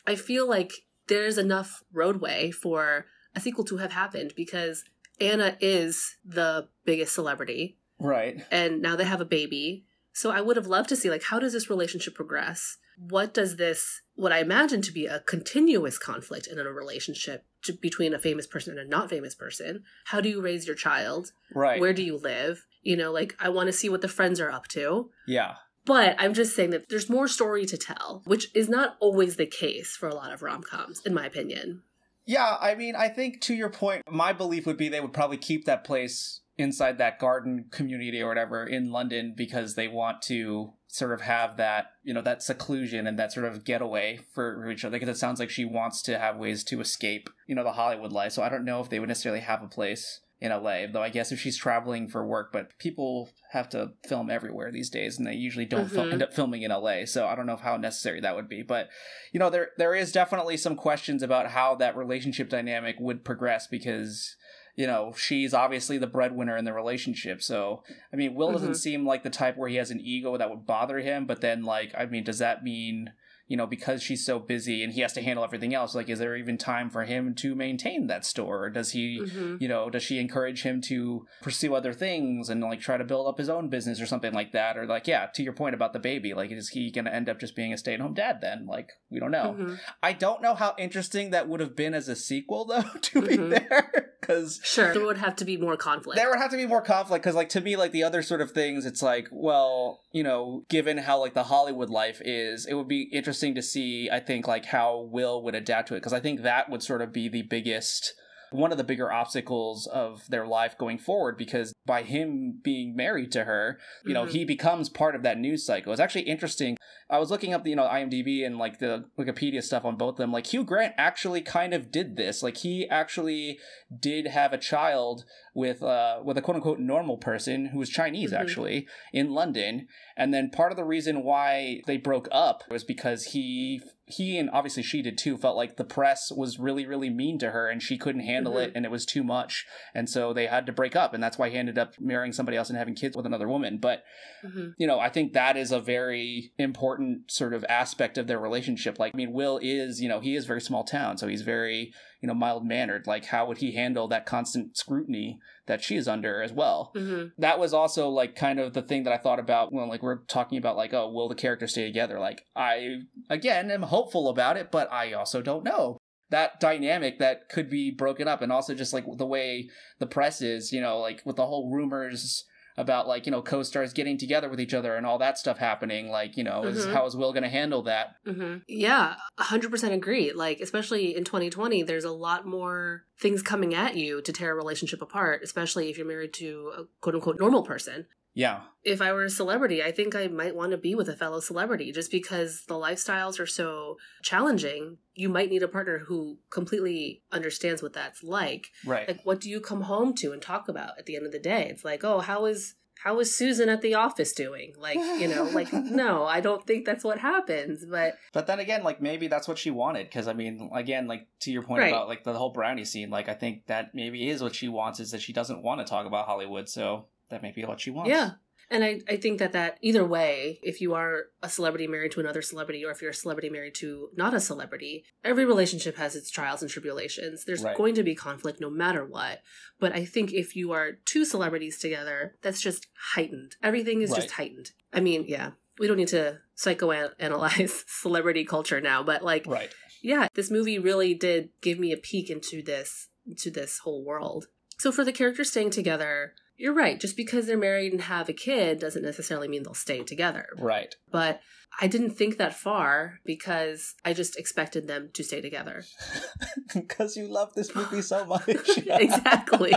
I 0.07 0.15
feel 0.15 0.49
like 0.49 0.73
there's 1.07 1.39
enough 1.39 1.83
roadway 1.93 2.51
for 2.51 3.07
a 3.35 3.41
sequel 3.41 3.65
to 3.65 3.77
have 3.79 3.93
happened 3.93 4.33
because 4.37 4.85
Anna 5.21 5.57
is 5.61 6.17
the 6.25 6.69
biggest 6.85 7.15
celebrity 7.15 7.77
right. 7.99 8.45
and 8.51 8.81
now 8.81 8.97
they 8.97 9.05
have 9.05 9.21
a 9.21 9.27
baby. 9.27 9.85
So 10.13 10.31
I 10.31 10.41
would 10.41 10.57
have 10.57 10.67
loved 10.67 10.89
to 10.91 10.97
see 10.97 11.11
like 11.11 11.25
how 11.25 11.39
does 11.39 11.53
this 11.53 11.69
relationship 11.69 12.15
progress? 12.15 12.79
What 12.97 13.35
does 13.35 13.57
this 13.57 14.03
what 14.15 14.33
I 14.33 14.39
imagine 14.39 14.81
to 14.83 14.93
be 14.93 15.07
a 15.07 15.21
continuous 15.21 15.99
conflict 15.99 16.47
in 16.47 16.59
a 16.59 16.65
relationship 16.65 17.45
to, 17.65 17.73
between 17.73 18.15
a 18.15 18.19
famous 18.19 18.47
person 18.47 18.79
and 18.79 18.87
a 18.87 18.91
not 18.91 19.11
famous 19.11 19.35
person? 19.35 19.85
How 20.07 20.21
do 20.21 20.29
you 20.29 20.41
raise 20.41 20.67
your 20.67 20.77
child? 20.77 21.33
Right. 21.55 21.81
Where 21.81 21.93
do 21.93 22.03
you 22.03 22.17
live? 22.17 22.67
You 22.83 22.97
know, 22.97 23.11
like 23.13 23.35
I 23.41 23.49
want 23.49 23.67
to 23.69 23.73
see 23.73 23.89
what 23.89 24.03
the 24.03 24.09
friends 24.09 24.41
are 24.41 24.51
up 24.51 24.69
to. 24.69 25.11
yeah. 25.27 25.55
But 25.87 26.17
I'm 26.19 26.33
just 26.33 26.57
saying 26.57 26.71
that 26.71 26.89
there's 26.89 27.11
more 27.11 27.29
story 27.29 27.67
to 27.67 27.77
tell, 27.77 28.23
which 28.25 28.51
is 28.55 28.71
not 28.71 28.97
always 29.01 29.37
the 29.37 29.45
case 29.45 29.95
for 29.95 30.09
a 30.09 30.15
lot 30.15 30.33
of 30.33 30.41
rom 30.41 30.63
coms, 30.63 31.03
in 31.05 31.13
my 31.13 31.27
opinion. 31.27 31.83
Yeah, 32.25 32.57
I 32.59 32.75
mean, 32.75 32.97
I 32.97 33.09
think 33.09 33.43
to 33.43 33.55
your 33.55 33.69
point, 33.69 34.01
my 34.11 34.33
belief 34.33 34.65
would 34.65 34.79
be 34.79 34.89
they 34.89 35.03
would 35.03 35.13
probably 35.13 35.37
keep 35.37 35.67
that 35.67 35.85
place 35.85 36.41
inside 36.57 36.97
that 36.97 37.19
garden 37.19 37.67
community 37.71 38.23
or 38.23 38.29
whatever 38.29 38.65
in 38.65 38.93
London 38.93 39.35
because 39.37 39.75
they 39.75 39.89
want 39.89 40.23
to 40.23 40.73
sort 40.95 41.13
of 41.13 41.23
have 41.23 41.57
that, 41.57 41.87
you 42.05 42.15
know, 42.15 42.23
that 42.23 42.41
seclusion 42.41 43.05
and 43.09 43.19
that 43.19 43.33
sort 43.33 43.47
of 43.47 43.65
getaway 43.65 44.21
for 44.33 44.71
each 44.71 44.85
other 44.85 44.97
because 44.97 45.09
it 45.09 45.19
sounds 45.19 45.41
like 45.41 45.51
she 45.51 45.65
wants 45.65 46.01
to 46.03 46.17
have 46.21 46.37
ways 46.37 46.63
to 46.63 46.81
escape, 46.81 47.29
you 47.49 47.55
know, 47.57 47.65
the 47.65 47.73
Hollywood 47.73 48.13
life. 48.13 48.31
So 48.31 48.45
I 48.45 48.49
don't 48.49 48.65
know 48.65 48.81
if 48.81 48.91
they 48.91 49.01
would 49.01 49.09
necessarily 49.09 49.41
have 49.41 49.61
a 49.61 49.67
place 49.67 50.21
in 50.41 50.53
LA, 50.53 50.87
though 50.87 51.03
I 51.03 51.09
guess 51.09 51.33
if 51.33 51.41
she's 51.41 51.57
traveling 51.57 52.07
for 52.07 52.25
work, 52.25 52.53
but 52.53 52.79
people 52.79 53.31
have 53.51 53.69
to 53.71 53.93
film 54.07 54.31
everywhere 54.31 54.71
these 54.71 54.89
days 54.89 55.19
and 55.19 55.27
they 55.27 55.35
usually 55.35 55.65
don't 55.65 55.87
Mhm. 55.87 55.91
fil- 55.91 56.13
end 56.13 56.23
up 56.23 56.33
filming 56.33 56.63
in 56.63 56.71
LA. 56.71 57.07
So 57.07 57.27
I 57.27 57.35
don't 57.35 57.47
know 57.47 57.57
how 57.57 57.77
necessary 57.77 58.21
that 58.21 58.37
would 58.37 58.49
be, 58.49 58.63
but 58.63 58.89
you 59.33 59.41
know, 59.41 59.51
there 59.51 59.71
there 59.77 59.97
is 59.97 60.13
definitely 60.13 60.57
some 60.57 60.77
questions 60.77 61.25
about 61.25 61.49
how 61.51 61.75
that 61.77 61.97
relationship 61.97 62.49
dynamic 62.49 62.97
would 63.01 63.25
progress 63.25 63.67
because 63.67 64.37
you 64.77 64.87
know, 64.87 65.13
she's 65.17 65.55
obviously 65.55 65.99
the 65.99 66.07
breadwinner 66.07 66.57
in 66.57 66.65
the 66.65 66.73
relationship. 66.73 67.43
So, 67.43 67.83
I 68.13 68.17
mean, 68.17 68.35
Will 68.35 68.53
doesn't 68.53 68.73
Mhm. 68.73 68.77
seem 68.77 69.07
like 69.07 69.23
the 69.23 69.31
type 69.31 69.57
where 69.57 69.69
he 69.69 69.77
has 69.77 69.91
an 69.91 70.01
ego 70.01 70.37
that 70.37 70.51
would 70.51 70.67
bother 70.67 70.99
him, 70.99 71.27
but 71.27 71.41
then 71.41 71.63
like, 71.63 71.93
I 71.97 72.07
mean, 72.07 72.25
does 72.25 72.39
that 72.41 72.65
mean 72.65 73.13
you 73.47 73.57
know, 73.57 73.67
because 73.67 74.03
she's 74.03 74.25
so 74.25 74.39
busy 74.39 74.83
and 74.83 74.93
he 74.95 75.01
has 75.03 75.13
to 75.13 75.23
handle 75.23 75.45
everything 75.45 75.75
else, 75.75 75.95
like, 75.95 76.09
is 76.09 76.19
there 76.19 76.37
even 76.37 76.57
time 76.57 76.89
for 76.91 77.05
him 77.05 77.35
to 77.37 77.55
maintain 77.55 78.07
that 78.07 78.25
store? 78.25 78.65
Or 78.65 78.71
does 78.71 78.93
he, 78.93 79.21
Mhm. 79.21 79.61
you 79.61 79.69
know, 79.69 79.91
does 79.91 80.03
she 80.03 80.19
encourage 80.19 80.63
him 80.63 80.81
to 80.83 81.27
pursue 81.43 81.75
other 81.75 81.93
things 81.93 82.49
and 82.49 82.61
like 82.63 82.81
try 82.81 82.97
to 82.97 83.05
build 83.05 83.27
up 83.29 83.39
his 83.39 83.49
own 83.49 83.69
business 83.69 84.01
or 84.01 84.07
something 84.07 84.33
like 84.33 84.53
that? 84.53 84.79
Or 84.79 84.87
like, 84.87 85.07
yeah, 85.07 85.27
to 85.35 85.43
your 85.43 85.53
point 85.53 85.75
about 85.75 85.93
the 85.93 85.99
baby, 85.99 86.33
like, 86.35 86.51
is 86.51 86.71
he 86.71 86.91
going 86.91 87.05
to 87.05 87.15
end 87.15 87.29
up 87.29 87.39
just 87.39 87.55
being 87.55 87.73
a 87.73 87.79
stay 87.79 87.95
at 87.95 88.01
home 88.01 88.15
dad 88.15 88.39
then? 88.41 88.67
Like, 88.67 88.89
we 89.11 89.21
don't 89.21 89.31
know. 89.31 89.57
Mhm. 89.59 89.79
I 90.03 90.13
don't 90.15 90.41
know 90.43 90.55
how 90.55 90.75
interesting 90.79 91.31
that 91.31 91.49
would 91.49 91.61
have 91.61 91.77
been 91.77 91.95
as 91.95 92.09
a 92.09 92.17
sequel, 92.17 92.65
though, 92.69 92.83
to 93.01 93.23
be 93.23 93.37
Mhm. 93.37 93.51
there. 93.69 94.11
Because 94.21 94.59
Sure, 94.65 94.95
there 94.95 95.05
would 95.05 95.19
have 95.19 95.37
to 95.37 95.45
be 95.45 95.59
more 95.59 95.77
conflict. 95.77 96.17
there 96.17 96.31
would 96.31 96.39
have 96.39 96.51
to 96.51 96.57
be 96.57 96.65
more 96.67 96.81
conflict 96.81 97.23
because 97.23 97.35
like 97.35 97.51
to 97.51 97.61
me 97.61 97.77
like 97.77 97.93
the 97.93 98.03
other 98.03 98.23
sort 98.23 98.41
of 98.41 98.53
things 98.53 98.87
it's 98.87 99.03
like 99.03 99.29
well 99.31 100.01
you 100.13 100.23
know 100.23 100.65
given 100.71 100.97
how 100.97 101.19
like 101.21 101.35
the 101.35 101.43
hollywood 101.43 101.91
life 101.91 102.23
is 102.25 102.65
it 102.65 102.73
would 102.73 102.89
be 102.89 103.03
interesting 103.13 103.34
to 103.55 103.63
see 103.63 104.09
i 104.11 104.21
think 104.21 104.47
like 104.47 104.67
how 104.67 105.01
will 105.11 105.43
would 105.43 105.55
adapt 105.55 105.89
to 105.89 105.95
it 105.95 105.99
because 106.01 106.13
i 106.13 106.21
think 106.21 106.43
that 106.43 106.71
would 106.71 106.83
sort 106.83 107.03
of 107.03 107.13
be 107.13 107.29
the 107.29 107.43
biggest 107.43 108.15
one 108.51 108.71
of 108.71 108.79
the 108.79 108.85
bigger 108.85 109.11
obstacles 109.11 109.89
of 109.89 110.29
their 110.29 110.47
life 110.47 110.79
going 110.79 110.97
forward 110.97 111.37
because 111.37 111.73
by 111.87 112.03
him 112.03 112.61
being 112.63 112.95
married 112.95 113.33
to 113.33 113.45
her 113.45 113.79
you 114.07 114.15
know 114.15 114.25
Mhm. 114.27 114.31
he 114.31 114.45
becomes 114.45 114.89
part 114.89 115.17
of 115.17 115.23
that 115.25 115.39
news 115.39 115.67
cycle. 115.67 115.91
It's 115.93 116.01
actually 116.01 116.23
interesting. 116.23 116.77
I 117.11 117.19
was 117.19 117.31
looking 117.31 117.53
up 117.53 117.65
the, 117.65 117.71
you 117.71 117.77
know 117.77 117.89
imdb 117.89 118.47
and 118.47 118.57
like 118.57 118.79
the 118.79 119.07
wikipedia 119.19 119.61
stuff 119.63 119.85
on 119.85 119.97
both 119.97 120.15
of 120.15 120.17
them. 120.19 120.31
Like 120.33 120.47
hugh 120.47 120.63
grant 120.63 120.95
actually 120.97 121.41
kind 121.43 121.75
of 121.75 121.91
did 121.91 122.17
this. 122.17 122.45
Like 122.45 122.59
he 122.59 122.89
actually 122.89 123.59
did 124.01 124.27
have 124.27 124.53
a 124.53 124.59
child 124.59 125.25
with 125.55 125.83
uh 125.83 126.21
with 126.25 126.37
a 126.37 126.43
quote 126.43 126.57
unquote 126.57 126.79
normal 126.81 127.17
person 127.17 127.67
who 127.67 127.79
was 127.79 127.89
Chinese 127.89 128.33
Mhm. 128.33 128.41
actually 128.41 128.87
in 129.13 129.33
London 129.33 129.87
and 130.17 130.33
then 130.35 130.51
part 130.51 130.73
of 130.73 130.77
the 130.77 130.85
reason 130.85 131.23
why 131.23 131.81
they 131.87 131.97
broke 131.97 132.29
up 132.33 132.65
was 132.71 132.83
because 132.85 133.27
he 133.27 133.81
he 134.07 134.37
and 134.37 134.51
obviously 134.51 134.83
she 134.83 135.01
did 135.01 135.17
too 135.17 135.39
felt 135.39 135.57
like 135.57 135.77
the 135.77 135.85
press 135.85 136.31
was 136.31 136.59
really 136.59 136.85
really 136.87 137.09
mean 137.09 137.39
to 137.39 137.53
her 137.53 137.69
and 137.71 137.83
she 137.83 137.97
couldn't 137.97 138.21
handle 138.23 138.59
it 138.59 138.71
and 138.75 138.85
it 138.85 138.91
was 138.91 139.07
too 139.07 139.23
much 139.25 139.65
and 139.95 140.11
so 140.11 140.33
they 140.35 140.47
had 140.47 140.67
to 140.67 140.73
break 140.73 140.95
up 140.95 141.15
and 141.15 141.23
that's 141.23 141.39
why 141.39 141.49
he 141.49 141.57
ended 141.57 141.79
up 141.79 141.95
marrying 142.01 142.33
somebody 142.33 142.57
else 142.59 142.69
and 142.69 142.77
having 142.79 142.95
kids 142.95 143.17
with 143.17 143.25
another 143.25 143.49
woman 143.49 143.79
but 143.79 144.03
Mhm. 144.45 144.75
you 144.77 144.87
know, 144.87 145.01
I 145.01 145.09
think 145.09 145.33
that 145.33 145.57
is 145.57 145.73
a 145.73 145.81
very 145.81 146.53
important 146.59 147.31
sort 147.31 147.55
of 147.55 147.65
aspect 147.69 148.19
of 148.19 148.27
their 148.27 148.39
relationship. 148.39 148.99
Like, 148.99 149.15
I 149.15 149.17
mean, 149.17 149.33
Will 149.33 149.59
is, 149.63 150.03
you 150.03 150.09
know, 150.09 150.21
he 150.21 150.35
is 150.37 150.45
very 150.45 150.61
small 150.61 150.85
town, 150.85 151.17
so 151.17 151.27
he's 151.29 151.41
very, 151.41 151.95
you 152.25 152.29
know, 152.29 152.33
mild 152.33 152.65
mannered. 152.65 153.07
Like, 153.07 153.27
how 153.27 153.47
would 153.47 153.59
he 153.59 153.73
handle 153.73 154.09
that 154.09 154.25
constant 154.25 154.79
scrutiny 154.79 155.39
that 155.67 155.83
she 155.83 155.97
is 155.97 156.09
under 156.09 156.41
as 156.43 156.55
well? 156.55 156.91
Mhm. 156.95 157.33
That 157.37 157.59
was 157.59 157.75
also 157.75 158.09
like 158.09 158.35
kind 158.35 158.59
of 158.59 158.73
the 158.73 158.81
thing 158.81 159.03
that 159.03 159.13
I 159.13 159.19
thought 159.19 159.39
about 159.39 159.75
when 159.75 159.91
like 159.91 160.03
we're 160.03 160.21
talking 160.25 160.57
about 160.57 160.79
like, 160.79 160.95
oh, 160.95 161.13
will 161.13 161.29
the 161.29 161.35
characters 161.35 161.73
stay 161.73 161.85
together? 161.85 162.19
Like, 162.19 162.47
I 162.57 163.01
again 163.29 163.71
am 163.71 163.83
hopeful 163.83 164.31
about 164.31 164.57
it, 164.57 164.71
but 164.71 164.91
I 164.91 165.13
also 165.13 165.43
don't 165.43 165.65
know. 165.65 165.99
That 166.31 166.61
dynamic 166.61 167.19
that 167.19 167.51
could 167.51 167.69
be 167.69 167.91
broken 167.91 168.27
up, 168.27 168.41
and 168.41 168.51
also 168.51 168.75
just 168.75 168.95
like 168.95 169.05
the 169.19 169.27
way 169.27 169.69
the 169.99 170.07
press 170.07 170.41
is, 170.41 170.73
you 170.73 170.81
know, 170.81 170.99
like 171.01 171.21
with 171.27 171.37
the 171.37 171.45
whole 171.45 171.71
rumors 171.71 172.47
about 172.77 173.07
like 173.07 173.27
you 173.27 173.33
know 173.33 173.43
co-stars 173.43 173.93
getting 173.93 174.19
together 174.19 174.49
with 174.49 174.61
each 174.61 174.75
other 174.75 174.97
and 174.97 175.07
all 175.07 175.19
that 175.19 175.39
stuff 175.39 175.59
happening 175.59 176.09
like 176.09 176.37
you 176.37 176.45
know 176.45 176.65
is 176.65 176.85
Mhm. 176.85 176.93
how 176.93 177.07
is 177.07 177.17
will 177.17 177.33
going 177.33 177.43
to 177.43 177.49
handle 177.49 177.83
that 177.83 178.17
hmm 178.25 178.57
Yeah, 178.67 179.17
100% 179.39 179.93
agree. 179.95 180.33
Like, 180.33 180.61
especially 180.61 181.15
in 181.17 181.25
2020, 181.25 181.83
there's 181.83 182.05
a 182.05 182.11
lot 182.11 182.47
more 182.47 183.05
things 183.19 183.43
coming 183.43 183.75
at 183.75 183.97
you 183.97 184.23
to 184.23 184.33
tear 184.33 184.53
a 184.53 184.55
relationship 184.57 185.03
apart, 185.03 185.43
especially 185.43 185.91
if 185.91 185.99
you're 185.99 186.07
married 186.07 186.33
to 186.35 186.73
a 186.77 186.85
quote 187.01 187.15
unquote 187.15 187.39
normal 187.39 187.63
person. 187.63 188.07
Yeah 188.35 188.61
If 188.83 189.01
I 189.01 189.13
were 189.15 189.25
a 189.25 189.31
celebrity, 189.31 189.83
I 189.83 189.93
think 189.93 190.15
I 190.15 190.27
might 190.27 190.55
want 190.55 190.73
to 190.73 190.77
be 190.77 190.95
with 190.95 191.09
a 191.09 191.17
fellow 191.17 191.41
celebrity 191.41 191.91
just 191.93 192.11
because 192.11 192.65
the 192.69 192.75
lifestyles 192.75 193.41
are 193.41 193.47
so 193.47 193.97
challenging. 194.23 194.99
You 195.15 195.29
might 195.29 195.49
need 195.51 195.63
a 195.63 195.69
partner 195.69 196.01
who 196.07 196.39
completely 196.51 197.23
understands 197.33 197.83
what 197.83 197.93
that's 197.95 198.23
like. 198.23 198.67
right 198.85 199.09
Like, 199.09 199.21
what 199.25 199.41
do 199.41 199.49
you 199.49 199.61
come 199.61 199.83
home 199.83 200.13
to 200.17 200.33
and 200.33 200.43
talk 200.43 200.69
about 200.69 200.99
at 200.99 201.07
the 201.07 201.17
end 201.17 201.25
of 201.27 201.33
the 201.33 201.39
day? 201.39 201.69
It's 201.71 201.85
like, 201.85 202.05
oh, 202.05 202.21
how 202.21 202.45
is. 202.47 202.75
How 203.03 203.19
is 203.21 203.35
Susan 203.37 203.69
at 203.69 203.83
the 203.83 203.95
office 203.95 204.33
doing? 204.33 204.73
Like, 204.79 204.97
you 205.21 205.29
know, 205.29 205.43
like, 205.53 205.71
no, 206.03 206.25
I 206.25 206.41
don't 206.41 206.65
think 206.67 206.87
that's 206.87 207.05
what 207.05 207.19
happens. 207.19 207.85
But 207.85 208.15
but 208.33 208.47
then 208.47 208.61
again 208.61 208.83
like 208.83 209.03
maybe 209.03 209.27
that's 209.27 209.47
what 209.49 209.59
she 209.59 209.71
wanted 209.71 210.07
because 210.07 210.27
i 210.27 210.33
mean 210.33 210.71
again 210.75 211.07
like 211.07 211.27
to 211.41 211.51
your 211.51 211.63
point 211.65 211.81
Right. 211.83 211.93
about 211.93 212.09
like 212.09 212.23
the 212.25 212.33
whole 212.33 212.53
brownie 212.53 212.85
scene 212.87 213.11
like 213.11 213.29
i 213.29 213.35
think 213.35 213.67
that 213.67 213.95
maybe 213.95 214.29
is 214.31 214.43
what 214.43 214.55
she 214.55 214.69
wants 214.69 215.01
is 215.01 215.11
that 215.11 215.21
she 215.21 215.33
doesn't 215.35 215.63
want 215.63 215.81
to 215.81 215.87
talk 215.91 216.07
about 216.07 216.25
hollywood 216.27 216.69
so 216.69 217.07
that 217.31 217.43
may 217.43 217.53
be 217.53 217.65
what 217.65 217.81
she 217.81 217.91
wants 217.91 218.11
Yeah. 218.11 218.33
And 218.71 218.83
I, 218.83 219.01
I 219.07 219.19
think 219.19 219.41
that 219.41 219.53
that 219.53 219.77
either 219.83 220.05
way, 220.07 220.59
if 220.63 220.81
you 220.81 220.95
are 220.95 221.25
a 221.43 221.51
celebrity 221.51 221.87
married 221.87 222.13
to 222.13 222.21
another 222.21 222.41
celebrity, 222.41 222.83
or 222.83 222.91
if 222.91 223.03
you're 223.03 223.11
a 223.11 223.15
celebrity 223.15 223.51
married 223.51 223.75
to 223.77 224.09
not 224.17 224.33
a 224.33 224.41
celebrity, 224.41 225.05
every 225.23 225.45
relationship 225.45 225.99
has 225.99 226.17
its 226.17 226.31
trials 226.31 226.63
and 226.63 226.71
tribulations. 226.71 227.45
There's 227.45 227.63
Right. 227.63 227.77
going 227.77 227.95
to 227.97 228.03
be 228.03 228.15
conflict 228.15 228.63
no 228.63 228.71
matter 228.71 229.05
what. 229.05 229.43
But 229.79 229.93
I 229.93 230.07
think 230.07 230.33
if 230.33 230.57
you 230.57 230.73
are 230.73 230.93
two 231.05 231.27
celebrities 231.27 231.79
together, 231.79 232.37
that's 232.41 232.63
just 232.63 232.87
heightened. 233.15 233.57
Everything 233.63 234.01
is 234.01 234.15
just 234.15 234.31
heightened. 234.33 234.73
I 234.95 235.01
mean, 235.01 235.27
yeah, 235.29 235.51
we 235.79 235.87
don't 235.87 235.99
need 235.99 236.09
to 236.09 236.39
psychoanalyze 236.57 237.85
celebrity 237.87 238.47
culture 238.47 238.81
now, 238.81 239.03
but 239.03 239.23
like, 239.23 239.47
right 239.47 239.71
yeah, 240.05 240.29
this 240.35 240.51
movie 240.51 240.79
really 240.79 241.15
did 241.15 241.49
give 241.63 241.79
me 241.79 241.91
a 241.91 241.97
peek 241.97 242.29
into 242.29 242.63
this 242.63 243.09
into 243.27 243.51
this 243.51 243.79
whole 243.79 244.05
world. 244.05 244.49
So 244.77 244.93
for 244.93 245.03
the 245.03 245.13
characters 245.13 245.51
staying 245.51 245.71
together, 245.71 246.35
you're 246.57 246.75
right. 246.75 247.01
Just 247.01 247.17
because 247.17 247.47
they're 247.47 247.59
married 247.59 247.93
and 247.93 248.03
have 248.03 248.29
a 248.29 248.33
kid 248.33 248.79
doesn't 248.79 249.03
necessarily 249.03 249.49
mean 249.49 249.63
they'll 249.63 249.75
stay 249.75 250.03
together. 250.03 250.47
right 250.59 250.95
But 251.11 251.41
I 251.81 251.89
didn't 251.89 252.11
think 252.11 252.39
that 252.39 252.55
far 252.55 253.21
because 253.25 253.95
I 254.05 254.13
just 254.13 254.39
expected 254.39 254.87
them 254.87 255.11
to 255.15 255.25
stay 255.25 255.41
together. 255.41 255.85
because 256.75 257.17
you 257.17 257.27
love 257.27 257.53
this 257.55 257.75
movie 257.75 258.03
so 258.03 258.25
much 258.27 258.49
exactly. 258.77 259.75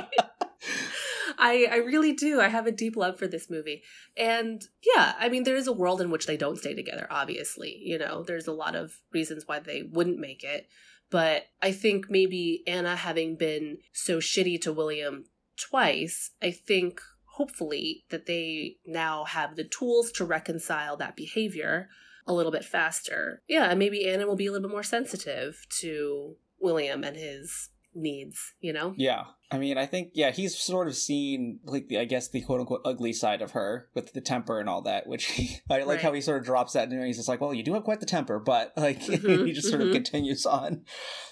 I 1.40 1.68
I 1.72 1.78
really 1.78 2.14
do. 2.14 2.40
I 2.42 2.48
have 2.48 2.68
a 2.68 2.72
deep 2.72 2.96
love 2.96 3.18
for 3.18 3.28
this 3.28 3.50
movie. 3.50 3.84
And 4.16 4.64
yeah, 4.96 5.14
I 5.20 5.30
mean 5.30 5.44
there 5.44 5.56
is 5.56 5.68
a 5.68 5.74
world 5.74 6.02
in 6.02 6.12
which 6.12 6.28
they 6.28 6.38
don't 6.38 6.58
stay 6.58 6.74
together, 6.74 7.08
obviously. 7.10 7.80
You 7.84 7.98
know, 7.98 8.24
there's 8.24 8.48
a 8.48 8.54
lot 8.54 8.76
of 8.76 8.94
reasons 9.12 9.44
why 9.48 9.60
they 9.60 9.84
wouldn't 9.84 10.20
make 10.20 10.44
it. 10.44 10.68
But 11.10 11.44
I 11.62 11.72
think 11.72 12.10
maybe 12.10 12.64
Anna 12.68 12.96
having 12.96 13.38
been 13.38 13.78
so 13.94 14.18
shitty 14.18 14.60
to 14.62 14.74
William 14.74 15.26
twice, 15.58 16.32
I 16.42 16.52
think 16.52 17.02
hopefully 17.36 18.06
that 18.10 18.26
they 18.26 18.78
now 18.86 19.26
have 19.26 19.56
the 19.56 19.64
tools 19.64 20.12
to 20.14 20.26
reconcile 20.26 20.98
that 20.98 21.16
behavior 21.16 21.90
a 22.26 22.34
little 22.34 22.52
bit 22.52 22.66
faster. 22.66 23.42
Yeah, 23.48 23.74
maybe 23.76 24.08
Anna 24.08 24.28
will 24.28 24.36
be 24.36 24.48
a 24.48 24.52
little 24.52 24.68
bit 24.68 24.74
more 24.74 24.84
sensitive 24.84 25.66
to 25.80 26.36
William 26.60 27.04
and 27.04 27.16
his 27.16 27.70
needs, 27.98 28.54
you 28.62 28.72
know? 28.74 28.94
Yeah. 28.98 29.24
I 29.50 29.58
mean, 29.58 29.78
I 29.78 29.86
think, 29.86 30.12
yeah, 30.14 30.32
he's 30.32 30.58
sort 30.58 30.88
of 30.88 30.96
seen, 30.96 31.60
like, 31.64 31.88
the, 31.88 32.00
I 32.00 32.06
guess, 32.06 32.28
the 32.30 32.42
quote 32.42 32.60
unquote 32.60 32.82
ugly 32.84 33.14
side 33.14 33.42
of 33.42 33.52
her 33.52 33.88
with 33.94 34.12
the 34.14 34.20
temper 34.22 34.60
and 34.60 34.68
all 34.70 34.82
that, 34.84 35.08
which 35.08 35.26
he, 35.32 35.58
I 35.70 35.80
like 35.80 35.88
Right. 35.88 36.02
how 36.02 36.14
he 36.14 36.22
sort 36.22 36.40
of 36.40 36.46
drops 36.46 36.74
that 36.74 36.90
and 36.90 37.06
he's 37.06 37.18
just 37.18 37.30
like, 37.30 37.40
well, 37.42 37.54
you 37.54 37.64
do 37.64 37.74
have 37.74 37.84
quite 37.84 38.00
the 38.00 38.06
temper, 38.06 38.40
but, 38.40 38.74
like, 38.78 39.00
Mhm, 39.02 39.46
he 39.48 39.54
just 39.54 39.70
sort 39.70 39.82
of 39.82 39.88
mhm. 39.88 39.94
continues 39.94 40.46
on. 40.46 40.84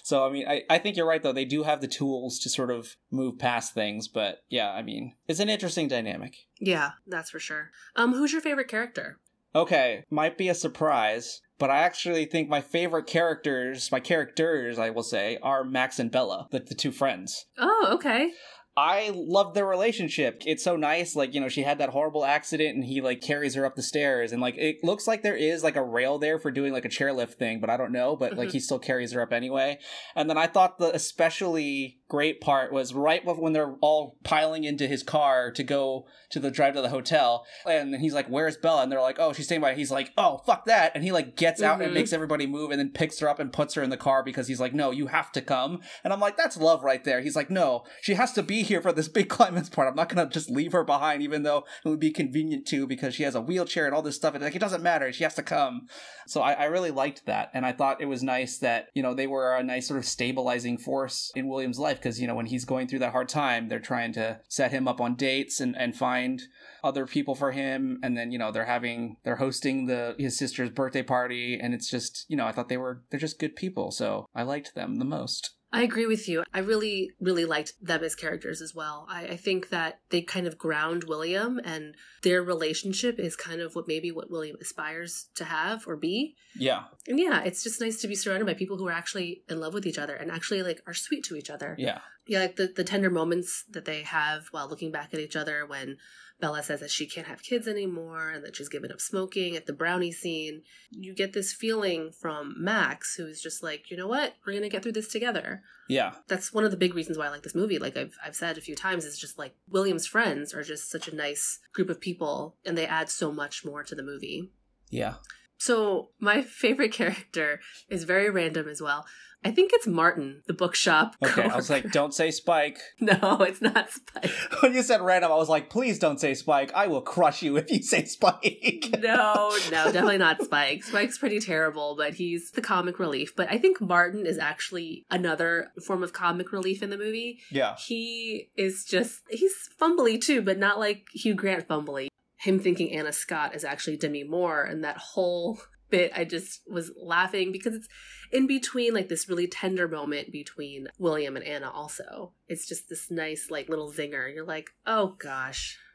So, 0.02 0.26
I 0.26 0.32
mean, 0.32 0.46
I, 0.48 0.62
I 0.70 0.78
think 0.78 0.96
you're 0.96 1.06
right, 1.06 1.22
though. 1.22 1.32
They 1.32 1.44
do 1.44 1.62
have 1.64 1.80
the 1.80 1.88
tools 1.88 2.38
to 2.40 2.48
sort 2.50 2.70
of 2.70 2.96
move 3.10 3.38
past 3.38 3.74
things, 3.74 4.08
but 4.08 4.38
yeah, 4.48 4.70
I 4.70 4.82
mean, 4.82 5.14
it's 5.28 5.40
an 5.40 5.48
interesting 5.50 5.88
dynamic. 5.88 6.36
Yeah, 6.58 6.92
that's 7.06 7.30
for 7.30 7.38
sure. 7.38 7.70
Um, 7.96 8.12
who's 8.14 8.32
your 8.32 8.40
favorite 8.42 8.68
character? 8.68 9.18
Okay, 9.54 10.04
might 10.10 10.36
be 10.36 10.48
a 10.50 10.54
surprise, 10.54 11.40
but 11.58 11.70
I 11.70 11.78
actually 11.78 12.26
think 12.26 12.48
my 12.48 12.60
favorite 12.60 13.06
characters, 13.06 13.90
my 13.90 14.00
characters, 14.00 14.78
I 14.78 14.90
will 14.90 15.02
say, 15.02 15.38
are 15.42 15.64
Max 15.64 15.98
and 15.98 16.10
Bella, 16.10 16.48
the, 16.50 16.60
the 16.60 16.74
two 16.74 16.92
friends. 16.92 17.46
Oh, 17.58 17.90
okay. 17.92 18.30
I 18.76 19.10
love 19.14 19.54
their 19.54 19.64
relationship. 19.66 20.42
It's 20.44 20.62
so 20.62 20.76
nice. 20.76 21.16
Like, 21.16 21.32
you 21.34 21.40
know, 21.40 21.48
she 21.48 21.62
had 21.62 21.78
that 21.78 21.88
horrible 21.90 22.24
accident 22.26 22.74
and 22.74 22.84
he 22.84 23.00
like 23.00 23.20
carries 23.22 23.54
her 23.54 23.64
up 23.64 23.74
the 23.74 23.82
stairs 23.82 24.32
and 24.32 24.42
like 24.42 24.56
it 24.58 24.84
looks 24.84 25.06
like 25.06 25.22
there 25.22 25.34
is 25.36 25.64
like 25.64 25.76
a 25.76 25.82
rail 25.82 26.18
there 26.18 26.38
for 26.38 26.50
doing 26.50 26.72
like 26.74 26.84
a 26.84 26.88
chairlift 26.90 27.34
thing, 27.34 27.58
but 27.60 27.70
I 27.70 27.76
don't 27.78 27.92
know, 27.92 28.16
but 28.16 28.36
like 28.36 28.48
Mhm. 28.50 28.52
he 28.52 28.60
still 28.60 28.78
carries 28.78 29.12
her 29.12 29.22
up 29.22 29.32
anyway. 29.32 29.78
And 30.14 30.28
then 30.28 30.36
I 30.36 30.46
thought 30.46 30.78
the 30.78 30.94
especially 30.94 31.98
great 32.08 32.40
part 32.40 32.72
was 32.72 32.94
right 32.94 33.24
when 33.24 33.52
they're 33.52 33.74
all 33.80 34.16
piling 34.22 34.62
into 34.62 34.86
his 34.86 35.02
car 35.02 35.50
to 35.50 35.64
go 35.64 36.06
to 36.30 36.38
the 36.38 36.52
drive 36.52 36.74
to 36.74 36.80
the 36.80 36.88
hotel 36.88 37.44
and 37.68 37.96
he's 37.96 38.14
like 38.14 38.28
where's 38.28 38.56
bella 38.56 38.82
and 38.84 38.92
they're 38.92 39.00
like 39.00 39.18
oh 39.18 39.32
she's 39.32 39.46
staying 39.46 39.60
by 39.60 39.74
he's 39.74 39.90
like 39.90 40.12
oh 40.16 40.40
fuck 40.46 40.64
that 40.66 40.92
and 40.94 41.02
he 41.02 41.10
like 41.10 41.34
gets 41.36 41.60
out 41.60 41.80
and 41.82 41.90
Mhm. 41.90 41.94
makes 41.94 42.12
everybody 42.12 42.46
move 42.46 42.70
and 42.70 42.78
then 42.78 42.90
picks 42.90 43.18
her 43.18 43.28
up 43.28 43.40
and 43.40 43.52
puts 43.52 43.74
her 43.74 43.82
in 43.82 43.90
the 43.90 43.96
car 43.96 44.22
because 44.22 44.46
he's 44.46 44.60
like 44.60 44.72
no 44.72 44.92
you 44.92 45.08
have 45.08 45.32
to 45.32 45.40
come 45.40 45.80
and 46.04 46.12
i'm 46.12 46.20
like 46.20 46.36
that's 46.36 46.56
love 46.56 46.84
right 46.84 47.02
there 47.02 47.20
he's 47.22 47.34
like 47.34 47.50
no 47.50 47.82
she 48.00 48.14
has 48.14 48.32
to 48.32 48.42
be 48.42 48.62
here 48.66 48.80
for 48.80 48.92
this 48.92 49.08
big 49.08 49.28
climax 49.28 49.68
part. 49.68 49.88
I'm 49.88 49.96
not 49.96 50.08
gonna 50.08 50.28
just 50.28 50.50
leave 50.50 50.72
her 50.72 50.84
behind 50.84 51.22
even 51.22 51.42
though 51.42 51.64
it 51.84 51.88
would 51.88 52.00
be 52.00 52.10
convenient 52.10 52.66
to 52.68 52.86
because 52.86 53.14
she 53.14 53.22
has 53.22 53.34
a 53.34 53.40
wheelchair 53.40 53.86
and 53.86 53.94
all 53.94 54.02
this 54.02 54.16
stuff 54.16 54.34
and 54.34 54.42
like 54.42 54.54
it 54.54 54.60
doesn't 54.60 54.82
matter. 54.82 55.12
She 55.12 55.24
has 55.24 55.34
to 55.34 55.42
come. 55.42 55.88
So 56.26 56.42
I, 56.42 56.52
I 56.52 56.64
really 56.64 56.90
liked 56.90 57.26
that 57.26 57.50
and 57.54 57.64
i 57.64 57.72
thought 57.72 58.00
it 58.00 58.06
was 58.06 58.22
nice 58.22 58.58
that 58.58 58.88
you 58.94 59.02
know 59.02 59.14
they 59.14 59.26
were 59.26 59.54
a 59.54 59.62
nice 59.62 59.88
sort 59.88 59.98
of 59.98 60.04
stabilizing 60.04 60.78
force 60.78 61.32
in 61.34 61.48
william's 61.48 61.78
life 61.78 61.98
because 61.98 62.20
you 62.20 62.26
know 62.26 62.34
when 62.34 62.46
he's 62.46 62.64
going 62.64 62.86
through 62.86 62.98
that 62.98 63.12
hard 63.12 63.28
time 63.28 63.68
they're 63.68 63.78
trying 63.78 64.12
to 64.12 64.40
set 64.48 64.70
him 64.70 64.86
up 64.86 65.00
on 65.00 65.14
dates 65.14 65.60
and, 65.60 65.76
and 65.76 65.96
find 65.96 66.42
other 66.84 67.06
people 67.06 67.34
for 67.34 67.52
him 67.52 67.98
and 68.02 68.16
then 68.16 68.30
you 68.30 68.38
know 68.38 68.52
they're 68.52 68.64
having 68.64 69.16
they're 69.24 69.36
hosting 69.36 69.86
the 69.86 70.14
his 70.18 70.36
sister's 70.36 70.70
birthday 70.70 71.02
party 71.02 71.58
and 71.60 71.74
it's 71.74 71.90
just 71.90 72.24
you 72.28 72.36
know 72.36 72.46
i 72.46 72.52
thought 72.52 72.68
they 72.68 72.76
were 72.76 73.02
they're 73.10 73.20
just 73.20 73.38
good 73.38 73.56
people. 73.56 73.90
So 73.90 74.26
i 74.34 74.42
liked 74.42 74.74
them 74.74 74.96
the 74.96 75.04
most 75.04 75.55
I 75.76 75.82
agree 75.82 76.06
with 76.06 76.28
you. 76.28 76.42
I 76.52 76.60
really, 76.60 77.10
really 77.20 77.44
liked 77.44 77.74
them 77.80 78.02
as 78.02 78.14
characters 78.14 78.60
as 78.60 78.74
well. 78.74 79.06
I, 79.08 79.26
I 79.28 79.36
think 79.36 79.68
that 79.70 80.00
they 80.10 80.22
kind 80.22 80.46
of 80.46 80.58
ground 80.58 81.04
William 81.04 81.60
and 81.64 81.94
their 82.22 82.42
relationship 82.42 83.18
is 83.18 83.36
kind 83.36 83.60
of 83.60 83.74
what 83.74 83.86
maybe 83.86 84.10
what 84.10 84.30
William 84.30 84.56
aspires 84.60 85.28
to 85.36 85.44
have 85.44 85.86
or 85.86 85.96
be. 85.96 86.36
yeah 86.54 86.84
And 87.06 87.18
yeah, 87.18 87.42
it's 87.42 87.62
just 87.62 87.80
nice 87.80 88.00
to 88.00 88.08
be 88.08 88.14
surrounded 88.14 88.46
by 88.46 88.54
people 88.54 88.76
who 88.78 88.88
are 88.88 88.92
actually 88.92 89.42
in 89.48 89.60
love 89.60 89.74
with 89.74 89.86
each 89.86 89.98
other 89.98 90.14
and 90.14 90.30
actually 90.30 90.62
like 90.62 90.82
are 90.86 90.94
sweet 90.94 91.24
to 91.24 91.36
each 91.36 91.50
other. 91.50 91.76
yeah 91.78 92.00
Yeah, 92.26 92.40
like 92.40 92.56
the, 92.56 92.68
the 92.74 92.84
tender 92.84 93.10
moments 93.10 93.64
that 93.70 93.84
they 93.84 94.02
have 94.02 94.46
while 94.50 94.68
looking 94.68 94.90
back 94.90 95.12
at 95.14 95.20
each 95.20 95.36
other 95.36 95.66
when 95.66 95.98
Bella 96.38 96.62
says 96.62 96.80
that 96.80 96.90
she 96.90 97.06
can't 97.06 97.26
have 97.26 97.42
kids 97.42 97.66
anymore 97.66 98.30
and 98.30 98.44
that 98.44 98.56
she's 98.56 98.68
given 98.68 98.92
up 98.92 99.00
smoking 99.00 99.56
at 99.56 99.66
the 99.66 99.72
brownie 99.72 100.12
scene. 100.12 100.62
You 100.90 101.14
get 101.14 101.32
this 101.32 101.52
feeling 101.52 102.12
from 102.12 102.54
Max, 102.58 103.14
who's 103.16 103.40
just 103.40 103.62
like, 103.62 103.90
you 103.90 103.96
know 103.96 104.06
what? 104.06 104.34
We're 104.44 104.52
going 104.52 104.62
to 104.62 104.68
get 104.68 104.82
through 104.82 104.92
this 104.92 105.08
together. 105.08 105.62
yeah 105.88 106.12
That's 106.28 106.52
one 106.52 106.64
of 106.64 106.70
the 106.70 106.76
big 106.76 106.94
reasons 106.94 107.16
why 107.16 107.26
I 107.26 107.30
like 107.30 107.42
this 107.42 107.54
movie. 107.54 107.78
Like 107.78 107.96
I've, 107.96 108.16
I've 108.24 108.36
said 108.36 108.58
a 108.58 108.60
few 108.60 108.74
times, 108.76 109.04
is 109.04 109.18
just 109.18 109.38
like 109.38 109.54
William's 109.70 110.06
friends 110.06 110.52
are 110.52 110.62
just 110.62 110.90
such 110.90 111.08
a 111.08 111.14
nice 111.16 111.60
group 111.72 111.88
of 111.88 112.00
people 112.00 112.56
and 112.64 112.76
they 112.76 112.86
add 112.86 113.08
so 113.08 113.32
much 113.32 113.64
more 113.64 113.82
to 113.82 113.94
the 113.94 114.02
movie. 114.02 114.50
yeah 114.90 115.14
So 115.58 116.10
my 116.20 116.42
favorite 116.62 116.92
character 116.92 117.60
is 117.88 118.04
very 118.04 118.30
random 118.30 118.68
as 118.68 118.80
well. 118.80 119.06
I 119.44 119.52
think 119.52 119.70
it's 119.74 119.86
Martin, 119.86 120.42
the 120.48 120.54
bookshop. 120.54 121.14
okay 121.24 121.44
i 121.44 121.54
was 121.54 121.70
like 121.70 121.92
don't 121.92 122.12
say 122.12 122.32
spike 122.32 122.78
no, 123.00 123.36
it's 123.42 123.60
not 123.62 123.90
Spike. 123.92 124.30
when 124.60 124.74
you 124.74 124.82
said 124.82 125.00
random 125.02 125.30
i 125.30 125.36
was 125.36 125.48
like 125.48 125.70
please 125.70 126.00
don't 126.00 126.18
say 126.18 126.34
spike 126.34 126.72
i 126.74 126.86
will 126.88 127.02
crush 127.02 127.42
you 127.42 127.56
if 127.56 127.70
you 127.70 127.80
say 127.82 128.04
spike 128.06 128.88
No, 128.98 129.56
no, 129.70 129.84
definitely 129.92 130.18
not 130.18 130.42
Spike. 130.42 130.82
Spike's 130.82 131.18
pretty 131.18 131.38
terrible, 131.38 131.94
but 131.96 132.14
he's 132.14 132.50
the 132.52 132.62
comic 132.62 132.98
relief. 132.98 133.36
But 133.36 133.48
I 133.50 133.58
think 133.58 133.80
Martin 133.80 134.26
is 134.26 134.38
actually 134.38 135.04
another 135.10 135.70
form 135.84 136.02
of 136.02 136.12
comic 136.12 136.50
relief 136.50 136.82
in 136.82 136.90
the 136.90 136.98
movie. 136.98 137.38
yeah 137.50 137.76
He 137.76 138.48
is 138.56 138.84
just, 138.84 139.20
he's 139.30 139.68
fumbly 139.80 140.20
too, 140.20 140.42
but 140.42 140.58
not 140.58 140.78
like 140.78 141.06
Hugh 141.12 141.34
Grant 141.34 141.68
fumbly. 141.68 142.08
Him 142.36 142.60
thinking 142.60 142.92
Anna 142.92 143.12
Scott 143.12 143.54
is 143.54 143.64
actually 143.64 143.96
Demi 143.96 144.24
Moore, 144.24 144.62
and 144.62 144.84
that 144.84 144.98
whole 144.98 145.58
bit, 145.90 146.12
I 146.14 146.24
just 146.24 146.60
was 146.68 146.90
laughing 147.00 147.52
because 147.52 147.74
it's 147.74 147.88
in 148.32 148.46
between 148.46 148.92
like 148.92 149.08
this 149.08 149.28
really 149.28 149.46
tender 149.46 149.88
moment 149.88 150.32
between 150.32 150.88
William 150.98 151.36
and 151.36 151.44
Anna, 151.44 151.70
also. 151.70 152.32
It's 152.48 152.66
just 152.66 152.88
this 152.88 153.10
nice, 153.10 153.48
like, 153.50 153.68
little 153.68 153.92
zinger. 153.92 154.32
You're 154.34 154.44
like, 154.46 154.70
oh 154.86 155.16
gosh. 155.18 155.78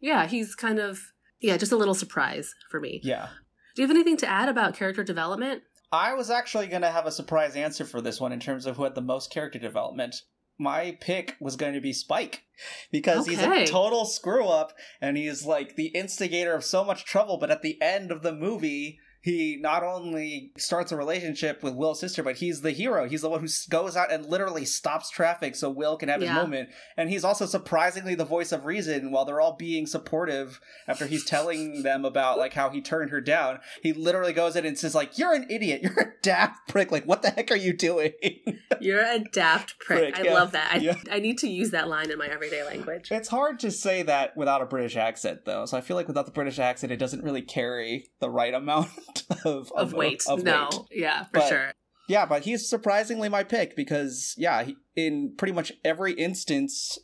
Yeah, 0.00 0.26
he's 0.26 0.54
kind 0.54 0.78
of, 0.78 1.12
yeah, 1.40 1.56
just 1.56 1.72
a 1.72 1.76
little 1.76 1.94
surprise 1.94 2.54
for 2.70 2.80
me. 2.80 3.00
yeah 3.02 3.28
Do 3.74 3.82
you 3.82 3.88
have 3.88 3.94
anything 3.94 4.16
to 4.18 4.28
add 4.28 4.48
about 4.48 4.74
character 4.76 5.02
development? 5.02 5.62
I 5.92 6.14
was 6.14 6.30
actually 6.30 6.66
going 6.66 6.82
to 6.82 6.90
have 6.90 7.06
a 7.06 7.12
surprise 7.12 7.56
answer 7.56 7.84
for 7.84 8.00
this 8.00 8.20
one 8.20 8.32
in 8.32 8.40
terms 8.40 8.66
of 8.66 8.76
who 8.76 8.84
had 8.84 8.94
the 8.94 9.00
most 9.00 9.32
character 9.32 9.58
development. 9.58 10.16
My 10.58 10.96
pick 11.00 11.36
was 11.40 11.56
going 11.56 11.74
to 11.74 11.80
be 11.80 11.92
Spike 11.92 12.44
because 12.90 13.26
he's 13.26 13.42
a 13.42 13.66
total 13.66 14.06
screw 14.06 14.46
up 14.46 14.72
and 15.00 15.16
he's 15.16 15.44
like 15.44 15.76
the 15.76 15.88
instigator 15.88 16.54
of 16.54 16.64
so 16.64 16.84
much 16.84 17.04
trouble. 17.04 17.36
But 17.38 17.50
at 17.50 17.62
the 17.62 17.80
end 17.82 18.10
of 18.10 18.22
the 18.22 18.32
movie, 18.32 18.98
he 19.26 19.58
not 19.60 19.82
only 19.82 20.52
starts 20.56 20.92
a 20.92 20.96
relationship 20.96 21.60
with 21.60 21.74
Will's 21.74 21.98
sister, 21.98 22.22
but 22.22 22.36
he's 22.36 22.60
the 22.60 22.70
hero. 22.70 23.08
He's 23.08 23.22
the 23.22 23.28
one 23.28 23.40
who 23.40 23.48
goes 23.68 23.96
out 23.96 24.12
and 24.12 24.24
literally 24.24 24.64
stops 24.64 25.10
traffic 25.10 25.56
so 25.56 25.68
Will 25.68 25.96
can 25.96 26.08
have 26.08 26.20
his 26.20 26.30
moment. 26.30 26.68
And 26.96 27.10
he's 27.10 27.24
also 27.24 27.44
surprisingly 27.44 28.14
the 28.14 28.24
voice 28.24 28.52
of 28.52 28.66
reason 28.66 29.10
while 29.10 29.24
they're 29.24 29.40
all 29.40 29.56
being 29.56 29.88
supportive 29.88 30.60
after 30.86 31.08
he's 31.08 31.24
telling 31.24 31.82
them 31.82 32.04
about 32.04 32.38
like 32.38 32.52
how 32.52 32.70
he 32.70 32.80
turned 32.80 33.10
her 33.10 33.20
down. 33.20 33.58
He 33.82 33.92
literally 33.92 34.32
goes 34.32 34.54
in 34.54 34.64
and 34.64 34.78
says 34.78 34.94
like, 34.94 35.18
"You're 35.18 35.34
an 35.34 35.48
idiot. 35.50 35.80
You're 35.86 35.98
a 35.98 36.12
daft 36.22 36.68
prick. 36.68 36.92
Like, 36.92 37.04
what 37.04 37.22
the 37.22 37.30
heck 37.30 37.50
are 37.50 37.56
you 37.56 37.72
doing?" 37.72 38.12
You're 38.80 39.04
a 39.04 39.18
daft 39.32 39.80
prick. 39.80 40.14
Prick, 40.14 40.18
I 40.20 40.22
yeah. 40.22 40.34
love 40.34 40.52
that. 40.52 40.72
I, 40.72 40.76
Yeah. 40.76 40.94
I 41.10 41.18
need 41.18 41.38
to 41.38 41.48
use 41.48 41.70
that 41.70 41.88
line 41.88 42.12
in 42.12 42.18
my 42.18 42.28
everyday 42.28 42.62
language. 42.62 43.10
it's 43.10 43.28
hard 43.28 43.58
to 43.60 43.72
say 43.72 44.02
that 44.04 44.36
without 44.36 44.62
a 44.62 44.66
British 44.66 44.94
accent, 44.94 45.46
though. 45.46 45.66
So 45.66 45.76
I 45.76 45.80
feel 45.80 45.96
like 45.96 46.06
without 46.06 46.26
the 46.26 46.32
British 46.32 46.60
accent, 46.60 46.92
it 46.92 46.98
doesn't 46.98 47.24
really 47.24 47.42
carry 47.42 48.06
the 48.20 48.30
right 48.30 48.54
amount 48.54 49.15
of 49.44 49.72
Of 49.76 49.92
weight. 49.92 50.22
of 50.28 50.42
no. 50.44 50.68
weight. 50.72 51.00
Yeah, 51.00 51.24
for 51.24 51.30
But- 51.32 51.48
sure. 51.48 51.72
Yeah, 52.08 52.24
but 52.24 52.44
he's 52.44 52.68
surprisingly 52.68 53.28
my 53.28 53.42
pick 53.42 53.74
because 53.74 54.32
yeah, 54.38 54.62
he, 54.62 54.76
in 54.94 55.34
pretty 55.36 55.52
much 55.52 55.72
every 55.84 56.12
instance 56.12 56.98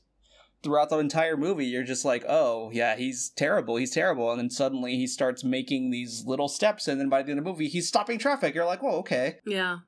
throughout 0.62 0.90
the 0.90 0.98
entire 0.98 1.36
movie, 1.36 1.66
you're 1.66 1.82
just 1.82 2.04
like, 2.04 2.24
oh 2.28 2.70
yeah, 2.72 2.94
he's 2.94 3.30
terrible, 3.30 3.74
he's 3.74 3.90
terrible, 3.90 4.30
and 4.30 4.38
then 4.38 4.48
suddenly 4.48 4.94
he 4.94 5.08
starts 5.08 5.42
making 5.42 5.90
these 5.90 6.22
little 6.24 6.46
steps, 6.46 6.86
and 6.86 7.00
then 7.00 7.08
by 7.08 7.20
the 7.20 7.30
end 7.32 7.40
of 7.40 7.44
the 7.44 7.50
movie, 7.50 7.66
he's 7.66 7.88
stopping 7.88 8.16
traffic. 8.16 8.54
You're 8.54 8.64
like, 8.64 8.78
oh 8.82 8.98
okay, 8.98 9.38
Yeah. 9.44 9.78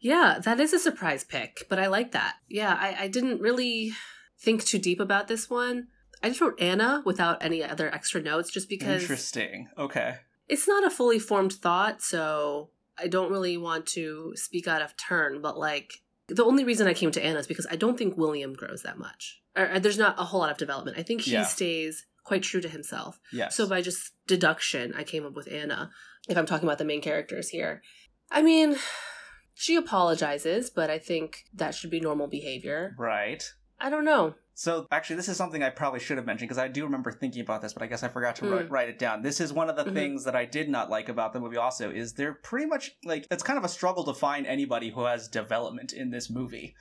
Yeah, 0.00 0.40
that 0.44 0.58
is 0.60 0.72
a 0.72 0.78
surprise 0.80 1.22
pick, 1.22 1.64
but 1.70 1.78
I 1.78 1.86
like 1.86 2.10
that. 2.12 2.34
Yeah, 2.48 2.76
I, 2.78 3.04
I 3.04 3.08
didn't 3.08 3.40
really 3.40 3.92
think 4.38 4.64
too 4.64 4.78
deep 4.80 4.98
about 5.00 5.28
this 5.28 5.48
one. 5.48 5.86
I 6.24 6.28
just 6.28 6.40
wrote 6.40 6.60
Anna 6.60 7.02
without 7.06 7.42
any 7.42 7.62
other 7.62 7.88
extra 7.94 8.20
notes 8.20 8.50
just 8.50 8.68
because 8.68 9.02
interesting. 9.02 9.68
Okay, 9.78 10.16
it's 10.48 10.68
not 10.68 10.84
a 10.84 10.90
fully 10.90 11.18
formed 11.18 11.52
thought, 11.52 12.02
so 12.02 12.70
I 12.98 13.08
don't 13.08 13.30
really 13.30 13.56
want 13.56 13.86
to 13.88 14.32
speak 14.36 14.66
out 14.68 14.82
of 14.82 14.96
turn, 14.96 15.40
but 15.42 15.58
like 15.58 15.92
the 16.28 16.44
only 16.44 16.64
reason 16.64 16.86
I 16.86 16.94
came 16.94 17.10
to 17.12 17.24
Anna 17.24 17.38
is 17.38 17.46
because 17.46 17.66
I 17.70 17.76
don't 17.76 17.96
think 17.98 18.16
William 18.16 18.52
grows 18.54 18.82
that 18.82 18.98
much. 18.98 19.40
Or, 19.56 19.70
or 19.72 19.78
there's 19.80 19.98
not 19.98 20.18
a 20.18 20.24
whole 20.24 20.40
lot 20.40 20.50
of 20.50 20.56
development. 20.58 20.98
I 20.98 21.02
think 21.02 21.22
he 21.22 21.32
Yeah. 21.32 21.44
stays 21.44 22.04
quite 22.24 22.42
true 22.42 22.60
to 22.60 22.68
himself. 22.68 23.20
yes. 23.32 23.54
So 23.56 23.68
by 23.68 23.80
just 23.82 24.12
deduction, 24.26 24.92
I 24.96 25.04
came 25.04 25.24
up 25.24 25.34
with 25.34 25.50
Anna. 25.50 25.90
If 26.28 26.36
I'm 26.36 26.46
talking 26.46 26.66
about 26.68 26.78
the 26.78 26.84
main 26.84 27.00
characters 27.00 27.50
here, 27.50 27.82
I 28.30 28.42
mean, 28.42 28.76
she 29.54 29.76
apologizes, 29.76 30.70
but 30.70 30.90
I 30.90 30.98
think 30.98 31.44
that 31.54 31.74
should 31.74 31.90
be 31.90 32.00
normal 32.00 32.26
behavior. 32.26 32.94
right. 32.98 33.42
I 33.78 33.90
don't 33.90 34.04
know. 34.04 34.34
So 34.54 34.86
actually, 34.90 35.16
this 35.16 35.28
is 35.28 35.36
something 35.36 35.62
I 35.62 35.68
probably 35.68 36.00
should 36.00 36.16
have 36.16 36.24
mentioned 36.24 36.48
because 36.48 36.62
I 36.62 36.68
do 36.68 36.84
remember 36.84 37.12
thinking 37.12 37.42
about 37.42 37.60
this, 37.60 37.74
but 37.74 37.82
I 37.82 37.86
guess 37.86 38.02
I 38.02 38.08
forgot 38.08 38.36
to 38.36 38.46
Hmm. 38.46 38.52
write, 38.52 38.70
write 38.70 38.88
it 38.88 38.98
down. 38.98 39.20
This 39.20 39.38
is 39.38 39.52
one 39.52 39.68
of 39.68 39.76
the 39.76 39.84
Mhm. 39.84 39.92
things 39.92 40.24
that 40.24 40.34
I 40.34 40.46
did 40.46 40.70
not 40.70 40.88
like 40.88 41.10
about 41.10 41.34
the 41.34 41.40
movie. 41.40 41.58
Also, 41.58 41.90
is 41.90 42.14
they're 42.14 42.32
pretty 42.32 42.64
much 42.64 42.96
like 43.04 43.26
it's 43.30 43.42
kind 43.42 43.58
of 43.58 43.64
a 43.64 43.68
struggle 43.68 44.04
to 44.04 44.14
find 44.14 44.46
anybody 44.46 44.90
who 44.90 45.04
has 45.04 45.28
development 45.28 45.92
in 45.92 46.08
this 46.10 46.30
movie. 46.30 46.74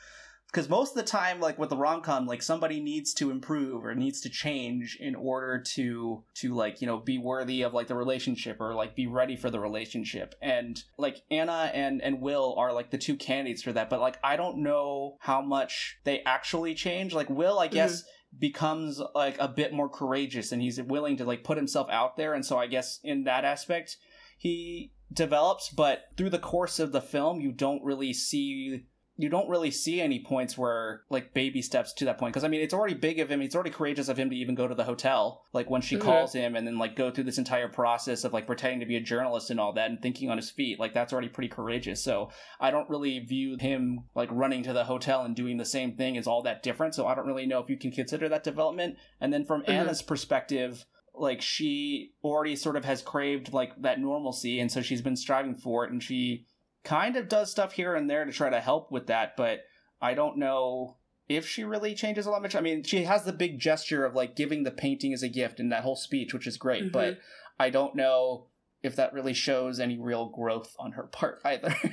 Because 0.47 0.69
most 0.69 0.91
of 0.91 0.95
the 0.95 1.03
time, 1.03 1.41
like 1.41 1.59
with 1.59 1.69
the 1.69 1.75
rom 1.75 2.01
com, 2.01 2.25
like 2.25 2.41
somebody 2.41 2.79
needs 2.79 3.13
to 3.15 3.29
improve 3.29 3.83
or 3.83 3.93
needs 3.93 4.21
to 4.21 4.29
change 4.29 4.97
in 5.01 5.13
order 5.13 5.61
to 5.73 6.23
to 6.35 6.53
like 6.53 6.79
you 6.79 6.87
know 6.87 6.97
be 6.97 7.17
worthy 7.17 7.61
of 7.61 7.73
like 7.73 7.87
the 7.87 7.95
relationship 7.95 8.61
or 8.61 8.73
like 8.73 8.95
be 8.95 9.05
ready 9.05 9.35
for 9.35 9.49
the 9.49 9.59
relationship. 9.59 10.33
And 10.41 10.81
like 10.97 11.17
Anna 11.29 11.71
and 11.73 12.01
and 12.01 12.21
Will 12.21 12.55
are 12.57 12.71
like 12.71 12.91
the 12.91 12.97
two 12.97 13.17
candidates 13.17 13.63
for 13.63 13.73
that. 13.73 13.89
But 13.89 13.99
like 13.99 14.17
I 14.23 14.37
don't 14.37 14.63
know 14.63 15.17
how 15.19 15.41
much 15.41 15.97
they 16.05 16.21
actually 16.21 16.73
change. 16.73 17.13
Like 17.13 17.29
Will, 17.29 17.59
I 17.59 17.67
guess 17.67 18.01
mm-hmm. 18.01 18.39
becomes 18.39 19.01
like 19.13 19.35
a 19.39 19.49
bit 19.49 19.73
more 19.73 19.89
courageous 19.89 20.53
and 20.53 20.61
he's 20.61 20.81
willing 20.81 21.17
to 21.17 21.25
like 21.25 21.43
put 21.43 21.57
himself 21.57 21.89
out 21.89 22.17
there 22.17 22.33
and 22.33 22.45
so 22.45 22.57
i 22.57 22.67
guess 22.67 22.99
in 23.03 23.23
that 23.23 23.45
aspect 23.45 23.97
he 24.37 24.91
develops 25.13 25.69
but 25.69 26.05
through 26.17 26.29
the 26.29 26.39
course 26.39 26.79
of 26.79 26.91
the 26.91 27.01
film 27.01 27.39
you 27.39 27.51
don't 27.51 27.83
really 27.83 28.11
see 28.11 28.85
you 29.17 29.29
don't 29.29 29.47
really 29.49 29.71
see 29.71 30.01
any 30.01 30.19
points 30.19 30.57
where 30.57 31.01
like 31.09 31.33
baby 31.33 31.61
steps 31.61 31.93
to 31.93 32.05
that 32.05 32.17
point 32.17 32.33
because 32.33 32.43
i 32.43 32.47
mean 32.47 32.61
it's 32.61 32.73
already 32.73 32.93
big 32.93 33.19
of 33.19 33.29
him 33.29 33.41
it's 33.41 33.55
already 33.55 33.69
courageous 33.69 34.09
of 34.09 34.17
him 34.17 34.29
to 34.29 34.35
even 34.35 34.55
go 34.55 34.67
to 34.67 34.75
the 34.75 34.83
hotel 34.83 35.43
like 35.53 35.69
when 35.69 35.81
she 35.81 35.95
Mhm. 35.95 36.01
calls 36.01 36.33
him 36.33 36.55
and 36.55 36.67
then 36.67 36.77
like 36.77 36.95
go 36.95 37.09
through 37.11 37.23
this 37.23 37.37
entire 37.37 37.69
process 37.69 38.23
of 38.23 38.33
like 38.33 38.45
pretending 38.45 38.81
to 38.81 38.85
be 38.85 38.97
a 38.97 39.01
journalist 39.01 39.49
and 39.49 39.59
all 39.59 39.71
that 39.73 39.89
and 39.89 40.01
thinking 40.01 40.29
on 40.29 40.37
his 40.37 40.49
feet 40.51 40.79
like 40.79 40.93
that's 40.93 41.13
already 41.13 41.29
pretty 41.29 41.47
courageous 41.49 42.03
so 42.03 42.29
i 42.59 42.69
don't 42.71 42.89
really 42.89 43.19
view 43.19 43.55
him 43.59 44.01
like 44.15 44.29
running 44.31 44.63
to 44.63 44.73
the 44.73 44.83
hotel 44.83 45.23
and 45.23 45.35
doing 45.35 45.57
the 45.57 45.65
same 45.65 45.95
thing 45.95 46.17
as 46.17 46.27
all 46.27 46.41
that 46.41 46.61
different 46.61 46.93
so 46.93 47.07
i 47.07 47.15
don't 47.15 47.27
really 47.27 47.45
know 47.45 47.59
if 47.59 47.69
you 47.69 47.77
can 47.77 47.91
consider 47.91 48.27
that 48.27 48.43
development 48.43 48.97
and 49.21 49.31
then 49.31 49.45
from 49.45 49.61
Mhm. 49.63 49.69
anna's 49.69 50.01
perspective 50.01 50.85
like 51.17 51.41
she 51.41 52.11
already 52.25 52.57
sort 52.57 52.75
of 52.75 52.83
has 52.83 53.01
craved 53.01 53.53
like 53.53 53.71
that 53.81 53.99
normalcy 54.01 54.59
and 54.59 54.69
so 54.69 54.81
she's 54.81 55.01
been 55.01 55.15
striving 55.15 55.55
for 55.55 55.85
it 55.85 55.91
and 55.91 56.03
she 56.03 56.45
kind 56.85 57.15
of 57.17 57.27
does 57.27 57.51
stuff 57.51 57.73
here 57.73 57.95
and 57.95 58.09
there 58.09 58.23
to 58.23 58.31
try 58.31 58.49
to 58.49 58.59
help 58.61 58.91
with 58.91 59.07
that 59.07 59.35
but 59.35 59.59
i 60.01 60.13
don't 60.13 60.37
know 60.37 60.95
if 61.27 61.47
she 61.47 61.63
really 61.63 61.93
changes 61.95 62.25
a 62.25 62.31
lot 62.31 62.41
much 62.41 62.55
i 62.55 62.61
mean 62.61 62.83
she 62.83 63.03
has 63.03 63.23
the 63.25 63.33
big 63.33 63.59
gesture 63.59 64.05
of 64.05 64.13
like 64.15 64.35
giving 64.35 64.63
the 64.63 64.71
painting 64.71 65.11
as 65.13 65.23
a 65.23 65.27
gift 65.29 65.59
in 65.59 65.69
that 65.69 65.83
whole 65.83 65.95
speech 65.95 66.33
which 66.33 66.47
is 66.47 66.57
great 66.57 66.85
Mhm. 66.85 66.91
but 66.91 67.17
i 67.59 67.69
don't 67.69 67.95
know 67.95 68.47
if 68.83 68.95
that 68.95 69.13
really 69.13 69.33
shows 69.33 69.79
any 69.79 69.97
real 69.97 70.29
growth 70.29 70.75
on 70.79 70.91
her 70.93 71.03
part 71.07 71.41
either 71.43 71.75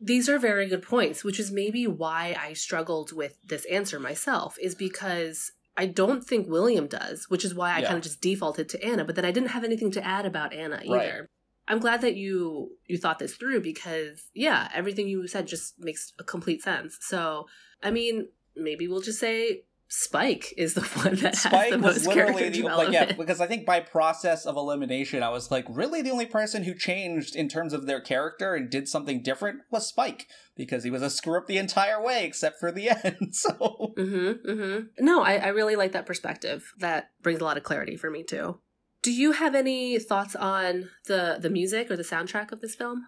These 0.00 0.28
are 0.28 0.38
very 0.38 0.68
good 0.68 0.82
points, 0.82 1.24
which 1.24 1.40
is 1.40 1.50
maybe 1.50 1.86
why 1.86 2.36
I 2.40 2.52
struggled 2.52 3.12
with 3.12 3.36
this 3.44 3.64
answer 3.66 3.98
myself, 3.98 4.56
is 4.60 4.74
because 4.74 5.52
I 5.76 5.86
don't 5.86 6.24
think 6.24 6.48
William 6.48 6.86
does, 6.86 7.26
which 7.28 7.44
is 7.44 7.54
why 7.54 7.72
I 7.74 7.80
Yeah. 7.80 7.86
kind 7.88 7.96
of 7.98 8.04
just 8.04 8.20
defaulted 8.20 8.68
to 8.70 8.84
Anna, 8.84 9.04
but 9.04 9.16
then 9.16 9.24
I 9.24 9.30
didn't 9.32 9.50
have 9.50 9.64
anything 9.64 9.90
to 9.92 10.04
add 10.04 10.24
about 10.24 10.52
Anna 10.52 10.80
either. 10.84 10.92
Right. 10.92 11.20
I'm 11.68 11.78
glad 11.78 12.00
that 12.00 12.16
you 12.16 12.70
you 12.86 12.98
thought 12.98 13.18
this 13.18 13.34
through 13.34 13.60
because 13.60 14.24
yeah, 14.34 14.68
everything 14.74 15.06
you 15.08 15.28
said 15.28 15.46
just 15.46 15.74
makes 15.78 16.12
a 16.18 16.24
complete 16.24 16.62
sense. 16.62 16.98
So, 17.02 17.46
I 17.82 17.90
mean, 17.90 18.28
maybe 18.56 18.88
we'll 18.88 19.02
just 19.02 19.20
say 19.20 19.64
Spike 19.88 20.52
is 20.56 20.74
the 20.74 20.80
one 21.02 21.14
that 21.16 21.34
has 21.34 21.42
Spike 21.42 21.70
the 21.70 21.78
was 21.78 22.06
most 22.06 22.14
character 22.14 22.44
literally 22.44 22.62
the 22.62 22.68
like 22.68 22.92
yeah 22.92 23.12
because 23.12 23.40
I 23.40 23.46
think 23.46 23.64
by 23.64 23.80
process 23.80 24.44
of 24.44 24.56
elimination 24.56 25.22
I 25.22 25.30
was 25.30 25.50
like 25.50 25.64
really 25.68 26.02
the 26.02 26.10
only 26.10 26.26
person 26.26 26.64
who 26.64 26.74
changed 26.74 27.34
in 27.34 27.48
terms 27.48 27.72
of 27.72 27.86
their 27.86 28.00
character 28.00 28.54
and 28.54 28.68
did 28.68 28.88
something 28.88 29.22
different 29.22 29.60
was 29.70 29.86
Spike 29.86 30.26
because 30.56 30.84
he 30.84 30.90
was 30.90 31.02
a 31.02 31.10
screw 31.10 31.38
up 31.38 31.46
the 31.46 31.58
entire 31.58 32.02
way 32.02 32.24
except 32.24 32.60
for 32.60 32.70
the 32.70 32.90
end 33.04 33.34
so 33.34 33.94
Mm-hmm. 33.98 34.50
Mm-hmm. 34.50 35.04
No, 35.04 35.22
I, 35.22 35.36
I 35.36 35.48
really 35.48 35.76
like 35.76 35.92
that 35.92 36.06
perspective. 36.06 36.72
That 36.78 37.10
brings 37.22 37.40
a 37.40 37.44
lot 37.44 37.56
of 37.56 37.62
clarity 37.62 37.96
for 37.96 38.10
me 38.10 38.22
too. 38.22 38.60
Do 39.02 39.12
you 39.12 39.32
have 39.32 39.54
any 39.54 39.98
thoughts 39.98 40.34
on 40.36 40.90
the 41.06 41.38
the 41.40 41.50
music 41.50 41.90
or 41.90 41.96
the 41.96 42.02
soundtrack 42.02 42.52
of 42.52 42.60
this 42.60 42.74
film? 42.74 43.06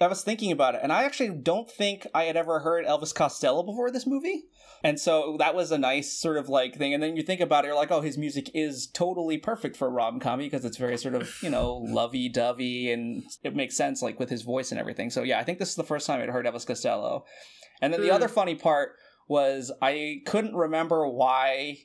I 0.00 0.06
was 0.06 0.22
thinking 0.22 0.52
about 0.52 0.76
it 0.76 0.80
and 0.84 0.92
I 0.92 1.02
actually 1.02 1.30
don't 1.30 1.68
think 1.68 2.06
I 2.14 2.24
had 2.24 2.36
ever 2.36 2.60
heard 2.60 2.86
Elvis 2.86 3.12
Costello 3.12 3.64
before 3.64 3.90
this 3.90 4.06
movie 4.06 4.44
and 4.84 5.00
so 5.00 5.34
that 5.40 5.56
was 5.56 5.72
a 5.72 5.78
nice 5.78 6.12
sort 6.16 6.36
of 6.36 6.48
like 6.48 6.76
thing 6.76 6.94
and 6.94 7.02
then 7.02 7.16
you 7.16 7.22
think 7.24 7.40
about 7.40 7.64
it 7.64 7.66
you're 7.66 7.76
like 7.76 7.90
oh 7.90 8.00
his 8.00 8.16
music 8.16 8.48
is 8.54 8.86
totally 8.86 9.38
perfect 9.38 9.76
for 9.76 9.90
rom 9.90 10.20
com 10.20 10.38
because 10.38 10.64
it's 10.64 10.76
very 10.76 10.96
sort 10.96 11.16
of 11.16 11.28
you 11.42 11.50
know 11.50 11.74
lovey 11.88 12.28
dovey 12.28 12.92
and 12.92 13.24
it 13.42 13.56
makes 13.56 13.76
sense 13.76 14.00
like 14.00 14.20
with 14.20 14.30
his 14.30 14.42
voice 14.42 14.70
and 14.70 14.78
everything 14.78 15.10
so 15.10 15.24
yeah 15.24 15.40
I 15.40 15.42
think 15.42 15.58
this 15.58 15.70
is 15.70 15.74
the 15.74 15.82
first 15.82 16.06
time 16.06 16.20
I'd 16.20 16.28
heard 16.28 16.46
Elvis 16.46 16.64
Costello 16.64 17.24
and 17.82 17.92
then 17.92 18.00
the 18.00 18.08
Hmm. 18.10 18.14
other 18.14 18.28
funny 18.28 18.54
part 18.54 18.90
was 19.28 19.72
I 19.82 20.18
couldn't 20.26 20.54
remember 20.54 21.08
why 21.08 21.78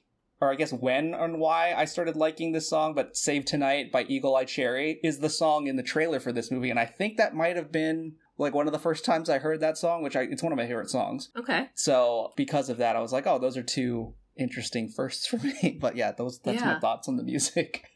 or 0.43 0.51
I 0.51 0.55
guess 0.55 0.73
when 0.73 1.13
and 1.13 1.39
why 1.39 1.73
I 1.73 1.85
started 1.85 2.15
liking 2.15 2.51
this 2.51 2.69
song, 2.69 2.93
but 2.93 3.15
Save 3.15 3.45
Tonight 3.45 3.91
by 3.91 4.03
Eagle 4.03 4.35
Eye 4.35 4.45
Cherry 4.45 4.99
is 5.03 5.19
the 5.19 5.29
song 5.29 5.67
in 5.67 5.77
the 5.77 5.83
trailer 5.83 6.19
for 6.19 6.31
this 6.33 6.51
movie, 6.51 6.69
and 6.69 6.79
I 6.79 6.85
think 6.85 7.17
that 7.17 7.33
might 7.33 7.55
have 7.55 7.71
been 7.71 8.15
like 8.37 8.53
one 8.53 8.67
of 8.67 8.73
the 8.73 8.79
first 8.79 9.05
times 9.05 9.29
I 9.29 9.39
heard 9.39 9.61
that 9.61 9.77
song, 9.77 10.03
which 10.03 10.15
I 10.15 10.23
it's 10.23 10.43
one 10.43 10.51
of 10.51 10.57
my 10.57 10.67
favorite 10.67 10.89
songs. 10.89 11.29
Okay. 11.37 11.69
So 11.75 12.33
because 12.35 12.69
of 12.69 12.77
that, 12.77 12.95
I 12.95 12.99
was 12.99 13.13
like, 13.13 13.25
oh, 13.25 13.39
those 13.39 13.55
are 13.55 13.63
two 13.63 14.15
interesting 14.37 14.89
firsts 14.89 15.27
for 15.27 15.37
me. 15.63 15.77
But 15.79 15.95
yeah, 15.95 16.11
those 16.11 16.39
that's 16.39 16.61
my 16.61 16.79
thoughts 16.79 17.07
on 17.07 17.17
the 17.17 17.23
music. 17.23 17.85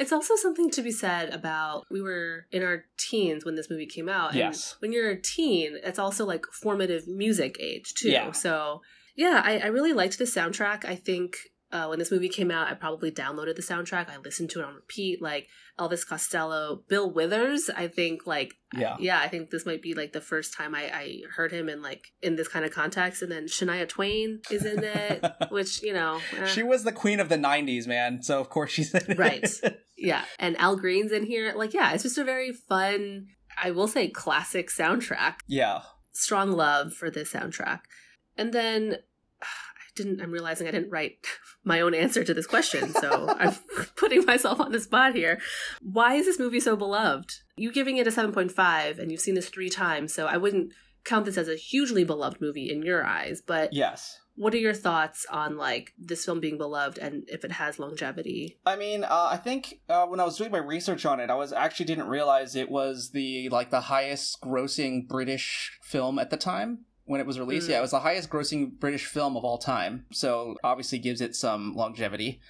It's 0.00 0.12
also 0.12 0.36
something 0.36 0.70
to 0.70 0.82
be 0.82 0.92
said 0.92 1.30
about 1.30 1.82
we 1.90 2.00
were 2.00 2.46
in 2.52 2.62
our 2.62 2.84
teens 2.96 3.44
when 3.44 3.56
this 3.56 3.68
movie 3.68 3.84
came 3.84 4.08
out. 4.08 4.30
and 4.30 4.38
Yes. 4.38 4.76
When 4.78 4.92
you're 4.92 5.10
a 5.10 5.20
teen, 5.20 5.76
it's 5.82 5.98
also 5.98 6.24
like 6.24 6.46
formative 6.52 7.08
music 7.08 7.56
age 7.58 7.94
too. 7.94 8.10
Yeah. 8.10 8.30
So 8.30 8.82
yeah, 9.16 9.42
I, 9.44 9.58
I 9.58 9.66
really 9.66 9.92
liked 9.92 10.18
the 10.18 10.24
soundtrack. 10.24 10.84
I 10.84 10.94
think 10.94 11.36
uh, 11.70 11.86
when 11.86 11.98
this 11.98 12.10
movie 12.10 12.28
came 12.28 12.50
out, 12.50 12.68
I 12.68 12.74
probably 12.74 13.10
downloaded 13.10 13.56
the 13.56 13.62
soundtrack. 13.62 14.08
I 14.08 14.16
listened 14.18 14.50
to 14.50 14.60
it 14.60 14.64
on 14.64 14.74
repeat. 14.74 15.20
Like 15.20 15.48
Elvis 15.78 16.06
Costello, 16.06 16.82
Bill 16.88 17.10
Withers. 17.10 17.68
I 17.74 17.88
think 17.88 18.26
like 18.26 18.54
Yeah. 18.76 18.96
yeah, 18.98 19.20
I 19.20 19.28
think 19.28 19.50
this 19.50 19.66
might 19.66 19.82
be 19.82 19.94
like 19.94 20.12
the 20.12 20.20
first 20.20 20.54
time 20.54 20.74
I, 20.74 20.84
I 20.92 21.18
heard 21.36 21.52
him 21.52 21.68
in 21.68 21.82
like 21.82 22.04
in 22.22 22.36
this 22.36 22.48
kind 22.48 22.64
of 22.64 22.70
context. 22.70 23.20
And 23.22 23.30
then 23.30 23.44
Shania 23.46 23.88
Twain 23.88 24.40
is 24.50 24.64
in 24.64 24.82
it, 24.82 25.24
which 25.50 25.82
you 25.82 25.92
know, 25.92 26.20
eh. 26.38 26.46
She 26.46 26.62
was 26.62 26.84
the 26.84 26.92
queen 26.92 27.20
of 27.20 27.28
the 27.28 27.36
'90s, 27.36 27.86
man. 27.86 28.22
So 28.22 28.40
of 28.40 28.48
course 28.48 28.70
she's 28.70 28.94
in 28.94 29.10
it. 29.12 29.18
Right. 29.18 29.48
yeah. 29.96 30.24
And 30.38 30.56
Al 30.58 30.76
Green's 30.76 31.12
in 31.12 31.26
here. 31.26 31.52
Like 31.54 31.74
yeah, 31.74 31.92
it's 31.92 32.02
just 32.02 32.18
a 32.18 32.24
very 32.24 32.52
fun. 32.52 33.26
I 33.62 33.72
will 33.72 33.88
say 33.88 34.08
classic 34.08 34.70
soundtrack. 34.70 35.34
yeah. 35.46 35.82
Strong 36.12 36.52
love 36.52 36.94
for 36.94 37.10
this 37.10 37.32
soundtrack. 37.32 37.80
And 38.36 38.52
then 38.52 38.94
I 38.94 38.98
didn't. 39.98 40.22
I'm 40.22 40.30
realizing 40.32 40.66
I 40.66 40.70
didn't 40.70 40.90
write 40.90 41.18
my 41.64 41.80
own 41.82 41.92
answer 41.94 42.24
to 42.24 42.32
this 42.32 42.46
question, 42.46 42.88
so 42.94 43.34
I'm 43.38 43.54
putting 43.96 44.24
myself 44.24 44.58
on 44.60 44.72
the 44.72 44.80
spot 44.80 45.14
here. 45.14 45.38
Why 45.82 46.14
is 46.14 46.24
this 46.24 46.38
movie 46.38 46.60
so 46.60 46.74
beloved? 46.76 47.30
You 47.56 47.70
giving 47.72 47.98
it 47.98 48.06
a 48.06 48.10
7.5, 48.10 48.98
and 48.98 49.10
you've 49.12 49.20
seen 49.20 49.34
this 49.34 49.50
three 49.50 49.68
times, 49.68 50.14
so 50.14 50.26
I 50.26 50.36
wouldn't 50.38 50.72
count 51.04 51.24
this 51.26 51.38
as 51.38 51.48
a 51.48 51.54
hugely 51.56 52.04
beloved 52.04 52.40
movie 52.40 52.70
in 52.70 52.82
your 52.82 53.04
eyes. 53.04 53.40
But 53.46 53.72
Yes. 53.72 54.18
what 54.34 54.52
are 54.54 54.58
your 54.58 54.74
thoughts 54.74 55.24
on 55.30 55.56
like 55.56 55.92
this 55.98 56.24
film 56.24 56.38
being 56.40 56.58
beloved 56.58 56.98
and 56.98 57.24
if 57.28 57.44
it 57.44 57.52
has 57.52 57.78
longevity? 57.78 58.58
I 58.66 58.76
mean, 58.76 59.04
uh, 59.04 59.28
I 59.30 59.36
think 59.38 59.80
uh, 59.88 60.06
when 60.06 60.20
I 60.20 60.24
was 60.24 60.36
doing 60.36 60.50
my 60.52 60.58
research 60.58 61.06
on 61.06 61.18
it, 61.20 61.30
I 61.30 61.34
was 61.34 61.52
actually 61.52 61.86
didn't 61.86 62.08
realize 62.08 62.54
it 62.54 62.70
was 62.70 63.10
the 63.10 63.48
like 63.48 63.70
the 63.70 63.82
highest 63.82 64.40
grossing 64.42 65.08
British 65.08 65.78
film 65.82 66.18
at 66.18 66.30
the 66.30 66.36
time 66.36 66.84
when 67.08 67.20
it 67.20 67.26
was 67.26 67.38
released. 67.38 67.66
Mm. 67.66 67.70
Yeah, 67.72 67.78
it 67.78 67.82
was 67.82 67.90
the 67.90 68.00
highest 68.00 68.30
grossing 68.30 68.78
British 68.78 69.06
film 69.06 69.36
of 69.36 69.44
all 69.44 69.58
time. 69.58 70.04
So 70.12 70.56
obviously 70.62 70.98
gives 70.98 71.20
it 71.20 71.34
some 71.34 71.74
longevity. 71.74 72.40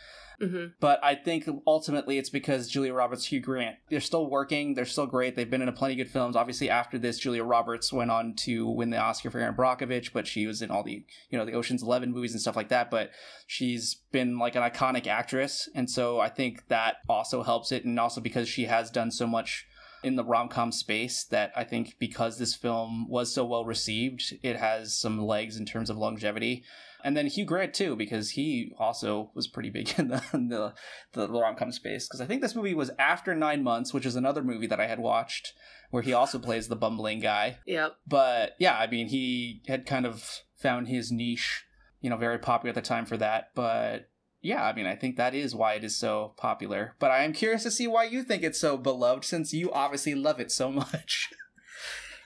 hmm 0.40 0.66
But 0.80 1.02
I 1.02 1.14
think 1.14 1.48
ultimately 1.66 2.18
it's 2.18 2.28
because 2.30 2.68
Julia 2.68 2.92
Roberts, 2.92 3.26
Hugh 3.26 3.40
Grant, 3.40 3.76
they're 3.88 4.00
still 4.00 4.28
working. 4.28 4.74
They're 4.74 4.84
still 4.84 5.06
great. 5.06 5.36
They've 5.36 5.48
been 5.50 5.62
in 5.62 5.68
a 5.68 5.72
plenty 5.72 5.94
of 5.94 5.98
good 5.98 6.12
films. 6.12 6.36
Obviously, 6.36 6.68
after 6.70 6.98
this, 6.98 7.18
Julia 7.18 7.44
Roberts 7.44 7.92
went 7.92 8.10
on 8.10 8.34
to 8.44 8.68
win 8.68 8.90
the 8.90 8.98
Oscar 8.98 9.30
for 9.30 9.38
Erin 9.40 9.54
Brockovich, 9.54 10.12
but 10.12 10.26
she 10.26 10.46
was 10.46 10.60
in 10.62 10.70
all 10.70 10.82
the 10.82 11.04
you 11.30 11.38
know 11.38 11.44
the 11.44 11.54
Ocean's 11.54 11.82
Eleven 11.82 12.12
movies 12.12 12.32
and 12.32 12.40
stuff 12.40 12.56
like 12.56 12.68
that. 12.68 12.90
But 12.90 13.10
she's 13.46 13.94
been 14.12 14.38
like 14.38 14.56
an 14.56 14.62
iconic 14.62 15.06
actress, 15.06 15.68
and 15.74 15.88
so 15.90 16.20
I 16.20 16.28
think 16.28 16.68
that 16.68 16.96
also 17.08 17.42
helps 17.42 17.72
it. 17.72 17.84
And 17.84 17.98
also 17.98 18.20
because 18.20 18.48
she 18.48 18.64
has 18.64 18.90
done 18.90 19.10
so 19.10 19.26
much 19.26 19.66
in 20.02 20.16
the 20.16 20.24
rom 20.24 20.48
com 20.48 20.72
space 20.72 21.24
that 21.24 21.52
I 21.56 21.64
think 21.64 21.96
because 21.98 22.38
this 22.38 22.54
film 22.54 23.08
was 23.08 23.32
so 23.32 23.44
well 23.44 23.64
received, 23.64 24.34
it 24.42 24.56
has 24.56 24.94
some 24.94 25.20
legs 25.20 25.56
in 25.56 25.66
terms 25.66 25.90
of 25.90 25.96
longevity. 25.96 26.64
And 27.04 27.16
then 27.16 27.26
Hugh 27.26 27.44
Grant 27.44 27.74
too, 27.74 27.94
because 27.96 28.30
he 28.30 28.72
also 28.78 29.30
was 29.34 29.46
pretty 29.46 29.70
big 29.70 29.92
in 29.98 30.08
the 30.08 30.22
in 30.32 30.48
the, 30.48 30.74
the 31.12 31.28
rom 31.28 31.56
com 31.56 31.72
space. 31.72 32.06
Because 32.06 32.20
I 32.20 32.26
think 32.26 32.42
this 32.42 32.54
movie 32.54 32.74
was 32.74 32.90
after 32.98 33.34
Nine 33.34 33.62
Months, 33.62 33.92
which 33.92 34.06
is 34.06 34.16
another 34.16 34.42
movie 34.42 34.66
that 34.66 34.80
I 34.80 34.86
had 34.86 34.98
watched, 34.98 35.52
where 35.90 36.02
he 36.02 36.12
also 36.12 36.38
plays 36.38 36.68
the 36.68 36.76
bumbling 36.76 37.20
guy. 37.20 37.58
Yep. 37.66 37.96
But 38.06 38.52
yeah, 38.58 38.76
I 38.76 38.86
mean, 38.86 39.08
he 39.08 39.62
had 39.68 39.86
kind 39.86 40.06
of 40.06 40.42
found 40.56 40.88
his 40.88 41.12
niche, 41.12 41.64
you 42.00 42.10
know, 42.10 42.16
very 42.16 42.38
popular 42.38 42.70
at 42.70 42.74
the 42.74 42.82
time 42.82 43.06
for 43.06 43.16
that. 43.16 43.50
But 43.54 44.08
yeah, 44.40 44.64
I 44.64 44.72
mean, 44.72 44.86
I 44.86 44.94
think 44.96 45.16
that 45.16 45.34
is 45.34 45.54
why 45.54 45.74
it 45.74 45.84
is 45.84 45.96
so 45.96 46.34
popular. 46.36 46.94
But 46.98 47.10
I 47.10 47.24
am 47.24 47.32
curious 47.32 47.62
to 47.64 47.70
see 47.70 47.86
why 47.86 48.04
you 48.04 48.22
think 48.22 48.42
it's 48.42 48.60
so 48.60 48.76
beloved, 48.76 49.24
since 49.24 49.52
you 49.52 49.70
obviously 49.72 50.14
love 50.14 50.40
it 50.40 50.50
so 50.52 50.70
much. 50.82 51.28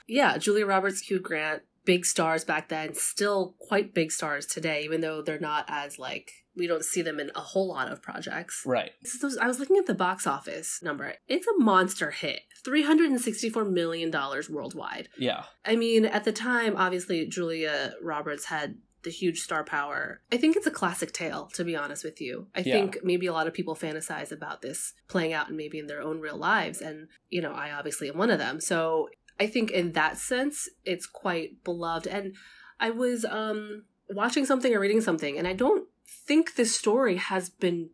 Yeah, 0.06 0.36
Julia 0.38 0.66
Roberts, 0.66 1.00
Hugh 1.02 1.20
Grant, 1.20 1.62
big 1.84 2.04
stars 2.04 2.44
back 2.44 2.68
then, 2.68 2.94
still 2.94 3.54
quite 3.60 3.94
big 3.94 4.12
stars 4.12 4.46
today, 4.46 4.82
even 4.84 5.00
though 5.00 5.22
they're 5.22 5.38
not 5.38 5.64
as 5.68 5.98
like 5.98 6.30
we 6.54 6.66
don't 6.66 6.84
see 6.84 7.00
them 7.00 7.18
in 7.18 7.30
a 7.34 7.40
whole 7.40 7.68
lot 7.68 7.90
of 7.90 8.02
projects. 8.02 8.62
right. 8.66 8.90
Those- 9.22 9.38
I 9.38 9.46
was 9.46 9.58
looking 9.58 9.78
at 9.78 9.86
the 9.86 9.94
box 9.94 10.26
office 10.26 10.80
number. 10.82 11.14
It's 11.26 11.46
a 11.46 11.58
monster 11.58 12.10
hit. 12.10 12.40
$364 12.66 13.72
million 13.72 14.10
worldwide. 14.50 15.08
Yeah. 15.16 15.44
I 15.64 15.76
mean, 15.76 16.04
at 16.04 16.24
the 16.24 16.32
time, 16.32 16.76
obviously, 16.76 17.26
Julia 17.26 17.94
Roberts 18.02 18.44
had 18.44 18.76
the 19.02 19.10
huge 19.10 19.40
star 19.40 19.64
power. 19.64 20.22
I 20.30 20.36
think 20.36 20.56
it's 20.56 20.66
a 20.66 20.70
classic 20.70 21.12
tale, 21.12 21.50
to 21.54 21.64
be 21.64 21.76
honest 21.76 22.04
with 22.04 22.20
you. 22.20 22.48
I 22.54 22.60
Yeah. 22.60 22.72
think 22.74 22.98
maybe 23.02 23.26
a 23.26 23.32
lot 23.32 23.46
of 23.46 23.54
people 23.54 23.74
fantasize 23.74 24.30
about 24.32 24.62
this 24.62 24.94
playing 25.08 25.32
out 25.32 25.48
and 25.48 25.56
maybe 25.56 25.78
in 25.78 25.86
their 25.86 26.00
own 26.02 26.20
real 26.20 26.36
lives. 26.36 26.80
And, 26.80 27.08
you 27.28 27.40
know, 27.40 27.52
I 27.52 27.72
obviously 27.72 28.08
am 28.08 28.16
one 28.18 28.30
of 28.30 28.38
them. 28.38 28.60
So 28.60 29.08
I 29.40 29.46
think 29.46 29.70
in 29.70 29.92
that 29.92 30.18
sense, 30.18 30.68
it's 30.84 31.06
quite 31.06 31.64
beloved. 31.64 32.06
And 32.06 32.34
I 32.78 32.90
was 32.90 33.24
um, 33.24 33.84
watching 34.08 34.44
something 34.44 34.74
or 34.74 34.80
reading 34.80 35.00
something, 35.00 35.38
and 35.38 35.48
I 35.48 35.52
don't 35.52 35.88
think 36.06 36.54
this 36.54 36.76
story 36.76 37.16
has 37.16 37.48
been 37.48 37.90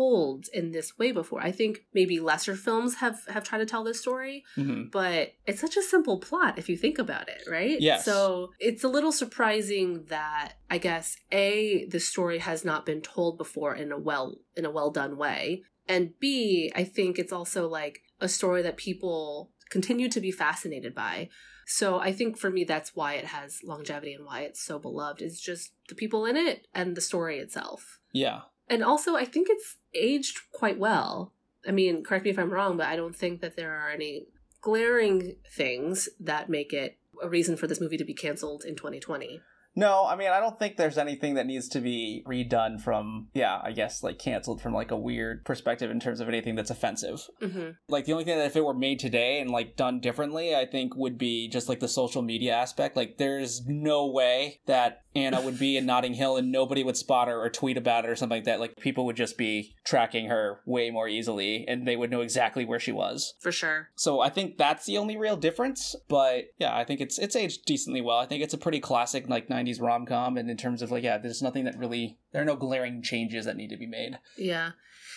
told 0.00 0.48
in 0.52 0.72
this 0.72 0.98
way 0.98 1.12
before. 1.12 1.42
I 1.42 1.52
think 1.52 1.84
maybe 1.92 2.20
lesser 2.20 2.56
films 2.56 2.96
have 2.96 3.18
have 3.28 3.44
tried 3.44 3.58
to 3.58 3.66
tell 3.66 3.84
this 3.84 4.00
story, 4.00 4.44
hmm 4.54 4.84
but 4.90 5.34
it's 5.46 5.60
such 5.60 5.76
a 5.76 5.82
simple 5.82 6.18
plot 6.18 6.58
if 6.58 6.68
you 6.68 6.76
think 6.76 6.98
about 6.98 7.28
it, 7.28 7.42
right? 7.58 7.78
Yes. 7.80 8.04
So 8.04 8.50
it's 8.58 8.84
a 8.84 8.88
little 8.88 9.12
surprising 9.12 10.04
that 10.08 10.54
I 10.70 10.78
guess 10.78 11.16
a 11.30 11.84
the 11.94 12.00
story 12.00 12.38
has 12.38 12.64
not 12.64 12.86
been 12.86 13.02
told 13.02 13.38
before 13.38 13.74
in 13.74 13.92
a 13.92 13.98
well 13.98 14.28
in 14.56 14.64
a 14.64 14.70
well 14.70 14.90
done 14.90 15.16
way, 15.24 15.64
and 15.86 16.18
b 16.18 16.72
I 16.74 16.84
think 16.84 17.18
it's 17.18 17.32
also 17.32 17.68
like 17.68 17.96
a 18.20 18.28
story 18.28 18.62
that 18.62 18.76
people 18.76 19.50
continue 19.68 20.08
to 20.08 20.20
be 20.20 20.32
fascinated 20.32 20.94
by. 20.94 21.28
So 21.66 22.00
I 22.08 22.12
think 22.18 22.36
for 22.36 22.50
me 22.50 22.64
that's 22.64 22.96
why 22.96 23.10
it 23.20 23.26
has 23.26 23.60
longevity 23.62 24.14
and 24.14 24.24
why 24.24 24.38
it's 24.48 24.62
so 24.70 24.78
beloved. 24.78 25.22
Is 25.22 25.40
just 25.40 25.72
the 25.88 25.94
people 25.94 26.22
in 26.30 26.36
it 26.36 26.66
and 26.74 26.96
the 26.96 27.06
story 27.10 27.38
itself. 27.38 28.00
Yeah. 28.12 28.40
And 28.70 28.82
also, 28.84 29.16
I 29.16 29.24
think 29.24 29.48
it's 29.50 29.76
aged 29.94 30.38
quite 30.52 30.78
well. 30.78 31.34
I 31.68 31.72
mean, 31.72 32.02
correct 32.04 32.24
me 32.24 32.30
if 32.30 32.38
I'm 32.38 32.52
wrong, 32.52 32.76
but 32.76 32.86
I 32.86 32.96
don't 32.96 33.14
think 33.14 33.40
that 33.42 33.56
there 33.56 33.74
are 33.74 33.90
any 33.90 34.28
glaring 34.62 35.36
things 35.54 36.08
that 36.20 36.48
make 36.48 36.72
it 36.72 36.98
a 37.22 37.28
reason 37.28 37.56
for 37.56 37.66
this 37.66 37.80
movie 37.80 37.98
to 37.98 38.04
be 38.04 38.14
canceled 38.14 38.64
in 38.64 38.76
2020. 38.76 39.40
No, 39.76 40.04
I 40.04 40.16
mean, 40.16 40.30
I 40.30 40.40
don't 40.40 40.58
think 40.58 40.76
there's 40.76 40.98
anything 40.98 41.34
that 41.34 41.46
needs 41.46 41.68
to 41.68 41.80
be 41.80 42.24
redone 42.26 42.80
from, 42.80 43.28
yeah, 43.34 43.60
I 43.62 43.70
guess, 43.70 44.02
like 44.02 44.18
canceled 44.18 44.60
from 44.60 44.74
like 44.74 44.90
a 44.90 44.96
weird 44.96 45.44
perspective 45.44 45.92
in 45.92 46.00
terms 46.00 46.18
of 46.20 46.28
anything 46.28 46.56
that's 46.56 46.70
offensive. 46.70 47.28
hmm 47.40 47.70
Like, 47.88 48.04
the 48.04 48.12
only 48.12 48.24
thing 48.24 48.36
that 48.36 48.46
if 48.46 48.56
it 48.56 48.64
were 48.64 48.74
made 48.74 48.98
today 48.98 49.40
and 49.40 49.50
like 49.50 49.76
done 49.76 50.00
differently, 50.00 50.56
I 50.56 50.66
think 50.66 50.96
would 50.96 51.18
be 51.18 51.48
just 51.48 51.68
like 51.68 51.78
the 51.78 51.88
social 51.88 52.20
media 52.20 52.52
aspect. 52.54 52.96
Like, 52.96 53.18
there's 53.18 53.64
no 53.66 54.06
way 54.08 54.60
that 54.66 55.02
Anna 55.14 55.40
would 55.40 55.58
be 55.58 55.76
in 55.76 55.86
Notting 55.86 56.14
Hill 56.14 56.36
and 56.36 56.52
nobody 56.52 56.84
would 56.84 56.96
spot 56.96 57.28
her 57.28 57.40
or 57.40 57.50
tweet 57.50 57.76
about 57.76 58.04
it 58.04 58.10
or 58.10 58.16
something 58.16 58.38
like 58.38 58.44
that. 58.44 58.60
Like, 58.60 58.76
people 58.76 59.04
would 59.06 59.16
just 59.16 59.36
be 59.36 59.74
tracking 59.84 60.28
her 60.28 60.60
way 60.66 60.90
more 60.90 61.08
easily 61.08 61.64
and 61.66 61.86
they 61.86 61.96
would 61.96 62.10
know 62.10 62.20
exactly 62.20 62.64
where 62.64 62.78
she 62.78 62.92
was. 62.92 63.34
For 63.40 63.50
sure. 63.52 63.88
So 63.96 64.20
I 64.20 64.28
think 64.28 64.56
that's 64.56 64.86
the 64.86 64.98
only 64.98 65.16
real 65.16 65.36
difference. 65.36 65.96
But 66.08 66.52
yeah, 66.58 66.76
I 66.76 66.84
think 66.84 67.00
it's 67.00 67.18
it's 67.18 67.34
aged 67.36 67.64
decently 67.64 68.00
well. 68.00 68.18
I 68.18 68.26
think 68.26 68.42
it's 68.42 68.54
a 68.54 68.58
pretty 68.58 68.80
classic 68.80 69.28
like 69.28 69.48
'90s 69.48 69.80
rom 69.80 70.06
com, 70.06 70.36
and 70.36 70.50
in 70.50 70.56
terms 70.56 70.82
of 70.82 70.90
like 70.90 71.02
yeah, 71.04 71.18
there's 71.18 71.42
nothing 71.42 71.64
that 71.64 71.76
really 71.78 72.18
there 72.32 72.42
are 72.42 72.46
no 72.46 72.56
glaring 72.56 73.02
changes 73.02 73.44
that 73.46 73.56
need 73.56 73.70
to 73.70 73.76
be 73.76 73.86
made. 73.86 74.18
Yeah. 74.36 74.70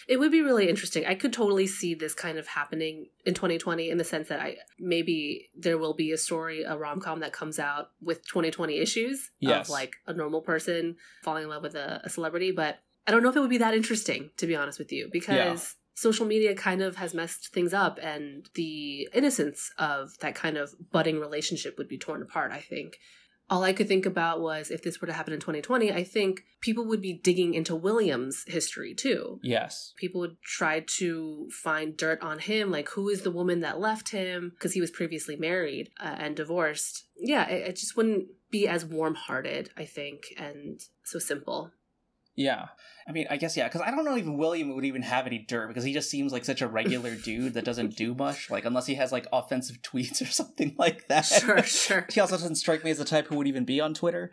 It 0.06 0.20
would 0.20 0.32
be 0.32 0.42
really 0.42 0.68
interesting. 0.68 1.06
I 1.06 1.16
could 1.16 1.32
totally 1.32 1.66
see 1.66 1.94
this 1.94 2.14
kind 2.14 2.38
of 2.38 2.46
happening 2.48 3.08
in 3.26 3.34
2020 3.34 3.90
in 3.90 3.98
the 3.98 4.04
sense 4.04 4.28
that 4.28 4.40
I 4.42 4.58
maybe 4.78 5.50
there 5.56 5.78
will 5.78 5.94
be 5.94 6.12
a 6.12 6.18
story, 6.18 6.64
a 6.64 6.76
rom 6.76 7.00
com 7.00 7.22
that 7.22 7.32
comes 7.32 7.58
out 7.58 7.92
with 8.02 8.26
2020 8.28 8.80
issues 8.80 9.32
Yes. 9.40 9.68
of 9.68 9.72
like 9.72 9.83
a 10.08 10.14
normal 10.14 10.42
person 10.42 10.96
falling 11.24 11.44
in 11.44 11.50
love 11.50 11.64
with 11.64 11.76
a, 11.76 12.02
a 12.04 12.10
celebrity. 12.10 12.52
But 12.52 12.80
I 13.08 13.12
don't 13.12 13.24
know 13.24 13.30
if 13.30 13.36
it 13.36 13.40
would 13.42 13.50
be 13.50 13.58
that 13.58 13.74
interesting, 13.74 14.30
to 14.38 14.48
be 14.48 14.56
honest 14.56 14.80
with 14.80 14.92
you, 14.92 15.10
because 15.12 15.36
Yeah. 15.36 15.58
social 15.96 16.26
media 16.26 16.56
kind 16.56 16.82
of 16.82 16.96
has 16.96 17.14
messed 17.14 17.54
things 17.54 17.74
up 17.74 18.00
and 18.02 18.50
the 18.56 19.10
innocence 19.14 19.72
of 19.78 20.18
that 20.20 20.36
kind 20.36 20.58
of 20.58 20.74
budding 20.92 21.20
relationship 21.20 21.78
would 21.78 21.88
be 21.88 21.98
torn 21.98 22.22
apart, 22.22 22.52
I 22.52 22.60
think. 22.60 22.98
All 23.54 23.62
I 23.62 23.72
could 23.72 23.88
think 23.88 24.08
about 24.08 24.42
was 24.42 24.72
if 24.72 24.82
this 24.82 25.00
were 25.00 25.06
to 25.06 25.14
happen 25.14 25.32
in 25.32 25.40
2020, 25.40 25.94
I 25.94 26.04
think 26.04 26.44
people 26.60 26.88
would 26.88 27.04
be 27.04 27.14
digging 27.14 27.54
into 27.54 27.76
William's 27.76 28.44
history 28.48 28.96
too. 28.96 29.40
Yes. 29.44 29.94
People 29.96 30.22
would 30.22 30.42
try 30.42 30.84
to 30.98 31.48
find 31.52 31.96
dirt 31.96 32.20
on 32.24 32.40
him, 32.40 32.72
like 32.72 32.90
who 32.90 33.10
is 33.10 33.22
the 33.22 33.30
woman 33.30 33.60
that 33.60 33.80
left 33.80 34.10
him 34.10 34.54
because 34.56 34.74
he 34.74 34.82
was 34.82 34.90
previously 34.90 35.36
married 35.36 35.92
uh, 36.00 36.16
and 36.18 36.36
divorced. 36.36 37.04
Yeah, 37.16 37.48
it, 37.48 37.68
it 37.68 37.76
just 37.76 37.96
wouldn't 37.96 38.26
be 38.50 38.68
as 38.68 38.86
warm 38.86 39.14
hearted, 39.14 39.70
I 39.78 39.86
think, 39.86 40.34
and 40.36 40.82
so 41.04 41.20
simple. 41.20 41.74
Yeah. 42.34 42.70
I 43.08 43.12
mean, 43.12 43.28
I 43.30 43.38
guess 43.38 43.56
yeah, 43.58 43.68
because 43.68 43.82
I 43.82 43.92
don't 43.92 44.06
know 44.06 44.18
even 44.18 44.38
William 44.38 44.74
would 44.76 44.86
even 44.86 45.02
have 45.02 45.28
any 45.28 45.40
dirt 45.40 45.68
because 45.68 45.84
he 45.84 45.94
just 45.94 46.10
seems 46.10 46.32
like 46.32 46.46
such 46.46 46.62
a 46.62 46.68
regular 46.68 47.16
dude 47.24 47.54
that 47.56 47.66
doesn't 47.66 47.96
do 47.96 48.14
much. 48.16 48.50
Like 48.50 48.66
unless 48.66 48.86
he 48.88 48.96
has 48.96 49.12
like 49.12 49.28
offensive 49.34 49.82
tweets 49.82 50.22
or 50.22 50.26
something 50.32 50.76
like 50.78 51.08
that. 51.08 51.22
Sure, 51.26 51.62
sure. 51.64 52.06
he 52.14 52.20
also 52.20 52.36
doesn't 52.36 52.56
strike 52.56 52.84
me 52.84 52.92
as 52.92 52.98
the 52.98 53.06
type 53.06 53.28
who 53.28 53.36
would 53.38 53.48
even 53.48 53.66
be 53.66 53.80
on 53.82 53.94
Twitter. 53.94 54.32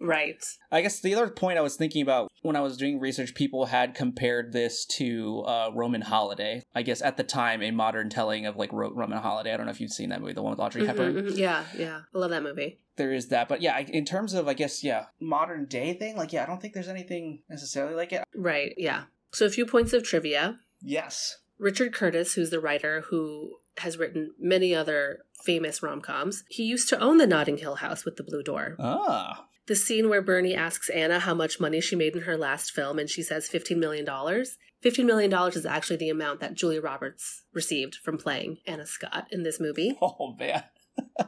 Right. 0.00 0.44
I 0.70 0.80
guess 0.80 1.00
the 1.00 1.12
other 1.16 1.28
point 1.28 1.58
I 1.58 1.60
was 1.60 1.74
thinking 1.74 2.02
about 2.02 2.30
when 2.42 2.54
I 2.54 2.60
was 2.60 2.76
doing 2.76 3.00
research, 3.00 3.34
people 3.34 3.66
had 3.66 3.94
compared 3.96 4.52
this 4.52 4.84
to 4.96 5.40
uh, 5.40 5.70
Roman 5.74 6.02
Holiday. 6.02 6.62
I 6.72 6.82
guess 6.82 7.02
at 7.02 7.16
the 7.16 7.24
time, 7.24 7.62
a 7.62 7.72
modern 7.72 8.08
telling 8.08 8.46
of 8.46 8.54
like 8.56 8.72
Ro- 8.72 8.92
Roman 8.94 9.18
Holiday. 9.18 9.52
I 9.52 9.56
don't 9.56 9.66
know 9.66 9.72
if 9.72 9.80
you've 9.80 9.90
seen 9.90 10.10
that 10.10 10.20
movie, 10.20 10.34
the 10.34 10.42
one 10.42 10.52
with 10.52 10.60
Audrey 10.60 10.82
Mhm, 10.82 10.86
Hepburn. 10.86 11.14
mhm. 11.14 11.36
Yeah, 11.36 11.64
yeah. 11.76 12.00
I 12.14 12.18
love 12.18 12.30
that 12.30 12.44
movie. 12.44 12.78
There 12.94 13.12
is 13.12 13.28
that, 13.28 13.48
but 13.48 13.60
yeah, 13.62 13.74
I- 13.76 13.86
in 13.88 14.04
terms 14.04 14.34
of 14.34 14.46
I 14.48 14.54
guess 14.54 14.82
yeah, 14.84 15.06
modern 15.20 15.66
day 15.66 15.94
thing, 15.94 16.16
like 16.16 16.32
yeah, 16.32 16.42
I 16.42 16.46
don't 16.46 16.60
think 16.60 16.74
there's 16.74 16.88
anything 16.88 17.42
necessarily 17.48 17.94
like 17.94 18.07
it. 18.12 18.24
Right, 18.34 18.74
yeah. 18.76 19.04
So 19.32 19.46
a 19.46 19.50
few 19.50 19.66
points 19.66 19.92
of 19.92 20.02
trivia. 20.02 20.58
Yes. 20.80 21.38
Richard 21.58 21.92
Curtis, 21.92 22.34
who's 22.34 22.50
the 22.50 22.60
writer 22.60 23.02
who 23.08 23.56
has 23.78 23.98
written 23.98 24.32
many 24.38 24.74
other 24.74 25.24
famous 25.44 25.82
rom 25.82 26.00
coms, 26.00 26.44
he 26.48 26.64
used 26.64 26.88
to 26.88 27.00
own 27.00 27.18
the 27.18 27.26
Notting 27.26 27.58
Hill 27.58 27.76
house 27.76 28.04
with 28.04 28.16
the 28.16 28.24
blue 28.24 28.42
door. 28.42 28.76
Ah. 28.78 29.46
The 29.66 29.76
scene 29.76 30.08
where 30.08 30.22
Bernie 30.22 30.54
asks 30.54 30.88
Anna 30.88 31.20
how 31.20 31.34
much 31.34 31.60
money 31.60 31.80
she 31.80 31.94
made 31.94 32.16
in 32.16 32.22
her 32.22 32.36
last 32.36 32.72
film 32.72 32.98
and 32.98 33.08
she 33.08 33.22
says 33.22 33.48
$15 33.48 33.76
million. 33.76 34.06
$15 34.06 35.04
million 35.04 35.32
is 35.48 35.66
actually 35.66 35.96
the 35.96 36.08
amount 36.08 36.40
that 36.40 36.54
Julia 36.54 36.80
Roberts 36.80 37.44
received 37.52 37.96
from 37.96 38.16
playing 38.16 38.58
Anna 38.66 38.86
Scott 38.86 39.26
in 39.30 39.42
this 39.42 39.60
movie. 39.60 39.96
Oh 40.02 40.34
man. 40.38 40.64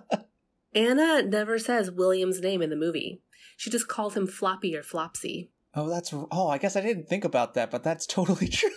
Anna 0.74 1.22
never 1.22 1.58
says 1.58 1.90
William's 1.90 2.40
name 2.40 2.62
in 2.62 2.70
the 2.70 2.76
movie. 2.76 3.22
She 3.56 3.70
just 3.70 3.88
calls 3.88 4.16
him 4.16 4.26
Floppy 4.26 4.74
or 4.76 4.82
Flopsy. 4.82 5.50
Oh, 5.74 5.88
that's 5.88 6.12
oh, 6.12 6.48
I 6.48 6.58
guess 6.58 6.76
I 6.76 6.80
didn't 6.80 7.08
think 7.08 7.24
about 7.24 7.54
that, 7.54 7.70
but 7.70 7.82
that's 7.82 8.06
totally 8.18 8.48
true. 8.48 8.70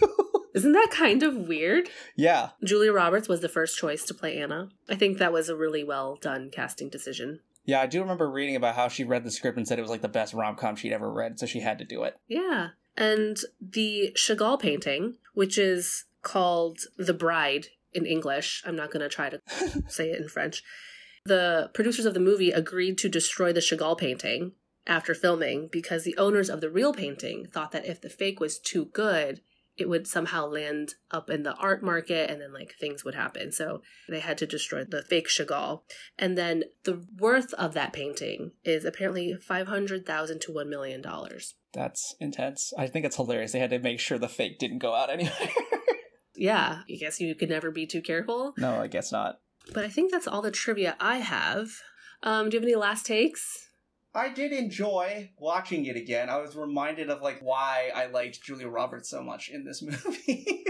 Isn't 0.53 0.73
that 0.73 0.89
kind 0.91 1.23
of 1.23 1.35
weird? 1.35 1.89
yeah. 2.15 2.49
Julia 2.63 2.93
Roberts 2.93 3.27
was 3.27 3.41
the 3.41 3.49
first 3.49 3.77
choice 3.77 4.03
to 4.05 4.13
play 4.13 4.37
Anna. 4.37 4.69
I 4.87 4.95
think 4.95 5.17
that 5.17 5.33
was 5.33 5.49
a 5.49 5.55
really 5.55 5.83
well 5.83 6.15
done 6.21 6.51
casting 6.51 6.89
decision. 6.89 7.39
Yeah, 7.65 7.81
I 7.81 7.87
do 7.87 8.01
remember 8.01 8.29
reading 8.29 8.55
about 8.55 8.75
how 8.75 8.87
she 8.87 9.03
read 9.03 9.23
the 9.23 9.31
script 9.31 9.57
and 9.57 9.67
said 9.67 9.79
it 9.79 9.83
was 9.83 9.89
like 9.89 10.01
the 10.01 10.07
best 10.09 10.33
rom 10.33 10.55
com 10.55 10.75
she'd 10.75 10.93
ever 10.93 11.11
read, 11.11 11.39
so 11.39 11.45
she 11.45 11.61
had 11.61 11.79
to 11.79 11.85
do 11.85 12.03
it. 12.03 12.17
Yeah. 12.27 12.69
And 12.95 13.37
the 13.59 14.11
Chagall 14.15 14.59
painting, 14.59 15.15
which 15.33 15.57
is 15.57 16.03
called 16.21 16.81
The 16.97 17.13
Bride 17.13 17.67
in 17.93 18.05
English, 18.05 18.61
I'm 18.65 18.75
not 18.75 18.91
going 18.91 19.01
to 19.01 19.09
try 19.09 19.29
to 19.29 19.41
say 19.87 20.11
it 20.11 20.21
in 20.21 20.27
French. 20.27 20.63
The 21.25 21.71
producers 21.73 22.05
of 22.05 22.13
the 22.13 22.19
movie 22.19 22.51
agreed 22.51 22.97
to 22.99 23.09
destroy 23.09 23.53
the 23.53 23.61
Chagall 23.61 23.97
painting 23.97 24.51
after 24.85 25.13
filming 25.13 25.69
because 25.71 26.03
the 26.03 26.17
owners 26.17 26.49
of 26.49 26.61
the 26.61 26.69
real 26.69 26.93
painting 26.93 27.47
thought 27.51 27.71
that 27.71 27.85
if 27.85 28.01
the 28.01 28.09
fake 28.09 28.39
was 28.39 28.59
too 28.59 28.85
good, 28.85 29.41
it 29.75 29.89
would 29.89 30.05
somehow 30.05 30.45
land 30.45 30.93
up 31.09 31.29
in 31.31 31.41
the 31.43 31.55
art 31.55 31.81
market 31.81 32.29
and 32.29 32.39
then 32.39 32.53
like 32.53 32.75
things 32.79 33.03
would 33.03 33.15
happen. 33.15 33.51
So 33.51 33.81
they 34.07 34.19
had 34.19 34.37
to 34.39 34.45
destroy 34.45 34.83
the 34.83 35.01
fake 35.01 35.27
Chagall. 35.27 35.81
And 36.19 36.37
then 36.37 36.65
the 36.83 37.03
worth 37.17 37.53
of 37.55 37.73
that 37.73 37.91
painting 37.91 38.51
is 38.63 38.85
apparently 38.85 39.33
500,000 39.33 40.41
to 40.41 40.51
1 40.51 40.69
million 40.69 41.01
dollars. 41.01 41.55
That's 41.73 42.13
intense. 42.19 42.71
I 42.77 42.85
think 42.85 43.03
it's 43.03 43.15
hilarious. 43.15 43.51
They 43.53 43.59
had 43.59 43.71
to 43.71 43.79
make 43.79 43.99
sure 43.99 44.19
the 44.19 44.29
fake 44.29 44.59
didn't 44.59 44.77
go 44.77 44.93
out 44.93 45.09
anywhere. 45.11 45.49
Yeah, 46.35 46.81
I 46.89 46.93
guess 46.95 47.19
you 47.19 47.33
could 47.35 47.49
never 47.49 47.71
be 47.71 47.85
too 47.87 48.01
careful. 48.01 48.53
no, 48.57 48.79
I 48.81 48.87
guess 48.87 49.11
not. 49.11 49.39
But 49.73 49.85
I 49.85 49.89
think 49.89 50.11
that's 50.11 50.27
all 50.27 50.41
the 50.41 50.51
trivia 50.51 50.95
I 50.99 51.17
have. 51.17 51.69
Um, 52.21 52.49
do 52.49 52.55
you 52.55 52.59
have 52.59 52.67
any 52.67 52.75
last 52.75 53.05
takes? 53.05 53.69
I 54.15 54.29
did 54.29 54.51
enjoy 54.51 55.31
watching 55.37 55.85
it 55.85 55.95
again. 55.95 56.29
I 56.29 56.37
was 56.37 56.55
reminded 56.55 57.09
of 57.09 57.21
like 57.21 57.39
why 57.41 57.91
I 57.95 58.05
liked 58.07 58.43
Julia 58.43 58.67
Roberts 58.69 59.09
so 59.09 59.23
much 59.23 59.49
in 59.49 59.65
this 59.65 59.81
movie. 59.81 60.65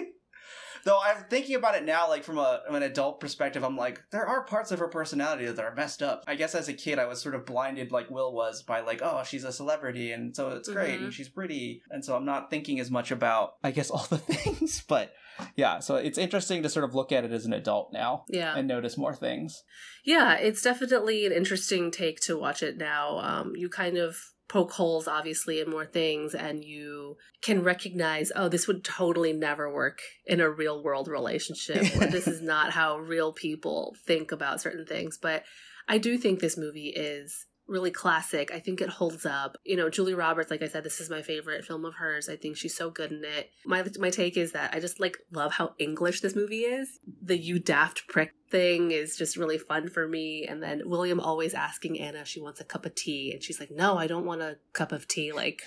Though 0.85 0.99
I'm 1.01 1.23
thinking 1.29 1.55
about 1.55 1.75
it 1.75 1.85
now, 1.85 2.09
like 2.09 2.25
from 2.25 2.37
a 2.37 2.61
from 2.65 2.75
an 2.75 2.83
adult 2.83 3.21
perspective, 3.21 3.63
I'm 3.63 3.77
like, 3.77 4.01
there 4.11 4.25
are 4.27 4.43
parts 4.43 4.69
of 4.71 4.79
her 4.79 4.89
personality 4.89 5.45
that 5.45 5.63
are 5.63 5.73
messed 5.73 6.03
up. 6.03 6.25
I 6.27 6.35
guess 6.35 6.55
as 6.55 6.67
a 6.67 6.73
kid, 6.73 6.99
I 6.99 7.05
was 7.05 7.21
sort 7.21 7.35
of 7.35 7.45
blinded, 7.45 7.93
like 7.93 8.09
Will 8.09 8.33
was, 8.33 8.63
by 8.63 8.81
like, 8.81 8.99
oh, 9.01 9.23
she's 9.25 9.45
a 9.45 9.53
celebrity, 9.53 10.11
and 10.11 10.35
so 10.35 10.49
it's 10.49 10.67
great, 10.67 10.99
Mhm. 10.99 11.03
and 11.05 11.13
she's 11.13 11.29
pretty, 11.29 11.81
and 11.89 12.03
so 12.03 12.17
I'm 12.17 12.25
not 12.25 12.49
thinking 12.49 12.81
as 12.81 12.91
much 12.91 13.11
about, 13.11 13.53
I 13.63 13.71
guess, 13.71 13.89
all 13.89 14.05
the 14.09 14.17
things. 14.33 14.83
But 14.85 15.13
yeah, 15.55 15.79
so 15.79 15.95
it's 15.95 16.17
interesting 16.17 16.63
to 16.63 16.69
sort 16.69 16.85
of 16.85 16.93
look 16.95 17.11
at 17.11 17.23
it 17.25 17.31
as 17.31 17.45
an 17.45 17.53
adult 17.53 17.91
now 17.93 18.25
Yeah. 18.29 18.55
and 18.55 18.67
notice 18.67 18.97
more 18.97 19.13
things. 19.13 19.63
Yeah, 20.03 20.35
it's 20.35 20.61
definitely 20.61 21.25
an 21.25 21.31
interesting 21.31 21.91
take 21.91 22.19
to 22.21 22.37
watch 22.37 22.61
it 22.63 22.77
now. 22.77 23.19
Um, 23.19 23.53
you 23.55 23.69
kind 23.69 23.97
of 23.97 24.17
poke 24.49 24.73
holes, 24.73 25.07
obviously, 25.07 25.59
in 25.61 25.69
more 25.69 25.85
things, 25.85 26.35
and 26.35 26.63
you 26.63 27.15
can 27.41 27.63
recognize, 27.63 28.31
oh, 28.35 28.49
this 28.49 28.67
would 28.67 28.83
totally 28.83 29.33
never 29.33 29.73
work 29.73 29.99
in 30.25 30.39
a 30.41 30.49
real 30.49 30.83
world 30.83 31.07
relationship, 31.07 31.95
or 31.95 32.05
this 32.07 32.27
is 32.27 32.41
not 32.53 32.71
how 32.71 32.97
real 32.97 33.31
people 33.33 33.95
think 34.05 34.31
about 34.31 34.61
certain 34.61 34.85
things. 34.85 35.17
But 35.19 35.43
I 35.87 35.97
do 35.97 36.17
think 36.17 36.39
this 36.39 36.57
movie 36.57 36.89
is 36.95 37.45
really 37.67 37.91
classic. 37.91 38.51
I 38.53 38.59
think 38.59 38.81
it 38.81 38.89
holds 38.89 39.25
up. 39.25 39.57
You 39.63 39.77
know, 39.77 39.89
Julie 39.89 40.13
Roberts, 40.13 40.51
like 40.51 40.61
I 40.61 40.67
said, 40.67 40.83
this 40.83 40.99
is 40.99 41.09
my 41.09 41.21
favorite 41.21 41.65
film 41.65 41.85
of 41.85 41.95
hers. 41.95 42.29
I 42.29 42.35
think 42.35 42.57
she's 42.57 42.75
so 42.75 42.89
good 42.89 43.11
in 43.11 43.23
it. 43.23 43.49
My 43.65 43.83
my 43.99 44.09
take 44.09 44.37
is 44.37 44.51
that 44.51 44.73
I 44.73 44.79
just 44.79 44.99
like 44.99 45.17
love 45.31 45.53
how 45.53 45.73
English 45.79 46.21
this 46.21 46.35
movie 46.35 46.61
is. 46.61 46.99
The 47.21 47.37
you 47.37 47.59
daft 47.59 48.07
prick 48.07 48.33
thing 48.49 48.91
is 48.91 49.17
just 49.17 49.37
really 49.37 49.57
fun 49.57 49.89
for 49.89 50.07
me. 50.07 50.45
And 50.47 50.61
then 50.61 50.83
William 50.85 51.19
always 51.19 51.53
asking 51.53 51.99
Anna 51.99 52.19
if 52.19 52.27
she 52.27 52.41
wants 52.41 52.59
a 52.59 52.65
cup 52.65 52.85
of 52.85 52.95
tea, 52.95 53.31
and 53.33 53.43
she's 53.43 53.59
like, 53.59 53.71
"No, 53.71 53.97
I 53.97 54.07
don't 54.07 54.25
want 54.25 54.41
a 54.41 54.57
cup 54.73 54.91
of 54.91 55.07
tea." 55.07 55.31
Like 55.31 55.61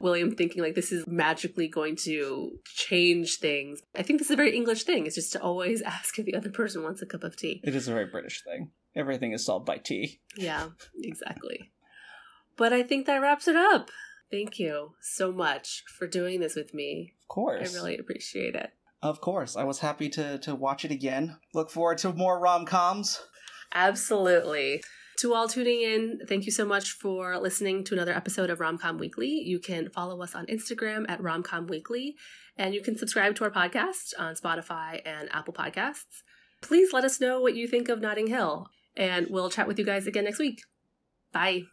William 0.00 0.34
thinking 0.34 0.62
like 0.62 0.74
this 0.74 0.92
is 0.92 1.06
magically 1.06 1.68
going 1.68 1.96
to 1.96 2.58
change 2.64 3.36
things. 3.36 3.82
I 3.94 4.02
think 4.02 4.18
this 4.18 4.28
is 4.28 4.32
a 4.32 4.36
very 4.36 4.56
English 4.56 4.84
thing. 4.84 5.06
It's 5.06 5.14
just 5.14 5.32
to 5.32 5.42
always 5.42 5.82
ask 5.96 6.18
if 6.18 6.26
the 6.26 6.34
other 6.34 6.50
person 6.50 6.82
wants 6.82 7.02
a 7.02 7.06
cup 7.06 7.24
of 7.24 7.36
tea. 7.36 7.60
It 7.64 7.74
is 7.74 7.88
a 7.88 7.92
very 7.92 8.06
British 8.06 8.42
thing. 8.42 8.70
Everything 8.96 9.32
is 9.32 9.44
solved 9.44 9.66
by 9.66 9.78
tea. 9.78 10.20
Yeah, 10.36 10.68
exactly. 11.02 11.72
But 12.56 12.72
I 12.72 12.82
think 12.82 13.06
that 13.06 13.20
wraps 13.20 13.48
it 13.48 13.56
up. 13.56 13.90
Thank 14.30 14.58
you 14.58 14.94
so 15.00 15.32
much 15.32 15.84
for 15.98 16.06
doing 16.06 16.40
this 16.40 16.54
with 16.54 16.72
me. 16.74 17.14
Of 17.22 17.28
course. 17.28 17.74
I 17.74 17.76
really 17.76 17.98
appreciate 17.98 18.54
it. 18.54 18.70
Of 19.02 19.20
course. 19.20 19.56
I 19.56 19.64
was 19.64 19.80
happy 19.80 20.08
to 20.10 20.38
to 20.38 20.54
watch 20.54 20.84
it 20.84 20.90
again. 20.90 21.38
Look 21.52 21.70
forward 21.70 21.98
to 21.98 22.12
more 22.12 22.38
rom-coms. 22.40 23.20
Absolutely. 23.74 24.82
To 25.18 25.34
all 25.34 25.48
tuning 25.48 25.82
in, 25.82 26.20
thank 26.26 26.44
you 26.44 26.50
so 26.50 26.64
much 26.64 26.90
for 26.90 27.38
listening 27.38 27.84
to 27.84 27.94
another 27.94 28.12
episode 28.12 28.50
of 28.50 28.58
Romcom 28.58 28.98
Weekly. 28.98 29.28
You 29.28 29.60
can 29.60 29.90
follow 29.90 30.20
us 30.22 30.34
on 30.34 30.46
Instagram 30.46 31.04
at 31.08 31.20
Romcom 31.20 31.68
Weekly, 31.68 32.16
and 32.56 32.74
you 32.74 32.82
can 32.82 32.98
subscribe 32.98 33.36
to 33.36 33.44
our 33.44 33.50
podcast 33.50 34.12
on 34.18 34.34
Spotify 34.34 35.00
and 35.04 35.28
Apple 35.32 35.54
Podcasts. 35.54 36.22
Please 36.62 36.92
let 36.92 37.04
us 37.04 37.20
know 37.20 37.40
what 37.40 37.54
you 37.54 37.68
think 37.68 37.88
of 37.88 38.00
Notting 38.00 38.26
Hill 38.26 38.68
and 38.96 39.26
we'll 39.28 39.50
chat 39.50 39.66
with 39.66 39.78
you 39.78 39.84
guys 39.84 40.06
again 40.06 40.24
next 40.24 40.38
week. 40.38 40.62
Bye. 41.32 41.64